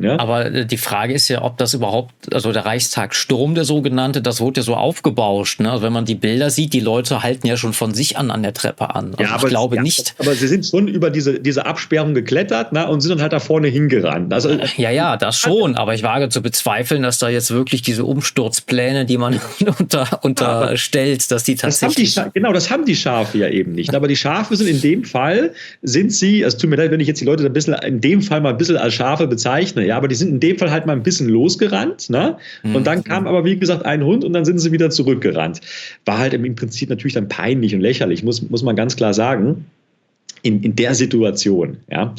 ja? 0.01 0.19
aber 0.19 0.47
äh, 0.47 0.65
die 0.65 0.79
Frage 0.79 1.13
ist 1.13 1.29
ja, 1.29 1.43
ob 1.43 1.59
das 1.59 1.75
überhaupt, 1.75 2.33
also 2.33 2.51
der 2.51 2.65
Reichstagsturm, 2.65 3.55
der 3.55 3.65
sogenannte, 3.65 4.23
das 4.23 4.41
wurde 4.41 4.61
ja 4.61 4.65
so 4.65 4.75
aufgebauscht. 4.75 5.61
Ne? 5.61 5.71
Also 5.71 5.83
wenn 5.83 5.93
man 5.93 6.07
die 6.07 6.15
Bilder 6.15 6.49
sieht, 6.49 6.73
die 6.73 6.81
Leute 6.81 7.23
halten 7.23 7.47
ja 7.47 7.59
schon 7.59 7.75
von 7.75 7.93
sich 7.93 8.17
an 8.17 8.31
an 8.31 8.43
der 8.43 8.55
Treppe 8.55 8.95
an. 8.95 9.11
Also 9.11 9.23
ja, 9.23 9.31
aber, 9.33 9.45
ich 9.45 9.51
glaube 9.51 9.77
ja, 9.77 9.83
nicht. 9.83 10.15
Aber 10.19 10.35
sie 10.35 10.49
sind 10.49 10.65
schon 10.65 10.89
über 10.89 11.11
diese, 11.11 11.39
diese 11.41 11.67
Absperrung 11.67 12.15
geklettert 12.15 12.73
ne? 12.73 12.89
und 12.89 13.03
sind 13.03 13.11
dann 13.11 13.21
halt 13.21 13.35
da 13.35 13.39
vorne 13.39 13.69
hingerannt. 13.69 14.33
Also, 14.33 14.57
ja, 14.79 14.91
ja, 14.91 15.19
das 15.19 15.37
schon. 15.37 15.77
Aber 15.77 15.93
ich 15.93 16.03
wage 16.03 16.31
zu 16.31 16.41
bezweifeln, 16.41 17.03
dass 17.03 17.19
da 17.19 17.29
jetzt 17.29 17.51
wirklich 17.51 17.83
diese 17.83 18.07
Umsturzpläne, 18.07 19.05
die 19.05 19.19
man 19.19 19.39
unter, 19.79 20.21
unterstellt, 20.23 21.31
dass 21.31 21.45
die 21.45 21.57
tatsächlich. 21.57 22.15
Das 22.15 22.25
die, 22.25 22.31
genau, 22.33 22.55
das 22.55 22.71
haben 22.71 22.87
die 22.87 22.97
Schafe 22.97 23.37
ja 23.37 23.49
eben 23.49 23.73
nicht. 23.73 23.95
Aber 23.95 24.09
die 24.09 24.17
Schafe 24.17 24.57
sind 24.57 24.67
in 24.67 24.81
dem 24.81 25.05
Fall 25.05 25.50
sind 25.83 26.13
sie, 26.13 26.45
also 26.45 26.59
tut 26.59 26.71
mir 26.71 26.77
leid, 26.77 26.91
wenn 26.91 27.01
ich 27.01 27.09
jetzt 27.09 27.21
die 27.21 27.25
Leute 27.25 27.45
ein 27.45 27.53
bisschen, 27.53 27.75
in 27.75 28.01
dem 28.01 28.23
Fall 28.23 28.41
mal 28.41 28.51
ein 28.51 28.59
bisschen 28.59 28.77
als 28.77 28.95
Schafe 28.95 29.27
bezeichne, 29.27 29.87
ja, 29.87 29.97
aber 29.97 30.09
die 30.09 30.15
sind 30.15 30.31
in 30.31 30.41
dem 30.41 30.59
Fall 30.59 30.71
halt 30.71 30.87
mal 30.87 30.93
ein 30.93 31.03
bisschen 31.03 31.29
losgerannt, 31.29 32.11
ne? 32.11 32.37
Und 32.63 32.87
dann 32.87 32.99
mhm. 32.99 33.05
kam 33.05 33.27
aber, 33.27 33.45
wie 33.45 33.57
gesagt, 33.57 33.85
ein 33.85 34.05
Hund 34.05 34.25
und 34.25 34.33
dann 34.33 34.45
sind 34.45 34.59
sie 34.59 34.73
wieder 34.73 34.91
zurückgerannt. 34.91 35.61
War 36.05 36.19
halt 36.19 36.35
im 36.35 36.55
Prinzip 36.55 36.91
natürlich 36.91 37.15
dann 37.15 37.29
peinlich 37.29 37.75
und 37.75 37.81
lächerlich, 37.81 38.23
muss, 38.23 38.43
muss 38.49 38.63
man 38.63 38.77
ganz 38.77 38.97
klar 38.97 39.15
sagen. 39.15 39.67
In, 40.43 40.63
in 40.63 40.75
der 40.75 40.95
Situation, 40.95 41.79
ja. 41.91 42.15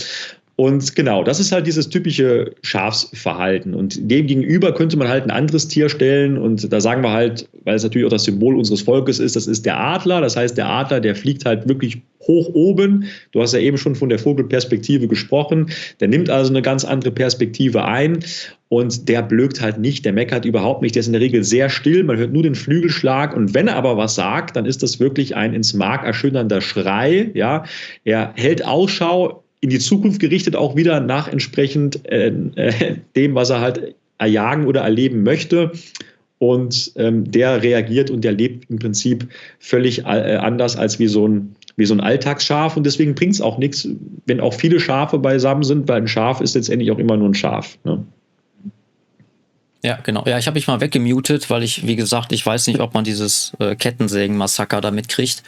Und 0.62 0.96
genau, 0.96 1.24
das 1.24 1.40
ist 1.40 1.52
halt 1.52 1.66
dieses 1.66 1.90
typische 1.90 2.54
Schafsverhalten. 2.62 3.74
Und 3.74 3.98
dem 4.12 4.28
gegenüber 4.28 4.72
könnte 4.76 4.96
man 4.96 5.08
halt 5.08 5.24
ein 5.24 5.32
anderes 5.32 5.68
Tier 5.68 5.90
stellen. 5.90 6.38
Und 6.38 6.72
da 6.72 6.80
sagen 6.80 7.02
wir 7.02 7.10
halt, 7.10 7.50
weil 7.64 7.74
es 7.74 7.82
natürlich 7.82 8.06
auch 8.06 8.12
das 8.12 8.26
Symbol 8.26 8.56
unseres 8.56 8.82
Volkes 8.82 9.18
ist, 9.18 9.36
das 9.36 9.48
ist 9.48 9.66
der 9.66 9.80
Adler. 9.80 10.22
Das 10.22 10.38
heißt, 10.38 10.56
der 10.56 10.70
Adler, 10.70 11.00
der 11.00 11.16
fliegt 11.16 11.46
halt 11.46 11.68
wirklich 11.68 12.04
hoch 12.28 12.48
oben. 12.54 13.06
Du 13.32 13.42
hast 13.42 13.56
ja 13.56 13.60
eben 13.60 13.80
schon 13.80 13.96
von 13.96 14.10
der 14.10 14.20
Vogelperspektive 14.20 15.08
gesprochen. 15.08 15.72
Der 16.00 16.10
nimmt 16.10 16.30
also 16.30 16.52
eine 16.52 16.62
ganz 16.62 16.86
andere 16.86 17.12
Perspektive 17.12 17.84
ein. 17.84 18.24
Und 18.70 19.10
der 19.10 19.24
blökt 19.24 19.62
halt 19.62 19.80
nicht, 19.80 20.06
der 20.06 20.14
meckert 20.14 20.46
überhaupt 20.46 20.84
nicht. 20.84 20.94
Der 20.94 21.00
ist 21.00 21.08
in 21.08 21.14
der 21.14 21.24
Regel 21.24 21.44
sehr 21.44 21.70
still. 21.70 22.04
Man 22.04 22.18
hört 22.18 22.34
nur 22.34 22.44
den 22.44 22.54
Flügelschlag. 22.54 23.36
Und 23.36 23.56
wenn 23.56 23.68
er 23.68 23.78
aber 23.78 23.98
was 23.98 24.14
sagt, 24.14 24.56
dann 24.56 24.68
ist 24.68 24.84
das 24.84 25.00
wirklich 25.00 25.36
ein 25.36 25.56
ins 25.56 25.74
Mark 25.74 26.06
erschütternder 26.06 26.62
Schrei. 26.62 27.32
Ja, 27.34 27.64
er 28.04 28.34
hält 28.36 28.64
Ausschau 28.64 29.44
in 29.62 29.70
die 29.70 29.80
Zukunft 29.80 30.20
gerichtet 30.20 30.56
auch 30.56 30.76
wieder 30.76 31.00
nach 31.00 31.28
entsprechend 31.28 32.06
äh, 32.08 32.34
äh, 32.56 32.98
dem, 33.16 33.36
was 33.36 33.52
er 33.52 33.62
halt 33.62 33.96
erjagen 34.18 34.66
oder 34.66 34.82
erleben 34.82 35.24
möchte. 35.24 35.72
Und 36.40 36.94
ähm, 36.96 37.30
der 37.30 37.62
reagiert 37.62 38.10
und 38.10 38.24
der 38.24 38.32
lebt 38.32 38.68
im 38.72 38.80
Prinzip 38.80 39.28
völlig 39.60 40.00
äh, 40.00 40.38
anders 40.38 40.76
als 40.76 40.98
wie 40.98 41.08
so 41.08 41.28
ein, 41.28 41.56
wie 41.76 41.86
so 41.86 41.94
ein 41.94 42.00
Alltagsschaf. 42.00 42.76
Und 42.76 42.84
deswegen 42.88 43.14
bringt 43.14 43.36
es 43.36 43.42
auch 43.42 43.60
nichts, 43.60 43.88
wenn 44.26 44.40
auch 44.40 44.56
viele 44.56 44.80
Schafe 44.80 45.20
beisammen 45.20 45.64
sind, 45.64 45.88
weil 45.88 46.02
ein 46.02 46.08
Schaf 46.08 46.42
ist 46.42 46.56
letztendlich 46.56 46.90
auch 46.90 46.98
immer 46.98 47.16
nur 47.16 47.30
ein 47.30 47.36
Schaf. 47.36 47.78
Ne? 47.84 48.04
Ja, 49.84 50.00
genau. 50.02 50.24
Ja, 50.26 50.40
ich 50.40 50.48
habe 50.48 50.56
mich 50.56 50.66
mal 50.66 50.82
weggemutet, 50.82 51.52
weil 51.52 51.62
ich, 51.62 51.86
wie 51.86 51.96
gesagt, 51.96 52.32
ich 52.32 52.44
weiß 52.44 52.66
nicht, 52.68 52.80
ob 52.80 52.96
man 52.96 53.04
dieses 53.04 53.54
äh, 53.60 53.76
Kettensägen-Massaker 53.76 54.82
da 54.82 54.90
mitkriegt. 54.90 55.44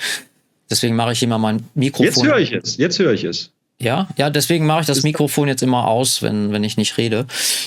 Deswegen 0.70 0.96
mache 0.96 1.14
ich 1.14 1.24
immer 1.24 1.40
mein 1.40 1.64
Mikrofon. 1.74 2.06
Jetzt 2.06 2.24
höre 2.24 2.40
ich 2.40 2.52
es. 2.52 2.78
Jetzt 2.78 3.00
höre 3.00 3.14
ich 3.14 3.24
es. 3.24 3.53
Ja, 3.84 4.08
ja, 4.18 4.30
deswegen 4.30 4.66
mache 4.66 4.82
ich 4.82 4.88
das 4.88 5.04
Mikrofon 5.04 5.50
jetzt 5.50 5.62
immer 5.62 5.88
aus, 5.88 6.22
wenn, 6.22 6.54
wenn 6.54 6.64
ich 6.64 6.78
nicht 6.78 6.98
rede. 6.98 7.26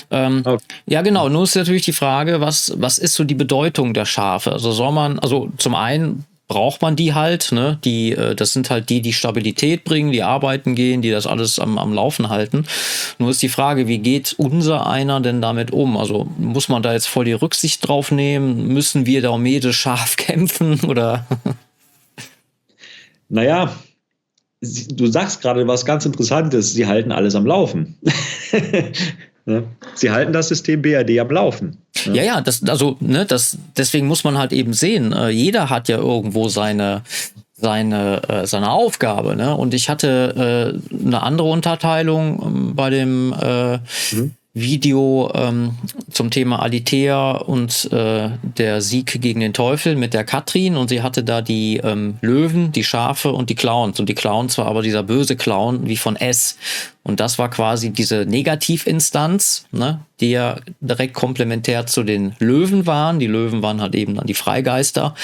Ähm, 0.09 0.41
okay. 0.43 0.63
Ja, 0.87 1.03
genau. 1.03 1.29
Nur 1.29 1.43
ist 1.43 1.55
natürlich 1.55 1.83
die 1.83 1.93
Frage, 1.93 2.41
was, 2.41 2.73
was 2.77 2.97
ist 2.97 3.13
so 3.13 3.23
die 3.23 3.35
Bedeutung 3.35 3.93
der 3.93 4.05
Schafe? 4.05 4.51
Also 4.51 4.71
soll 4.71 4.91
man, 4.91 5.19
also 5.19 5.49
zum 5.57 5.75
einen 5.75 6.25
braucht 6.47 6.81
man 6.81 6.95
die 6.95 7.13
halt, 7.13 7.51
ne? 7.51 7.77
Die, 7.83 8.13
äh, 8.13 8.33
das 8.33 8.53
sind 8.53 8.69
halt 8.69 8.89
die, 8.89 9.01
die 9.01 9.13
Stabilität 9.13 9.83
bringen, 9.83 10.11
die 10.11 10.23
arbeiten 10.23 10.75
gehen, 10.75 11.01
die 11.01 11.11
das 11.11 11.27
alles 11.27 11.59
am, 11.59 11.77
am 11.77 11.93
Laufen 11.93 12.29
halten. 12.29 12.65
Nur 13.19 13.29
ist 13.29 13.41
die 13.41 13.49
Frage, 13.49 13.87
wie 13.87 13.99
geht 13.99 14.33
unser 14.37 14.87
einer 14.87 15.19
denn 15.19 15.41
damit 15.41 15.71
um? 15.71 15.97
Also 15.97 16.27
muss 16.37 16.69
man 16.69 16.81
da 16.81 16.93
jetzt 16.93 17.07
voll 17.07 17.25
die 17.25 17.33
Rücksicht 17.33 17.87
drauf 17.87 18.11
nehmen? 18.11 18.67
Müssen 18.69 19.05
wir 19.05 19.21
da 19.21 19.29
um 19.29 19.45
jedes 19.45 19.75
Schaf 19.75 20.15
kämpfen 20.17 20.79
oder? 20.81 21.27
Naja, 23.29 23.75
du 24.61 25.07
sagst 25.07 25.41
gerade 25.41 25.67
was 25.67 25.85
ganz 25.85 26.05
Interessantes, 26.05 26.73
sie 26.73 26.87
halten 26.87 27.11
alles 27.11 27.35
am 27.35 27.45
Laufen. 27.45 27.97
Sie 29.95 30.11
halten 30.11 30.33
das 30.33 30.49
System 30.49 30.81
BRD 30.81 31.19
am 31.19 31.29
Laufen. 31.29 31.77
Ja, 32.03 32.21
ja, 32.21 32.41
das, 32.41 32.61
also, 32.67 32.97
ne, 32.99 33.25
das, 33.25 33.57
deswegen 33.77 34.05
muss 34.05 34.25
man 34.25 34.37
halt 34.37 34.51
eben 34.51 34.73
sehen, 34.73 35.13
äh, 35.13 35.29
jeder 35.29 35.69
hat 35.69 35.87
ja 35.87 35.99
irgendwo 35.99 36.49
seine, 36.49 37.03
seine, 37.53 38.21
äh, 38.27 38.45
seine 38.45 38.71
Aufgabe. 38.71 39.37
Ne? 39.37 39.55
Und 39.55 39.73
ich 39.73 39.89
hatte 39.89 40.81
äh, 40.91 41.05
eine 41.05 41.23
andere 41.23 41.47
Unterteilung 41.47 42.43
ähm, 42.45 42.75
bei 42.75 42.89
dem 42.89 43.33
äh, 43.33 43.77
mhm. 44.11 44.33
Video 44.59 45.31
ähm, 45.35 45.75
zum 46.09 46.31
Thema 46.31 46.61
Alithea 46.61 47.31
und 47.31 47.91
äh, 47.91 48.29
der 48.41 48.81
Sieg 48.81 49.21
gegen 49.21 49.39
den 49.39 49.53
Teufel 49.53 49.95
mit 49.95 50.13
der 50.13 50.23
Katrin 50.23 50.77
und 50.77 50.89
sie 50.89 51.01
hatte 51.01 51.23
da 51.23 51.41
die 51.41 51.77
ähm, 51.77 52.17
Löwen, 52.21 52.71
die 52.71 52.83
Schafe 52.83 53.31
und 53.31 53.49
die 53.49 53.55
Clowns 53.55 53.99
und 53.99 54.09
die 54.09 54.15
Clowns 54.15 54.57
war 54.57 54.65
aber 54.65 54.81
dieser 54.81 55.03
böse 55.03 55.35
Clown 55.35 55.87
wie 55.87 55.97
von 55.97 56.15
S 56.15 56.57
und 57.03 57.19
das 57.19 57.39
war 57.39 57.49
quasi 57.49 57.91
diese 57.91 58.25
Negativinstanz, 58.25 59.65
ne, 59.71 60.01
die 60.19 60.31
ja 60.31 60.57
direkt 60.81 61.13
komplementär 61.13 61.85
zu 61.85 62.03
den 62.03 62.35
Löwen 62.39 62.85
waren. 62.85 63.19
Die 63.19 63.27
Löwen 63.27 63.61
waren 63.61 63.79
halt 63.79 63.95
eben 63.95 64.15
dann 64.15 64.27
die 64.27 64.33
Freigeister 64.33 65.15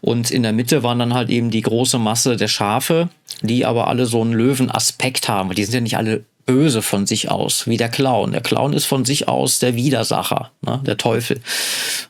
und 0.00 0.30
in 0.30 0.42
der 0.42 0.54
Mitte 0.54 0.82
waren 0.82 0.98
dann 0.98 1.12
halt 1.12 1.28
eben 1.28 1.50
die 1.50 1.60
große 1.60 1.98
Masse 1.98 2.36
der 2.36 2.48
Schafe, 2.48 3.10
die 3.42 3.66
aber 3.66 3.88
alle 3.88 4.06
so 4.06 4.22
einen 4.22 4.32
Löwenaspekt 4.32 5.28
haben. 5.28 5.54
Die 5.54 5.64
sind 5.64 5.74
ja 5.74 5.80
nicht 5.80 5.96
alle 5.98 6.24
böse 6.48 6.80
von 6.80 7.06
sich 7.06 7.30
aus, 7.30 7.66
wie 7.66 7.76
der 7.76 7.90
Clown. 7.90 8.32
Der 8.32 8.40
Clown 8.40 8.72
ist 8.72 8.86
von 8.86 9.04
sich 9.04 9.28
aus 9.28 9.58
der 9.58 9.76
Widersacher, 9.76 10.50
ne, 10.62 10.80
der 10.86 10.96
Teufel. 10.96 11.42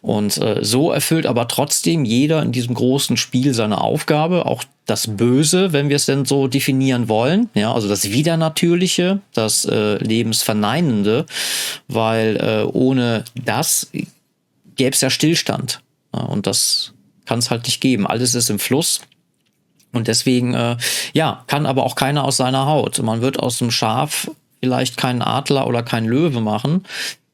Und 0.00 0.38
äh, 0.38 0.64
so 0.64 0.92
erfüllt 0.92 1.26
aber 1.26 1.48
trotzdem 1.48 2.04
jeder 2.04 2.40
in 2.44 2.52
diesem 2.52 2.76
großen 2.76 3.16
Spiel 3.16 3.52
seine 3.52 3.80
Aufgabe, 3.80 4.46
auch 4.46 4.62
das 4.86 5.16
Böse, 5.16 5.72
wenn 5.72 5.88
wir 5.88 5.96
es 5.96 6.06
denn 6.06 6.24
so 6.24 6.46
definieren 6.46 7.08
wollen, 7.08 7.50
ja, 7.54 7.74
also 7.74 7.88
das 7.88 8.12
Widernatürliche, 8.12 9.20
das 9.34 9.64
äh, 9.64 9.96
Lebensverneinende, 9.96 11.26
weil 11.88 12.36
äh, 12.36 12.62
ohne 12.64 13.24
das 13.44 13.90
gäbe 14.76 14.94
es 14.94 15.00
ja 15.00 15.10
Stillstand. 15.10 15.80
Ja, 16.14 16.22
und 16.22 16.46
das 16.46 16.92
kann 17.26 17.40
es 17.40 17.50
halt 17.50 17.64
nicht 17.64 17.80
geben. 17.80 18.06
Alles 18.06 18.36
ist 18.36 18.50
im 18.50 18.60
Fluss. 18.60 19.00
Und 19.98 20.08
deswegen, 20.08 20.54
äh, 20.54 20.76
ja, 21.12 21.44
kann 21.46 21.66
aber 21.66 21.84
auch 21.84 21.94
keiner 21.94 22.24
aus 22.24 22.38
seiner 22.38 22.66
Haut. 22.66 23.02
Man 23.02 23.20
wird 23.20 23.38
aus 23.38 23.58
dem 23.58 23.70
Schaf 23.70 24.30
vielleicht 24.60 24.96
keinen 24.96 25.22
Adler 25.22 25.66
oder 25.66 25.82
keinen 25.82 26.08
Löwe 26.08 26.40
machen, 26.40 26.84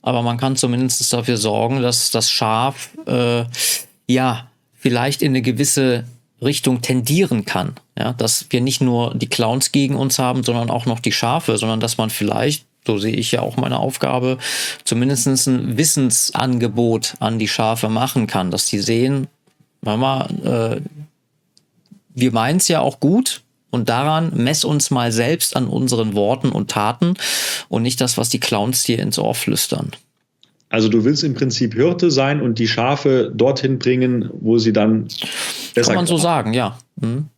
aber 0.02 0.22
man 0.22 0.36
kann 0.36 0.56
zumindest 0.56 1.12
dafür 1.12 1.36
sorgen, 1.36 1.80
dass 1.80 2.10
das 2.10 2.30
Schaf, 2.30 2.90
äh, 3.06 3.44
ja, 4.06 4.48
vielleicht 4.74 5.22
in 5.22 5.32
eine 5.32 5.42
gewisse 5.42 6.04
Richtung 6.42 6.82
tendieren 6.82 7.44
kann. 7.44 7.74
Ja, 7.98 8.12
dass 8.12 8.46
wir 8.50 8.60
nicht 8.60 8.80
nur 8.80 9.14
die 9.14 9.28
Clowns 9.28 9.70
gegen 9.70 9.94
uns 9.94 10.18
haben, 10.18 10.42
sondern 10.42 10.68
auch 10.68 10.84
noch 10.84 11.00
die 11.00 11.12
Schafe, 11.12 11.56
sondern 11.56 11.80
dass 11.80 11.96
man 11.96 12.10
vielleicht 12.10 12.66
so 12.86 12.98
sehe 12.98 13.14
ich 13.14 13.32
ja 13.32 13.40
auch 13.40 13.56
meine 13.56 13.78
Aufgabe, 13.78 14.36
zumindest 14.84 15.26
ein 15.26 15.78
Wissensangebot 15.78 17.14
an 17.18 17.38
die 17.38 17.48
Schafe 17.48 17.88
machen 17.88 18.26
kann, 18.26 18.50
dass 18.50 18.66
die 18.66 18.78
sehen, 18.78 19.28
Mama, 19.80 20.28
äh, 20.44 20.80
wir 22.14 22.32
meinen 22.32 22.56
es 22.56 22.68
ja 22.68 22.80
auch 22.80 23.00
gut 23.00 23.42
und 23.70 23.88
daran 23.88 24.32
mess 24.34 24.64
uns 24.64 24.90
mal 24.90 25.12
selbst 25.12 25.56
an 25.56 25.66
unseren 25.66 26.14
Worten 26.14 26.50
und 26.50 26.70
Taten 26.70 27.14
und 27.68 27.82
nicht 27.82 28.00
das, 28.00 28.16
was 28.16 28.28
die 28.28 28.40
Clowns 28.40 28.84
dir 28.84 28.98
ins 29.00 29.18
Ohr 29.18 29.34
flüstern. 29.34 29.90
Also 30.70 30.88
du 30.88 31.04
willst 31.04 31.22
im 31.22 31.34
Prinzip 31.34 31.74
Hirte 31.74 32.10
sein 32.10 32.40
und 32.40 32.58
die 32.58 32.66
Schafe 32.66 33.30
dorthin 33.34 33.78
bringen, 33.78 34.28
wo 34.32 34.58
sie 34.58 34.72
dann 34.72 35.08
besser 35.74 35.92
Kann 35.92 35.96
man 35.96 36.06
so 36.06 36.16
sagen, 36.16 36.52
ja. 36.52 36.78
Mhm. 36.96 37.28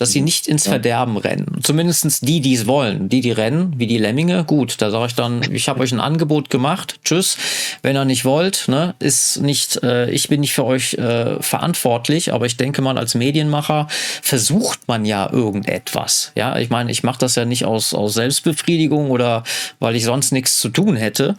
Dass 0.00 0.12
sie 0.12 0.22
nicht 0.22 0.46
ins 0.46 0.66
Verderben 0.66 1.18
rennen. 1.18 1.58
Zumindest 1.62 2.26
die, 2.26 2.40
die 2.40 2.54
es 2.54 2.66
wollen. 2.66 3.10
Die, 3.10 3.20
die 3.20 3.32
rennen, 3.32 3.74
wie 3.76 3.86
die 3.86 3.98
Lemminge, 3.98 4.44
gut, 4.44 4.80
da 4.80 4.90
sage 4.90 5.08
ich 5.08 5.14
dann, 5.14 5.42
ich 5.52 5.68
habe 5.68 5.80
euch 5.80 5.92
ein 5.92 6.00
Angebot 6.00 6.48
gemacht, 6.48 7.00
tschüss. 7.04 7.36
Wenn 7.82 7.96
ihr 7.96 8.06
nicht 8.06 8.24
wollt, 8.24 8.64
ne, 8.68 8.94
ist 8.98 9.42
nicht, 9.42 9.82
äh, 9.82 10.08
ich 10.10 10.30
bin 10.30 10.40
nicht 10.40 10.54
für 10.54 10.64
euch 10.64 10.94
äh, 10.94 11.42
verantwortlich, 11.42 12.32
aber 12.32 12.46
ich 12.46 12.56
denke 12.56 12.80
mal, 12.80 12.96
als 12.96 13.14
Medienmacher 13.14 13.88
versucht 14.22 14.88
man 14.88 15.04
ja 15.04 15.30
irgendetwas. 15.30 16.32
Ja, 16.34 16.58
ich 16.58 16.70
meine, 16.70 16.90
ich 16.90 17.02
mache 17.02 17.18
das 17.18 17.34
ja 17.34 17.44
nicht 17.44 17.66
aus, 17.66 17.92
aus 17.92 18.14
Selbstbefriedigung 18.14 19.10
oder 19.10 19.44
weil 19.80 19.96
ich 19.96 20.04
sonst 20.04 20.32
nichts 20.32 20.60
zu 20.60 20.70
tun 20.70 20.96
hätte. 20.96 21.36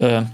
Äh, 0.00 0.24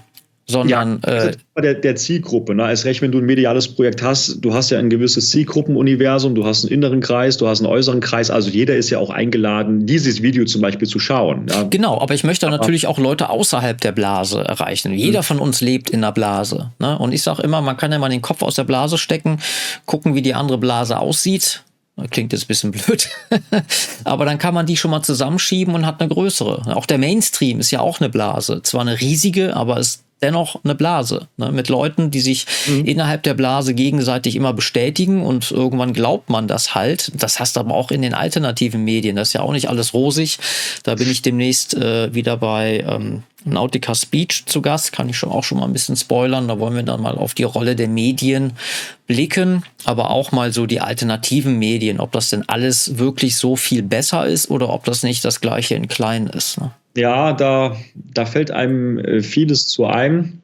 sondern 0.47 1.01
ja, 1.05 1.29
äh, 1.29 1.33
der, 1.61 1.75
der 1.75 1.97
Zielgruppe. 1.97 2.55
Ne? 2.55 2.65
Als 2.65 2.85
recht, 2.85 3.03
wenn 3.03 3.13
du 3.13 3.19
ein 3.19 3.25
mediales 3.25 3.69
Projekt 3.69 4.03
hast, 4.03 4.39
du 4.41 4.55
hast 4.55 4.71
ja 4.71 4.79
ein 4.79 4.91
gewisses 4.91 5.31
Zielgruppenuniversum, 5.31 6.35
du 6.35 6.45
hast 6.45 6.65
einen 6.65 6.73
inneren 6.73 7.01
Kreis, 7.01 7.37
du 7.37 7.47
hast 7.47 7.61
einen 7.61 7.71
äußeren 7.71 8.01
Kreis, 8.01 8.31
also 8.31 8.51
jeder 8.51 8.77
ist 8.77 8.91
ja 8.91 8.99
auch 8.99 9.11
eingeladen, 9.11 9.87
dieses 9.87 10.23
Video 10.23 10.45
zum 10.45 10.61
Beispiel 10.61 10.89
zu 10.89 10.99
schauen. 10.99 11.47
Ja? 11.49 11.63
Genau, 11.65 12.01
aber 12.01 12.15
ich 12.15 12.25
möchte 12.25 12.47
aber, 12.47 12.57
natürlich 12.57 12.87
auch 12.87 12.99
Leute 12.99 13.31
außerhalb 13.31 13.81
der 13.81 13.93
Blase 13.93 14.41
erreichen. 14.41 14.93
Jeder 14.93 15.21
mhm. 15.21 15.25
von 15.25 15.39
uns 15.39 15.61
lebt 15.61 15.91
in 15.91 16.01
der 16.01 16.13
Blase. 16.13 16.73
Ne? 16.79 16.99
Und 16.99 17.13
ich 17.13 17.23
sage 17.23 17.43
immer, 17.43 17.61
man 17.61 17.77
kann 17.77 17.93
ja 17.93 17.99
mal 17.99 18.09
den 18.09 18.23
Kopf 18.23 18.43
aus 18.43 18.57
der 18.57 18.65
Blase 18.65 18.99
stecken, 18.99 19.39
gucken, 19.87 20.15
wie 20.15 20.23
die 20.23 20.35
andere 20.35 20.59
Blase 20.59 20.99
aussieht. 20.99 21.63
Klingt 22.11 22.33
jetzt 22.33 22.45
ein 22.45 22.49
bisschen 22.49 22.71
blöd. 22.73 23.09
Aber 24.05 24.25
dann 24.25 24.39
kann 24.39 24.55
man 24.55 24.67
die 24.67 24.77
schon 24.77 24.91
mal 24.91 25.03
zusammenschieben 25.03 25.75
und 25.75 25.87
hat 25.87 26.01
eine 26.01 26.09
größere. 26.09 26.75
Auch 26.75 26.87
der 26.87 26.99
Mainstream 26.99 27.61
ist 27.61 27.71
ja 27.71 27.81
auch 27.81 28.01
eine 28.01 28.09
Blase. 28.09 28.63
Zwar 28.63 28.81
eine 28.81 29.01
riesige, 29.01 29.55
aber 29.55 29.79
ist 29.79 30.03
dennoch 30.23 30.61
eine 30.65 30.75
Blase. 30.75 31.29
Ne? 31.37 31.53
Mit 31.53 31.69
Leuten, 31.69 32.11
die 32.11 32.21
sich 32.21 32.47
mhm. 32.67 32.85
innerhalb 32.85 33.23
der 33.23 33.35
Blase 33.35 33.75
gegenseitig 33.75 34.37
immer 34.37 34.53
bestätigen 34.53 35.23
und 35.23 35.51
irgendwann 35.51 35.93
glaubt 35.93 36.31
man 36.31 36.49
das 36.49 36.75
halt. 36.75 37.13
Das 37.15 37.41
hast 37.41 37.57
du 37.57 37.61
aber 37.61 37.75
auch 37.75 37.91
in 37.91 38.03
den 38.03 38.15
alternativen 38.15 38.85
Medien. 38.85 39.17
Das 39.17 39.29
ist 39.29 39.35
ja 39.35 39.43
auch 39.43 39.53
nicht 39.53 39.69
alles 39.69 39.95
rosig. 39.95 40.39
Da 40.85 40.95
bin 40.95 41.11
ich 41.11 41.23
demnächst 41.23 41.75
äh, 41.75 42.15
wieder 42.15 42.37
bei 42.37 42.85
ähm, 42.87 43.23
Nautica 43.45 43.95
Speech 43.95 44.45
zu 44.47 44.63
Gast. 44.63 44.93
Kann 44.93 45.09
ich 45.09 45.17
schon 45.17 45.31
auch 45.31 45.45
schon 45.45 45.59
mal 45.59 45.65
ein 45.65 45.73
bisschen 45.73 45.97
spoilern. 45.97 46.49
Da 46.49 46.59
wollen 46.59 46.75
wir 46.75 46.83
dann 46.83 47.03
mal 47.03 47.17
auf 47.19 47.35
die 47.35 47.43
Rolle 47.43 47.77
der 47.77 47.89
Medien 47.89 48.53
blicken, 49.07 49.65
aber 49.85 50.11
auch 50.11 50.33
mal 50.33 50.53
so 50.53 50.67
die 50.67 50.81
alternativen 50.81 51.59
Medien, 51.59 52.01
ob 52.01 52.13
das 52.13 52.31
denn 52.31 52.49
alles 52.49 52.99
wirklich 52.99 53.37
so 53.37 53.57
viel 53.57 53.83
besser 53.83 54.27
ist 54.27 54.51
oder 54.51 54.71
ob 54.71 54.85
das 54.85 55.03
nicht 55.03 55.25
das 55.25 55.41
gleiche 55.41 55.75
in 55.75 55.89
klein 55.89 56.27
ist. 56.29 56.61
Ne? 56.61 56.73
Ja, 56.97 57.33
da, 57.33 57.77
da 57.95 58.27
fällt 58.27 58.51
einem 58.51 58.99
äh, 58.99 59.23
vieles 59.23 59.67
zu 59.67 59.87
ein 59.87 60.43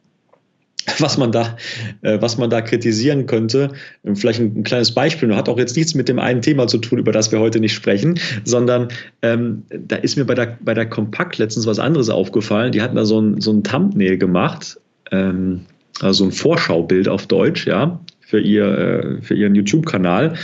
was 0.98 1.18
man 1.18 1.32
da, 1.32 1.56
äh, 2.02 2.20
was 2.20 2.38
man 2.38 2.50
da 2.50 2.60
kritisieren 2.60 3.26
könnte. 3.26 3.70
Ähm, 4.04 4.16
vielleicht 4.16 4.40
ein, 4.40 4.54
ein, 4.56 4.62
kleines 4.62 4.92
Beispiel, 4.92 5.34
hat 5.34 5.48
auch 5.48 5.58
jetzt 5.58 5.76
nichts 5.76 5.94
mit 5.94 6.08
dem 6.08 6.18
einen 6.18 6.42
Thema 6.42 6.66
zu 6.66 6.78
tun, 6.78 6.98
über 6.98 7.12
das 7.12 7.32
wir 7.32 7.40
heute 7.40 7.60
nicht 7.60 7.74
sprechen, 7.74 8.18
sondern 8.44 8.88
ähm, 9.22 9.64
da 9.70 9.96
ist 9.96 10.16
mir 10.16 10.24
bei 10.24 10.34
der, 10.34 10.58
bei 10.60 10.74
der 10.74 10.86
Kompakt 10.86 11.38
letztens 11.38 11.66
was 11.66 11.78
anderes 11.78 12.10
aufgefallen. 12.10 12.72
Die 12.72 12.82
hatten 12.82 12.96
da 12.96 13.04
so 13.04 13.20
ein, 13.20 13.40
so 13.40 13.52
ein 13.52 13.62
Thumbnail 13.62 14.18
gemacht, 14.18 14.80
ähm, 15.10 15.62
also 16.00 16.24
ein 16.24 16.32
Vorschaubild 16.32 17.08
auf 17.08 17.26
Deutsch, 17.26 17.66
ja, 17.66 18.00
für, 18.20 18.40
ihr, 18.40 18.66
äh, 18.66 19.22
für 19.22 19.34
ihren 19.34 19.54
YouTube-Kanal. 19.54 20.34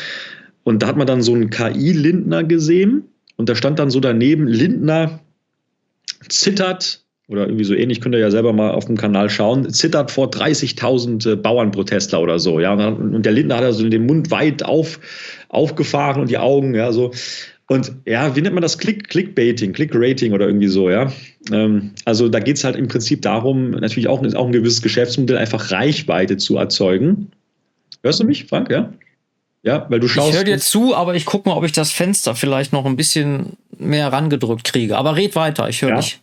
Und 0.64 0.82
da 0.82 0.86
hat 0.88 0.96
man 0.96 1.06
dann 1.06 1.22
so 1.22 1.34
einen 1.34 1.50
KI-Lindner 1.50 2.44
gesehen 2.44 3.04
und 3.36 3.48
da 3.48 3.54
stand 3.54 3.78
dann 3.78 3.90
so 3.90 4.00
daneben, 4.00 4.46
Lindner 4.46 5.20
zittert 6.28 7.04
oder 7.28 7.46
irgendwie 7.46 7.64
so 7.64 7.74
ähnlich, 7.74 8.00
könnt 8.00 8.14
ihr 8.14 8.20
ja 8.20 8.30
selber 8.30 8.52
mal 8.52 8.72
auf 8.72 8.84
dem 8.84 8.96
Kanal 8.96 9.30
schauen, 9.30 9.70
zittert 9.70 10.10
vor 10.10 10.28
30.000 10.30 11.32
äh, 11.32 11.36
Bauernprotestler 11.36 12.20
oder 12.20 12.38
so, 12.38 12.60
ja, 12.60 12.74
und, 12.74 13.22
der 13.24 13.32
Lindner 13.32 13.56
hat 13.56 13.64
also 13.64 13.88
den 13.88 14.06
Mund 14.06 14.30
weit 14.30 14.62
auf, 14.62 15.00
aufgefahren 15.48 16.20
und 16.20 16.30
die 16.30 16.38
Augen, 16.38 16.74
ja, 16.74 16.92
so. 16.92 17.12
Und 17.66 17.92
ja, 18.04 18.36
wie 18.36 18.42
nennt 18.42 18.54
man 18.54 18.60
das? 18.60 18.76
Click, 18.76 19.08
Clickbaiting, 19.08 19.72
Clickrating 19.72 20.34
oder 20.34 20.46
irgendwie 20.46 20.68
so, 20.68 20.90
ja. 20.90 21.10
Ähm, 21.50 21.92
also 22.04 22.28
da 22.28 22.40
geht 22.40 22.58
es 22.58 22.64
halt 22.64 22.76
im 22.76 22.88
Prinzip 22.88 23.22
darum, 23.22 23.70
natürlich 23.70 24.08
auch, 24.08 24.22
auch 24.34 24.46
ein 24.46 24.52
gewisses 24.52 24.82
Geschäftsmodell, 24.82 25.38
einfach 25.38 25.70
Reichweite 25.70 26.36
zu 26.36 26.58
erzeugen. 26.58 27.30
Hörst 28.02 28.20
du 28.20 28.24
mich, 28.24 28.44
Frank, 28.44 28.70
ja? 28.70 28.92
Ja, 29.64 29.86
weil 29.88 29.98
du 29.98 30.08
schaust. 30.08 30.28
Ich 30.28 30.36
höre 30.36 30.44
dir 30.44 30.58
zu, 30.58 30.94
aber 30.94 31.14
ich 31.14 31.24
gucke 31.24 31.48
mal, 31.48 31.56
ob 31.56 31.64
ich 31.64 31.72
das 31.72 31.90
Fenster 31.90 32.34
vielleicht 32.34 32.72
noch 32.72 32.84
ein 32.84 32.96
bisschen 32.96 33.56
mehr 33.78 34.12
rangedrückt 34.12 34.64
kriege. 34.64 34.98
Aber 34.98 35.16
red 35.16 35.34
weiter, 35.34 35.68
ich 35.68 35.80
höre 35.80 35.90
ja. 35.90 35.96
dich. 35.96 36.20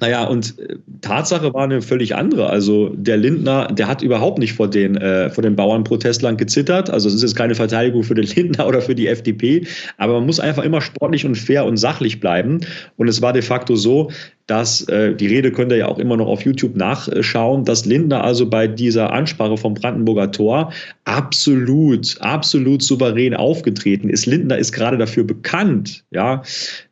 Naja, 0.00 0.24
und 0.24 0.58
äh, 0.58 0.76
Tatsache 1.02 1.52
war 1.52 1.64
eine 1.64 1.82
völlig 1.82 2.14
andere. 2.14 2.48
Also 2.48 2.88
der 2.94 3.18
Lindner, 3.18 3.68
der 3.68 3.86
hat 3.86 4.02
überhaupt 4.02 4.38
nicht 4.38 4.54
vor 4.54 4.68
den, 4.68 4.96
äh, 4.96 5.30
vor 5.30 5.42
den 5.42 5.56
Bauernprotestlern 5.56 6.36
gezittert. 6.36 6.90
Also 6.90 7.08
es 7.08 7.14
ist 7.14 7.22
jetzt 7.22 7.36
keine 7.36 7.54
Verteidigung 7.54 8.02
für 8.02 8.14
den 8.14 8.24
Lindner 8.36 8.66
oder 8.66 8.80
für 8.80 8.94
die 8.94 9.08
FDP, 9.08 9.66
aber 9.98 10.14
man 10.14 10.26
muss 10.26 10.40
einfach 10.40 10.64
immer 10.64 10.80
sportlich 10.80 11.24
und 11.26 11.36
fair 11.36 11.64
und 11.66 11.76
sachlich 11.76 12.18
bleiben. 12.20 12.60
Und 12.96 13.08
es 13.08 13.20
war 13.20 13.32
de 13.32 13.42
facto 13.42 13.76
so, 13.76 14.10
dass 14.46 14.82
äh, 14.88 15.14
die 15.14 15.28
Rede 15.28 15.52
könnt 15.52 15.70
ihr 15.70 15.78
ja 15.78 15.86
auch 15.86 15.98
immer 15.98 16.16
noch 16.16 16.26
auf 16.26 16.44
YouTube 16.44 16.76
nachschauen, 16.76 17.64
dass 17.64 17.84
Lindner 17.84 18.24
also 18.24 18.50
bei 18.50 18.66
dieser 18.66 19.12
Ansprache 19.12 19.56
vom 19.56 19.74
Brandenburger 19.74 20.32
Tor 20.32 20.72
absolut, 21.04 22.16
absolut 22.20 22.82
souverän 22.82 23.34
aufgetreten 23.34 24.10
ist. 24.10 24.26
Lindner 24.26 24.58
ist 24.58 24.72
gerade 24.72 24.98
dafür 24.98 25.22
bekannt, 25.22 26.04
ja, 26.10 26.42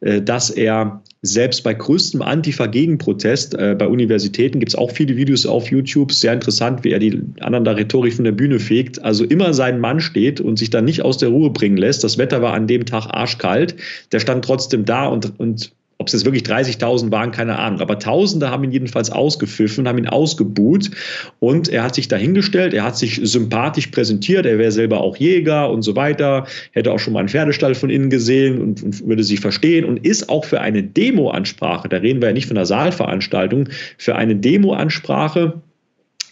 äh, 0.01 0.23
dass 0.23 0.51
er 0.51 1.03
selbst 1.23 1.65
bei 1.65 1.75
größtem 1.75 2.23
Antifa-Gegenprotest 2.23 3.55
äh, 3.55 3.75
bei 3.77 3.89
Universitäten 3.89 4.61
gibt 4.61 4.71
es 4.71 4.77
auch 4.77 4.93
viele 4.93 5.17
Videos 5.17 5.47
auf 5.47 5.71
YouTube. 5.71 6.13
Sehr 6.13 6.33
interessant, 6.33 6.85
wie 6.85 6.93
er 6.93 7.01
die 7.01 7.21
anderen 7.41 7.65
da 7.65 7.73
rhetorisch 7.73 8.15
von 8.15 8.25
der 8.25 8.33
Bühne 8.33 8.61
fegt. 8.61 9.03
Also 9.03 9.25
immer 9.25 9.53
sein 9.53 9.81
Mann 9.81 10.01
steht 10.01 10.41
und 10.41 10.59
sich 10.59 10.71
dann 10.71 10.85
nicht 10.85 11.03
aus 11.03 11.19
der 11.19 11.31
Ruhe 11.31 11.51
bringen 11.51 11.77
lässt. 11.77 12.05
Das 12.05 12.19
Wetter 12.19 12.41
war 12.41 12.55
an 12.55 12.69
dem 12.69 12.87
Tag 12.87 13.07
arschkalt. 13.07 13.75
Der 14.13 14.21
stand 14.21 14.45
trotzdem 14.45 14.85
da 14.85 15.07
und, 15.07 15.39
und 15.41 15.73
ob 16.09 16.15
es 16.15 16.21
jetzt 16.21 16.25
wirklich 16.25 16.45
30.000 16.45 17.11
waren, 17.13 17.33
keine 17.33 17.59
Ahnung. 17.59 17.81
Aber 17.81 17.99
Tausende 17.99 18.51
haben 18.51 18.65
ihn 18.65 18.73
jedenfalls 18.73 19.11
ausgepfiffen, 19.11 19.87
haben 19.87 19.99
ihn 19.99 20.09
ausgebuht. 20.09 20.91
Und 21.39 21.69
er 21.69 21.83
hat 21.83 21.95
sich 21.95 22.09
dahingestellt, 22.09 22.73
er 22.73 22.85
hat 22.85 22.97
sich 22.97 23.21
sympathisch 23.23 23.89
präsentiert. 23.89 24.47
Er 24.47 24.59
wäre 24.59 24.73
selber 24.73 25.01
auch 25.01 25.17
Jäger 25.17 25.71
und 25.71 25.83
so 25.83 25.97
weiter. 25.97 26.47
Hätte 26.73 26.93
auch 26.93 26.99
schon 26.99 27.13
mal 27.13 27.21
einen 27.21 27.29
Pferdestall 27.29 27.75
von 27.75 27.91
innen 27.91 28.09
gesehen 28.09 28.61
und, 28.61 28.83
und 28.83 29.07
würde 29.07 29.23
sich 29.23 29.41
verstehen. 29.41 29.85
Und 29.85 30.05
ist 30.07 30.31
auch 30.31 30.45
für 30.45 30.61
eine 30.61 30.83
Demo-Ansprache, 30.83 31.89
da 31.89 31.99
reden 31.99 32.23
wir 32.23 32.29
ja 32.29 32.35
nicht 32.35 32.47
von 32.47 32.57
einer 32.57 32.67
Saalveranstaltung, 32.67 33.69
für 33.99 34.17
eine 34.17 34.35
Demo-Ansprache 34.35 35.61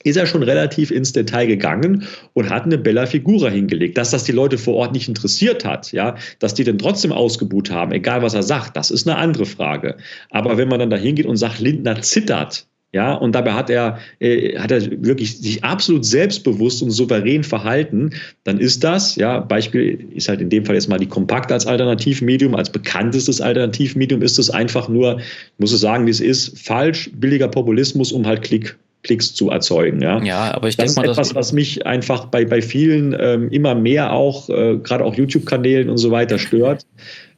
ist 0.05 0.17
er 0.17 0.27
schon 0.27 0.43
relativ 0.43 0.91
ins 0.91 1.13
Detail 1.13 1.47
gegangen 1.47 2.05
und 2.35 2.51
hat 2.51 2.65
eine 2.65 2.79
Bella 2.79 3.07
Figura 3.07 3.49
hingelegt. 3.49 3.99
Dass 3.99 4.11
das 4.11 4.25
die 4.25 4.33
Leute 4.33 4.59
vor 4.59 4.75
Ort 4.75 4.93
nicht 4.93 5.09
interessiert 5.09 5.65
hat, 5.65 5.93
ja, 5.93 6.17
dass 6.39 6.55
die 6.55 6.65
dann 6.65 6.79
trotzdem 6.79 7.13
ausgebuht 7.13 7.71
haben, 7.71 7.93
egal 7.93 8.23
was 8.23 8.35
er 8.35 8.43
sagt, 8.43 8.77
das 8.77 8.91
ist 8.91 9.09
eine 9.09 9.19
andere 9.19 9.47
Frage. 9.47 9.97
Aber 10.31 10.59
wenn 10.59 10.69
man 10.69 10.81
dann 10.81 10.91
da 10.91 10.97
hingeht 10.97 11.27
und 11.27 11.37
sagt, 11.37 11.61
Lindner 11.61 12.01
zittert, 12.03 12.67
ja, 12.93 13.13
und 13.13 13.35
dabei 13.35 13.53
hat 13.53 13.69
er, 13.69 13.99
äh, 14.21 14.57
hat 14.59 14.71
er 14.71 14.81
wirklich 15.05 15.37
sich 15.37 15.63
absolut 15.63 16.07
selbstbewusst 16.07 16.83
und 16.83 16.93
souverän 16.93 17.45
verhalten, 17.45 18.15
dann 18.45 18.59
ist 18.59 18.85
das, 18.85 19.17
ja, 19.17 19.41
Beispiel 19.41 20.09
ist 20.15 20.31
halt 20.31 20.41
in 20.41 20.49
dem 20.49 20.65
Fall 20.65 20.77
jetzt 20.77 20.89
mal 20.89 20.99
die 20.99 21.09
Kompakt 21.09 21.53
als 21.53 21.67
Alternativmedium, 21.67 22.55
als 22.55 22.71
bekanntestes 22.71 23.41
Alternativmedium 23.41 24.23
ist 24.23 24.39
es 24.39 24.49
einfach 24.49 24.89
nur, 24.89 25.19
ich 25.19 25.59
muss 25.59 25.73
es 25.73 25.81
sagen, 25.81 26.07
wie 26.07 26.11
es 26.11 26.21
ist, 26.21 26.59
falsch, 26.59 27.11
billiger 27.13 27.49
Populismus, 27.49 28.13
um 28.13 28.27
halt 28.27 28.43
Klick 28.43 28.79
Klicks 29.07 29.35
zu 29.35 29.51
erzeugen. 29.51 30.03
Ja, 30.03 30.23
ja 30.23 30.55
aber 30.55 30.69
ich 30.69 30.77
denke 30.77 30.95
mal, 30.97 31.07
das 31.07 31.19
ist 31.19 31.31
etwas, 31.31 31.35
was 31.35 31.53
mich 31.53 31.87
einfach 31.87 32.27
bei, 32.27 32.45
bei 32.45 32.61
vielen 32.61 33.17
ähm, 33.19 33.49
immer 33.51 33.75
mehr 33.75 34.13
auch, 34.13 34.51
äh, 34.51 34.79
gerade 34.83 35.05
auch 35.05 35.15
YouTube-Kanälen 35.15 35.89
und 35.89 35.99
so 35.99 36.11
weiter 36.11 36.39
stört. 36.39 36.85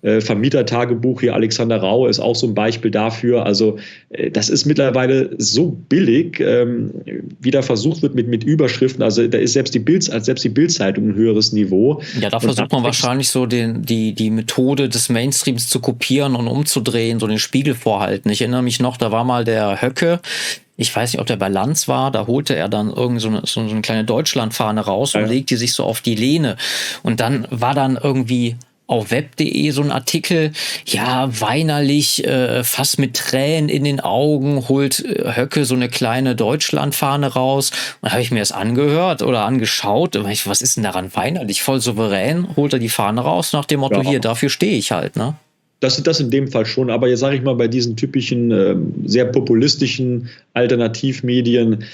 Äh, 0.01 0.20
Vermietertagebuch 0.20 1.20
hier 1.20 1.35
Alexander 1.35 1.78
Rau 1.78 2.07
ist 2.07 2.20
auch 2.20 2.36
so 2.36 2.47
ein 2.47 2.55
Beispiel 2.55 2.90
dafür. 2.90 3.45
Also 3.45 3.78
äh, 4.11 4.31
das 4.31 4.49
ist 4.49 4.65
mittlerweile 4.65 5.31
so 5.39 5.70
billig, 5.89 6.40
ähm, 6.40 6.93
wie 7.40 7.51
da 7.51 7.62
versucht 7.62 8.03
wird 8.03 8.15
mit, 8.15 8.28
mit 8.28 8.45
Überschriften. 8.45 9.03
Also 9.03 9.27
da 9.27 9.39
ist 9.39 9.55
selbst 9.55 9.74
die 9.74 9.81
Bild, 9.81 10.05
selbst 10.05 10.45
die 10.45 10.51
Bildzeitung 10.51 11.09
ein 11.09 11.15
höheres 11.16 11.53
Niveau. 11.53 12.01
Ja, 12.20 12.31
da 12.31 12.39
versucht 12.39 12.70
man 12.70 12.85
wahrscheinlich 12.85 13.28
so 13.28 13.47
den, 13.47 13.82
die, 13.82 14.15
die 14.15 14.31
Methode 14.31 14.89
des 14.89 15.09
Mainstreams 15.09 15.69
zu 15.69 15.81
kopieren 15.81 16.36
und 16.36 16.47
umzudrehen, 16.47 17.19
so 17.19 17.27
den 17.27 17.40
Spiegel 17.40 17.74
vorhalten. 17.74 18.31
Ich 18.31 18.40
erinnere 18.40 18.62
mich 18.62 18.78
noch, 18.78 18.97
da 18.97 19.11
war 19.11 19.24
mal 19.24 19.45
der 19.45 19.82
Höcke, 19.82 20.20
ich 20.78 20.94
weiß 20.94 21.12
nicht, 21.12 21.20
ob 21.20 21.26
der 21.26 21.36
bei 21.36 21.48
Lanz 21.48 21.88
war, 21.88 22.12
da 22.12 22.28
holte 22.28 22.55
er 22.55 22.68
dann 22.68 22.90
irgend 22.92 23.20
so 23.20 23.28
eine, 23.28 23.42
so 23.44 23.60
eine 23.60 23.82
kleine 23.82 24.05
Deutschlandfahne 24.05 24.80
raus 24.80 25.14
und 25.16 25.22
ja. 25.22 25.26
legte 25.26 25.56
sich 25.56 25.72
so 25.72 25.82
auf 25.82 26.00
die 26.00 26.14
Lehne. 26.14 26.56
Und 27.02 27.18
dann 27.18 27.48
war 27.50 27.74
dann 27.74 27.98
irgendwie 28.00 28.56
auf 28.86 29.10
web.de 29.10 29.70
so 29.70 29.82
ein 29.82 29.90
Artikel, 29.90 30.52
ja, 30.86 31.28
weinerlich, 31.40 32.24
äh, 32.24 32.62
fast 32.62 33.00
mit 33.00 33.16
Tränen 33.16 33.68
in 33.68 33.82
den 33.82 33.98
Augen, 33.98 34.68
holt 34.68 35.05
äh, 35.05 35.36
Höcke 35.36 35.64
so 35.64 35.74
eine 35.74 35.88
kleine 35.88 36.36
Deutschlandfahne 36.36 37.26
raus. 37.26 37.72
Und 38.00 38.12
habe 38.12 38.22
ich 38.22 38.30
mir 38.30 38.38
das 38.38 38.52
angehört 38.52 39.22
oder 39.22 39.44
angeschaut. 39.44 40.14
Und 40.14 40.30
ich, 40.30 40.46
was 40.46 40.62
ist 40.62 40.76
denn 40.76 40.84
daran 40.84 41.14
weinerlich? 41.14 41.60
Voll 41.60 41.80
souverän, 41.80 42.56
holt 42.56 42.72
er 42.72 42.78
die 42.78 42.88
Fahne 42.88 43.20
raus 43.22 43.52
nach 43.52 43.64
dem 43.64 43.80
Motto, 43.80 44.02
ja. 44.02 44.09
hier, 44.09 44.20
dafür 44.20 44.48
stehe 44.48 44.78
ich 44.78 44.92
halt, 44.92 45.16
ne? 45.16 45.34
Das, 45.80 46.02
das 46.02 46.20
in 46.20 46.30
dem 46.30 46.48
Fall 46.48 46.66
schon, 46.66 46.90
aber 46.90 47.09
jetzt 47.09 47.20
sage 47.20 47.36
ich 47.36 47.42
mal, 47.42 47.55
bei 47.55 47.68
diesen 47.68 47.96
typischen, 47.96 48.50
äh, 48.50 48.76
sehr 49.05 49.26
populistischen 49.26 50.28
Alternativmedien, 50.55 51.84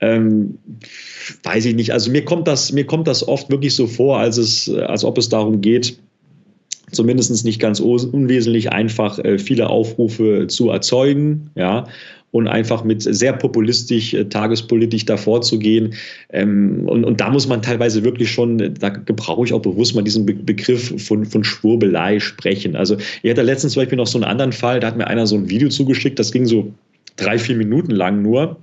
ähm, 0.00 0.58
weiß 1.42 1.64
ich 1.64 1.74
nicht. 1.74 1.92
Also 1.92 2.10
mir 2.10 2.24
kommt 2.24 2.46
das, 2.46 2.72
mir 2.72 2.84
kommt 2.84 3.08
das 3.08 3.26
oft 3.26 3.50
wirklich 3.50 3.74
so 3.74 3.86
vor, 3.86 4.18
als 4.18 4.36
es, 4.36 4.68
als 4.68 5.04
ob 5.04 5.18
es 5.18 5.28
darum 5.28 5.60
geht, 5.60 5.98
zumindest 6.92 7.44
nicht 7.44 7.60
ganz 7.60 7.80
unwesentlich 7.80 8.70
einfach 8.72 9.18
äh, 9.18 9.38
viele 9.38 9.68
Aufrufe 9.68 10.46
zu 10.46 10.70
erzeugen, 10.70 11.50
ja, 11.54 11.86
und 12.34 12.48
einfach 12.48 12.82
mit 12.82 13.00
sehr 13.00 13.32
populistisch, 13.32 14.12
äh, 14.12 14.24
tagespolitisch 14.24 15.04
davor 15.04 15.42
zu 15.42 15.56
gehen. 15.56 15.94
Ähm, 16.30 16.82
und, 16.86 17.04
und 17.04 17.20
da 17.20 17.30
muss 17.30 17.46
man 17.46 17.62
teilweise 17.62 18.02
wirklich 18.02 18.32
schon, 18.32 18.74
da 18.74 18.88
gebrauche 18.88 19.44
ich 19.44 19.52
auch 19.52 19.62
bewusst 19.62 19.94
mal 19.94 20.02
diesen 20.02 20.26
Be 20.26 20.34
Begriff 20.34 21.00
von, 21.00 21.24
von 21.26 21.44
Schwurbelei 21.44 22.18
sprechen. 22.18 22.74
Also 22.74 22.96
ich 23.22 23.30
hatte 23.30 23.42
letztens 23.42 23.74
zum 23.74 23.82
Beispiel 23.82 23.98
noch 23.98 24.08
so 24.08 24.18
einen 24.18 24.24
anderen 24.24 24.50
Fall, 24.50 24.80
da 24.80 24.88
hat 24.88 24.96
mir 24.96 25.06
einer 25.06 25.28
so 25.28 25.36
ein 25.36 25.48
Video 25.48 25.68
zugeschickt, 25.68 26.18
das 26.18 26.32
ging 26.32 26.44
so 26.44 26.72
drei, 27.14 27.38
vier 27.38 27.54
Minuten 27.54 27.92
lang 27.92 28.20
nur. 28.22 28.56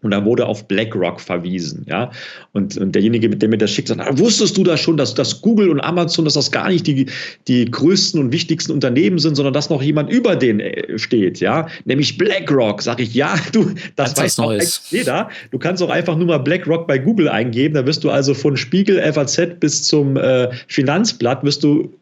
Und 0.00 0.12
da 0.12 0.24
wurde 0.24 0.46
auf 0.46 0.68
BlackRock 0.68 1.20
verwiesen, 1.20 1.84
ja. 1.88 2.12
Und, 2.52 2.76
und 2.76 2.94
derjenige, 2.94 3.28
mit 3.28 3.42
dem 3.42 3.50
mir 3.50 3.58
das 3.58 3.72
schickt, 3.72 3.88
sagt, 3.88 4.00
ah, 4.00 4.16
wusstest 4.16 4.56
du 4.56 4.62
das 4.62 4.78
schon, 4.78 4.96
dass, 4.96 5.14
dass 5.14 5.42
Google 5.42 5.70
und 5.70 5.80
Amazon, 5.80 6.24
dass 6.24 6.34
das 6.34 6.52
gar 6.52 6.68
nicht 6.68 6.86
die, 6.86 7.06
die 7.48 7.64
größten 7.68 8.20
und 8.20 8.32
wichtigsten 8.32 8.70
Unternehmen 8.70 9.18
sind, 9.18 9.34
sondern 9.34 9.54
dass 9.54 9.70
noch 9.70 9.82
jemand 9.82 10.08
über 10.10 10.36
denen 10.36 10.60
äh, 10.60 10.98
steht, 10.98 11.40
ja. 11.40 11.66
Nämlich 11.84 12.16
BlackRock. 12.16 12.80
Sag 12.80 13.00
ich, 13.00 13.12
ja, 13.14 13.34
du, 13.52 13.72
das 13.96 14.16
weiß 14.16 14.38
auch 14.38 14.54
jeder. 14.90 15.30
Du 15.50 15.58
kannst 15.58 15.82
auch 15.82 15.90
einfach 15.90 16.16
nur 16.16 16.26
mal 16.26 16.38
BlackRock 16.38 16.86
bei 16.86 16.98
Google 16.98 17.28
eingeben. 17.28 17.74
Da 17.74 17.84
wirst 17.84 18.04
du 18.04 18.10
also 18.10 18.34
von 18.34 18.56
Spiegel, 18.56 19.00
FAZ 19.12 19.58
bis 19.58 19.82
zum 19.82 20.16
äh, 20.16 20.48
Finanzblatt 20.68 21.42
wirst 21.42 21.64
du 21.64 21.92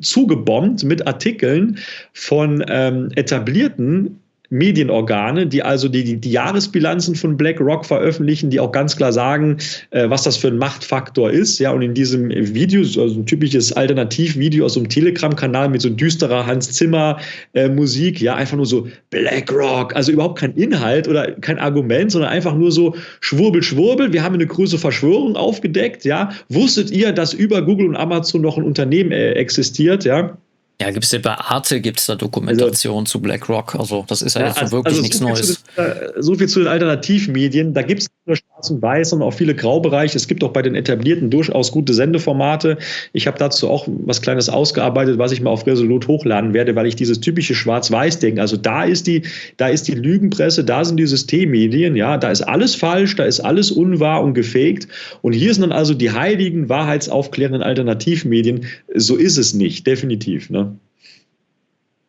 zugebombt 0.00 0.82
mit 0.84 1.06
Artikeln 1.06 1.78
von 2.12 2.64
ähm, 2.68 3.10
etablierten 3.14 4.20
Medienorgane, 4.54 5.48
die 5.48 5.64
also 5.64 5.88
die, 5.88 6.16
die, 6.16 6.30
Jahresbilanzen 6.30 7.16
von 7.16 7.36
BlackRock 7.36 7.84
veröffentlichen, 7.84 8.50
die 8.50 8.60
auch 8.60 8.70
ganz 8.70 8.96
klar 8.96 9.12
sagen, 9.12 9.56
äh, 9.90 10.08
was 10.08 10.22
das 10.22 10.36
für 10.36 10.46
ein 10.46 10.58
Machtfaktor 10.58 11.28
ist. 11.30 11.58
Ja, 11.58 11.72
und 11.72 11.82
in 11.82 11.92
diesem 11.92 12.30
Video, 12.30 12.80
also 12.80 13.18
ein 13.18 13.26
typisches 13.26 13.72
Alternativvideo 13.72 14.64
aus 14.64 14.74
so 14.74 14.80
einem 14.80 14.88
Telegram-Kanal 14.88 15.70
mit 15.70 15.82
so 15.82 15.90
düsterer 15.90 16.46
Hans 16.46 16.70
Zimmer 16.70 17.18
äh, 17.54 17.68
ja, 17.68 18.36
einfach 18.36 18.56
nur 18.56 18.66
so 18.66 18.86
BlackRock, 19.10 19.96
also 19.96 20.12
überhaupt 20.12 20.38
kein 20.38 20.54
Inhalt 20.54 21.08
oder 21.08 21.32
kein 21.32 21.58
Argument, 21.58 22.12
sondern 22.12 22.30
einfach 22.30 22.54
nur 22.54 22.70
so 22.70 22.94
Schwurbel, 23.20 23.60
Schwurbel. 23.62 24.12
Wir 24.12 24.22
haben 24.22 24.34
eine 24.34 24.46
große 24.46 24.78
Verschwörung 24.78 25.34
aufgedeckt, 25.34 26.04
ja. 26.04 26.30
Wusstet 26.48 26.92
ihr, 26.92 27.12
dass 27.12 27.34
über 27.34 27.62
Google 27.62 27.88
und 27.88 27.96
Amazon 27.96 28.42
noch 28.42 28.56
ein 28.56 28.62
Unternehmen 28.62 29.10
äh, 29.10 29.32
existiert, 29.32 30.04
ja? 30.04 30.38
Ja, 30.80 30.90
gibt 30.90 31.04
es 31.04 31.12
ja 31.12 31.20
bei 31.20 31.30
Arte 31.30 31.80
gibt 31.80 32.00
es 32.00 32.06
da 32.06 32.16
Dokumentation 32.16 33.00
also, 33.00 33.04
zu 33.04 33.20
BlackRock. 33.20 33.76
Also 33.76 34.04
das 34.08 34.22
ist 34.22 34.34
ja, 34.34 34.46
ja 34.46 34.52
also, 34.52 34.72
wirklich 34.72 34.94
also 34.94 35.02
nichts 35.02 35.18
so 35.18 35.28
Neues. 35.28 35.62
Zu, 35.62 36.22
so 36.22 36.34
viel 36.34 36.48
zu 36.48 36.58
den 36.58 36.68
Alternativmedien. 36.68 37.74
Da 37.74 37.82
gibt 37.82 38.02
es 38.02 38.08
nur 38.26 38.36
Schwarz 38.36 38.70
und 38.70 38.82
Weiß, 38.82 39.10
sondern 39.10 39.28
auch 39.28 39.34
viele 39.34 39.54
Graubereiche. 39.54 40.16
Es 40.16 40.26
gibt 40.26 40.42
auch 40.42 40.52
bei 40.52 40.62
den 40.62 40.74
etablierten 40.74 41.30
durchaus 41.30 41.70
gute 41.70 41.94
Sendeformate. 41.94 42.78
Ich 43.12 43.26
habe 43.28 43.38
dazu 43.38 43.68
auch 43.68 43.86
was 43.86 44.20
Kleines 44.20 44.48
ausgearbeitet, 44.48 45.18
was 45.18 45.30
ich 45.30 45.40
mal 45.40 45.50
auf 45.50 45.64
Resolut 45.66 46.08
hochladen 46.08 46.54
werde, 46.54 46.74
weil 46.74 46.86
ich 46.86 46.96
dieses 46.96 47.20
typische 47.20 47.54
Schwarz-Weiß-Denken, 47.54 48.40
also 48.40 48.56
da 48.56 48.82
ist 48.84 49.06
die, 49.06 49.22
da 49.58 49.68
ist 49.68 49.86
die 49.86 49.94
Lügenpresse, 49.94 50.64
da 50.64 50.84
sind 50.84 50.96
die 50.96 51.06
Systemmedien, 51.06 51.94
ja, 51.96 52.16
da 52.16 52.30
ist 52.30 52.42
alles 52.42 52.74
falsch, 52.74 53.14
da 53.14 53.24
ist 53.24 53.40
alles 53.40 53.70
unwahr 53.70 54.22
und 54.22 54.34
gefaked. 54.34 54.88
Und 55.22 55.34
hier 55.34 55.52
sind 55.54 55.62
dann 55.62 55.72
also 55.72 55.94
die 55.94 56.10
heiligen, 56.10 56.68
wahrheitsaufklärenden 56.68 57.62
Alternativmedien. 57.62 58.66
So 58.94 59.16
ist 59.16 59.36
es 59.36 59.54
nicht, 59.54 59.86
definitiv. 59.86 60.50
Ne? 60.50 60.63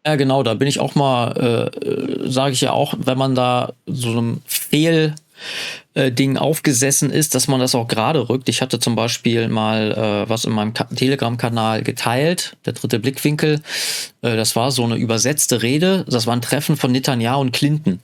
Ja, 0.06 0.16
genau, 0.16 0.44
da 0.44 0.54
bin 0.54 0.68
ich 0.68 0.80
auch 0.80 0.94
mal, 0.94 1.72
äh, 1.74 2.30
sage 2.30 2.54
ich 2.54 2.62
ja 2.62 2.72
auch, 2.72 2.94
wenn 2.98 3.18
man 3.18 3.34
da 3.34 3.74
so 3.88 4.12
einem 4.12 4.42
Fehl 4.46 5.16
äh, 5.96 6.12
Ding 6.12 6.38
aufgesessen 6.38 7.10
ist, 7.10 7.34
dass 7.34 7.48
man 7.48 7.60
das 7.60 7.74
auch 7.74 7.88
gerade 7.88 8.30
rückt. 8.30 8.48
Ich 8.48 8.62
hatte 8.62 8.80
zum 8.80 8.96
Beispiel 8.96 9.48
mal 9.48 9.92
äh, 9.92 10.30
was 10.30 10.46
in 10.46 10.54
meinem 10.54 10.74
Telegram-Kanal 10.74 11.82
geteilt, 11.82 12.56
der 12.66 12.74
dritte 12.74 13.00
Blickwinkel. 13.00 13.62
Äh, 14.22 14.36
das 14.36 14.56
war 14.56 14.72
so 14.72 14.84
eine 14.84 14.96
übersetzte 14.96 15.64
Rede. 15.64 16.06
Das 16.08 16.28
war 16.28 16.36
ein 16.36 16.42
Treffen 16.42 16.78
von 16.78 16.92
Netanyahu 16.92 17.42
und 17.42 17.52
Clinton. 17.52 18.00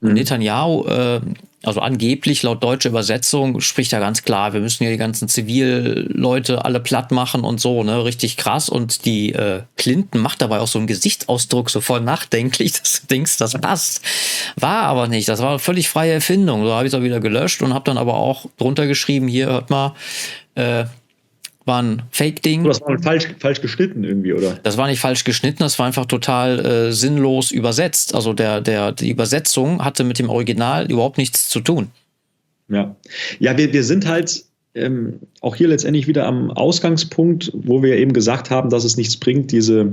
Und 0.00 0.10
mhm. 0.10 0.14
Netanyahu 0.14 0.86
äh, 0.86 1.20
also 1.62 1.80
angeblich 1.80 2.42
laut 2.42 2.62
deutscher 2.62 2.88
Übersetzung 2.88 3.60
spricht 3.60 3.92
er 3.92 4.00
ganz 4.00 4.22
klar, 4.22 4.54
wir 4.54 4.60
müssen 4.60 4.84
hier 4.84 4.92
die 4.92 4.98
ganzen 4.98 5.28
Zivilleute 5.28 6.64
alle 6.64 6.80
platt 6.80 7.10
machen 7.10 7.42
und 7.42 7.60
so, 7.60 7.84
ne, 7.84 8.02
richtig 8.02 8.38
krass. 8.38 8.70
Und 8.70 9.04
die 9.04 9.34
äh, 9.34 9.62
Clinton 9.76 10.22
macht 10.22 10.40
dabei 10.40 10.60
auch 10.60 10.68
so 10.68 10.78
einen 10.78 10.86
Gesichtsausdruck, 10.86 11.68
so 11.68 11.82
voll 11.82 12.00
nachdenklich, 12.00 12.72
dass 12.80 13.02
du 13.02 13.06
denkst, 13.08 13.36
das 13.36 13.52
passt. 13.60 14.00
War 14.56 14.84
aber 14.84 15.06
nicht, 15.06 15.28
das 15.28 15.40
war 15.40 15.50
eine 15.50 15.58
völlig 15.58 15.90
freie 15.90 16.12
Erfindung. 16.12 16.64
So 16.64 16.72
habe 16.72 16.86
ich 16.86 16.94
es 16.94 16.98
auch 16.98 17.04
wieder 17.04 17.20
gelöscht 17.20 17.60
und 17.60 17.74
habe 17.74 17.84
dann 17.84 17.98
aber 17.98 18.14
auch 18.14 18.46
drunter 18.56 18.86
geschrieben, 18.86 19.28
hier 19.28 19.46
hört 19.46 19.68
mal, 19.68 19.94
äh, 20.54 20.86
war 21.70 21.80
ein 21.80 22.02
Fake-Ding. 22.10 22.64
Das 22.64 22.80
war 22.80 22.98
falsch, 22.98 23.28
falsch 23.38 23.60
geschnitten 23.60 24.02
irgendwie, 24.02 24.32
oder? 24.32 24.58
Das 24.64 24.76
war 24.76 24.88
nicht 24.88 24.98
falsch 24.98 25.22
geschnitten, 25.22 25.60
das 25.60 25.78
war 25.78 25.86
einfach 25.86 26.06
total 26.06 26.58
äh, 26.58 26.92
sinnlos 26.92 27.52
übersetzt. 27.52 28.12
Also 28.12 28.32
der, 28.32 28.60
der, 28.60 28.90
die 28.90 29.08
Übersetzung 29.08 29.84
hatte 29.84 30.02
mit 30.02 30.18
dem 30.18 30.28
Original 30.28 30.90
überhaupt 30.90 31.16
nichts 31.16 31.48
zu 31.48 31.60
tun. 31.60 31.92
Ja, 32.68 32.96
ja 33.38 33.56
wir, 33.56 33.72
wir 33.72 33.84
sind 33.84 34.08
halt 34.08 34.44
ähm, 34.74 35.20
auch 35.42 35.54
hier 35.54 35.68
letztendlich 35.68 36.08
wieder 36.08 36.26
am 36.26 36.50
Ausgangspunkt, 36.50 37.52
wo 37.54 37.84
wir 37.84 37.96
eben 37.98 38.12
gesagt 38.12 38.50
haben, 38.50 38.68
dass 38.68 38.82
es 38.82 38.96
nichts 38.96 39.16
bringt, 39.16 39.52
diese 39.52 39.92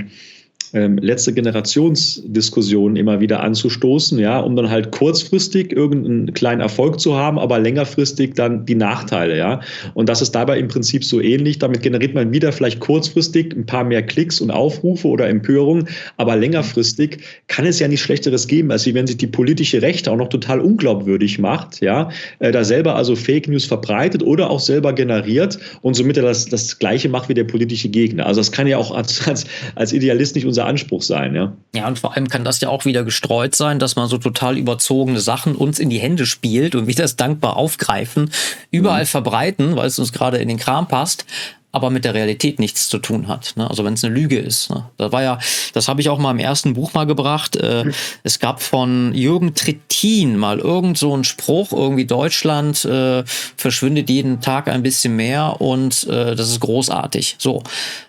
ähm, 0.73 0.97
letzte 0.97 1.33
Generationsdiskussion 1.33 2.95
immer 2.95 3.19
wieder 3.19 3.41
anzustoßen, 3.41 4.19
ja, 4.19 4.39
um 4.39 4.55
dann 4.55 4.69
halt 4.69 4.91
kurzfristig 4.91 5.71
irgendeinen 5.71 6.33
kleinen 6.33 6.61
Erfolg 6.61 6.99
zu 6.99 7.15
haben, 7.15 7.39
aber 7.39 7.59
längerfristig 7.59 8.33
dann 8.35 8.65
die 8.65 8.75
Nachteile, 8.75 9.37
ja. 9.37 9.61
Und 9.93 10.09
das 10.09 10.21
ist 10.21 10.31
dabei 10.31 10.59
im 10.59 10.67
Prinzip 10.67 11.03
so 11.03 11.21
ähnlich. 11.21 11.59
Damit 11.59 11.81
generiert 11.81 12.13
man 12.13 12.31
wieder 12.31 12.51
vielleicht 12.51 12.79
kurzfristig 12.79 13.55
ein 13.55 13.65
paar 13.65 13.83
mehr 13.83 14.03
Klicks 14.03 14.41
und 14.41 14.51
Aufrufe 14.51 15.07
oder 15.07 15.27
Empörung, 15.27 15.87
aber 16.17 16.35
längerfristig 16.35 17.19
kann 17.47 17.65
es 17.65 17.79
ja 17.79 17.87
nichts 17.87 18.05
Schlechteres 18.05 18.47
geben, 18.47 18.71
als 18.71 18.85
wenn 18.93 19.07
sich 19.07 19.17
die 19.17 19.27
politische 19.27 19.81
Rechte 19.81 20.11
auch 20.11 20.17
noch 20.17 20.29
total 20.29 20.59
unglaubwürdig 20.59 21.39
macht, 21.39 21.81
ja, 21.81 22.09
äh, 22.39 22.51
da 22.51 22.63
selber 22.63 22.95
also 22.95 23.15
Fake 23.15 23.47
News 23.47 23.65
verbreitet 23.65 24.23
oder 24.23 24.49
auch 24.49 24.59
selber 24.59 24.93
generiert 24.93 25.59
und 25.81 25.95
somit 25.95 26.17
das, 26.17 26.45
das 26.45 26.79
Gleiche 26.79 27.09
macht 27.09 27.29
wie 27.29 27.33
der 27.33 27.43
politische 27.43 27.89
Gegner. 27.89 28.25
Also 28.25 28.39
das 28.39 28.51
kann 28.51 28.67
ja 28.67 28.77
auch 28.77 28.91
als, 28.91 29.27
als, 29.27 29.45
als 29.75 29.93
Idealist 29.93 30.35
nicht 30.35 30.45
unser 30.45 30.56
unser 30.57 30.65
Anspruch 30.65 31.03
sein, 31.03 31.35
ja. 31.35 31.53
Ja, 31.75 31.87
und 31.87 31.99
vor 31.99 32.15
allem 32.15 32.29
kann 32.29 32.43
das 32.43 32.59
ja 32.61 32.69
auch 32.69 32.85
wieder 32.85 33.03
gestreut 33.03 33.53
sein, 33.53 33.77
dass 33.77 33.95
man 33.95 34.07
so 34.07 34.17
total 34.17 34.57
überzogene 34.57 35.19
Sachen 35.19 35.55
uns 35.55 35.77
in 35.77 35.91
die 35.91 35.99
Hände 35.99 36.25
spielt 36.25 36.73
und 36.73 36.87
wir 36.87 36.95
das 36.95 37.15
dankbar 37.15 37.57
aufgreifen, 37.57 38.31
überall 38.71 39.03
mhm. 39.03 39.07
verbreiten, 39.07 39.75
weil 39.75 39.85
es 39.85 39.99
uns 39.99 40.11
gerade 40.11 40.37
in 40.37 40.47
den 40.47 40.57
Kram 40.57 40.87
passt, 40.87 41.25
aber 41.71 41.91
mit 41.91 42.05
der 42.05 42.15
Realität 42.15 42.59
nichts 42.59 42.89
zu 42.89 42.97
tun 42.97 43.27
hat. 43.27 43.53
Ne? 43.55 43.69
Also 43.69 43.85
wenn 43.85 43.93
es 43.93 44.03
eine 44.03 44.15
Lüge 44.15 44.39
ist. 44.39 44.71
Ne? 44.71 44.85
Das 44.97 45.11
war 45.11 45.21
ja, 45.21 45.37
das 45.73 45.87
habe 45.87 46.01
ich 46.01 46.09
auch 46.09 46.17
mal 46.17 46.31
im 46.31 46.39
ersten 46.39 46.73
Buch 46.73 46.95
mal 46.95 47.05
gebracht. 47.05 47.55
Äh. 47.55 47.91
Es 48.23 48.39
gab 48.39 48.63
von 48.63 49.13
Jürgen 49.13 49.53
Trittin 49.53 50.37
mal 50.37 50.57
irgend 50.57 50.97
so 50.97 51.13
einen 51.13 51.23
Spruch, 51.23 51.71
irgendwie 51.71 52.05
Deutschland 52.05 52.83
äh, 52.85 53.23
verschwindet 53.57 54.09
jeden 54.09 54.41
Tag 54.41 54.69
ein 54.69 54.81
bisschen 54.81 55.15
mehr 55.15 55.61
und 55.61 56.07
äh, 56.07 56.35
das 56.35 56.49
ist 56.49 56.61
großartig. 56.61 57.35
So. 57.37 57.61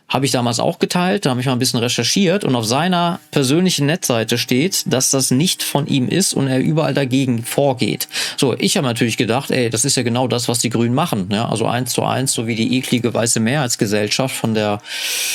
Habe 0.09 0.27
ich 0.27 0.33
damals 0.33 0.59
auch 0.59 0.79
geteilt, 0.79 1.27
da 1.27 1.31
habe 1.31 1.41
ich 1.41 1.47
mal 1.47 1.53
ein 1.53 1.59
bisschen 1.59 1.81
recherchiert 1.81 2.45
und 2.45 2.55
auf 2.55 2.65
seiner 2.65 3.21
persönlichen 3.31 3.87
Netzseite 3.87 4.39
steht, 4.39 4.85
dass 4.93 5.11
das 5.11 5.31
nicht 5.31 5.63
von 5.63 5.87
ihm 5.87 6.09
ist 6.09 6.33
und 6.33 6.49
er 6.49 6.61
überall 6.61 6.95
dagegen 6.95 7.45
vorgeht. 7.45 8.09
So, 8.37 8.55
ich 8.59 8.77
habe 8.77 8.87
natürlich 8.87 9.17
gedacht, 9.17 9.51
ey, 9.51 9.69
das 9.69 9.85
ist 9.85 9.97
ja 9.97 10.03
genau 10.03 10.27
das, 10.27 10.49
was 10.49 10.61
die 10.61 10.71
Grünen 10.71 10.95
machen. 10.95 11.29
Ja? 11.31 11.49
Also 11.49 11.67
eins 11.67 11.93
zu 11.93 12.03
eins, 12.05 12.33
so 12.33 12.47
wie 12.47 12.55
die 12.55 12.77
eklige 12.77 13.13
weiße 13.13 13.41
Mehrheitsgesellschaft 13.41 14.35
von 14.35 14.55
der 14.55 14.81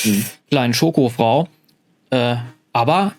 mhm. 0.04 0.24
kleinen 0.50 0.74
Schokofrau. 0.74 1.48
Äh, 2.10 2.36
aber 2.72 3.14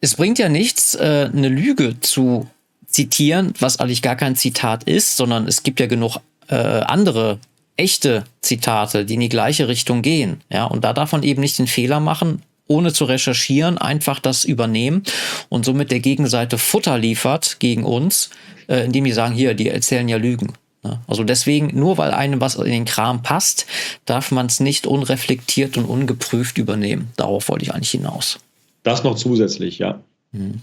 es 0.00 0.14
bringt 0.14 0.38
ja 0.38 0.48
nichts, 0.48 0.94
äh, 0.94 1.30
eine 1.32 1.48
Lüge 1.48 1.98
zu 2.00 2.48
zitieren, 2.86 3.54
was 3.58 3.80
eigentlich 3.80 4.02
gar 4.02 4.16
kein 4.16 4.36
Zitat 4.36 4.84
ist, 4.84 5.16
sondern 5.16 5.48
es 5.48 5.62
gibt 5.62 5.80
ja 5.80 5.86
genug 5.86 6.18
äh, 6.48 6.54
andere 6.54 7.38
echte 7.82 8.24
Zitate, 8.40 9.04
die 9.04 9.14
in 9.14 9.20
die 9.20 9.28
gleiche 9.28 9.68
Richtung 9.68 10.02
gehen. 10.02 10.40
Ja, 10.50 10.64
und 10.64 10.84
da 10.84 10.92
darf 10.92 11.12
man 11.12 11.22
eben 11.22 11.40
nicht 11.40 11.58
den 11.58 11.66
Fehler 11.66 12.00
machen, 12.00 12.42
ohne 12.66 12.92
zu 12.92 13.04
recherchieren, 13.04 13.76
einfach 13.76 14.20
das 14.20 14.44
übernehmen 14.44 15.02
und 15.48 15.64
somit 15.64 15.90
der 15.90 16.00
Gegenseite 16.00 16.58
Futter 16.58 16.96
liefert 16.96 17.58
gegen 17.58 17.84
uns, 17.84 18.30
äh, 18.68 18.84
indem 18.84 19.04
die 19.04 19.12
sagen, 19.12 19.34
hier, 19.34 19.54
die 19.54 19.68
erzählen 19.68 20.08
ja 20.08 20.16
Lügen. 20.16 20.52
Ne? 20.82 21.00
Also 21.06 21.24
deswegen, 21.24 21.78
nur 21.78 21.98
weil 21.98 22.12
einem 22.12 22.40
was 22.40 22.54
in 22.54 22.70
den 22.70 22.84
Kram 22.84 23.22
passt, 23.22 23.66
darf 24.04 24.30
man 24.30 24.46
es 24.46 24.60
nicht 24.60 24.86
unreflektiert 24.86 25.76
und 25.76 25.84
ungeprüft 25.84 26.58
übernehmen. 26.58 27.10
Darauf 27.16 27.48
wollte 27.48 27.64
ich 27.64 27.74
eigentlich 27.74 27.90
hinaus. 27.90 28.38
Das 28.82 29.04
noch 29.04 29.16
zusätzlich, 29.16 29.78
ja. 29.78 30.00
Mhm. 30.32 30.62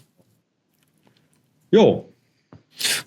Jo. 1.72 2.06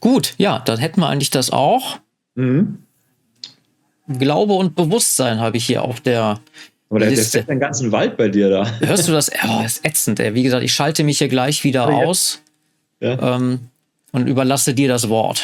Gut, 0.01 0.35
ja, 0.39 0.59
dann 0.61 0.79
hätten 0.79 1.01
wir 1.01 1.09
eigentlich 1.09 1.31
das 1.31 1.51
auch. 1.51 1.99
Mhm. 2.35 2.79
Glaube 4.09 4.55
und 4.55 4.75
Bewusstsein 4.75 5.41
habe 5.41 5.57
ich 5.57 5.67
hier 5.67 5.83
auf 5.83 6.01
der 6.01 6.41
aber 6.93 6.99
der, 7.01 7.11
Liste. 7.11 7.39
der 7.39 7.47
den 7.47 7.61
ganzen 7.61 7.91
Wald 7.91 8.19
bei 8.19 8.29
dir 8.29 8.51
da. 8.51 8.67
Hörst 8.81 9.09
du 9.09 9.13
das? 9.13 9.31
Oh, 9.45 9.63
das 9.63 9.79
ist 9.79 9.87
ätzend, 9.87 10.21
ey. 10.21 10.35
Wie 10.35 10.43
gesagt, 10.43 10.63
ich 10.63 10.75
schalte 10.75 11.05
mich 11.05 11.19
hier 11.19 11.29
gleich 11.29 11.65
wieder 11.65 11.89
oh, 11.89 12.09
aus 12.09 12.43
ja. 13.01 13.37
ähm, 13.37 13.61
und 14.13 14.27
überlasse 14.27 14.75
dir 14.75 14.89
das 14.89 15.09
Wort. 15.09 15.43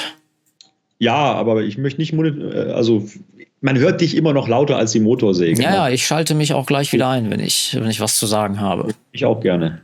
Ja, 0.99 1.15
aber 1.15 1.63
ich 1.63 1.79
möchte 1.79 2.01
nicht, 2.01 2.13
äh, 2.13 2.73
also 2.73 3.09
man 3.63 3.79
hört 3.79 4.03
dich 4.03 4.15
immer 4.15 4.35
noch 4.35 4.47
lauter 4.47 4.77
als 4.77 4.93
die 4.93 5.01
Motorsäge. 5.01 5.63
Ja, 5.63 5.75
ja, 5.75 5.89
ich 5.89 6.07
schalte 6.07 6.35
mich 6.35 6.53
auch 6.53 6.67
gleich 6.67 6.93
wieder 6.93 7.09
ein, 7.09 7.31
wenn 7.31 7.41
ich, 7.41 7.75
wenn 7.81 7.89
ich 7.89 8.01
was 8.01 8.19
zu 8.19 8.27
sagen 8.27 8.61
habe. 8.61 8.95
Ich 9.13 9.25
auch 9.25 9.41
gerne. 9.41 9.81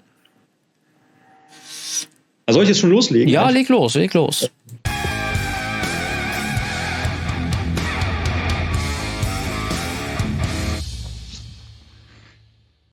Also 2.47 2.59
soll 2.59 2.65
ich 2.65 2.69
jetzt 2.69 2.81
schon 2.81 2.91
loslegen? 2.91 3.29
Ja, 3.29 3.49
leg 3.49 3.69
los, 3.71 3.95
leg 3.95 4.13
los. 4.13 4.51